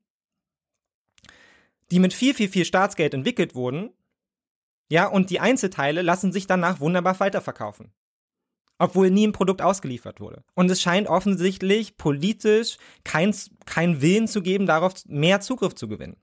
die 1.92 2.00
mit 2.00 2.14
viel, 2.14 2.34
viel, 2.34 2.50
viel 2.50 2.66
Staatsgeld 2.66 3.14
entwickelt 3.14 3.56
wurden, 3.56 3.92
ja, 4.90 5.08
und 5.08 5.30
die 5.30 5.40
Einzelteile 5.40 6.02
lassen 6.02 6.32
sich 6.32 6.48
danach 6.48 6.80
wunderbar 6.80 7.20
weiterverkaufen 7.20 7.92
obwohl 8.80 9.10
nie 9.10 9.28
ein 9.28 9.34
Produkt 9.34 9.62
ausgeliefert 9.62 10.20
wurde. 10.20 10.44
Und 10.54 10.70
es 10.70 10.82
scheint 10.82 11.08
offensichtlich 11.08 11.98
politisch 11.98 12.78
kein, 13.04 13.36
kein 13.66 14.02
Willen 14.02 14.28
zu 14.28 14.42
geben, 14.42 14.66
darauf 14.66 14.94
mehr 15.08 15.42
Zugriff 15.42 15.76
zu 15.76 15.88
gewinnen. 15.88 16.18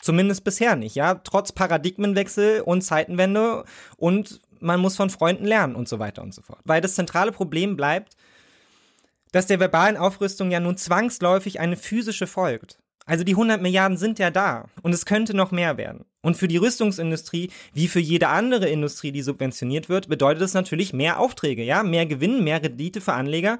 Zumindest 0.00 0.44
bisher 0.44 0.76
nicht, 0.76 0.94
ja, 0.94 1.16
trotz 1.16 1.52
Paradigmenwechsel 1.52 2.62
und 2.62 2.82
Zeitenwende 2.82 3.64
und 3.96 4.40
man 4.58 4.80
muss 4.80 4.96
von 4.96 5.10
Freunden 5.10 5.44
lernen 5.44 5.74
und 5.74 5.88
so 5.88 5.98
weiter 5.98 6.22
und 6.22 6.34
so 6.34 6.42
fort. 6.42 6.60
Weil 6.64 6.80
das 6.80 6.94
zentrale 6.94 7.32
Problem 7.32 7.76
bleibt, 7.76 8.16
dass 9.32 9.46
der 9.46 9.60
verbalen 9.60 9.96
Aufrüstung 9.96 10.50
ja 10.50 10.60
nun 10.60 10.76
zwangsläufig 10.76 11.60
eine 11.60 11.76
physische 11.76 12.26
folgt. 12.26 12.78
Also 13.04 13.24
die 13.24 13.32
100 13.32 13.60
Milliarden 13.60 13.96
sind 13.96 14.18
ja 14.18 14.30
da 14.30 14.66
und 14.82 14.94
es 14.94 15.04
könnte 15.04 15.34
noch 15.34 15.50
mehr 15.50 15.76
werden. 15.76 16.04
Und 16.22 16.36
für 16.36 16.48
die 16.48 16.58
Rüstungsindustrie, 16.58 17.50
wie 17.72 17.88
für 17.88 18.00
jede 18.00 18.28
andere 18.28 18.68
Industrie, 18.68 19.10
die 19.10 19.22
subventioniert 19.22 19.88
wird, 19.88 20.08
bedeutet 20.08 20.42
es 20.42 20.54
natürlich 20.54 20.92
mehr 20.92 21.18
Aufträge, 21.18 21.62
ja, 21.62 21.82
mehr 21.82 22.06
Gewinn, 22.06 22.44
mehr 22.44 22.62
Rendite 22.62 23.00
für 23.00 23.14
Anleger. 23.14 23.58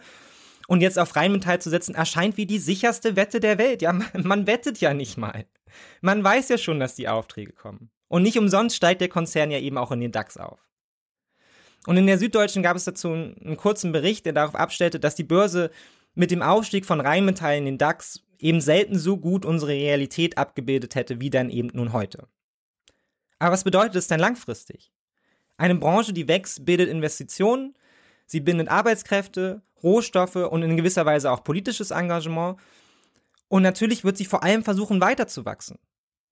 Und 0.69 0.83
jetzt 0.83 0.99
auf 0.99 1.17
Rheinmetall 1.17 1.61
zu 1.61 1.71
setzen, 1.71 1.95
erscheint 1.95 2.37
wie 2.37 2.47
die 2.47 2.59
sicherste 2.59 3.17
Wette 3.17 3.41
der 3.41 3.59
Welt. 3.59 3.83
Ja, 3.83 3.93
man 4.13 4.47
wettet 4.47 4.81
ja 4.81 4.95
nicht 4.95 5.17
mal. 5.17 5.47
Man 6.01 6.23
weiß 6.23 6.49
ja 6.49 6.59
schon, 6.59 6.81
dass 6.81 6.95
die 6.95 7.09
Aufträge 7.09 7.53
kommen. 7.53 7.91
Und 8.09 8.23
nicht 8.23 8.39
umsonst 8.39 8.77
steigt 8.77 9.01
der 9.01 9.09
Konzern 9.09 9.51
ja 9.51 9.59
eben 9.59 9.79
auch 9.79 9.93
in 9.93 10.01
den 10.01 10.13
DAX 10.13 10.37
auf. 10.37 10.61
Und 11.87 11.97
in 11.97 12.07
der 12.07 12.19
Süddeutschen 12.19 12.63
gab 12.63 12.77
es 12.77 12.85
dazu 12.85 13.09
einen 13.09 13.57
kurzen 13.57 13.93
Bericht, 13.93 14.27
der 14.27 14.35
darauf 14.35 14.55
abstellte, 14.55 15.01
dass 15.01 15.15
die 15.15 15.25
Börse 15.25 15.71
mit 16.15 16.31
dem 16.31 16.43
Aufstieg 16.43 16.85
von 16.85 17.01
Rheinmetall 17.01 17.57
in 17.57 17.65
den 17.65 17.79
DAX 17.79 18.23
eben 18.39 18.61
selten 18.61 18.99
so 18.99 19.17
gut 19.17 19.45
unsere 19.45 19.73
Realität 19.73 20.37
abgebildet 20.39 20.95
hätte 20.95 21.21
wie 21.21 21.31
dann 21.31 21.51
eben 21.51 21.71
nun 21.73 21.93
heute. 21.93 22.29
Aber 23.41 23.53
was 23.53 23.65
bedeutet 23.65 23.97
es 23.97 24.07
denn 24.07 24.21
langfristig? 24.21 24.93
Eine 25.57 25.75
Branche, 25.75 26.13
die 26.13 26.29
wächst, 26.29 26.65
bildet 26.65 26.89
Investitionen, 26.89 27.75
sie 28.27 28.41
bindet 28.41 28.69
Arbeitskräfte, 28.69 29.63
Rohstoffe 29.83 30.37
und 30.37 30.63
in 30.63 30.77
gewisser 30.77 31.07
Weise 31.07 31.33
auch 31.33 31.43
politisches 31.43 31.91
Engagement. 31.91 32.61
Und 33.49 33.63
natürlich 33.63 34.05
wird 34.05 34.17
sie 34.17 34.27
vor 34.27 34.45
allem 34.45 34.63
versuchen, 34.63 35.01
weiterzuwachsen. 35.01 35.79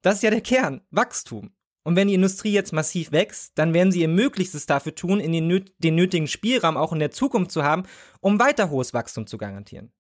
Das 0.03 0.17
ist 0.17 0.23
ja 0.23 0.31
der 0.31 0.43
Kern, 0.43 0.83
Wachstum. 0.91 1.51
Und 1.83 1.97
wenn 1.97 2.09
die 2.09 2.15
Industrie 2.15 2.53
jetzt 2.53 2.73
massiv 2.73 3.11
wächst, 3.13 3.53
dann 3.57 3.73
werden 3.73 3.91
sie 3.91 4.03
ihr 4.03 4.09
Möglichstes 4.09 4.67
dafür 4.67 4.95
tun, 4.95 5.19
in 5.19 5.33
den, 5.33 5.65
den 5.79 5.95
nötigen 5.95 6.27
Spielraum 6.27 6.77
auch 6.77 6.93
in 6.93 6.99
der 6.99 7.11
Zukunft 7.11 7.51
zu 7.51 7.65
haben, 7.65 7.85
um 8.21 8.39
weiter 8.39 8.69
hohes 8.69 8.93
Wachstum 8.93 9.27
zu 9.27 9.39
garantieren. 9.39 9.91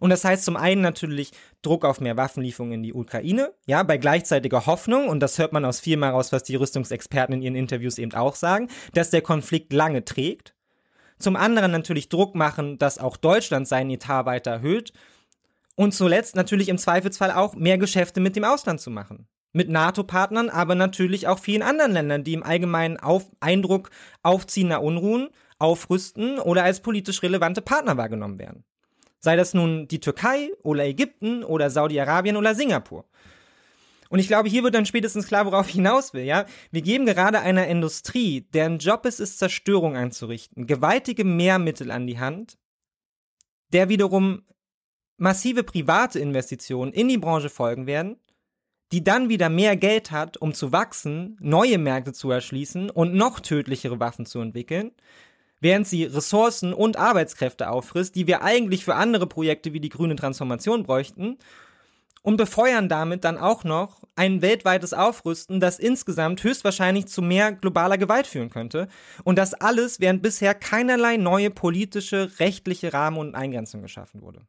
Und 0.00 0.10
das 0.10 0.24
heißt 0.24 0.44
zum 0.44 0.56
einen 0.56 0.82
natürlich 0.82 1.30
Druck 1.62 1.84
auf 1.84 2.00
mehr 2.00 2.16
Waffenlieferungen 2.16 2.74
in 2.74 2.82
die 2.82 2.94
Ukraine, 2.94 3.52
ja, 3.66 3.82
bei 3.82 3.96
gleichzeitiger 3.96 4.66
Hoffnung, 4.66 5.08
und 5.08 5.20
das 5.20 5.38
hört 5.38 5.52
man 5.52 5.64
aus 5.64 5.80
vielmal 5.80 6.10
raus, 6.10 6.32
was 6.32 6.42
die 6.42 6.56
Rüstungsexperten 6.56 7.34
in 7.36 7.42
ihren 7.42 7.56
Interviews 7.56 7.98
eben 7.98 8.12
auch 8.14 8.34
sagen, 8.34 8.68
dass 8.92 9.10
der 9.10 9.22
Konflikt 9.22 9.72
lange 9.72 10.04
trägt. 10.04 10.54
Zum 11.18 11.36
anderen 11.36 11.70
natürlich 11.70 12.08
Druck 12.08 12.34
machen, 12.34 12.78
dass 12.78 12.98
auch 12.98 13.16
Deutschland 13.16 13.68
seinen 13.68 13.90
Etat 13.90 14.26
weiter 14.26 14.50
erhöht. 14.50 14.92
Und 15.76 15.92
zuletzt 15.92 16.36
natürlich 16.36 16.68
im 16.68 16.78
Zweifelsfall 16.78 17.32
auch 17.32 17.54
mehr 17.54 17.78
Geschäfte 17.78 18.20
mit 18.20 18.36
dem 18.36 18.44
Ausland 18.44 18.80
zu 18.80 18.90
machen. 18.90 19.26
Mit 19.52 19.68
NATO-Partnern, 19.68 20.50
aber 20.50 20.74
natürlich 20.74 21.28
auch 21.28 21.38
vielen 21.38 21.62
anderen 21.62 21.92
Ländern, 21.92 22.24
die 22.24 22.34
im 22.34 22.42
allgemeinen 22.42 22.96
auf 22.96 23.30
Eindruck 23.40 23.90
aufziehender 24.22 24.82
Unruhen 24.82 25.28
aufrüsten 25.58 26.38
oder 26.38 26.64
als 26.64 26.80
politisch 26.80 27.22
relevante 27.22 27.62
Partner 27.62 27.96
wahrgenommen 27.96 28.38
werden. 28.38 28.64
Sei 29.24 29.36
das 29.36 29.54
nun 29.54 29.88
die 29.88 30.00
Türkei 30.00 30.50
oder 30.62 30.84
Ägypten 30.84 31.44
oder 31.44 31.70
Saudi-Arabien 31.70 32.36
oder 32.36 32.54
Singapur. 32.54 33.06
Und 34.10 34.18
ich 34.18 34.28
glaube, 34.28 34.50
hier 34.50 34.62
wird 34.62 34.74
dann 34.74 34.84
spätestens 34.84 35.26
klar, 35.26 35.46
worauf 35.46 35.70
ich 35.70 35.76
hinaus 35.76 36.12
will, 36.12 36.24
ja. 36.24 36.44
Wir 36.70 36.82
geben 36.82 37.06
gerade 37.06 37.40
einer 37.40 37.66
Industrie, 37.66 38.42
deren 38.52 38.80
Job 38.80 39.06
es 39.06 39.20
ist, 39.20 39.38
Zerstörung 39.38 39.96
einzurichten, 39.96 40.66
gewaltige 40.66 41.24
Mehrmittel 41.24 41.90
an 41.90 42.06
die 42.06 42.18
Hand, 42.18 42.58
der 43.72 43.88
wiederum 43.88 44.42
massive 45.16 45.64
private 45.64 46.18
Investitionen 46.18 46.92
in 46.92 47.08
die 47.08 47.16
Branche 47.16 47.48
folgen 47.48 47.86
werden, 47.86 48.20
die 48.92 49.02
dann 49.02 49.30
wieder 49.30 49.48
mehr 49.48 49.78
Geld 49.78 50.10
hat, 50.10 50.36
um 50.36 50.52
zu 50.52 50.70
wachsen, 50.70 51.38
neue 51.40 51.78
Märkte 51.78 52.12
zu 52.12 52.30
erschließen 52.30 52.90
und 52.90 53.14
noch 53.14 53.40
tödlichere 53.40 54.00
Waffen 54.00 54.26
zu 54.26 54.40
entwickeln, 54.40 54.92
während 55.60 55.86
sie 55.86 56.04
Ressourcen 56.04 56.72
und 56.72 56.96
Arbeitskräfte 56.96 57.70
auffrisst, 57.70 58.14
die 58.16 58.26
wir 58.26 58.42
eigentlich 58.42 58.84
für 58.84 58.94
andere 58.94 59.26
Projekte 59.26 59.72
wie 59.72 59.80
die 59.80 59.88
grüne 59.88 60.16
Transformation 60.16 60.82
bräuchten, 60.82 61.38
und 62.24 62.38
befeuern 62.38 62.88
damit 62.88 63.22
dann 63.22 63.36
auch 63.36 63.64
noch 63.64 64.02
ein 64.16 64.40
weltweites 64.40 64.94
Aufrüsten, 64.94 65.60
das 65.60 65.78
insgesamt 65.78 66.42
höchstwahrscheinlich 66.42 67.06
zu 67.06 67.20
mehr 67.20 67.52
globaler 67.52 67.98
Gewalt 67.98 68.26
führen 68.26 68.48
könnte. 68.48 68.88
Und 69.24 69.36
das 69.36 69.52
alles, 69.52 70.00
während 70.00 70.22
bisher 70.22 70.54
keinerlei 70.54 71.18
neue 71.18 71.50
politische, 71.50 72.32
rechtliche 72.40 72.94
Rahmen 72.94 73.18
und 73.18 73.34
Eingrenzung 73.34 73.82
geschaffen 73.82 74.22
wurde. 74.22 74.40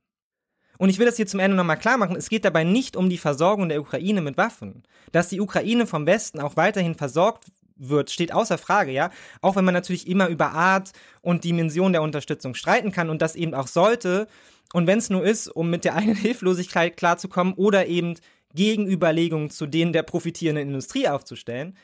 Und 0.78 0.90
ich 0.90 1.00
will 1.00 1.06
das 1.06 1.18
hier 1.18 1.28
zum 1.28 1.42
Ende 1.42 1.58
nochmal 1.58 1.78
klar 1.78 1.98
machen, 1.98 2.16
es 2.16 2.30
geht 2.30 2.46
dabei 2.46 2.64
nicht 2.64 2.96
um 2.96 3.10
die 3.10 3.18
Versorgung 3.18 3.68
der 3.68 3.82
Ukraine 3.82 4.22
mit 4.22 4.38
Waffen. 4.38 4.84
Dass 5.12 5.28
die 5.28 5.42
Ukraine 5.42 5.86
vom 5.86 6.06
Westen 6.06 6.40
auch 6.40 6.56
weiterhin 6.56 6.96
versorgt 6.96 7.52
wird, 7.76 8.10
steht 8.10 8.34
außer 8.34 8.58
Frage, 8.58 8.92
ja. 8.92 9.12
Auch 9.42 9.56
wenn 9.56 9.66
man 9.66 9.74
natürlich 9.74 10.08
immer 10.08 10.28
über 10.28 10.52
Art 10.52 10.92
und 11.22 11.44
Dimension 11.44 11.94
der 11.94 12.02
Unterstützung 12.02 12.56
streiten 12.56 12.92
kann 12.92 13.10
und 13.10 13.22
das 13.22 13.36
eben 13.36 13.54
auch 13.54 13.68
sollte. 13.68 14.28
Und 14.74 14.88
wenn 14.88 15.00
es 15.00 15.10
nur 15.10 15.24
ist, 15.24 15.48
um 15.48 15.70
mit 15.70 15.86
der 15.86 15.96
eigenen 15.96 16.16
Hilflosigkeit 16.16 16.98
klarzukommen 16.98 17.54
oder 17.54 17.88
eben 17.88 18.16
Gegenüberlegungen 18.54 19.50
zu 19.50 19.68
denen 19.68 19.94
der 19.94 20.04
profitierenden 20.04 20.68
Industrie 20.68 21.08
aufzustellen. 21.08 21.78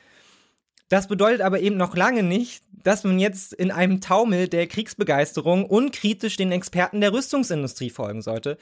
Das 0.87 1.07
bedeutet 1.07 1.41
aber 1.41 1.59
eben 1.61 1.77
noch 1.77 1.95
lange 1.95 2.23
nicht, 2.23 2.63
dass 2.83 3.03
man 3.03 3.19
jetzt 3.19 3.53
in 3.53 3.71
einem 3.71 4.01
Taumel 4.01 4.47
der 4.47 4.67
Kriegsbegeisterung 4.67 5.65
unkritisch 5.65 6.35
den 6.35 6.51
Experten 6.51 6.99
der 7.01 7.13
Rüstungsindustrie 7.13 7.89
folgen 7.89 8.21
sollte, 8.21 8.57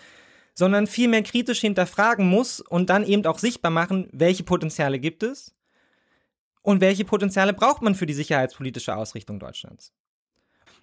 sondern 0.53 0.88
vielmehr 0.88 1.23
kritisch 1.23 1.61
hinterfragen 1.61 2.27
muss 2.27 2.59
und 2.59 2.89
dann 2.89 3.03
eben 3.03 3.25
auch 3.25 3.39
sichtbar 3.39 3.71
machen, 3.71 4.09
welche 4.11 4.43
Potenziale 4.43 4.99
gibt 4.99 5.23
es 5.23 5.55
und 6.62 6.82
welche 6.82 7.05
Potenziale 7.05 7.53
braucht 7.53 7.82
man 7.82 7.95
für 7.95 8.05
die 8.05 8.14
sicherheitspolitische 8.14 8.95
Ausrichtung 8.95 9.39
Deutschlands. 9.39 9.93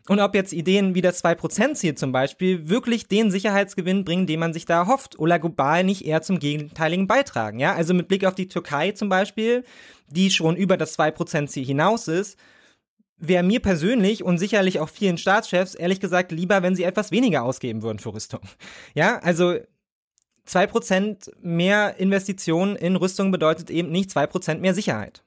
Und 0.08 0.20
ob 0.20 0.34
jetzt 0.34 0.52
Ideen 0.52 0.94
wie 0.94 1.02
das 1.02 1.22
2%-Ziel 1.24 1.96
zum 1.96 2.12
Beispiel 2.12 2.68
wirklich 2.68 3.08
den 3.08 3.30
Sicherheitsgewinn 3.30 4.04
bringen, 4.04 4.26
den 4.26 4.38
man 4.38 4.52
sich 4.52 4.64
da 4.64 4.80
erhofft, 4.80 5.18
oder 5.18 5.38
global 5.38 5.82
nicht 5.82 6.04
eher 6.04 6.22
zum 6.22 6.38
Gegenteiligen 6.38 7.08
beitragen. 7.08 7.58
Ja, 7.58 7.74
also 7.74 7.92
mit 7.92 8.06
Blick 8.06 8.24
auf 8.24 8.34
die 8.34 8.48
Türkei 8.48 8.92
zum 8.92 9.08
Beispiel, 9.08 9.64
die 10.08 10.30
schon 10.30 10.54
über 10.54 10.76
das 10.76 10.96
2%-Ziel 10.96 11.64
hinaus 11.64 12.06
ist, 12.06 12.38
wäre 13.18 13.42
mir 13.42 13.60
persönlich 13.60 14.22
und 14.22 14.38
sicherlich 14.38 14.78
auch 14.78 14.88
vielen 14.88 15.18
Staatschefs 15.18 15.74
ehrlich 15.74 16.00
gesagt 16.00 16.32
lieber, 16.32 16.62
wenn 16.62 16.76
sie 16.76 16.84
etwas 16.84 17.10
weniger 17.10 17.42
ausgeben 17.42 17.82
würden 17.82 17.98
für 17.98 18.14
Rüstung. 18.14 18.40
Ja, 18.94 19.18
also 19.18 19.56
2% 20.46 21.32
mehr 21.40 21.96
Investitionen 21.98 22.76
in 22.76 22.94
Rüstung 22.96 23.32
bedeutet 23.32 23.70
eben 23.70 23.90
nicht 23.90 24.10
2% 24.10 24.58
mehr 24.58 24.74
Sicherheit. 24.74 25.24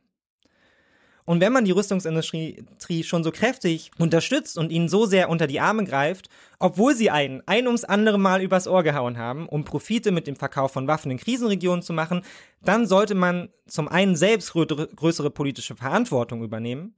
Und 1.30 1.42
wenn 1.42 1.54
man 1.54 1.64
die 1.64 1.74
Rüstungsindustrie 1.74 3.04
schon 3.04 3.24
so 3.24 3.30
kräftig 3.32 3.92
unterstützt 4.00 4.58
und 4.58 4.72
ihnen 4.72 4.90
so 4.90 5.06
sehr 5.06 5.30
unter 5.30 5.46
die 5.46 5.60
Arme 5.60 5.84
greift, 5.84 6.28
obwohl 6.58 6.96
sie 6.96 7.12
einen 7.12 7.44
ein 7.46 7.68
ums 7.68 7.84
andere 7.84 8.18
Mal 8.18 8.42
übers 8.42 8.68
Ohr 8.68 8.82
gehauen 8.82 9.20
haben, 9.20 9.48
um 9.48 9.64
Profite 9.64 10.12
mit 10.12 10.26
dem 10.26 10.36
Verkauf 10.36 10.72
von 10.72 10.88
Waffen 10.88 11.12
in 11.12 11.20
Krisenregionen 11.20 11.84
zu 11.84 11.94
machen, 11.94 12.24
dann 12.64 12.88
sollte 12.88 13.14
man 13.14 13.50
zum 13.68 13.88
einen 13.88 14.16
selbst 14.16 14.54
größere 14.54 15.30
politische 15.30 15.76
Verantwortung 15.76 16.42
übernehmen 16.42 16.96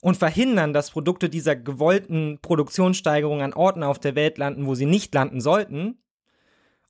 und 0.00 0.16
verhindern, 0.16 0.72
dass 0.72 0.90
Produkte 0.90 1.28
dieser 1.28 1.54
gewollten 1.54 2.40
Produktionssteigerung 2.42 3.42
an 3.42 3.52
Orten 3.52 3.84
auf 3.84 4.00
der 4.00 4.16
Welt 4.16 4.38
landen, 4.38 4.66
wo 4.66 4.74
sie 4.74 4.86
nicht 4.86 5.14
landen 5.14 5.40
sollten. 5.40 5.98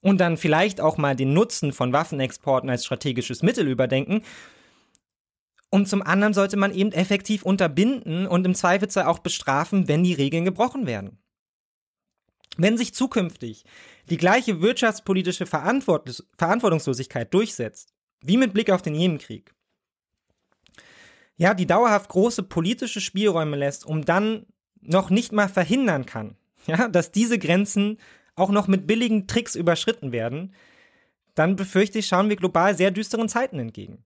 und 0.00 0.22
dann 0.22 0.38
vielleicht 0.38 0.80
auch 0.80 0.96
mal 0.96 1.16
den 1.16 1.34
Nutzen 1.34 1.74
von 1.74 1.92
Waffenexporten 1.92 2.70
als 2.70 2.86
strategisches 2.86 3.42
Mittel 3.42 3.68
überdenken. 3.68 4.22
Und 5.70 5.88
zum 5.88 6.02
anderen 6.02 6.32
sollte 6.32 6.56
man 6.56 6.72
eben 6.72 6.92
effektiv 6.92 7.42
unterbinden 7.42 8.26
und 8.26 8.46
im 8.46 8.54
Zweifelsfall 8.54 9.04
auch 9.04 9.18
bestrafen, 9.18 9.86
wenn 9.86 10.02
die 10.02 10.14
Regeln 10.14 10.44
gebrochen 10.44 10.86
werden. 10.86 11.18
Wenn 12.56 12.78
sich 12.78 12.94
zukünftig 12.94 13.64
die 14.08 14.16
gleiche 14.16 14.62
wirtschaftspolitische 14.62 15.46
Verantwortungslosigkeit 15.46 17.32
durchsetzt, 17.32 17.92
wie 18.20 18.36
mit 18.36 18.52
Blick 18.52 18.70
auf 18.70 18.82
den 18.82 18.94
Jemenkrieg, 18.94 19.54
ja, 21.36 21.54
die 21.54 21.66
dauerhaft 21.66 22.08
große 22.08 22.42
politische 22.42 23.00
Spielräume 23.00 23.56
lässt, 23.56 23.86
um 23.86 24.04
dann 24.04 24.46
noch 24.80 25.10
nicht 25.10 25.32
mal 25.32 25.48
verhindern 25.48 26.04
kann, 26.04 26.36
ja, 26.66 26.88
dass 26.88 27.12
diese 27.12 27.38
Grenzen 27.38 27.98
auch 28.34 28.50
noch 28.50 28.66
mit 28.68 28.86
billigen 28.86 29.26
Tricks 29.26 29.54
überschritten 29.54 30.12
werden, 30.12 30.54
dann 31.34 31.54
befürchte 31.54 32.00
ich, 32.00 32.06
schauen 32.06 32.28
wir 32.28 32.36
global 32.36 32.76
sehr 32.76 32.90
düsteren 32.90 33.28
Zeiten 33.28 33.58
entgegen. 33.58 34.04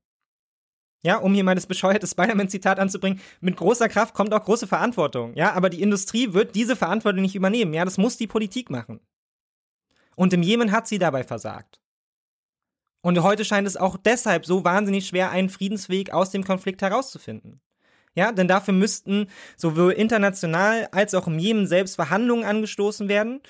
Ja, 1.04 1.16
um 1.16 1.34
hier 1.34 1.42
mal 1.42 1.56
das 1.56 1.66
bescheuerte 1.66 2.06
Spider-Man-Zitat 2.06 2.78
anzubringen, 2.78 3.20
mit 3.40 3.56
großer 3.56 3.88
Kraft 3.88 4.14
kommt 4.14 4.32
auch 4.32 4.44
große 4.44 4.68
Verantwortung. 4.68 5.34
Ja, 5.34 5.52
aber 5.52 5.68
die 5.68 5.82
Industrie 5.82 6.32
wird 6.32 6.54
diese 6.54 6.76
Verantwortung 6.76 7.22
nicht 7.22 7.34
übernehmen. 7.34 7.74
Ja, 7.74 7.84
das 7.84 7.98
muss 7.98 8.16
die 8.16 8.28
Politik 8.28 8.70
machen. 8.70 9.00
Und 10.14 10.32
im 10.32 10.42
Jemen 10.42 10.70
hat 10.70 10.86
sie 10.86 10.98
dabei 10.98 11.24
versagt. 11.24 11.80
Und 13.02 13.20
heute 13.20 13.44
scheint 13.44 13.66
es 13.66 13.76
auch 13.76 13.96
deshalb 13.96 14.46
so 14.46 14.64
wahnsinnig 14.64 15.08
schwer, 15.08 15.30
einen 15.30 15.50
Friedensweg 15.50 16.12
aus 16.12 16.30
dem 16.30 16.44
Konflikt 16.44 16.82
herauszufinden. 16.82 17.60
Ja, 18.14 18.30
denn 18.30 18.46
dafür 18.46 18.74
müssten 18.74 19.26
sowohl 19.56 19.92
international 19.92 20.88
als 20.92 21.14
auch 21.14 21.26
im 21.26 21.38
Jemen 21.38 21.66
selbst 21.66 21.96
Verhandlungen 21.96 22.44
angestoßen 22.44 23.08
werden. 23.08 23.40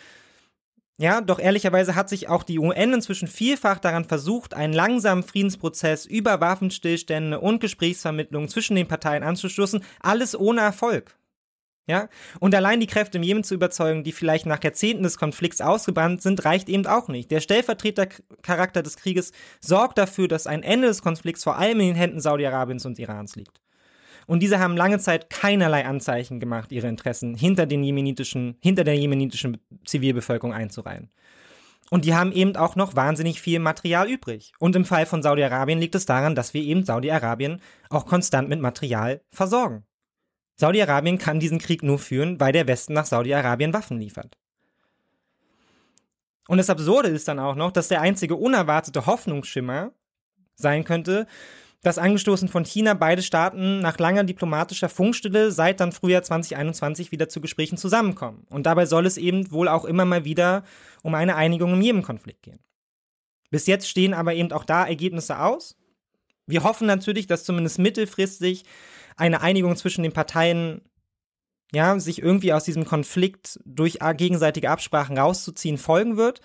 Ja, 0.98 1.20
doch 1.20 1.38
ehrlicherweise 1.38 1.94
hat 1.94 2.08
sich 2.08 2.28
auch 2.28 2.42
die 2.42 2.58
UN 2.58 2.92
inzwischen 2.92 3.26
vielfach 3.26 3.78
daran 3.78 4.04
versucht, 4.04 4.54
einen 4.54 4.74
langsamen 4.74 5.24
Friedensprozess 5.24 6.06
über 6.06 6.40
Waffenstillstände 6.40 7.40
und 7.40 7.60
Gesprächsvermittlungen 7.60 8.48
zwischen 8.48 8.76
den 8.76 8.88
Parteien 8.88 9.22
anzustoßen, 9.22 9.82
alles 10.00 10.38
ohne 10.38 10.60
Erfolg. 10.60 11.16
Ja, 11.88 12.08
und 12.38 12.54
allein 12.54 12.78
die 12.78 12.86
Kräfte 12.86 13.18
im 13.18 13.24
Jemen 13.24 13.42
zu 13.42 13.54
überzeugen, 13.54 14.04
die 14.04 14.12
vielleicht 14.12 14.46
nach 14.46 14.62
Jahrzehnten 14.62 15.02
des 15.02 15.18
Konflikts 15.18 15.60
ausgebrannt 15.60 16.22
sind, 16.22 16.44
reicht 16.44 16.68
eben 16.68 16.86
auch 16.86 17.08
nicht. 17.08 17.32
Der 17.32 17.40
Stellvertretercharakter 17.40 18.84
des 18.84 18.96
Krieges 18.96 19.32
sorgt 19.60 19.98
dafür, 19.98 20.28
dass 20.28 20.46
ein 20.46 20.62
Ende 20.62 20.86
des 20.86 21.02
Konflikts 21.02 21.42
vor 21.42 21.58
allem 21.58 21.80
in 21.80 21.88
den 21.88 21.96
Händen 21.96 22.20
Saudi-Arabiens 22.20 22.86
und 22.86 23.00
Irans 23.00 23.34
liegt. 23.34 23.60
Und 24.26 24.40
diese 24.40 24.58
haben 24.58 24.76
lange 24.76 24.98
Zeit 24.98 25.30
keinerlei 25.30 25.84
Anzeichen 25.84 26.40
gemacht, 26.40 26.72
ihre 26.72 26.88
Interessen 26.88 27.34
hinter, 27.34 27.66
den 27.66 27.82
jemenitischen, 27.82 28.56
hinter 28.60 28.84
der 28.84 28.96
jemenitischen 28.96 29.58
Zivilbevölkerung 29.84 30.52
einzureihen. 30.52 31.10
Und 31.90 32.06
die 32.06 32.14
haben 32.14 32.32
eben 32.32 32.56
auch 32.56 32.74
noch 32.74 32.96
wahnsinnig 32.96 33.42
viel 33.42 33.58
Material 33.58 34.08
übrig. 34.08 34.52
Und 34.58 34.74
im 34.76 34.86
Fall 34.86 35.04
von 35.04 35.22
Saudi-Arabien 35.22 35.78
liegt 35.78 35.94
es 35.94 36.06
daran, 36.06 36.34
dass 36.34 36.54
wir 36.54 36.62
eben 36.62 36.84
Saudi-Arabien 36.84 37.60
auch 37.90 38.06
konstant 38.06 38.48
mit 38.48 38.60
Material 38.60 39.20
versorgen. 39.30 39.84
Saudi-Arabien 40.56 41.18
kann 41.18 41.40
diesen 41.40 41.58
Krieg 41.58 41.82
nur 41.82 41.98
führen, 41.98 42.40
weil 42.40 42.52
der 42.52 42.66
Westen 42.66 42.94
nach 42.94 43.04
Saudi-Arabien 43.04 43.74
Waffen 43.74 43.98
liefert. 43.98 44.38
Und 46.48 46.58
das 46.58 46.70
Absurde 46.70 47.08
ist 47.08 47.28
dann 47.28 47.38
auch 47.38 47.56
noch, 47.56 47.72
dass 47.72 47.88
der 47.88 48.00
einzige 48.00 48.36
unerwartete 48.36 49.06
Hoffnungsschimmer 49.06 49.92
sein 50.54 50.84
könnte, 50.84 51.26
dass 51.82 51.98
angestoßen 51.98 52.48
von 52.48 52.64
China 52.64 52.94
beide 52.94 53.22
Staaten 53.22 53.80
nach 53.80 53.98
langer 53.98 54.22
diplomatischer 54.24 54.88
Funkstille 54.88 55.50
seit 55.50 55.80
dann 55.80 55.90
Frühjahr 55.90 56.22
2021 56.22 57.10
wieder 57.10 57.28
zu 57.28 57.40
Gesprächen 57.40 57.76
zusammenkommen. 57.76 58.46
Und 58.50 58.66
dabei 58.66 58.86
soll 58.86 59.04
es 59.04 59.16
eben 59.16 59.50
wohl 59.50 59.66
auch 59.66 59.84
immer 59.84 60.04
mal 60.04 60.24
wieder 60.24 60.62
um 61.02 61.14
eine 61.14 61.34
Einigung 61.34 61.72
im 61.72 61.82
Jemen-Konflikt 61.82 62.42
gehen. 62.42 62.60
Bis 63.50 63.66
jetzt 63.66 63.88
stehen 63.88 64.14
aber 64.14 64.34
eben 64.34 64.52
auch 64.52 64.64
da 64.64 64.86
Ergebnisse 64.86 65.40
aus. 65.40 65.76
Wir 66.46 66.62
hoffen 66.62 66.86
natürlich, 66.86 67.26
dass 67.26 67.44
zumindest 67.44 67.78
mittelfristig 67.80 68.64
eine 69.16 69.42
Einigung 69.42 69.76
zwischen 69.76 70.04
den 70.04 70.12
Parteien 70.12 70.82
ja, 71.72 71.98
sich 71.98 72.22
irgendwie 72.22 72.52
aus 72.52 72.64
diesem 72.64 72.84
Konflikt 72.84 73.58
durch 73.64 73.98
gegenseitige 74.16 74.70
Absprachen 74.70 75.18
rauszuziehen 75.18 75.78
folgen 75.78 76.16
wird 76.16 76.40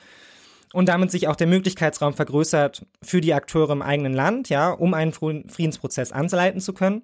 und 0.73 0.89
damit 0.89 1.11
sich 1.11 1.27
auch 1.27 1.35
der 1.35 1.47
Möglichkeitsraum 1.47 2.13
vergrößert 2.13 2.85
für 3.01 3.21
die 3.21 3.33
Akteure 3.33 3.71
im 3.71 3.81
eigenen 3.81 4.13
Land, 4.13 4.49
ja, 4.49 4.71
um 4.71 4.93
einen 4.93 5.13
Friedensprozess 5.13 6.11
anzuleiten 6.11 6.61
zu 6.61 6.73
können. 6.73 7.03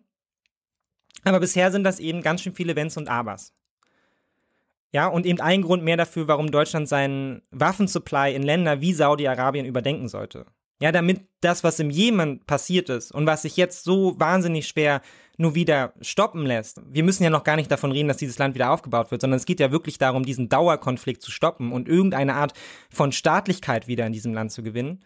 Aber 1.24 1.40
bisher 1.40 1.72
sind 1.72 1.84
das 1.84 2.00
eben 2.00 2.22
ganz 2.22 2.42
schön 2.42 2.56
viele 2.56 2.76
Wenns 2.76 2.98
und 2.98 3.08
Abers. 3.08 3.54
Ja, 4.92 5.08
und 5.08 5.26
eben 5.26 5.40
ein 5.42 5.64
Grund 5.64 5.84
mehr 5.84 5.98
dafür, 5.98 6.28
warum 6.28 6.52
Deutschland 6.52 6.88
seinen 6.88 7.42
Waffensupply 7.50 8.36
in 8.36 8.44
Länder 8.44 8.82
wie 8.82 8.94
Saudi-Arabien 8.94 9.66
überdenken 9.66 10.08
sollte. 10.08 10.46
Ja, 10.82 10.92
damit 10.92 11.28
das, 11.42 11.64
was 11.64 11.80
im 11.80 11.90
Jemen 11.90 12.40
passiert 12.46 12.90
ist 12.90 13.12
und 13.12 13.26
was 13.26 13.44
sich 13.44 13.58
jetzt 13.58 13.84
so 13.84 14.20
wahnsinnig 14.20 14.68
schwer 14.68 15.02
nur 15.38 15.56
wieder 15.56 15.94
stoppen 16.02 16.46
lässt. 16.46 16.82
Wir 16.86 17.04
müssen 17.04 17.24
ja 17.24 17.30
noch 17.30 17.44
gar 17.44 17.56
nicht 17.56 17.72
davon 17.72 17.92
reden, 17.92 18.08
dass 18.08 18.18
dieses 18.18 18.38
Land 18.38 18.56
wieder 18.56 18.72
aufgebaut 18.72 19.12
wird, 19.12 19.22
sondern 19.22 19.38
es 19.38 19.46
geht 19.46 19.60
ja 19.60 19.72
wirklich 19.72 19.98
darum, 19.98 20.26
diesen 20.26 20.50
Dauerkonflikt 20.50 21.22
zu 21.22 21.32
stoppen 21.32 21.72
und 21.72 21.88
irgendeine 21.88 22.36
Art 22.36 22.54
von 22.92 23.12
Staatlichkeit 23.12 23.88
wieder 23.88 24.06
in 24.06 24.14
diesem 24.14 24.34
Land 24.34 24.52
zu 24.52 24.62
gewinnen. 24.62 25.04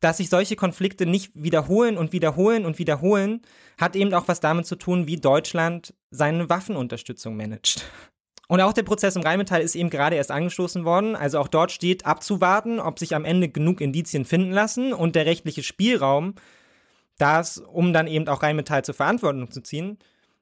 Dass 0.00 0.16
sich 0.16 0.30
solche 0.30 0.56
Konflikte 0.56 1.04
nicht 1.04 1.30
wiederholen 1.34 1.98
und 1.98 2.14
wiederholen 2.14 2.64
und 2.64 2.78
wiederholen, 2.78 3.42
hat 3.78 3.96
eben 3.96 4.14
auch 4.14 4.28
was 4.28 4.40
damit 4.40 4.64
zu 4.64 4.76
tun, 4.76 5.06
wie 5.06 5.16
Deutschland 5.16 5.94
seine 6.10 6.48
Waffenunterstützung 6.48 7.36
managt. 7.36 7.84
Und 8.50 8.60
auch 8.60 8.72
der 8.72 8.82
Prozess 8.82 9.14
im 9.14 9.22
Rheinmetall 9.22 9.60
ist 9.60 9.76
eben 9.76 9.90
gerade 9.90 10.16
erst 10.16 10.32
angestoßen 10.32 10.84
worden. 10.84 11.14
Also 11.14 11.38
auch 11.38 11.46
dort 11.46 11.70
steht 11.70 12.04
abzuwarten, 12.04 12.80
ob 12.80 12.98
sich 12.98 13.14
am 13.14 13.24
Ende 13.24 13.48
genug 13.48 13.80
Indizien 13.80 14.24
finden 14.24 14.50
lassen 14.50 14.92
und 14.92 15.14
der 15.14 15.24
rechtliche 15.24 15.62
Spielraum 15.62 16.34
das, 17.16 17.58
um 17.58 17.92
dann 17.92 18.08
eben 18.08 18.26
auch 18.26 18.42
Rheinmetall 18.42 18.84
zur 18.84 18.96
Verantwortung 18.96 19.52
zu 19.52 19.60
ziehen. 19.62 19.98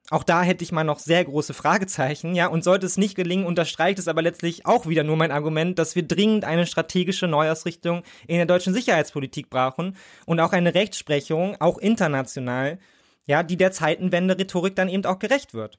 Auch 0.09 0.23
da 0.23 0.41
hätte 0.41 0.63
ich 0.63 0.71
mal 0.71 0.83
noch 0.83 0.97
sehr 0.97 1.23
große 1.23 1.53
Fragezeichen, 1.53 2.33
ja, 2.33 2.47
und 2.47 2.63
sollte 2.63 2.87
es 2.87 2.97
nicht 2.97 3.13
gelingen, 3.13 3.45
unterstreicht 3.45 3.99
es 3.99 4.07
aber 4.07 4.23
letztlich 4.23 4.65
auch 4.65 4.87
wieder 4.87 5.03
nur 5.03 5.15
mein 5.15 5.31
Argument, 5.31 5.77
dass 5.77 5.95
wir 5.95 6.01
dringend 6.01 6.45
eine 6.45 6.65
strategische 6.65 7.27
Neuausrichtung 7.27 8.01
in 8.25 8.37
der 8.37 8.47
deutschen 8.47 8.73
Sicherheitspolitik 8.73 9.51
brauchen 9.51 9.95
und 10.25 10.39
auch 10.39 10.53
eine 10.53 10.73
Rechtsprechung, 10.73 11.57
auch 11.59 11.77
international, 11.77 12.79
ja, 13.27 13.43
die 13.43 13.57
der 13.57 13.71
Zeitenwende-Rhetorik 13.71 14.75
dann 14.75 14.89
eben 14.89 15.05
auch 15.05 15.19
gerecht 15.19 15.53
wird. 15.53 15.77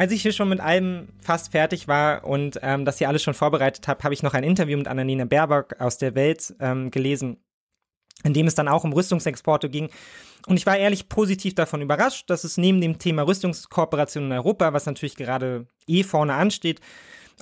Als 0.00 0.12
ich 0.12 0.22
hier 0.22 0.32
schon 0.32 0.48
mit 0.48 0.60
allem 0.60 1.08
fast 1.20 1.52
fertig 1.52 1.86
war 1.86 2.24
und 2.24 2.58
ähm, 2.62 2.86
das 2.86 2.96
hier 2.96 3.08
alles 3.08 3.22
schon 3.22 3.34
vorbereitet 3.34 3.86
habe, 3.86 4.02
habe 4.02 4.14
ich 4.14 4.22
noch 4.22 4.32
ein 4.32 4.44
Interview 4.44 4.78
mit 4.78 4.88
Annalena 4.88 5.26
Baerbock 5.26 5.78
aus 5.78 5.98
der 5.98 6.14
Welt 6.14 6.54
ähm, 6.58 6.90
gelesen, 6.90 7.36
in 8.24 8.32
dem 8.32 8.46
es 8.46 8.54
dann 8.54 8.66
auch 8.66 8.84
um 8.84 8.94
Rüstungsexporte 8.94 9.68
ging. 9.68 9.90
Und 10.46 10.56
ich 10.56 10.64
war 10.64 10.78
ehrlich 10.78 11.10
positiv 11.10 11.54
davon 11.54 11.82
überrascht, 11.82 12.30
dass 12.30 12.44
es 12.44 12.56
neben 12.56 12.80
dem 12.80 12.98
Thema 12.98 13.26
Rüstungskooperation 13.26 14.24
in 14.24 14.32
Europa, 14.32 14.72
was 14.72 14.86
natürlich 14.86 15.16
gerade 15.16 15.66
eh 15.86 16.02
vorne 16.02 16.32
ansteht, 16.32 16.80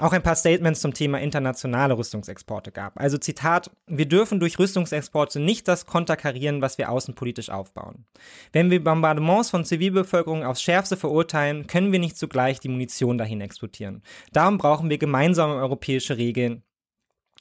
auch 0.00 0.12
ein 0.12 0.22
paar 0.22 0.36
Statements 0.36 0.80
zum 0.80 0.94
Thema 0.94 1.20
internationale 1.20 1.96
Rüstungsexporte 1.96 2.72
gab. 2.72 2.98
Also 3.00 3.18
Zitat, 3.18 3.70
wir 3.86 4.06
dürfen 4.06 4.40
durch 4.40 4.58
Rüstungsexporte 4.58 5.40
nicht 5.40 5.68
das 5.68 5.86
konterkarieren, 5.86 6.62
was 6.62 6.78
wir 6.78 6.90
außenpolitisch 6.90 7.50
aufbauen. 7.50 8.04
Wenn 8.52 8.70
wir 8.70 8.82
Bombardements 8.82 9.50
von 9.50 9.64
Zivilbevölkerung 9.64 10.44
aufs 10.44 10.62
Schärfste 10.62 10.96
verurteilen, 10.96 11.66
können 11.66 11.92
wir 11.92 11.98
nicht 11.98 12.16
zugleich 12.16 12.60
die 12.60 12.68
Munition 12.68 13.18
dahin 13.18 13.40
exportieren. 13.40 14.02
Darum 14.32 14.58
brauchen 14.58 14.90
wir 14.90 14.98
gemeinsame 14.98 15.54
europäische 15.54 16.16
Regeln, 16.16 16.62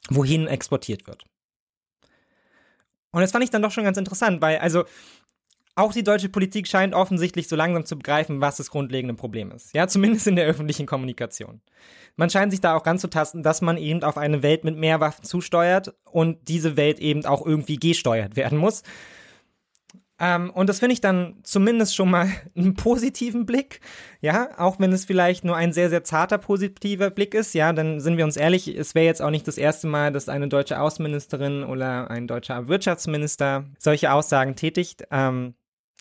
wohin 0.09 0.47
exportiert 0.47 1.07
wird. 1.07 1.23
Und 3.11 3.21
das 3.21 3.31
fand 3.31 3.43
ich 3.43 3.49
dann 3.49 3.61
doch 3.61 3.71
schon 3.71 3.84
ganz 3.84 3.97
interessant, 3.97 4.41
weil 4.41 4.57
also 4.57 4.84
auch 5.78 5.94
die 5.94 6.04
deutsche 6.04 6.30
Politik 6.30 6.68
scheint 6.68 6.94
offensichtlich 6.95 7.48
so 7.48 7.56
langsam 7.56 7.86
zu 7.86 7.98
begreifen, 7.98 8.41
was 8.41 8.58
das 8.58 8.72
grundlegende 8.72 9.14
Problem 9.14 9.52
ist. 9.52 9.74
Ja, 9.76 9.88
zumindest 9.88 10.28
in 10.28 10.36
der 10.36 10.45
öffentlichen 10.45 10.88
Kommunikation. 10.88 11.62
Man 12.16 12.32
scheint 12.32 12.52
sich 12.52 12.62
da 12.62 12.76
auch 12.76 12.86
ranzutasten, 12.86 13.44
dass 13.44 13.62
man 13.62 13.78
eben 13.78 14.04
auf 14.04 14.18
eine 14.18 14.41
Welt 14.41 14.64
mit 14.64 14.76
mehr 14.76 14.99
Waffen 14.99 15.24
zusteuert 15.24 15.94
und 16.04 16.48
diese 16.48 16.78
Welt 16.78 16.99
eben 16.99 17.26
auch 17.26 17.45
irgendwie 17.45 17.76
gesteuert 17.76 18.36
werden 18.36 18.58
muss. 18.58 18.82
Ähm, 20.20 20.49
und 20.49 20.68
das 20.68 20.80
finde 20.80 20.94
ich 20.94 21.02
dann 21.02 21.36
zumindest 21.44 21.95
schon 21.95 22.10
mal 22.10 22.28
einen 22.56 22.74
positiven 22.74 23.45
Blick. 23.45 23.82
Ja, 24.20 24.49
auch 24.58 24.80
wenn 24.80 24.91
es 24.91 25.06
vielleicht 25.06 25.44
nur 25.44 25.56
ein 25.56 25.74
sehr, 25.74 25.91
sehr 25.91 26.04
zarter 26.04 26.40
positiver 26.40 27.12
Blick 27.12 27.36
ist. 27.36 27.54
Ja, 27.54 27.72
dann 27.72 27.99
sind 27.99 28.18
wir 28.18 28.26
uns 28.26 28.36
ehrlich, 28.36 28.68
es 28.68 28.95
wäre 28.95 29.06
jetzt 29.06 29.22
auch 29.22 29.30
nicht 29.30 29.48
das 29.48 29.60
erste 29.60 29.86
Mal, 29.86 30.12
dass 30.12 30.28
eine 30.28 30.48
deutsche 30.48 30.80
Außenministerin 30.82 31.64
oder 31.64 32.10
ein 32.10 32.26
deutscher 32.26 32.68
Wirtschaftsminister 32.68 33.66
solche 33.78 34.12
Aussagen 34.12 34.56
tätigt. 34.56 35.04
Ähm, 35.12 35.54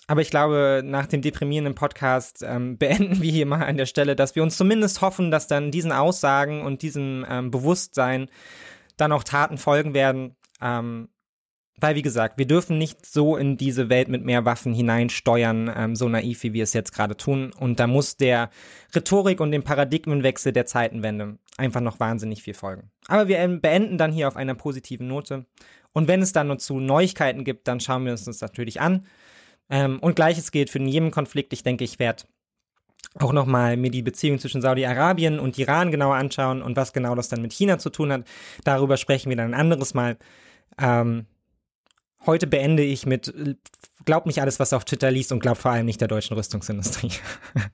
aber 0.06 0.20
ich 0.20 0.30
glaube, 0.30 0.82
nach 0.84 1.06
dem 1.06 1.22
deprimierenden 1.22 1.74
Podcast 1.74 2.44
ähm, 2.46 2.78
beenden 2.78 3.22
wir 3.22 3.30
hier 3.30 3.46
mal 3.46 3.64
an 3.64 3.76
der 3.76 3.86
Stelle, 3.86 4.16
dass 4.16 4.36
wir 4.36 4.42
uns 4.42 4.56
zumindest 4.56 5.00
hoffen, 5.00 5.30
dass 5.30 5.48
dann 5.48 5.70
diesen 5.70 5.92
Aussagen 5.92 6.62
und 6.62 6.82
diesem 6.82 7.26
ähm, 7.28 7.50
Bewusstsein 7.50 8.28
dann 8.96 9.12
auch 9.12 9.24
Taten 9.24 9.58
folgen 9.58 9.94
werden. 9.94 10.36
Ähm, 10.60 11.08
weil, 11.78 11.94
wie 11.94 12.02
gesagt, 12.02 12.38
wir 12.38 12.46
dürfen 12.46 12.78
nicht 12.78 13.04
so 13.04 13.36
in 13.36 13.58
diese 13.58 13.90
Welt 13.90 14.08
mit 14.08 14.24
mehr 14.24 14.46
Waffen 14.46 14.72
hineinsteuern, 14.72 15.70
ähm, 15.76 15.94
so 15.96 16.08
naiv, 16.08 16.42
wie 16.42 16.54
wir 16.54 16.62
es 16.62 16.72
jetzt 16.72 16.94
gerade 16.94 17.18
tun. 17.18 17.52
Und 17.52 17.78
da 17.80 17.86
muss 17.86 18.16
der 18.16 18.48
Rhetorik 18.94 19.40
und 19.40 19.50
dem 19.50 19.62
Paradigmenwechsel 19.62 20.52
der 20.52 20.64
Zeitenwende 20.64 21.38
einfach 21.58 21.82
noch 21.82 22.00
wahnsinnig 22.00 22.42
viel 22.42 22.54
folgen. 22.54 22.90
Aber 23.08 23.28
wir 23.28 23.46
beenden 23.60 23.98
dann 23.98 24.12
hier 24.12 24.26
auf 24.26 24.36
einer 24.36 24.54
positiven 24.54 25.06
Note. 25.06 25.44
Und 25.92 26.08
wenn 26.08 26.22
es 26.22 26.32
dann 26.32 26.46
nur 26.46 26.58
zu 26.58 26.80
Neuigkeiten 26.80 27.44
gibt, 27.44 27.68
dann 27.68 27.80
schauen 27.80 28.04
wir 28.06 28.12
uns 28.12 28.24
das 28.24 28.40
natürlich 28.40 28.80
an. 28.80 29.06
Ähm, 29.68 29.98
und 30.00 30.16
gleiches 30.16 30.52
gilt 30.52 30.70
für 30.70 30.80
jeden 30.80 31.10
Konflikt. 31.10 31.52
Ich 31.52 31.62
denke, 31.62 31.84
ich 31.84 31.98
werde 31.98 32.24
auch 33.18 33.32
nochmal 33.32 33.76
mir 33.76 33.90
die 33.90 34.02
Beziehung 34.02 34.38
zwischen 34.38 34.60
Saudi-Arabien 34.60 35.38
und 35.38 35.58
Iran 35.58 35.90
genauer 35.90 36.16
anschauen 36.16 36.62
und 36.62 36.76
was 36.76 36.92
genau 36.92 37.14
das 37.14 37.28
dann 37.28 37.42
mit 37.42 37.52
China 37.52 37.78
zu 37.78 37.90
tun 37.90 38.12
hat. 38.12 38.24
Darüber 38.64 38.96
sprechen 38.96 39.30
wir 39.30 39.36
dann 39.36 39.54
ein 39.54 39.60
anderes 39.60 39.94
Mal. 39.94 40.18
Ähm, 40.78 41.26
heute 42.26 42.46
beende 42.46 42.82
ich 42.82 43.06
mit, 43.06 43.32
glaub 44.04 44.26
nicht 44.26 44.40
alles, 44.40 44.60
was 44.60 44.72
auf 44.72 44.84
Twitter 44.84 45.10
liest 45.10 45.32
und 45.32 45.40
glaub 45.40 45.56
vor 45.56 45.70
allem 45.70 45.86
nicht 45.86 46.00
der 46.00 46.08
deutschen 46.08 46.36
Rüstungsindustrie. 46.36 47.12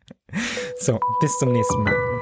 so, 0.78 1.01
bis 1.20 1.39
zum 1.39 1.52
nächsten 1.52 1.82
Mal. 1.82 2.22